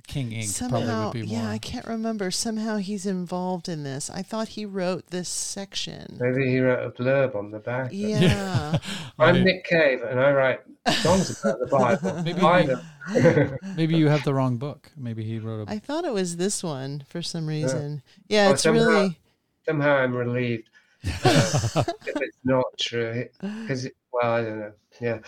King 0.08 0.32
Ink 0.32 0.56
probably 0.58 0.80
Somehow, 0.80 1.04
would 1.04 1.12
be 1.12 1.22
more. 1.22 1.38
yeah, 1.38 1.50
I 1.50 1.58
can't 1.58 1.86
remember. 1.86 2.30
Somehow 2.30 2.78
he's 2.78 3.06
involved 3.06 3.68
in 3.68 3.84
this. 3.84 4.10
I 4.10 4.22
thought 4.22 4.48
he 4.48 4.64
wrote 4.66 5.08
this 5.08 5.28
section. 5.28 6.16
Maybe 6.18 6.50
he 6.50 6.58
wrote 6.60 6.84
a 6.84 6.90
blurb 6.90 7.36
on 7.36 7.50
the 7.52 7.58
back. 7.60 7.90
Yeah. 7.92 8.78
I'm 9.18 9.34
Right. 9.36 9.44
Nick 9.44 9.64
Cave 9.64 10.02
and 10.02 10.18
I 10.18 10.32
write 10.32 10.60
songs 11.02 11.38
about 11.40 11.60
the 11.60 11.66
Bible. 11.66 12.22
Maybe 12.24 12.40
I 12.40 13.56
Maybe 13.76 13.96
you 13.96 14.08
have 14.08 14.24
the 14.24 14.34
wrong 14.34 14.56
book. 14.56 14.90
Maybe 14.96 15.22
he 15.24 15.38
wrote 15.38 15.68
a 15.68 15.70
I 15.70 15.78
thought 15.78 16.04
it 16.04 16.12
was 16.12 16.36
this 16.38 16.62
one 16.64 17.04
for 17.08 17.22
some 17.22 17.46
reason. 17.46 18.02
Yeah, 18.28 18.48
Oh, 18.48 18.52
it's 18.52 18.62
somehow- 18.62 18.86
really. 18.88 19.18
Somehow 19.66 19.96
I'm 19.96 20.14
relieved 20.16 20.70
uh, 21.04 21.84
if 22.06 22.16
it's 22.16 22.38
not 22.44 22.64
true. 22.80 23.26
Because, 23.40 23.86
well, 24.12 24.32
I 24.32 24.42
don't 24.42 24.58
know. 24.60 24.72
Yeah. 25.00 25.18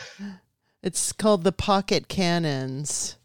It's 0.83 1.13
called 1.13 1.45
the 1.45 1.53
Pocket 1.53 2.09
Canons, 2.09 3.17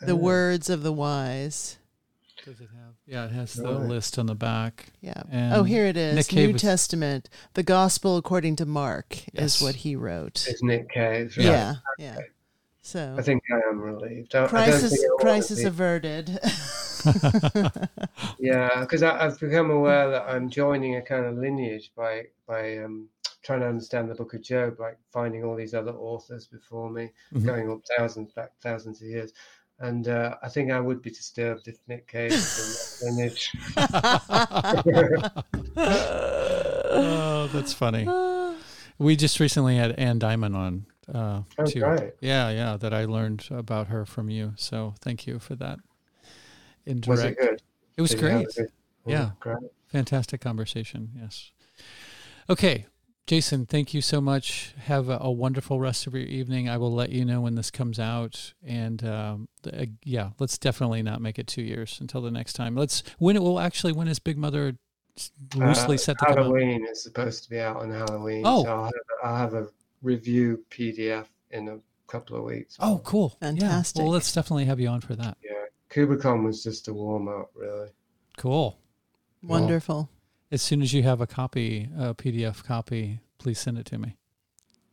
the 0.00 0.16
words 0.16 0.70
of 0.70 0.82
the 0.82 0.92
wise. 0.92 1.76
Does 2.44 2.60
it 2.60 2.68
have? 2.74 2.94
Yeah, 3.06 3.26
it 3.26 3.32
has 3.32 3.52
the 3.54 3.64
Right. 3.64 3.82
list 3.88 4.18
on 4.18 4.26
the 4.26 4.34
back. 4.34 4.86
Yeah. 5.02 5.22
And 5.30 5.54
oh, 5.54 5.62
here 5.64 5.84
it 5.86 5.96
is. 5.96 6.14
Nick 6.16 6.32
New 6.32 6.52
was- 6.54 6.62
Testament, 6.62 7.28
the 7.54 7.62
Gospel 7.62 8.16
according 8.16 8.56
to 8.56 8.66
Mark 8.66 9.18
Yes. 9.34 9.56
is 9.56 9.62
what 9.62 9.74
he 9.76 9.94
wrote. 9.94 10.46
It's 10.48 10.62
Nick 10.62 10.88
Cave. 10.90 11.34
right? 11.36 11.44
Yeah, 11.46 11.74
yeah. 11.98 12.16
So 12.82 13.14
I 13.18 13.22
think 13.22 13.42
I 13.52 13.60
am 13.68 13.78
relieved. 13.80 14.34
I, 14.34 14.44
I 14.44 14.48
crisis, 14.48 14.90
think 14.92 15.02
it 15.02 15.06
ought 15.06 15.18
to 15.18 15.22
crisis 15.24 15.64
averted. 15.64 16.40
Yeah, 18.38 18.80
because 18.80 19.02
I've 19.02 19.38
become 19.38 19.70
aware 19.70 20.10
that 20.10 20.22
I'm 20.28 20.48
joining 20.50 20.96
a 20.96 21.02
kind 21.02 21.26
of 21.26 21.36
lineage 21.36 21.92
by 21.96 22.26
by 22.46 22.78
um, 22.78 23.08
trying 23.42 23.60
to 23.60 23.68
understand 23.68 24.10
the 24.10 24.14
Book 24.14 24.34
of 24.34 24.42
Job, 24.42 24.78
like 24.78 24.98
finding 25.12 25.44
all 25.44 25.56
these 25.56 25.72
other 25.74 25.92
authors 25.92 26.46
before 26.46 26.90
me, 26.90 27.10
Mhm. 27.34 27.44
going 27.46 27.70
up 27.70 27.80
thousands 27.96 28.32
back 28.32 28.52
thousands 28.62 29.00
of 29.00 29.08
years. 29.08 29.32
And 29.82 30.08
uh, 30.08 30.36
I 30.42 30.48
think 30.50 30.70
I 30.70 30.78
would 30.78 31.00
be 31.00 31.10
disturbed 31.10 31.66
if 31.66 31.76
Nick 31.88 32.06
Cave 32.06 32.32
was 32.32 33.02
in 33.06 33.16
that 33.16 33.32
lineage. 33.32 33.50
oh, 35.76 37.48
that's 37.52 37.72
funny. 37.72 38.06
We 38.98 39.16
just 39.16 39.40
recently 39.40 39.76
had 39.76 39.92
Anne 39.92 40.18
Diamond 40.18 40.56
on. 40.56 40.86
Uh, 41.12 41.42
Oh, 41.58 41.64
too. 41.64 41.80
great. 41.80 42.12
Yeah, 42.20 42.50
yeah, 42.50 42.76
that 42.76 42.92
I 42.94 43.04
learned 43.06 43.48
about 43.50 43.88
her 43.88 44.04
from 44.04 44.30
you. 44.30 44.52
So 44.56 44.94
thank 45.00 45.26
you 45.26 45.38
for 45.38 45.56
that. 45.56 45.78
Was 47.06 47.24
it 47.24 47.36
good? 47.38 47.62
It 47.96 48.00
was 48.02 48.10
Did 48.12 48.20
great. 48.20 48.46
a 48.46 48.52
good- 48.62 48.72
Yeah. 49.06 49.30
great. 49.40 49.58
Fantastic 49.88 50.40
conversation. 50.40 51.10
Yes. 51.20 51.50
Okay. 52.48 52.86
Jasun, 53.30 53.68
thank 53.68 53.94
you 53.94 54.02
so 54.02 54.20
much. 54.20 54.74
Have 54.86 55.08
a, 55.08 55.18
a 55.20 55.30
wonderful 55.30 55.78
rest 55.78 56.08
of 56.08 56.14
your 56.14 56.24
evening. 56.24 56.68
I 56.68 56.76
will 56.78 56.92
let 56.92 57.10
you 57.10 57.24
know 57.24 57.40
when 57.40 57.54
this 57.54 57.70
comes 57.70 58.00
out. 58.00 58.54
And 58.66 59.04
um, 59.04 59.48
uh, 59.72 59.86
yeah, 60.02 60.30
let's 60.40 60.58
definitely 60.58 61.00
not 61.04 61.22
make 61.22 61.38
it 61.38 61.46
two 61.46 61.62
years 61.62 61.98
until 62.00 62.22
the 62.22 62.32
next 62.32 62.54
time. 62.54 62.74
Let's 62.74 63.04
when 63.18 63.36
it 63.36 63.42
will 63.42 63.60
actually 63.60 63.92
when 63.92 64.08
is 64.08 64.18
Big 64.18 64.36
Mother 64.36 64.74
loosely 65.54 65.94
Uh, 65.94 65.98
set 65.98 66.18
to 66.18 66.24
come 66.24 66.32
out? 66.32 66.38
Halloween 66.38 66.84
is 66.90 67.04
supposed 67.04 67.44
to 67.44 67.50
be 67.50 67.60
out 67.60 67.76
on 67.76 67.92
Halloween. 67.92 68.42
Oh. 68.44 68.64
So 68.64 68.68
I'll 68.68 68.84
have, 68.84 68.92
a, 68.92 69.26
I'll 69.26 69.36
have 69.36 69.54
a 69.54 69.68
review 70.02 70.64
PDF 70.68 71.26
in 71.52 71.68
a 71.68 71.78
couple 72.08 72.36
of 72.36 72.42
weeks. 72.42 72.76
Oh, 72.80 73.00
cool. 73.04 73.36
Yeah. 73.40 73.50
Fantastic. 73.50 74.02
Well, 74.02 74.10
let's 74.10 74.32
definitely 74.32 74.64
have 74.64 74.80
you 74.80 74.88
on 74.88 75.02
for 75.02 75.14
that. 75.14 75.36
Yeah. 75.44 75.52
Kubrickon 75.88 76.44
was 76.44 76.64
just 76.64 76.88
a 76.88 76.92
warm 76.92 77.28
up, 77.28 77.52
really. 77.54 77.90
Cool. 78.36 78.76
Wonderful. 79.44 80.10
As 80.52 80.62
soon 80.62 80.82
as 80.82 80.92
you 80.92 81.02
have 81.04 81.20
a 81.20 81.26
copy, 81.26 81.88
a 81.96 82.14
PDF 82.14 82.64
copy, 82.64 83.20
please 83.38 83.58
send 83.58 83.78
it 83.78 83.86
to 83.86 83.98
me. 83.98 84.16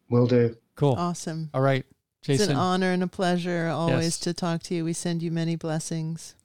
Will 0.09 0.27
do. 0.27 0.55
Cool. 0.75 0.93
Awesome. 0.93 1.49
All 1.53 1.61
right, 1.61 1.85
Jasun. 2.23 2.34
It's 2.35 2.47
an 2.47 2.55
honor 2.55 2.91
and 2.91 3.01
a 3.01 3.07
pleasure 3.07 3.67
always 3.67 4.05
Yes. 4.05 4.19
to 4.19 4.34
talk 4.34 4.61
to 4.63 4.75
you. 4.75 4.85
We 4.85 4.93
send 4.93 5.23
you 5.23 5.31
many 5.31 5.55
blessings. 5.55 6.35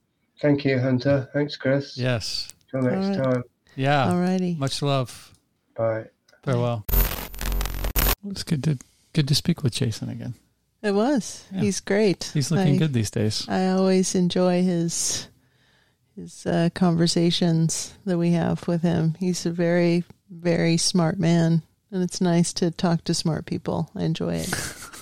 Thank 0.40 0.64
you, 0.64 0.80
Hunter. 0.80 1.28
Thanks, 1.34 1.56
Chris. 1.56 1.96
Yes. 1.98 2.48
Till 2.70 2.82
next 2.82 3.18
All 3.18 3.24
right. 3.24 3.34
time. 3.34 3.42
Yeah. 3.76 4.06
Alrighty. 4.06 4.58
Much 4.58 4.80
love. 4.82 5.32
Bye. 5.76 6.06
Farewell. 6.42 6.84
It's 8.30 8.42
good 8.42 8.64
to 8.64 8.78
good 9.12 9.28
to 9.28 9.34
speak 9.34 9.62
with 9.62 9.74
Jasun 9.74 10.10
again. 10.10 10.34
It 10.80 10.92
was. 10.92 11.44
Yeah. 11.52 11.60
He's 11.60 11.80
great. 11.80 12.30
He's 12.34 12.50
looking 12.50 12.74
I, 12.74 12.78
good 12.78 12.92
these 12.92 13.10
days. 13.10 13.46
I 13.48 13.68
always 13.68 14.14
enjoy 14.14 14.62
his 14.62 15.28
his 16.16 16.46
uh, 16.46 16.68
conversations 16.74 17.94
that 18.04 18.18
we 18.18 18.32
have 18.32 18.66
with 18.68 18.82
him. 18.82 19.16
He's 19.18 19.46
a 19.46 19.50
very 19.50 20.04
very 20.30 20.76
smart 20.76 21.18
man, 21.18 21.62
and 21.90 22.02
it's 22.02 22.20
nice 22.20 22.52
to 22.54 22.70
talk 22.70 23.04
to 23.04 23.14
smart 23.14 23.46
people. 23.46 23.90
I 23.94 24.04
enjoy 24.04 24.36
it. 24.36 24.54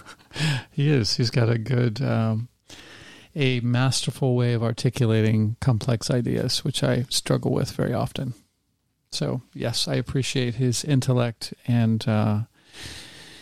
He 0.70 0.90
is. 0.90 1.16
He's 1.16 1.30
got 1.30 1.50
a 1.50 1.58
good, 1.58 2.00
um, 2.00 2.48
a 3.34 3.60
masterful 3.60 4.36
way 4.36 4.54
of 4.54 4.62
articulating 4.62 5.56
complex 5.60 6.10
ideas, 6.10 6.64
which 6.64 6.82
I 6.82 7.04
struggle 7.10 7.52
with 7.52 7.72
very 7.72 7.92
often. 7.92 8.34
So 9.12 9.42
yes, 9.52 9.88
I 9.88 9.94
appreciate 9.96 10.54
his 10.54 10.84
intellect 10.84 11.52
and 11.66 12.06
uh, 12.06 12.40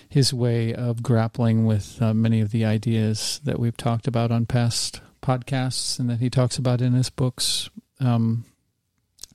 his 0.09 0.33
way 0.33 0.75
of 0.75 1.03
grappling 1.03 1.67
with 1.67 2.01
uh, 2.01 2.15
many 2.15 2.41
of 2.41 2.51
the 2.51 2.65
ideas 2.65 3.41
that 3.45 3.59
we've 3.59 3.77
talked 3.77 4.09
about 4.09 4.31
on 4.31 4.47
past 4.47 5.01
podcasts 5.29 5.99
and 5.99 6.09
that 6.09 6.21
he 6.21 6.31
talks 6.31 6.57
about 6.57 6.81
in 6.81 6.95
his 6.95 7.11
books. 7.11 7.69
Um, 8.01 8.47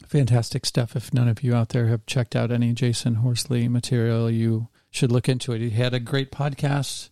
fantastic 0.07 0.65
stuff. 0.65 0.95
If 0.95 1.13
none 1.13 1.27
of 1.27 1.43
you 1.43 1.53
out 1.53 1.69
there 1.69 1.87
have 1.87 2.05
checked 2.07 2.35
out 2.35 2.51
any 2.51 2.73
Jasun 2.73 3.17
Horsley 3.17 3.67
material, 3.67 4.29
you 4.29 4.69
should 4.89 5.11
look 5.11 5.29
into 5.29 5.53
it. 5.53 5.61
He 5.61 5.69
had 5.69 5.93
a 5.93 5.99
great 5.99 6.31
podcast 6.31 7.09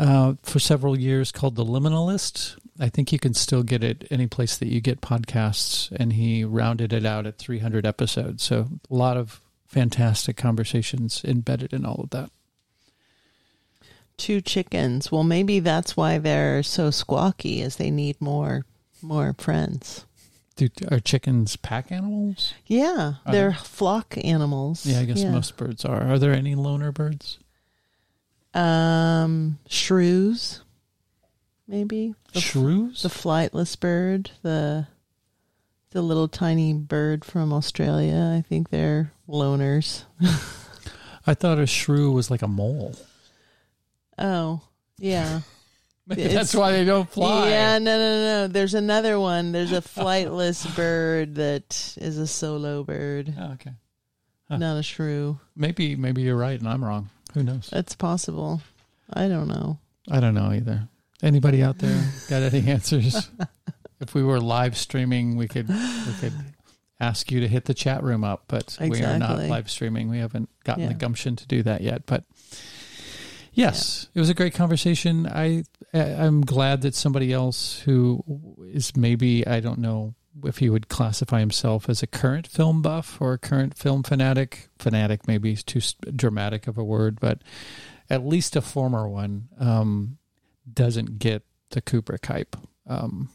uh, 0.00 0.34
for 0.42 0.58
several 0.58 0.98
years 0.98 1.30
called 1.30 1.54
The 1.54 1.64
Liminalist. 1.64 2.56
I 2.80 2.88
think 2.88 3.12
you 3.12 3.20
can 3.20 3.34
still 3.34 3.62
get 3.62 3.84
it 3.84 4.08
any 4.10 4.26
place 4.26 4.56
that 4.56 4.68
you 4.68 4.80
get 4.80 5.00
podcasts, 5.00 5.92
and 5.92 6.14
he 6.14 6.44
rounded 6.44 6.92
it 6.92 7.06
out 7.06 7.26
at 7.26 7.38
300 7.38 7.86
episodes. 7.86 8.42
So 8.42 8.68
a 8.90 8.94
lot 8.94 9.16
of 9.16 9.40
fantastic 9.66 10.36
conversations 10.36 11.22
embedded 11.24 11.72
in 11.72 11.86
all 11.86 12.00
of 12.02 12.10
that. 12.10 12.30
Two 14.16 14.40
chickens. 14.40 15.10
Well, 15.10 15.24
maybe 15.24 15.58
that's 15.60 15.96
why 15.96 16.18
they're 16.18 16.62
so 16.62 16.88
squawky, 16.90 17.60
is 17.60 17.76
they 17.76 17.90
need 17.90 18.20
more 18.20 18.64
more 19.00 19.34
friends. 19.38 20.06
Do, 20.54 20.68
are 20.90 21.00
chickens 21.00 21.56
pack 21.56 21.90
animals? 21.90 22.52
Yeah, 22.66 23.14
Are 23.26 23.32
they're 23.32 23.50
they? 23.50 23.56
flock 23.56 24.16
animals. 24.22 24.84
Yeah, 24.86 25.00
I 25.00 25.06
guess 25.06 25.24
most 25.24 25.56
birds 25.56 25.84
are. 25.84 26.02
Are 26.02 26.18
there 26.18 26.32
any 26.32 26.54
loner 26.54 26.92
birds? 26.92 27.38
Um, 28.54 29.58
shrews, 29.66 30.60
maybe 31.66 32.14
the, 32.34 32.40
Shrews? 32.40 33.02
the 33.02 33.08
flightless 33.08 33.78
bird, 33.80 34.30
the 34.42 34.86
the 35.90 36.02
little 36.02 36.28
tiny 36.28 36.74
bird 36.74 37.24
from 37.24 37.52
Australia. 37.52 38.34
I 38.38 38.42
think 38.46 38.68
they're 38.70 39.12
loners. 39.28 40.04
I 41.26 41.32
thought 41.34 41.58
a 41.58 41.66
shrew 41.66 42.10
was 42.12 42.30
like 42.30 42.42
a 42.42 42.48
mole. 42.48 42.94
Oh, 44.22 44.60
yeah. 44.98 45.40
Maybe 46.06 46.22
It's- 46.22 46.34
that's 46.34 46.54
why 46.54 46.72
they 46.72 46.84
don't 46.84 47.08
fly. 47.10 47.50
Yeah, 47.50 47.78
no, 47.78 47.96
no, 47.98 48.22
no. 48.22 48.48
There's 48.48 48.74
another 48.74 49.20
one. 49.20 49.52
There's 49.52 49.72
a 49.72 49.80
flightless 49.80 50.74
bird 50.76 51.34
that 51.36 51.94
is 52.00 52.18
a 52.18 52.26
solo 52.26 52.82
bird. 52.84 53.34
Oh, 53.38 53.52
okay. 53.52 53.72
not 54.50 54.76
a 54.78 54.82
shrew. 54.82 55.38
Maybe 55.56 55.94
maybe 55.96 56.22
you're 56.22 56.36
right 56.36 56.58
and 56.58 56.68
I'm 56.68 56.84
wrong. 56.84 57.10
Who 57.34 57.42
knows? 57.42 57.68
That's 57.70 57.94
possible. 57.94 58.60
I 59.12 59.28
don't 59.28 59.48
know. 59.48 59.78
I 60.10 60.20
don't 60.20 60.34
know 60.34 60.52
either. 60.52 60.88
Anybody 61.22 61.62
out 61.62 61.78
there 61.78 62.02
got 62.28 62.42
any 62.42 62.68
answers? 62.70 63.30
if 64.00 64.12
we 64.14 64.22
were 64.24 64.40
live 64.40 64.76
streaming, 64.76 65.36
we 65.36 65.46
could 65.46 65.68
we 65.68 66.12
could 66.20 66.32
ask 67.00 67.30
you 67.30 67.40
to 67.40 67.48
hit 67.48 67.64
the 67.66 67.74
chat 67.74 68.02
room 68.02 68.24
up, 68.24 68.44
but 68.48 68.76
we 68.80 69.02
are 69.04 69.18
not 69.18 69.30
Exactly. 69.30 69.48
live 69.48 69.70
streaming. 69.70 70.10
We 70.10 70.18
haven't 70.18 70.48
gotten 70.64 70.84
the 70.86 70.90
Yeah. 70.92 70.98
gumption 70.98 71.36
to 71.36 71.46
do 71.46 71.62
that 71.62 71.80
yet. 71.80 72.06
But 72.06 72.24
yes, 73.52 74.08
it 74.14 74.20
was 74.20 74.30
a 74.30 74.34
great 74.34 74.54
conversation. 74.54 75.26
I 75.26 75.64
I'm 75.94 76.42
glad 76.42 76.82
that 76.82 76.94
somebody 76.94 77.32
else 77.32 77.80
who 77.80 78.22
is 78.66 78.96
maybe 78.96 79.46
I 79.46 79.60
don't 79.60 79.78
know 79.78 80.14
if 80.44 80.58
he 80.58 80.70
would 80.70 80.88
classify 80.88 81.40
himself 81.40 81.88
as 81.88 82.02
a 82.02 82.06
current 82.06 82.46
film 82.46 82.80
buff 82.80 83.18
or 83.20 83.34
a 83.34 83.38
current 83.38 83.76
film 83.76 84.02
fanatic. 84.02 84.68
Fanatic 84.78 85.28
maybe 85.28 85.52
is 85.52 85.62
too 85.62 85.80
dramatic 86.14 86.66
of 86.66 86.78
a 86.78 86.84
word, 86.84 87.20
but 87.20 87.42
at 88.08 88.26
least 88.26 88.56
a 88.56 88.62
former 88.62 89.08
one 89.08 89.48
um, 89.58 90.18
doesn't 90.72 91.18
get 91.18 91.42
the 91.70 91.82
Kubrick 91.82 92.26
hype. 92.26 92.56
Um, 92.86 93.28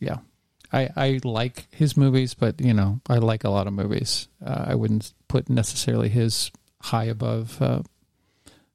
yeah, 0.00 0.18
I, 0.72 0.90
I 0.96 1.20
like 1.24 1.66
his 1.70 1.96
movies, 1.96 2.34
but 2.34 2.60
you 2.60 2.74
know, 2.74 3.00
I 3.08 3.18
like 3.18 3.44
a 3.44 3.50
lot 3.50 3.66
of 3.66 3.72
movies. 3.72 4.28
Uh, 4.44 4.64
I 4.68 4.74
wouldn't 4.74 5.12
put 5.28 5.48
necessarily 5.48 6.08
his 6.08 6.50
high 6.82 7.04
above 7.04 7.60
uh, 7.62 7.82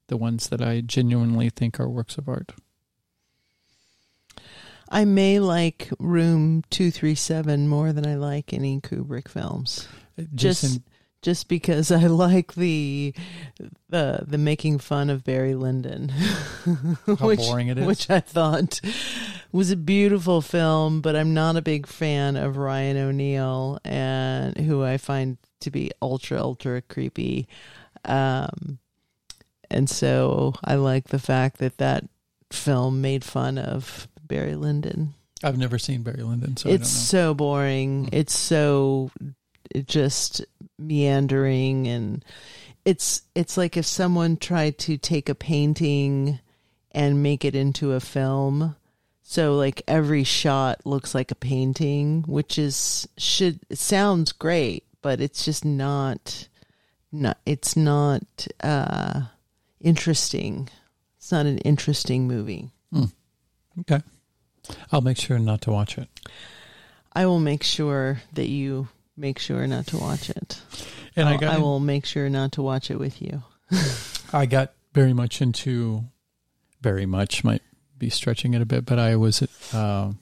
the 0.10 0.18
ones 0.18 0.49
that 0.49 0.61
I 0.61 0.81
genuinely 0.81 1.49
think 1.49 1.80
are 1.80 1.90
works 1.90 2.18
of 2.18 2.27
art. 2.27 2.52
I 4.91 5.06
may 5.06 5.40
like 5.40 5.90
Room 5.99 6.64
237 6.72 7.68
more 7.68 7.94
than 7.94 8.06
I 8.07 8.15
like 8.15 8.53
any 8.53 8.81
Kubrick 8.81 9.27
films. 9.27 9.88
Just 10.34 10.64
Jasun, 10.64 10.84
just 11.22 11.48
because 11.48 11.91
I 11.91 12.07
like 12.07 12.56
the 12.56 13.14
the 13.90 14.23
the 14.26 14.38
making 14.38 14.80
fun 14.80 15.10
of 15.10 15.23
Barry 15.23 15.53
Lyndon. 15.53 16.10
how 16.10 17.15
which, 17.27 17.40
boring 17.40 17.68
it 17.68 17.77
is. 17.77 17.86
which 17.86 18.10
I 18.10 18.19
thought 18.19 18.81
was 19.52 19.72
a 19.72 19.77
beautiful 19.77 20.41
film, 20.41 21.02
but 21.02 21.15
I'm 21.15 21.34
not 21.34 21.56
a 21.56 21.61
big 21.61 21.86
fan 21.88 22.36
of 22.36 22.57
Ryan 22.57 22.98
O'Neal 22.98 23.80
and 23.86 24.57
who 24.57 24.84
I 24.84 24.98
find 24.98 25.38
to 25.61 25.72
be 25.72 25.91
ultra 26.02 26.41
ultra 26.41 26.81
creepy. 26.81 27.48
Um 28.06 28.80
and 29.70 29.90
so 29.90 30.54
I 30.64 30.76
like 30.76 31.10
the 31.10 31.20
fact 31.20 31.58
that 31.60 31.78
that 31.78 32.06
film 32.52 33.02
made 33.02 33.24
fun 33.24 33.58
of 33.58 34.08
Barry 34.22 34.56
Lyndon. 34.56 35.14
I've 35.44 35.58
never 35.58 35.80
seen 35.80 36.04
Barry 36.04 36.24
Lyndon, 36.24 36.58
so 36.58 36.70
it's 36.70 36.90
so 36.90 37.34
boring. 37.34 38.06
Mm. 38.06 38.10
It's 38.14 38.38
so 38.38 39.12
it 39.72 39.88
just 39.88 40.44
meandering 40.78 41.88
and 41.88 42.26
it's 42.86 43.22
it's 43.36 43.58
like 43.58 43.78
if 43.78 43.86
someone 43.86 44.38
tried 44.38 44.78
to 44.80 44.98
take 44.98 45.30
a 45.30 45.36
painting 45.36 46.40
and 46.91 47.24
make 47.24 47.46
it 47.46 47.56
into 47.56 47.94
a 47.94 48.00
film. 48.00 48.76
So 49.22 49.56
like 49.56 49.84
every 49.88 50.24
shot 50.24 50.86
looks 50.86 51.14
like 51.14 51.30
a 51.32 51.36
painting, 51.36 52.24
which 52.28 52.58
is 52.58 53.08
should 53.18 53.60
sounds 53.78 54.32
great, 54.32 54.86
but 55.02 55.22
it's 55.22 55.46
just 55.46 55.64
not 55.64 56.48
not 57.12 57.38
it's 57.46 57.76
not 57.76 58.48
uh 58.64 59.22
interesting. 59.81 60.69
It's 61.18 61.31
not 61.31 61.45
an 61.45 61.57
interesting 61.60 62.27
movie. 62.27 62.72
don't. 62.93 63.06
Okay, 63.81 64.01
I'll 64.91 65.01
make 65.01 65.18
sure 65.18 65.39
not 65.39 65.61
to 65.61 65.72
watch 65.72 65.97
it. 65.97 66.07
I 67.14 67.26
will 67.26 67.39
make 67.39 67.64
sure 67.64 68.22
that 68.34 68.47
you 68.49 68.88
make 69.18 69.39
sure 69.39 69.65
not 69.68 69.88
to 69.88 69.97
watch 69.97 70.30
it. 70.30 70.61
And 71.15 71.27
I 71.27 71.34
I'll- 71.34 71.38
got 71.39 71.56
I 71.56 71.57
will 71.60 71.80
make 71.80 72.06
sure 72.06 72.30
not 72.30 72.53
to 72.53 72.61
watch 72.61 72.89
it 72.91 72.99
with 72.99 73.22
you. 73.22 73.43
I 74.34 74.45
got 74.45 74.73
very 74.93 75.14
much 75.14 75.41
into 75.41 76.06
very 76.81 77.06
much 77.06 77.43
might 77.43 77.61
be 77.97 78.10
stretching 78.10 78.53
it 78.53 78.61
a 78.61 78.65
bit, 78.65 78.85
but 78.85 78.97
I 78.99 79.15
was 79.18 79.41
uh, 79.73 80.14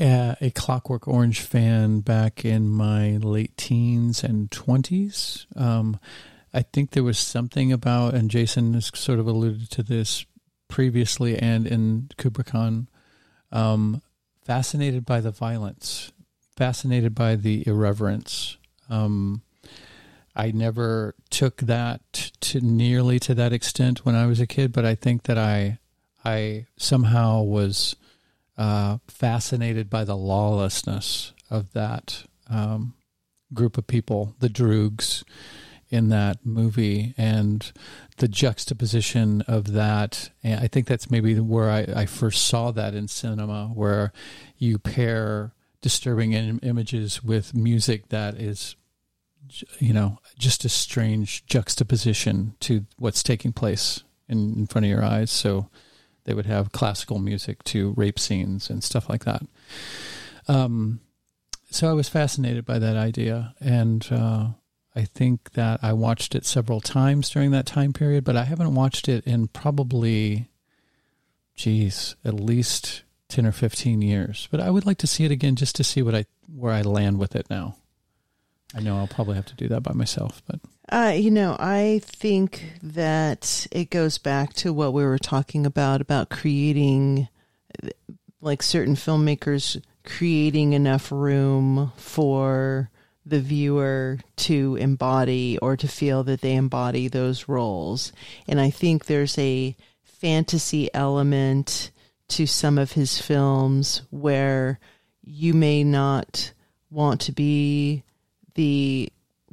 a, 0.00 0.36
a 0.40 0.50
Clockwork 0.50 1.06
Orange 1.08 1.40
fan 1.40 2.00
back 2.00 2.44
in 2.44 2.68
my 2.68 3.16
late 3.16 3.56
teens 3.56 4.22
and 4.24 4.50
twenties. 4.50 5.46
Um, 5.56 5.98
I 6.54 6.62
think 6.62 6.90
there 6.90 7.02
was 7.02 7.18
something 7.18 7.72
about, 7.72 8.14
and 8.14 8.30
Jasun 8.30 8.74
has 8.74 8.90
sort 8.94 9.18
of 9.18 9.26
alluded 9.26 9.70
to 9.70 9.82
this 9.82 10.26
previously 10.68 11.38
and 11.38 11.66
in 11.66 12.10
Kubrickon, 12.18 12.88
um, 13.50 14.02
fascinated 14.44 15.04
by 15.06 15.20
the 15.20 15.30
violence, 15.30 16.12
fascinated 16.56 17.14
by 17.14 17.36
the 17.36 17.66
irreverence. 17.66 18.58
Um, 18.90 19.42
I 20.34 20.50
never 20.50 21.14
took 21.30 21.58
that 21.58 22.32
to 22.40 22.60
nearly 22.60 23.18
to 23.20 23.34
that 23.34 23.52
extent 23.52 24.04
when 24.04 24.14
I 24.14 24.26
was 24.26 24.40
a 24.40 24.46
kid, 24.46 24.72
but 24.72 24.84
I 24.84 24.94
think 24.94 25.24
that 25.24 25.38
I 25.38 25.78
I 26.24 26.66
somehow 26.76 27.42
was 27.42 27.96
uh, 28.56 28.98
fascinated 29.08 29.90
by 29.90 30.04
the 30.04 30.16
lawlessness 30.16 31.32
of 31.50 31.72
that 31.72 32.24
um, 32.48 32.94
group 33.52 33.76
of 33.76 33.86
people, 33.86 34.34
the 34.38 34.48
Droogs, 34.48 35.24
in 35.92 36.08
that 36.08 36.44
movie, 36.44 37.14
and 37.16 37.70
the 38.16 38.28
juxtaposition 38.28 39.42
of 39.42 39.72
that. 39.72 40.30
And 40.42 40.58
I 40.58 40.66
think 40.66 40.86
that's 40.86 41.10
maybe 41.10 41.38
where 41.38 41.70
I, 41.70 41.86
I 41.94 42.06
first 42.06 42.46
saw 42.46 42.70
that 42.72 42.94
in 42.94 43.08
cinema, 43.08 43.70
where 43.74 44.12
you 44.58 44.78
pair 44.78 45.52
disturbing 45.80 46.32
im- 46.32 46.60
images 46.62 47.22
with 47.22 47.54
music 47.54 48.08
that 48.08 48.34
is 48.34 48.76
you 49.78 49.92
know, 49.92 50.18
just 50.38 50.64
a 50.64 50.68
strange 50.68 51.44
juxtaposition 51.46 52.54
to 52.60 52.86
what's 52.96 53.22
taking 53.22 53.52
place 53.52 54.02
in, 54.28 54.54
in 54.54 54.66
front 54.66 54.84
of 54.84 54.90
your 54.90 55.04
eyes. 55.04 55.30
So 55.30 55.68
they 56.24 56.34
would 56.34 56.46
have 56.46 56.72
classical 56.72 57.18
music 57.18 57.62
to 57.64 57.92
rape 57.96 58.18
scenes 58.18 58.70
and 58.70 58.82
stuff 58.82 59.08
like 59.08 59.24
that. 59.24 59.42
Um, 60.48 61.00
so 61.70 61.88
I 61.88 61.92
was 61.92 62.08
fascinated 62.08 62.64
by 62.64 62.78
that 62.78 62.96
idea. 62.96 63.54
And 63.60 64.06
uh, 64.10 64.48
I 64.94 65.04
think 65.04 65.52
that 65.52 65.80
I 65.82 65.92
watched 65.92 66.34
it 66.34 66.44
several 66.44 66.80
times 66.80 67.30
during 67.30 67.50
that 67.52 67.66
time 67.66 67.92
period, 67.92 68.24
but 68.24 68.36
I 68.36 68.44
haven't 68.44 68.74
watched 68.74 69.08
it 69.08 69.26
in 69.26 69.48
probably, 69.48 70.48
geez, 71.54 72.14
at 72.24 72.34
least 72.34 73.02
10 73.28 73.46
or 73.46 73.52
15 73.52 74.02
years. 74.02 74.48
But 74.50 74.60
I 74.60 74.70
would 74.70 74.84
like 74.84 74.98
to 74.98 75.06
see 75.06 75.24
it 75.24 75.30
again 75.30 75.56
just 75.56 75.76
to 75.76 75.84
see 75.84 76.02
what 76.02 76.14
I 76.14 76.26
where 76.54 76.72
I 76.72 76.82
land 76.82 77.18
with 77.18 77.34
it 77.34 77.48
now. 77.48 77.76
I 78.74 78.80
know 78.80 78.98
I'll 78.98 79.06
probably 79.06 79.36
have 79.36 79.46
to 79.46 79.54
do 79.54 79.68
that 79.68 79.82
by 79.82 79.92
myself, 79.92 80.42
but 80.46 80.60
Uh, 80.90 81.14
you 81.16 81.30
know, 81.30 81.56
I 81.58 82.00
think 82.04 82.72
that 82.82 83.66
it 83.70 83.88
goes 83.88 84.18
back 84.18 84.52
to 84.54 84.72
what 84.72 84.92
we 84.92 85.04
were 85.04 85.18
talking 85.18 85.64
about 85.64 86.02
about 86.02 86.28
creating, 86.28 87.28
like 88.42 88.62
certain 88.62 88.94
filmmakers 88.94 89.80
creating 90.04 90.74
enough 90.74 91.10
room 91.10 91.92
for 91.96 92.90
the 93.24 93.40
viewer 93.40 94.18
to 94.36 94.76
embody 94.76 95.58
or 95.58 95.76
to 95.76 95.86
feel 95.86 96.24
that 96.24 96.40
they 96.40 96.54
embody 96.54 97.08
those 97.08 97.48
roles. 97.48 98.12
And 98.48 98.60
I 98.60 98.70
think 98.70 99.06
there's 99.06 99.38
a 99.38 99.76
fantasy 100.02 100.92
element 100.94 101.90
to 102.28 102.46
some 102.46 102.78
of 102.78 102.92
his 102.92 103.20
films 103.20 104.02
where 104.10 104.80
you 105.22 105.54
may 105.54 105.84
not 105.84 106.52
want 106.90 107.20
to 107.22 107.32
be 107.32 108.02
the 108.54 109.08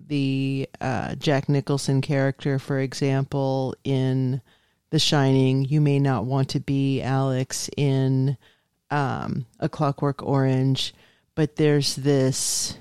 the 0.07 0.67
uh, 0.81 1.13
Jack 1.15 1.47
Nicholson 1.49 2.01
character, 2.01 2.57
for 2.57 2.79
example, 2.79 3.75
in 3.83 4.41
The 4.89 4.97
Shining. 4.97 5.65
You 5.65 5.81
may 5.81 5.99
not 5.99 6.25
want 6.25 6.49
to 6.49 6.59
be 6.59 7.01
Alex 7.01 7.69
in 7.77 8.35
um, 8.89 9.45
A 9.59 9.69
Clockwork 9.69 10.23
Orange, 10.23 10.95
but 11.35 11.57
there's 11.57 11.95
this 11.95 12.75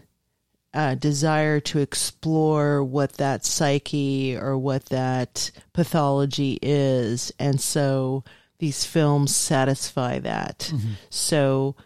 uh, 0.75 0.95
desire 0.95 1.61
to 1.61 1.79
explore 1.81 2.85
what 2.85 3.15
that 3.15 3.45
psyche 3.45 4.37
or 4.37 4.57
what 4.59 4.87
that 4.87 5.51
pathology 5.73 6.59
is, 6.63 7.33
and 7.39 7.61
so 7.61 8.25
these 8.59 8.85
films 8.85 9.35
satisfy 9.35 10.19
that. 10.19 10.71
So 11.11 11.77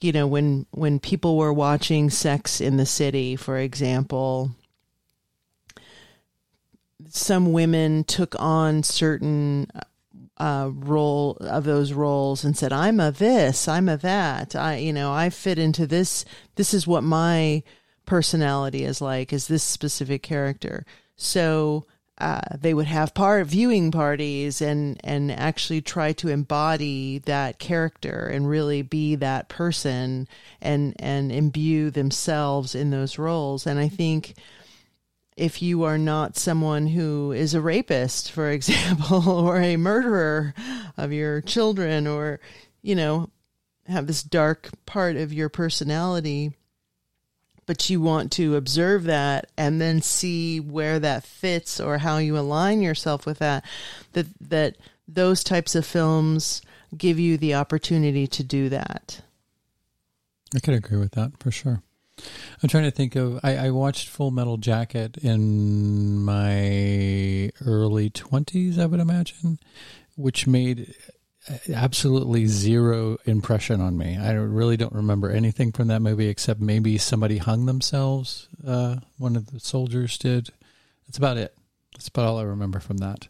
you 0.00 0.12
know 0.12 0.26
when 0.26 0.66
when 0.70 0.98
people 0.98 1.36
were 1.36 1.52
watching 1.52 2.10
sex 2.10 2.60
in 2.60 2.76
the 2.76 2.86
city 2.86 3.36
for 3.36 3.58
example 3.58 4.50
some 7.08 7.52
women 7.52 8.04
took 8.04 8.34
on 8.38 8.82
certain 8.82 9.66
uh, 10.36 10.70
role 10.72 11.36
of 11.40 11.64
those 11.64 11.92
roles 11.92 12.44
and 12.44 12.56
said 12.56 12.72
i'm 12.72 12.98
a 12.98 13.10
this 13.10 13.68
i'm 13.68 13.88
a 13.88 13.96
that. 13.98 14.56
I 14.56 14.76
you 14.76 14.92
know 14.92 15.12
i 15.12 15.28
fit 15.28 15.58
into 15.58 15.86
this 15.86 16.24
this 16.56 16.72
is 16.72 16.86
what 16.86 17.02
my 17.04 17.62
personality 18.10 18.82
is 18.82 19.00
like 19.00 19.32
is 19.32 19.46
this 19.46 19.62
specific 19.62 20.20
character. 20.20 20.84
So 21.14 21.86
uh, 22.18 22.40
they 22.58 22.74
would 22.74 22.88
have 22.88 23.14
part 23.14 23.46
viewing 23.46 23.92
parties 23.92 24.60
and 24.60 25.00
and 25.04 25.30
actually 25.30 25.80
try 25.80 26.12
to 26.14 26.26
embody 26.26 27.18
that 27.20 27.60
character 27.60 28.26
and 28.26 28.48
really 28.48 28.82
be 28.82 29.14
that 29.14 29.48
person 29.48 30.26
and 30.60 30.96
and 30.98 31.30
imbue 31.30 31.90
themselves 31.90 32.74
in 32.74 32.90
those 32.90 33.16
roles. 33.16 33.64
And 33.64 33.78
i 33.78 33.88
think 33.88 34.34
if 35.36 35.62
you 35.62 35.84
are 35.84 35.96
not 35.96 36.36
someone 36.36 36.88
who 36.88 37.30
is 37.30 37.54
a 37.54 37.60
rapist, 37.60 38.32
for 38.32 38.50
example, 38.58 39.28
or 39.28 39.58
a 39.58 39.76
murderer 39.76 40.52
of 40.96 41.12
your 41.12 41.40
children, 41.40 42.06
or, 42.06 42.40
you 42.82 42.94
know, 42.94 43.30
have 43.86 44.06
this 44.06 44.22
dark 44.22 44.68
part 44.84 45.16
of 45.16 45.32
your 45.32 45.48
personality, 45.48 46.52
but 47.70 47.88
you 47.88 48.00
want 48.00 48.32
to 48.32 48.56
observe 48.56 49.04
that 49.04 49.48
and 49.56 49.80
then 49.80 50.02
see 50.02 50.58
where 50.58 50.98
that 50.98 51.22
fits 51.22 51.78
or 51.78 51.98
how 51.98 52.16
you 52.16 52.36
align 52.36 52.82
yourself 52.82 53.24
with 53.24 53.38
that, 53.38 53.64
that, 54.12 54.26
that 54.40 54.76
those 55.06 55.44
types 55.44 55.76
of 55.76 55.86
films 55.86 56.62
give 56.98 57.16
you 57.16 57.38
the 57.38 57.54
opportunity 57.54 58.26
to 58.26 58.42
do 58.42 58.68
that. 58.68 59.20
I 60.52 60.58
could 60.58 60.74
agree 60.74 60.98
with 60.98 61.12
that 61.12 61.30
for 61.38 61.52
sure. 61.52 61.80
I'm 62.60 62.68
trying 62.68 62.82
to 62.82 62.90
think 62.90 63.14
of. 63.14 63.38
I, 63.44 63.68
I, 63.68 63.70
watched 63.70 64.08
Full 64.08 64.32
Metal 64.32 64.56
Jacket 64.56 65.16
in 65.18 66.24
my 66.24 67.52
early 67.64 68.10
20s, 68.10 68.80
I 68.80 68.86
would 68.86 68.98
imagine, 68.98 69.60
which 70.16 70.48
made 70.48 70.92
absolutely 71.72 72.46
zero 72.46 73.18
impression 73.24 73.80
on 73.80 73.96
me. 73.96 74.16
I 74.16 74.32
really 74.32 74.76
don't 74.76 74.92
remember 74.92 75.30
anything 75.30 75.72
from 75.72 75.88
that 75.88 76.02
movie 76.02 76.28
except 76.28 76.60
maybe 76.60 76.98
somebody 76.98 77.38
hung 77.38 77.66
themselves. 77.66 78.48
Uh, 78.66 78.96
one 79.18 79.36
of 79.36 79.50
the 79.50 79.60
soldiers 79.60 80.18
did. 80.18 80.50
That's 81.06 81.18
about 81.18 81.38
it. 81.38 81.56
That's 81.94 82.08
about 82.08 82.26
all 82.26 82.38
I 82.38 82.44
remember 82.44 82.80
from 82.80 82.98
that. 82.98 83.28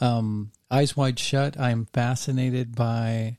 Um, 0.00 0.52
Eyes 0.70 0.96
Wide 0.96 1.18
Shut. 1.18 1.58
I'm 1.58 1.86
fascinated 1.86 2.74
by 2.74 3.38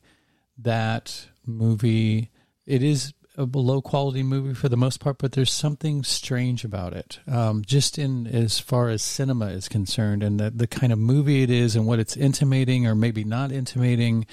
that 0.57 1.27
movie. 1.45 2.29
It 2.65 2.83
is 2.83 3.13
a 3.37 3.43
low 3.43 3.81
quality 3.81 4.23
movie 4.23 4.53
for 4.53 4.69
the 4.69 4.77
most 4.77 4.99
part, 4.99 5.17
but 5.17 5.31
there's 5.31 5.51
something 5.51 6.03
strange 6.03 6.63
about 6.63 6.93
it. 6.93 7.19
Um, 7.27 7.63
just 7.65 7.97
in 7.97 8.27
as 8.27 8.59
far 8.59 8.89
as 8.89 9.01
cinema 9.01 9.47
is 9.47 9.69
concerned, 9.69 10.23
and 10.23 10.39
the, 10.39 10.49
the 10.49 10.67
kind 10.67 10.91
of 10.91 10.99
movie 10.99 11.43
it 11.43 11.49
is, 11.49 11.75
and 11.75 11.85
what 11.85 11.99
it's 11.99 12.17
intimating 12.17 12.85
or 12.85 12.95
maybe 12.95 13.23
not 13.23 13.51
intimating. 13.51 14.25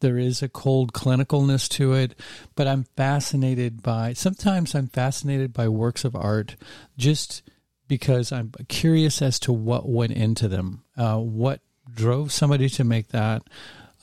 There 0.00 0.18
is 0.18 0.42
a 0.42 0.48
cold 0.48 0.92
clinicalness 0.92 1.68
to 1.70 1.92
it, 1.94 2.14
but 2.54 2.68
I'm 2.68 2.84
fascinated 2.96 3.82
by. 3.82 4.12
Sometimes 4.12 4.74
I'm 4.74 4.86
fascinated 4.86 5.52
by 5.52 5.68
works 5.68 6.04
of 6.04 6.14
art, 6.14 6.56
just 6.96 7.42
because 7.88 8.30
I'm 8.30 8.52
curious 8.68 9.20
as 9.20 9.40
to 9.40 9.52
what 9.52 9.88
went 9.88 10.12
into 10.12 10.46
them, 10.46 10.84
uh, 10.96 11.16
what 11.16 11.60
drove 11.92 12.30
somebody 12.30 12.68
to 12.68 12.84
make 12.84 13.08
that. 13.08 13.42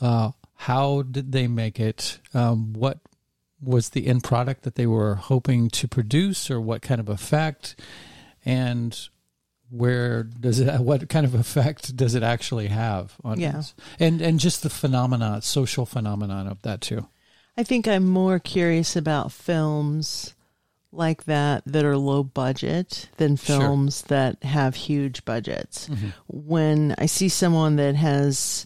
Uh, 0.02 0.32
how 0.56 1.04
did 1.04 1.32
they 1.32 1.48
make 1.48 1.80
it? 1.80 2.20
Um, 2.34 2.74
what 2.74 3.00
was 3.66 3.90
the 3.90 4.08
end 4.08 4.24
product 4.24 4.64
that 4.64 4.76
they 4.76 4.88
were 4.88 5.16
hoping 5.16 5.70
to 5.72 5.88
produce, 5.88 6.50
or 6.50 6.62
what 6.62 6.82
kind 6.82 7.00
of 7.00 7.10
effect? 7.10 7.80
And 8.46 8.98
where 9.70 10.24
does 10.24 10.60
it? 10.60 10.80
What 10.82 11.10
kind 11.10 11.26
of 11.26 11.36
effect 11.36 11.96
does 11.96 12.16
it 12.16 12.24
actually 12.24 12.68
have 12.68 13.16
on 13.24 13.40
yeah. 13.40 13.58
us? 13.58 13.74
And 14.00 14.22
and 14.22 14.40
just 14.40 14.64
the 14.64 14.70
phenomena, 14.70 15.42
social 15.42 15.86
phenomenon 15.86 16.48
of 16.48 16.62
that 16.62 16.82
too. 16.82 17.08
I 17.58 17.64
think 17.64 17.88
I'm 17.88 18.06
more 18.06 18.40
curious 18.40 18.96
about 18.96 19.32
films 19.32 20.36
like 20.92 21.26
that 21.26 21.64
that 21.66 21.86
are 21.86 21.98
low 21.98 22.24
budget 22.24 23.10
than 23.18 23.38
films 23.38 24.00
sure. 24.00 24.08
that 24.10 24.44
have 24.44 24.76
huge 24.76 25.26
budgets. 25.26 25.90
Mm-hmm. 25.90 26.10
When 26.28 26.96
I 26.98 27.06
see 27.06 27.30
someone 27.30 27.78
that 27.78 27.96
has, 27.96 28.66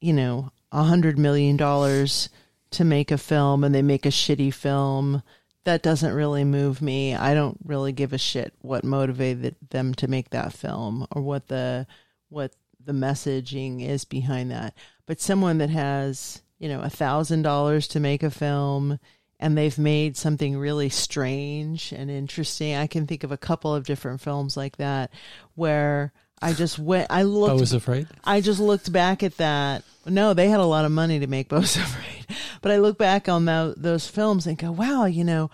you 0.00 0.12
know, 0.12 0.50
a 0.70 0.82
hundred 0.82 1.18
million 1.18 1.56
dollars 1.56 2.28
to 2.70 2.84
make 2.84 3.10
a 3.10 3.18
film 3.18 3.64
and 3.64 3.74
they 3.74 3.82
make 3.82 4.06
a 4.06 4.10
shitty 4.10 4.52
film, 4.52 5.22
that 5.64 5.82
doesn't 5.82 6.14
really 6.14 6.44
move 6.44 6.80
me. 6.80 7.14
I 7.14 7.34
don't 7.34 7.58
really 7.64 7.92
give 7.92 8.12
a 8.12 8.18
shit 8.18 8.54
what 8.60 8.84
motivated 8.84 9.56
them 9.70 9.94
to 9.94 10.08
make 10.08 10.30
that 10.30 10.52
film 10.52 11.06
or 11.10 11.22
what 11.22 11.48
the 11.48 11.86
what 12.30 12.54
the 12.84 12.92
messaging 12.92 13.86
is 13.86 14.04
behind 14.04 14.50
that. 14.50 14.74
But 15.06 15.20
someone 15.20 15.58
that 15.58 15.70
has, 15.70 16.42
you 16.58 16.68
know, 16.68 16.80
a 16.80 16.90
thousand 16.90 17.42
dollars 17.42 17.88
to 17.88 18.00
make 18.00 18.22
a 18.22 18.30
film 18.30 18.98
and 19.40 19.56
they've 19.56 19.78
made 19.78 20.16
something 20.16 20.56
really 20.56 20.88
strange 20.88 21.92
and 21.92 22.10
interesting. 22.10 22.74
I 22.74 22.86
can 22.86 23.06
think 23.06 23.22
of 23.22 23.30
a 23.30 23.36
couple 23.36 23.74
of 23.74 23.86
different 23.86 24.20
films 24.20 24.56
like 24.56 24.78
that 24.78 25.10
where 25.54 26.12
I 26.40 26.52
just 26.52 26.78
went. 26.78 27.08
I 27.10 27.22
looked. 27.22 27.50
I 27.50 27.54
was 27.54 27.72
afraid. 27.72 28.08
I 28.24 28.40
just 28.40 28.60
looked 28.60 28.92
back 28.92 29.22
at 29.22 29.36
that. 29.38 29.82
No, 30.06 30.34
they 30.34 30.48
had 30.48 30.60
a 30.60 30.64
lot 30.64 30.84
of 30.84 30.92
money 30.92 31.18
to 31.18 31.26
make 31.26 31.48
Beau's 31.48 31.76
afraid, 31.76 32.26
but 32.62 32.72
I 32.72 32.78
look 32.78 32.98
back 32.98 33.28
on 33.28 33.44
the, 33.44 33.74
those 33.76 34.08
films 34.08 34.46
and 34.46 34.56
go, 34.56 34.70
"Wow, 34.70 35.04
you 35.04 35.24
know, 35.24 35.50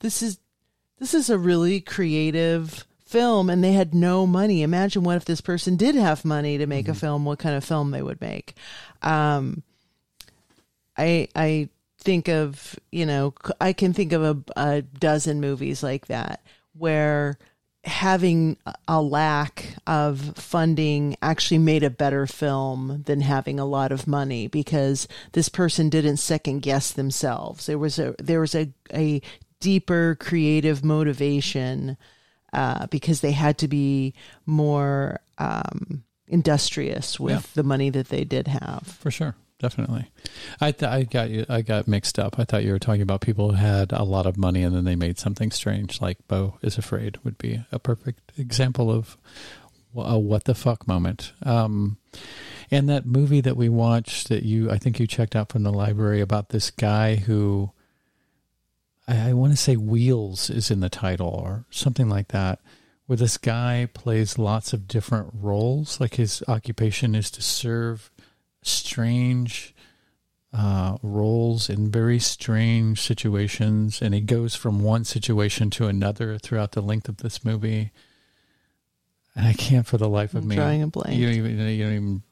this 0.00 0.22
is 0.22 0.38
this 0.98 1.14
is 1.14 1.30
a 1.30 1.38
really 1.38 1.80
creative 1.80 2.84
film." 3.04 3.48
And 3.50 3.64
they 3.64 3.72
had 3.72 3.94
no 3.94 4.26
money. 4.26 4.62
Imagine 4.62 5.02
what 5.02 5.16
if 5.16 5.24
this 5.24 5.40
person 5.40 5.76
did 5.76 5.94
have 5.94 6.24
money 6.24 6.58
to 6.58 6.66
make 6.66 6.84
mm-hmm. 6.84 6.92
a 6.92 6.96
film? 6.96 7.24
What 7.24 7.38
kind 7.38 7.56
of 7.56 7.64
film 7.64 7.90
they 7.90 8.02
would 8.02 8.20
make? 8.20 8.54
Um, 9.02 9.62
I 10.96 11.28
I 11.34 11.68
think 11.98 12.28
of 12.28 12.78
you 12.92 13.06
know 13.06 13.34
I 13.60 13.72
can 13.72 13.92
think 13.92 14.12
of 14.12 14.22
a, 14.22 14.38
a 14.56 14.82
dozen 14.82 15.40
movies 15.40 15.82
like 15.82 16.06
that 16.06 16.40
where 16.76 17.38
having 17.86 18.56
a 18.88 19.00
lack 19.00 19.76
of 19.86 20.36
funding 20.36 21.16
actually 21.22 21.58
made 21.58 21.84
a 21.84 21.90
better 21.90 22.26
film 22.26 23.02
than 23.06 23.20
having 23.20 23.60
a 23.60 23.64
lot 23.64 23.92
of 23.92 24.06
money 24.06 24.48
because 24.48 25.06
this 25.32 25.48
person 25.48 25.88
didn't 25.88 26.16
second 26.16 26.60
guess 26.60 26.92
themselves. 26.92 27.66
There 27.66 27.78
was 27.78 27.98
a 27.98 28.14
there 28.18 28.40
was 28.40 28.54
a, 28.54 28.72
a 28.92 29.22
deeper 29.60 30.16
creative 30.18 30.84
motivation 30.84 31.96
uh, 32.52 32.86
because 32.88 33.20
they 33.20 33.32
had 33.32 33.58
to 33.58 33.68
be 33.68 34.14
more 34.44 35.20
um, 35.38 36.02
industrious 36.26 37.20
with 37.20 37.32
yeah. 37.32 37.50
the 37.54 37.62
money 37.62 37.90
that 37.90 38.08
they 38.08 38.24
did 38.24 38.48
have. 38.48 38.86
For 39.00 39.10
sure 39.10 39.36
definitely. 39.58 40.10
I 40.60 40.72
th- 40.72 40.90
I 40.90 41.04
got 41.04 41.30
you. 41.30 41.46
I 41.48 41.62
got 41.62 41.88
mixed 41.88 42.18
up. 42.18 42.38
I 42.38 42.44
thought 42.44 42.64
you 42.64 42.72
were 42.72 42.78
talking 42.78 43.02
about 43.02 43.20
people 43.20 43.50
who 43.50 43.56
had 43.56 43.92
a 43.92 44.02
lot 44.02 44.26
of 44.26 44.36
money 44.36 44.62
and 44.62 44.74
then 44.74 44.84
they 44.84 44.96
made 44.96 45.18
something 45.18 45.50
strange, 45.50 46.00
like 46.00 46.26
Beau 46.28 46.58
is 46.62 46.78
afraid 46.78 47.18
would 47.24 47.38
be 47.38 47.64
a 47.72 47.78
perfect 47.78 48.32
example 48.38 48.90
of 48.90 49.16
a 49.94 50.18
what 50.18 50.44
the 50.44 50.54
fuck 50.54 50.86
moment. 50.86 51.32
Um, 51.42 51.98
and 52.70 52.88
that 52.88 53.06
movie 53.06 53.40
that 53.40 53.56
we 53.56 53.68
watched 53.68 54.28
that 54.28 54.42
you, 54.42 54.70
I 54.70 54.78
think 54.78 54.98
you 54.98 55.06
checked 55.06 55.36
out 55.36 55.50
from 55.50 55.62
the 55.62 55.72
library 55.72 56.20
about 56.20 56.50
this 56.50 56.70
guy 56.70 57.16
who. 57.16 57.72
I, 59.08 59.30
I 59.30 59.32
want 59.34 59.52
to 59.52 59.56
say 59.56 59.76
Wheels 59.76 60.50
is 60.50 60.70
in 60.70 60.80
the 60.80 60.88
title 60.88 61.28
or 61.28 61.64
something 61.70 62.08
like 62.08 62.28
that 62.28 62.58
where 63.06 63.16
this 63.16 63.38
guy 63.38 63.88
plays 63.94 64.38
lots 64.38 64.72
of 64.72 64.88
different 64.88 65.30
roles. 65.32 66.00
Like 66.00 66.14
his 66.14 66.42
occupation 66.48 67.14
is 67.14 67.30
to 67.32 67.42
serve 67.42 68.10
strange 68.66 69.74
uh, 70.52 70.96
roles 71.02 71.68
in 71.68 71.90
very 71.90 72.18
strange 72.18 73.00
situations, 73.00 74.00
and 74.00 74.14
he 74.14 74.20
goes 74.20 74.54
from 74.54 74.80
one 74.80 75.04
situation 75.04 75.70
to 75.70 75.86
another 75.86 76.38
throughout 76.38 76.72
the 76.72 76.80
length 76.80 77.08
of 77.08 77.18
this 77.18 77.44
movie. 77.44 77.92
And 79.34 79.46
I 79.46 79.52
can't, 79.52 79.86
for 79.86 79.98
the 79.98 80.08
life 80.08 80.34
of 80.34 80.44
I'm 80.44 80.48
me, 80.48 80.56
drawing 80.56 80.82
a 80.82 80.86
blank. 80.86 81.18
You 81.18 81.26
don't 81.26 81.36
even. 81.36 81.58
You 81.58 81.84
don't 81.84 81.94
even. 81.94 82.22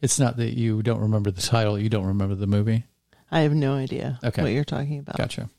It's 0.00 0.20
not 0.20 0.36
that 0.36 0.56
you 0.56 0.82
don't 0.82 1.00
remember 1.00 1.30
the 1.30 1.42
title; 1.42 1.78
you 1.78 1.88
don't 1.88 2.06
remember 2.06 2.36
the 2.36 2.46
movie. 2.46 2.84
I 3.30 3.40
have 3.40 3.54
no 3.54 3.74
idea 3.74 4.20
okay. 4.22 4.42
what 4.42 4.52
you're 4.52 4.64
talking 4.64 5.00
about. 5.00 5.16
Gotcha. 5.16 5.50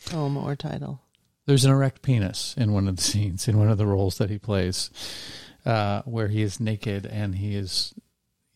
Film 0.00 0.36
or 0.36 0.56
title. 0.56 1.00
There's 1.46 1.64
an 1.64 1.70
erect 1.70 2.02
penis 2.02 2.54
in 2.56 2.72
one 2.72 2.88
of 2.88 2.96
the 2.96 3.02
scenes, 3.02 3.46
in 3.46 3.58
one 3.58 3.68
of 3.68 3.78
the 3.78 3.86
roles 3.86 4.18
that 4.18 4.30
he 4.30 4.38
plays, 4.38 4.90
uh, 5.64 6.02
where 6.02 6.28
he 6.28 6.42
is 6.42 6.58
naked 6.58 7.06
and 7.06 7.36
he 7.36 7.54
is 7.54 7.94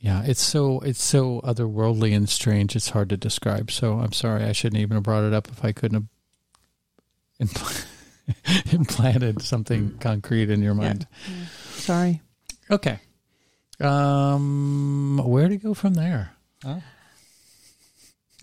yeah, 0.01 0.23
it's 0.25 0.43
so 0.43 0.81
it's 0.81 1.03
so 1.03 1.41
otherworldly 1.43 2.15
and 2.15 2.29
strange. 2.29 2.77
It's 2.77 2.91
hard 2.91 3.11
to 3.11 3.17
describe. 3.17 3.71
So 3.71 3.99
I'm 3.99 4.13
sorry, 4.13 4.45
I 4.45 4.53
shouldn't 4.53 4.81
even 4.81 4.97
have 4.97 5.03
brought 5.03 5.25
it 5.25 5.35
up 5.35 5.49
if 5.49 5.65
I 5.65 5.73
couldn't 5.73 6.09
have 7.41 7.49
impl- 7.49 8.73
implanted 8.73 9.43
something 9.43 9.91
mm. 9.91 10.01
concrete 10.01 10.51
in 10.51 10.63
your 10.63 10.75
mind. 10.75 11.07
Yeah. 11.11 11.35
Yeah. 11.35 11.45
Sorry. 11.73 12.23
Okay. 12.71 13.01
Um, 13.81 15.21
where 15.25 15.49
to 15.49 15.57
go 15.57 15.75
from 15.75 15.95
there? 15.95 16.33
Huh? 16.65 16.81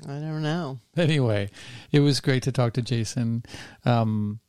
I 0.03 0.19
don't 0.19 0.43
know. 0.43 0.79
Anyway, 0.97 1.49
it 1.91 1.99
was 1.99 2.21
great 2.21 2.43
to 2.43 2.51
talk 2.53 2.73
to 2.73 2.81
Jasun. 2.81 3.45
Um, 3.83 4.39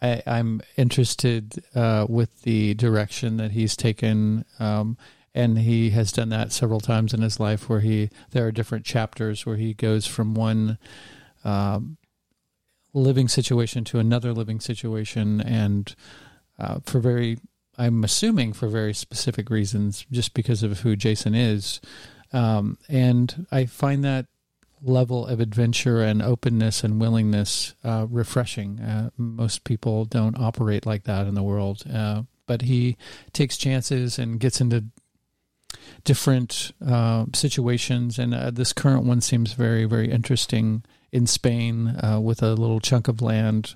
I, 0.00 0.22
am 0.26 0.62
interested 0.76 1.62
uh, 1.76 2.06
with 2.08 2.42
the 2.42 2.74
direction 2.74 3.36
that 3.36 3.52
he's 3.52 3.76
taken. 3.76 4.44
Um, 4.58 4.96
and 5.34 5.58
he 5.58 5.90
has 5.90 6.12
done 6.12 6.28
that 6.28 6.52
several 6.52 6.80
times 6.80 7.14
in 7.14 7.22
his 7.22 7.40
life 7.40 7.68
where 7.68 7.80
he 7.80 8.10
there 8.30 8.46
are 8.46 8.52
different 8.52 8.84
chapters 8.84 9.46
where 9.46 9.56
he 9.56 9.74
goes 9.74 10.06
from 10.06 10.34
one 10.34 10.78
um, 11.44 11.96
living 12.92 13.28
situation 13.28 13.84
to 13.84 13.98
another 13.98 14.32
living 14.32 14.60
situation 14.60 15.40
and 15.40 15.94
uh, 16.58 16.78
for 16.84 17.00
very 17.00 17.38
i'm 17.78 18.04
assuming 18.04 18.52
for 18.52 18.68
very 18.68 18.92
specific 18.92 19.48
reasons 19.50 20.06
just 20.10 20.34
because 20.34 20.62
of 20.62 20.80
who 20.80 20.96
jasun 20.96 21.36
is. 21.36 21.80
Um, 22.32 22.78
and 22.88 23.46
i 23.50 23.66
find 23.66 24.04
that 24.04 24.26
level 24.84 25.26
of 25.26 25.38
adventure 25.38 26.02
and 26.02 26.20
openness 26.20 26.82
and 26.82 27.00
willingness 27.00 27.76
uh, 27.84 28.04
refreshing. 28.10 28.80
Uh, 28.80 29.10
most 29.16 29.62
people 29.62 30.04
don't 30.04 30.36
operate 30.36 30.84
like 30.84 31.04
that 31.04 31.28
in 31.28 31.34
the 31.34 31.42
world 31.42 31.84
uh, 31.92 32.22
but 32.46 32.62
he 32.62 32.96
takes 33.32 33.56
chances 33.56 34.18
and 34.18 34.40
gets 34.40 34.60
into 34.60 34.84
different 36.04 36.72
uh, 36.84 37.26
situations. 37.34 38.18
And 38.18 38.34
uh, 38.34 38.50
this 38.50 38.72
current 38.72 39.04
one 39.04 39.20
seems 39.20 39.52
very, 39.52 39.84
very 39.84 40.10
interesting 40.10 40.84
in 41.10 41.26
Spain 41.26 41.88
uh, 42.02 42.20
with 42.20 42.42
a 42.42 42.54
little 42.54 42.80
chunk 42.80 43.08
of 43.08 43.20
land. 43.20 43.74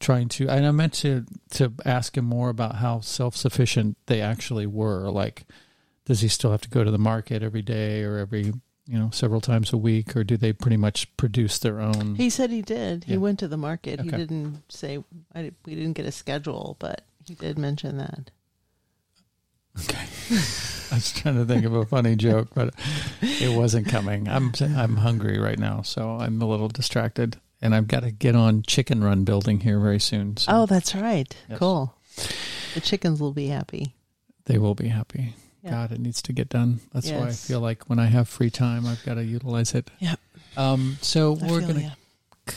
Trying 0.00 0.28
to, 0.30 0.48
and 0.48 0.64
I 0.64 0.70
meant 0.70 0.92
to 0.94 1.24
to 1.50 1.72
ask 1.84 2.16
him 2.16 2.24
more 2.24 2.50
about 2.50 2.76
how 2.76 3.00
self 3.00 3.34
sufficient 3.34 3.96
they 4.06 4.20
actually 4.20 4.64
were. 4.64 5.10
Like, 5.10 5.44
does 6.04 6.20
he 6.20 6.28
still 6.28 6.52
have 6.52 6.60
to 6.60 6.68
go 6.68 6.84
to 6.84 6.90
the 6.92 6.98
market 6.98 7.42
every 7.42 7.62
day 7.62 8.04
or 8.04 8.16
every 8.16 8.44
you 8.44 8.98
know 8.98 9.10
several 9.12 9.40
times 9.40 9.72
a 9.72 9.76
week, 9.76 10.14
or 10.14 10.22
do 10.22 10.36
they 10.36 10.52
pretty 10.52 10.76
much 10.76 11.14
produce 11.16 11.58
their 11.58 11.80
own? 11.80 12.14
He 12.14 12.30
said 12.30 12.50
he 12.50 12.62
did. 12.62 13.04
He 13.04 13.18
went 13.18 13.40
to 13.40 13.48
the 13.48 13.56
market. 13.56 14.00
He 14.00 14.08
didn't 14.08 14.62
say 14.70 15.02
I, 15.34 15.50
we 15.66 15.74
didn't 15.74 15.94
get 15.94 16.06
a 16.06 16.12
schedule, 16.12 16.76
but 16.78 17.02
he 17.26 17.34
did 17.34 17.58
mention 17.58 17.98
that. 17.98 18.30
Okay. 19.80 20.06
I 20.92 20.96
was 20.96 21.12
trying 21.12 21.36
to 21.36 21.44
think 21.44 21.64
of 21.64 21.74
a 21.74 21.84
funny 21.84 22.16
joke, 22.16 22.48
but 22.54 22.74
it 23.20 23.56
wasn't 23.56 23.88
coming. 23.88 24.28
I'm 24.28 24.52
I'm 24.60 24.96
hungry 24.96 25.38
right 25.38 25.58
now, 25.58 25.82
so 25.82 26.10
I'm 26.20 26.40
a 26.42 26.46
little 26.46 26.68
distracted, 26.68 27.36
and 27.60 27.74
I've 27.74 27.88
got 27.88 28.00
to 28.00 28.10
get 28.10 28.34
on 28.34 28.62
chicken 28.62 29.02
run 29.04 29.24
building 29.24 29.60
here 29.60 29.78
very 29.80 30.00
soon. 30.00 30.36
So 30.36 30.52
Oh, 30.52 30.66
that's 30.66 30.94
right. 30.94 31.34
Yes. 31.48 31.58
Cool. 31.58 31.94
The 32.74 32.80
chickens 32.80 33.20
will 33.20 33.32
be 33.32 33.48
happy. 33.48 33.94
they 34.46 34.58
will 34.58 34.74
be 34.74 34.88
happy. 34.88 35.34
Yeah. 35.62 35.70
God, 35.72 35.92
it 35.92 36.00
needs 36.00 36.22
to 36.22 36.32
get 36.32 36.48
done. 36.48 36.80
That's 36.92 37.10
why 37.10 37.28
I 37.28 37.32
feel 37.32 37.60
like 37.60 37.88
when 37.90 37.98
I 37.98 38.06
have 38.06 38.28
free 38.28 38.48
time, 38.50 38.86
I've 38.86 39.04
got 39.04 39.14
to 39.14 39.24
utilize 39.24 39.74
it. 39.74 39.90
Yeah. 39.98 40.14
Um. 40.56 40.98
So 41.02 41.36
I 41.42 41.50
we're 41.50 41.60
gonna 41.60 41.96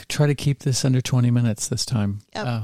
try 0.08 0.28
to 0.28 0.36
keep 0.36 0.60
this 0.60 0.86
under 0.86 1.02
20 1.02 1.32
minutes 1.32 1.68
this 1.68 1.86
time. 1.86 2.20
Yep. 2.36 2.46
Uh, 2.48 2.62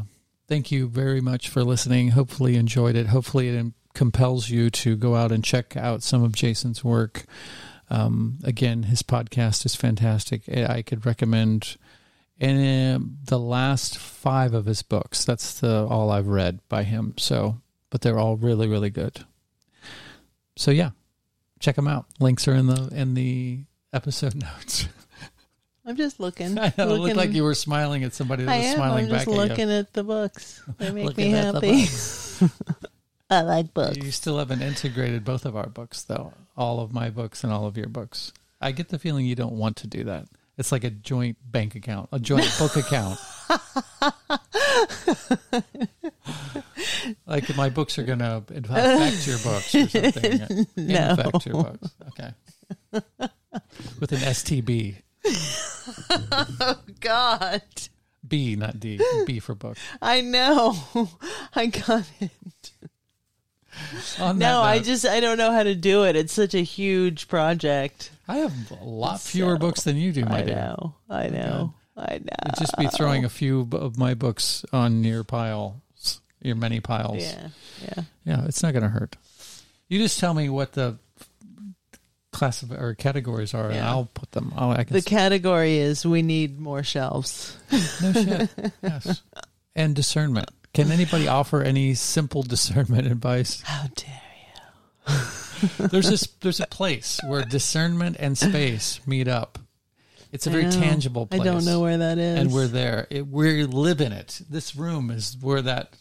thank 0.48 0.72
you 0.72 0.88
very 0.88 1.20
much 1.22 1.50
for 1.50 1.64
listening. 1.64 2.10
Hopefully, 2.12 2.54
you 2.54 2.60
enjoyed 2.60 2.96
it. 2.96 3.08
Hopefully, 3.08 3.50
it 3.50 3.74
compels 3.98 4.50
you 4.50 4.70
to 4.70 4.96
go 4.96 5.16
out 5.16 5.32
and 5.32 5.44
check 5.44 5.76
out 5.76 6.04
some 6.04 6.24
of 6.24 6.34
Jasun's 6.34 6.84
work. 6.84 7.26
Um, 7.90 8.38
again, 8.44 8.84
his 8.84 9.02
podcast 9.02 9.66
is 9.66 9.76
fantastic. 9.76 10.44
I 10.48 10.78
I 10.78 10.82
could 10.84 11.06
recommend. 11.06 11.78
And 12.40 13.18
the 13.26 13.40
last 13.40 13.98
five 13.98 14.54
of 14.54 14.68
his 14.68 14.84
books, 14.84 15.26
that's 15.26 15.60
the 15.60 15.88
all 15.88 16.12
I've 16.12 16.28
read 16.28 16.60
by 16.70 16.84
him. 16.84 17.16
So, 17.18 17.60
but 17.90 18.02
they're 18.02 18.20
all 18.20 18.38
really, 18.38 18.68
really 18.68 18.92
good. 18.92 19.26
So 20.56 20.70
yeah, 20.70 20.92
check 21.60 21.76
them 21.76 21.88
out. 21.88 22.06
Links 22.20 22.48
are 22.48 22.54
in 22.54 22.68
the 22.68 22.90
in 22.94 23.16
the 23.16 23.66
episode 23.92 24.36
notes. 24.42 24.88
I'm 25.84 25.96
just 25.96 26.20
looking. 26.20 26.60
I 26.60 26.72
know, 26.78 26.84
it 26.84 26.88
looking 26.90 27.04
looked 27.04 27.16
like 27.16 27.34
you 27.34 27.44
were 27.44 27.56
smiling 27.56 28.04
at 28.04 28.14
somebody 28.14 28.44
that 28.44 28.52
I 28.52 28.58
was 28.58 28.66
am. 28.68 28.76
smiling 28.76 29.06
I'm 29.06 29.10
back 29.12 29.26
just 29.26 29.28
at 29.30 29.34
you. 29.34 29.50
looking 29.50 29.72
at 29.72 29.94
the 29.94 30.04
books. 30.04 30.62
They 30.78 30.92
make 30.92 31.18
me 31.18 31.30
happy. 31.32 31.86
I 33.30 33.42
like 33.42 33.74
books. 33.74 33.98
You 33.98 34.12
still 34.12 34.38
haven't 34.40 34.62
integrated 34.62 35.26
both 35.26 35.46
of 35.46 35.56
our 35.56 35.68
books, 35.68 36.04
though. 36.04 36.34
All 36.56 36.80
of 36.80 36.94
my 36.94 37.10
books 37.10 37.44
and 37.44 37.52
all 37.52 37.66
of 37.66 37.76
your 37.78 37.90
books. 37.90 38.32
I 38.62 38.72
get 38.72 38.90
the 38.90 38.98
feeling 39.00 39.26
you 39.26 39.36
don't 39.36 39.54
want 39.54 39.78
to 39.78 39.88
do 39.88 40.06
that. 40.06 40.28
It's 40.58 40.72
like 40.72 40.84
a 40.84 40.90
joint 40.90 41.38
bank 41.44 41.76
account, 41.76 42.10
a 42.12 42.20
joint 42.20 42.52
book 42.58 42.76
account. 42.78 43.20
like 47.28 47.56
my 47.56 47.70
books 47.70 48.00
are 48.00 48.04
going 48.04 48.20
to 48.20 48.44
affect 48.50 49.28
your 49.28 49.38
books 49.40 49.76
or 49.76 49.88
something. 49.88 50.66
No. 50.78 51.12
Affect 51.12 51.46
your 51.46 51.64
books. 51.64 51.96
Okay. 52.10 52.32
With 54.00 54.12
an 54.12 54.20
STB. 54.20 54.96
Oh 56.10 56.80
God. 57.02 57.62
B, 58.28 58.56
not 58.56 58.80
D. 58.80 59.00
B 59.28 59.40
for 59.40 59.54
book. 59.54 59.78
I 60.02 60.22
know. 60.22 60.76
I 61.56 61.68
got 61.68 62.10
it. 62.20 62.32
No, 64.36 64.62
I 64.62 64.80
just 64.80 65.06
I 65.06 65.20
don't 65.20 65.38
know 65.38 65.52
how 65.52 65.64
to 65.64 65.76
do 65.76 66.04
it. 66.06 66.16
It's 66.16 66.34
such 66.34 66.54
a 66.54 66.62
huge 66.62 67.28
project. 67.28 68.12
I 68.28 68.38
have 68.38 68.54
a 68.72 68.84
lot 68.84 69.22
fewer 69.22 69.56
So, 69.56 69.60
books 69.60 69.84
than 69.84 69.96
you 69.98 70.12
do, 70.12 70.26
my 70.26 70.40
I 70.40 70.44
dear. 70.44 70.56
know. 70.56 70.96
I 71.10 71.28
know. 71.30 71.74
I 71.96 72.20
know. 72.20 72.36
It'd 72.46 72.60
just 72.60 72.78
be 72.78 72.88
throwing 72.88 73.26
a 73.26 73.30
few 73.30 73.68
of 73.72 73.98
my 73.98 74.14
books 74.14 74.66
on 74.74 75.04
your 75.04 75.24
pile, 75.24 75.82
your 76.42 76.56
many 76.56 76.80
piles. 76.80 77.24
Yeah. 77.24 77.48
Yeah. 77.82 78.04
Yeah, 78.26 78.46
it's 78.46 78.62
not 78.62 78.74
going 78.74 78.84
to 78.84 78.90
hurt. 78.90 79.16
You 79.88 80.00
just 80.00 80.20
tell 80.20 80.34
me 80.34 80.50
what 80.50 80.74
the 80.74 80.98
class 82.32 82.62
of, 82.62 82.72
or 82.72 82.94
categories 82.94 83.54
are, 83.54 83.70
and 83.70 83.80
I'll 83.80 84.10
put 84.14 84.32
them. 84.32 84.54
Oh, 84.58 84.70
I 84.70 84.84
can. 84.84 84.94
The 84.94 85.02
category 85.02 85.78
is 85.78 86.06
we 86.06 86.22
need 86.22 86.60
more 86.60 86.84
shelves. 86.84 87.58
no 88.02 88.14
shit. 88.14 88.50
Yes. 88.84 89.22
And 89.76 89.96
discernment. 89.96 90.50
Can 90.78 90.92
anybody 90.92 91.28
offer 91.28 91.64
any 91.64 91.96
simple 91.96 92.44
discernment 92.44 93.08
advice? 93.12 93.62
How 93.62 93.88
dare 93.96 94.22
you? 95.08 95.88
There's 95.88 96.08
this. 96.08 96.28
There's 96.40 96.60
a 96.60 96.68
place 96.68 97.20
where 97.26 97.44
discernment 97.44 98.18
and 98.20 98.38
space 98.38 99.00
meet 99.08 99.28
up. 99.28 99.58
It's 100.32 100.46
a 100.46 100.52
I 100.52 100.54
very 100.54 100.66
know. 100.66 100.72
tangible 100.72 101.26
place. 101.26 101.42
I 101.42 101.46
don't 101.46 101.66
know 101.66 101.80
where 101.80 101.98
that 101.98 102.20
is. 102.20 102.40
and 102.40 102.54
we're 102.54 102.68
there. 102.68 103.08
It, 103.10 103.26
we 103.26 103.64
live 103.64 104.02
in 104.02 104.12
it. 104.12 104.40
This 104.48 104.76
room 104.76 105.10
is 105.10 105.36
where 105.42 105.64
that. 105.64 105.96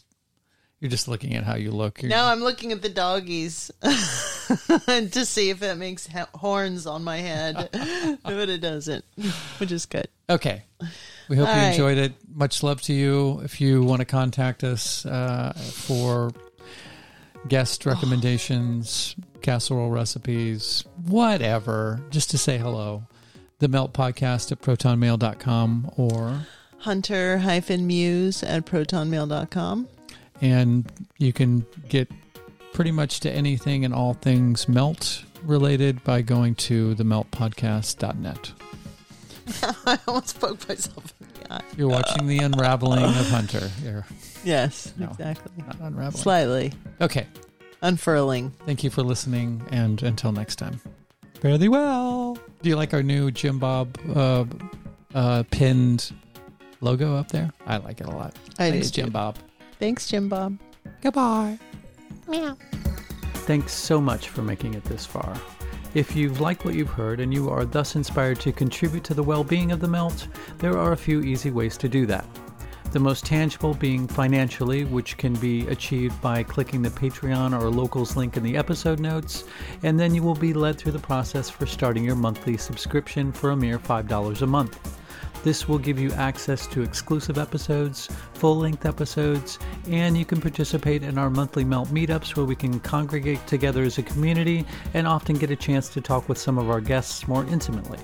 You're 0.79 0.91
just 0.91 1.07
looking 1.07 1.33
at 1.33 1.43
how 1.43 1.55
you 1.55 1.71
look. 1.71 2.03
You're, 2.03 2.11
No, 2.11 2.25
I'm 2.25 2.39
looking 2.41 2.71
at 2.71 2.83
the 2.83 2.89
doggies 2.89 3.71
to 3.81 5.25
see 5.25 5.49
if 5.49 5.63
it 5.63 5.75
makes 5.75 6.05
ha- 6.05 6.29
horns 6.35 6.85
on 6.85 7.03
my 7.03 7.17
head. 7.17 7.69
but 8.23 8.49
it 8.49 8.61
doesn't, 8.61 9.03
which 9.57 9.71
is 9.71 9.87
good. 9.87 10.07
Okay. 10.29 10.63
We 11.29 11.35
hope 11.37 11.47
All 11.47 11.55
you 11.55 11.61
right. 11.61 11.69
enjoyed 11.71 11.97
it. 11.97 12.13
Much 12.31 12.61
love 12.61 12.81
to 12.83 12.93
you. 12.93 13.39
If 13.43 13.59
you 13.59 13.83
want 13.83 14.01
to 14.01 14.05
contact 14.05 14.63
us 14.63 15.03
uh, 15.05 15.53
for 15.53 16.31
guest 17.47 17.85
recommendations, 17.87 19.15
casserole 19.41 19.89
recipes, 19.89 20.83
whatever, 21.07 22.01
just 22.11 22.29
to 22.31 22.37
say 22.37 22.59
hello, 22.59 23.03
the 23.57 23.67
melt 23.67 23.93
podcast 23.93 24.51
at 24.51 24.61
protonmail.com 24.61 25.91
or 25.97 26.45
hunter-muse 26.79 28.43
at 28.43 28.65
protonmail.com. 28.65 29.87
and 30.41 30.89
you 31.17 31.33
can 31.33 31.65
get 31.89 32.09
pretty 32.73 32.91
much 32.91 33.19
to 33.21 33.31
anything 33.31 33.83
and 33.85 33.93
all 33.93 34.13
things 34.13 34.67
melt 34.67 35.23
related 35.43 36.03
by 36.03 36.21
going 36.21 36.55
to 36.55 36.93
themeltpodcast.net. 36.95 38.51
I 39.85 39.97
almost 40.07 40.39
poked 40.39 40.67
myself 40.67 41.13
in 41.21 41.27
the 41.41 41.53
eye. 41.53 41.61
You're 41.77 41.89
watching 41.89 42.27
the 42.27 42.39
unraveling 42.39 43.03
of 43.03 43.29
Hunter. 43.29 43.69
You're 43.83 44.05
Yes, 44.43 44.93
No. 44.97 45.07
exactly. 45.07 45.51
not 45.65 45.79
unraveling. 45.79 46.21
Slightly 46.21 46.73
Okay. 47.01 47.25
unfurling. 47.81 48.51
Thank 48.65 48.83
you 48.83 48.89
for 48.89 49.03
listening, 49.03 49.61
and 49.71 50.01
until 50.03 50.31
next 50.31 50.57
time. 50.57 50.79
Fare 51.41 51.57
thee 51.57 51.69
well. 51.69 52.37
Do 52.61 52.69
you 52.69 52.75
like 52.75 52.93
our 52.93 53.03
new 53.03 53.31
Jim 53.31 53.59
Bob 53.59 53.97
uh, 54.15 54.45
uh, 55.13 55.43
pinned 55.51 56.11
logo 56.81 57.15
up 57.15 57.29
there? 57.29 57.51
I 57.65 57.77
like 57.77 58.01
it 58.01 58.07
a 58.07 58.11
lot. 58.11 58.35
I 58.59 58.71
Thanks, 58.71 58.91
do 58.91 59.03
Jim. 59.03 59.11
Bob. 59.11 59.37
Thanks, 59.79 60.07
Jim 60.07 60.27
Bob. 60.27 60.57
Goodbye. 61.01 61.59
Meow. 62.27 62.57
Thanks 63.45 63.73
so 63.73 64.01
much 64.01 64.29
for 64.29 64.41
making 64.41 64.73
it 64.73 64.83
this 64.83 65.05
far. 65.05 65.35
If 65.93 66.15
you've 66.15 66.41
liked 66.41 66.65
what 66.65 66.75
you've 66.75 66.89
heard 66.89 67.19
and 67.19 67.33
you 67.33 67.49
are 67.49 67.65
thus 67.65 67.95
inspired 67.95 68.39
to 68.41 68.51
contribute 68.51 69.03
to 69.05 69.13
the 69.13 69.23
well 69.23 69.43
being 69.43 69.71
of 69.71 69.79
the 69.79 69.87
melt, 69.87 70.27
there 70.57 70.77
are 70.77 70.91
a 70.91 70.97
few 70.97 71.21
easy 71.21 71.49
ways 71.49 71.77
to 71.77 71.89
do 71.89 72.05
that. 72.07 72.25
The 72.91 72.99
most 72.99 73.25
tangible 73.25 73.73
being 73.73 74.07
financially, 74.07 74.85
which 74.85 75.17
can 75.17 75.33
be 75.35 75.67
achieved 75.67 76.19
by 76.21 76.43
clicking 76.43 76.81
the 76.81 76.89
Patreon 76.89 77.59
or 77.59 77.69
locals 77.69 78.15
link 78.15 78.37
in 78.37 78.43
the 78.43 78.57
episode 78.57 78.99
notes, 78.99 79.43
and 79.83 79.99
then 79.99 80.15
you 80.15 80.23
will 80.23 80.35
be 80.35 80.53
led 80.53 80.77
through 80.77 80.93
the 80.93 80.99
process 80.99 81.49
for 81.49 81.65
starting 81.65 82.03
your 82.03 82.15
monthly 82.15 82.57
subscription 82.57 83.31
for 83.31 83.51
a 83.51 83.55
mere 83.55 83.77
$5 83.77 84.41
a 84.41 84.47
month. 84.47 84.99
This 85.47 85.65
will 85.65 85.79
give 85.79 85.97
you 85.97 86.11
access 86.11 86.67
to 86.67 86.81
exclusive 86.81 87.37
episodes, 87.37 88.09
full 88.33 88.57
length 88.57 88.85
episodes, 88.85 89.59
and 89.87 90.17
you 90.17 90.25
can 90.25 90.41
participate 90.41 91.03
in 91.03 91.17
our 91.17 91.29
monthly 91.29 91.63
Melt 91.63 91.87
meetups 91.87 92.35
where 92.35 92.45
we 92.45 92.53
can 92.53 92.81
congregate 92.81 93.47
together 93.47 93.83
as 93.83 93.97
a 93.97 94.03
community 94.03 94.65
and 94.93 95.07
often 95.07 95.37
get 95.37 95.49
a 95.49 95.55
chance 95.55 95.87
to 95.87 96.01
talk 96.01 96.27
with 96.27 96.37
some 96.37 96.57
of 96.57 96.69
our 96.69 96.81
guests 96.81 97.29
more 97.29 97.45
intimately. 97.45 97.97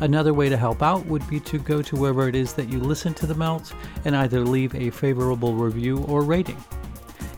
Another 0.00 0.34
way 0.34 0.48
to 0.48 0.56
help 0.56 0.82
out 0.82 1.06
would 1.06 1.24
be 1.30 1.38
to 1.38 1.60
go 1.60 1.80
to 1.80 1.94
wherever 1.94 2.28
it 2.28 2.34
is 2.34 2.54
that 2.54 2.68
you 2.68 2.80
listen 2.80 3.14
to 3.14 3.26
the 3.28 3.36
Melt 3.36 3.72
and 4.04 4.16
either 4.16 4.40
leave 4.40 4.74
a 4.74 4.90
favorable 4.90 5.54
review 5.54 5.98
or 6.08 6.22
rating. 6.22 6.58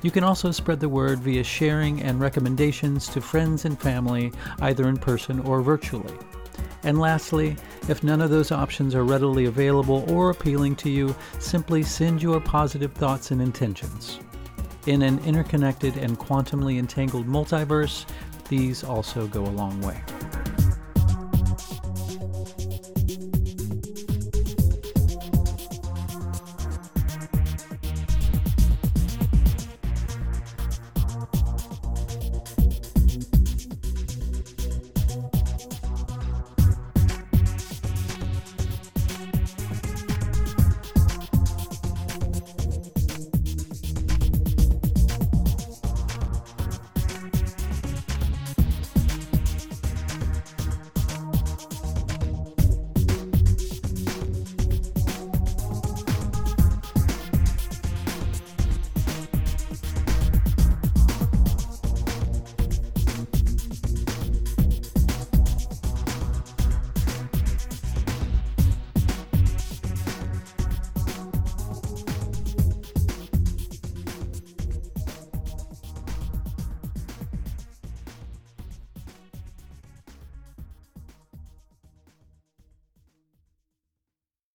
You 0.00 0.10
can 0.10 0.24
also 0.24 0.50
spread 0.50 0.80
the 0.80 0.88
word 0.88 1.18
via 1.18 1.44
sharing 1.44 2.00
and 2.00 2.22
recommendations 2.22 3.06
to 3.08 3.20
friends 3.20 3.66
and 3.66 3.78
family, 3.78 4.32
either 4.62 4.88
in 4.88 4.96
person 4.96 5.40
or 5.40 5.60
virtually. 5.60 6.16
And 6.82 6.98
lastly, 6.98 7.56
if 7.88 8.02
none 8.02 8.20
of 8.20 8.30
those 8.30 8.52
options 8.52 8.94
are 8.94 9.04
readily 9.04 9.46
available 9.46 10.04
or 10.10 10.30
appealing 10.30 10.76
to 10.76 10.90
you, 10.90 11.14
simply 11.38 11.82
send 11.82 12.22
your 12.22 12.40
positive 12.40 12.92
thoughts 12.92 13.30
and 13.30 13.42
intentions. 13.42 14.20
In 14.86 15.02
an 15.02 15.18
interconnected 15.24 15.96
and 15.96 16.18
quantumly 16.18 16.78
entangled 16.78 17.26
multiverse, 17.26 18.06
these 18.48 18.82
also 18.82 19.26
go 19.26 19.44
a 19.44 19.48
long 19.48 19.80
way. 19.82 20.02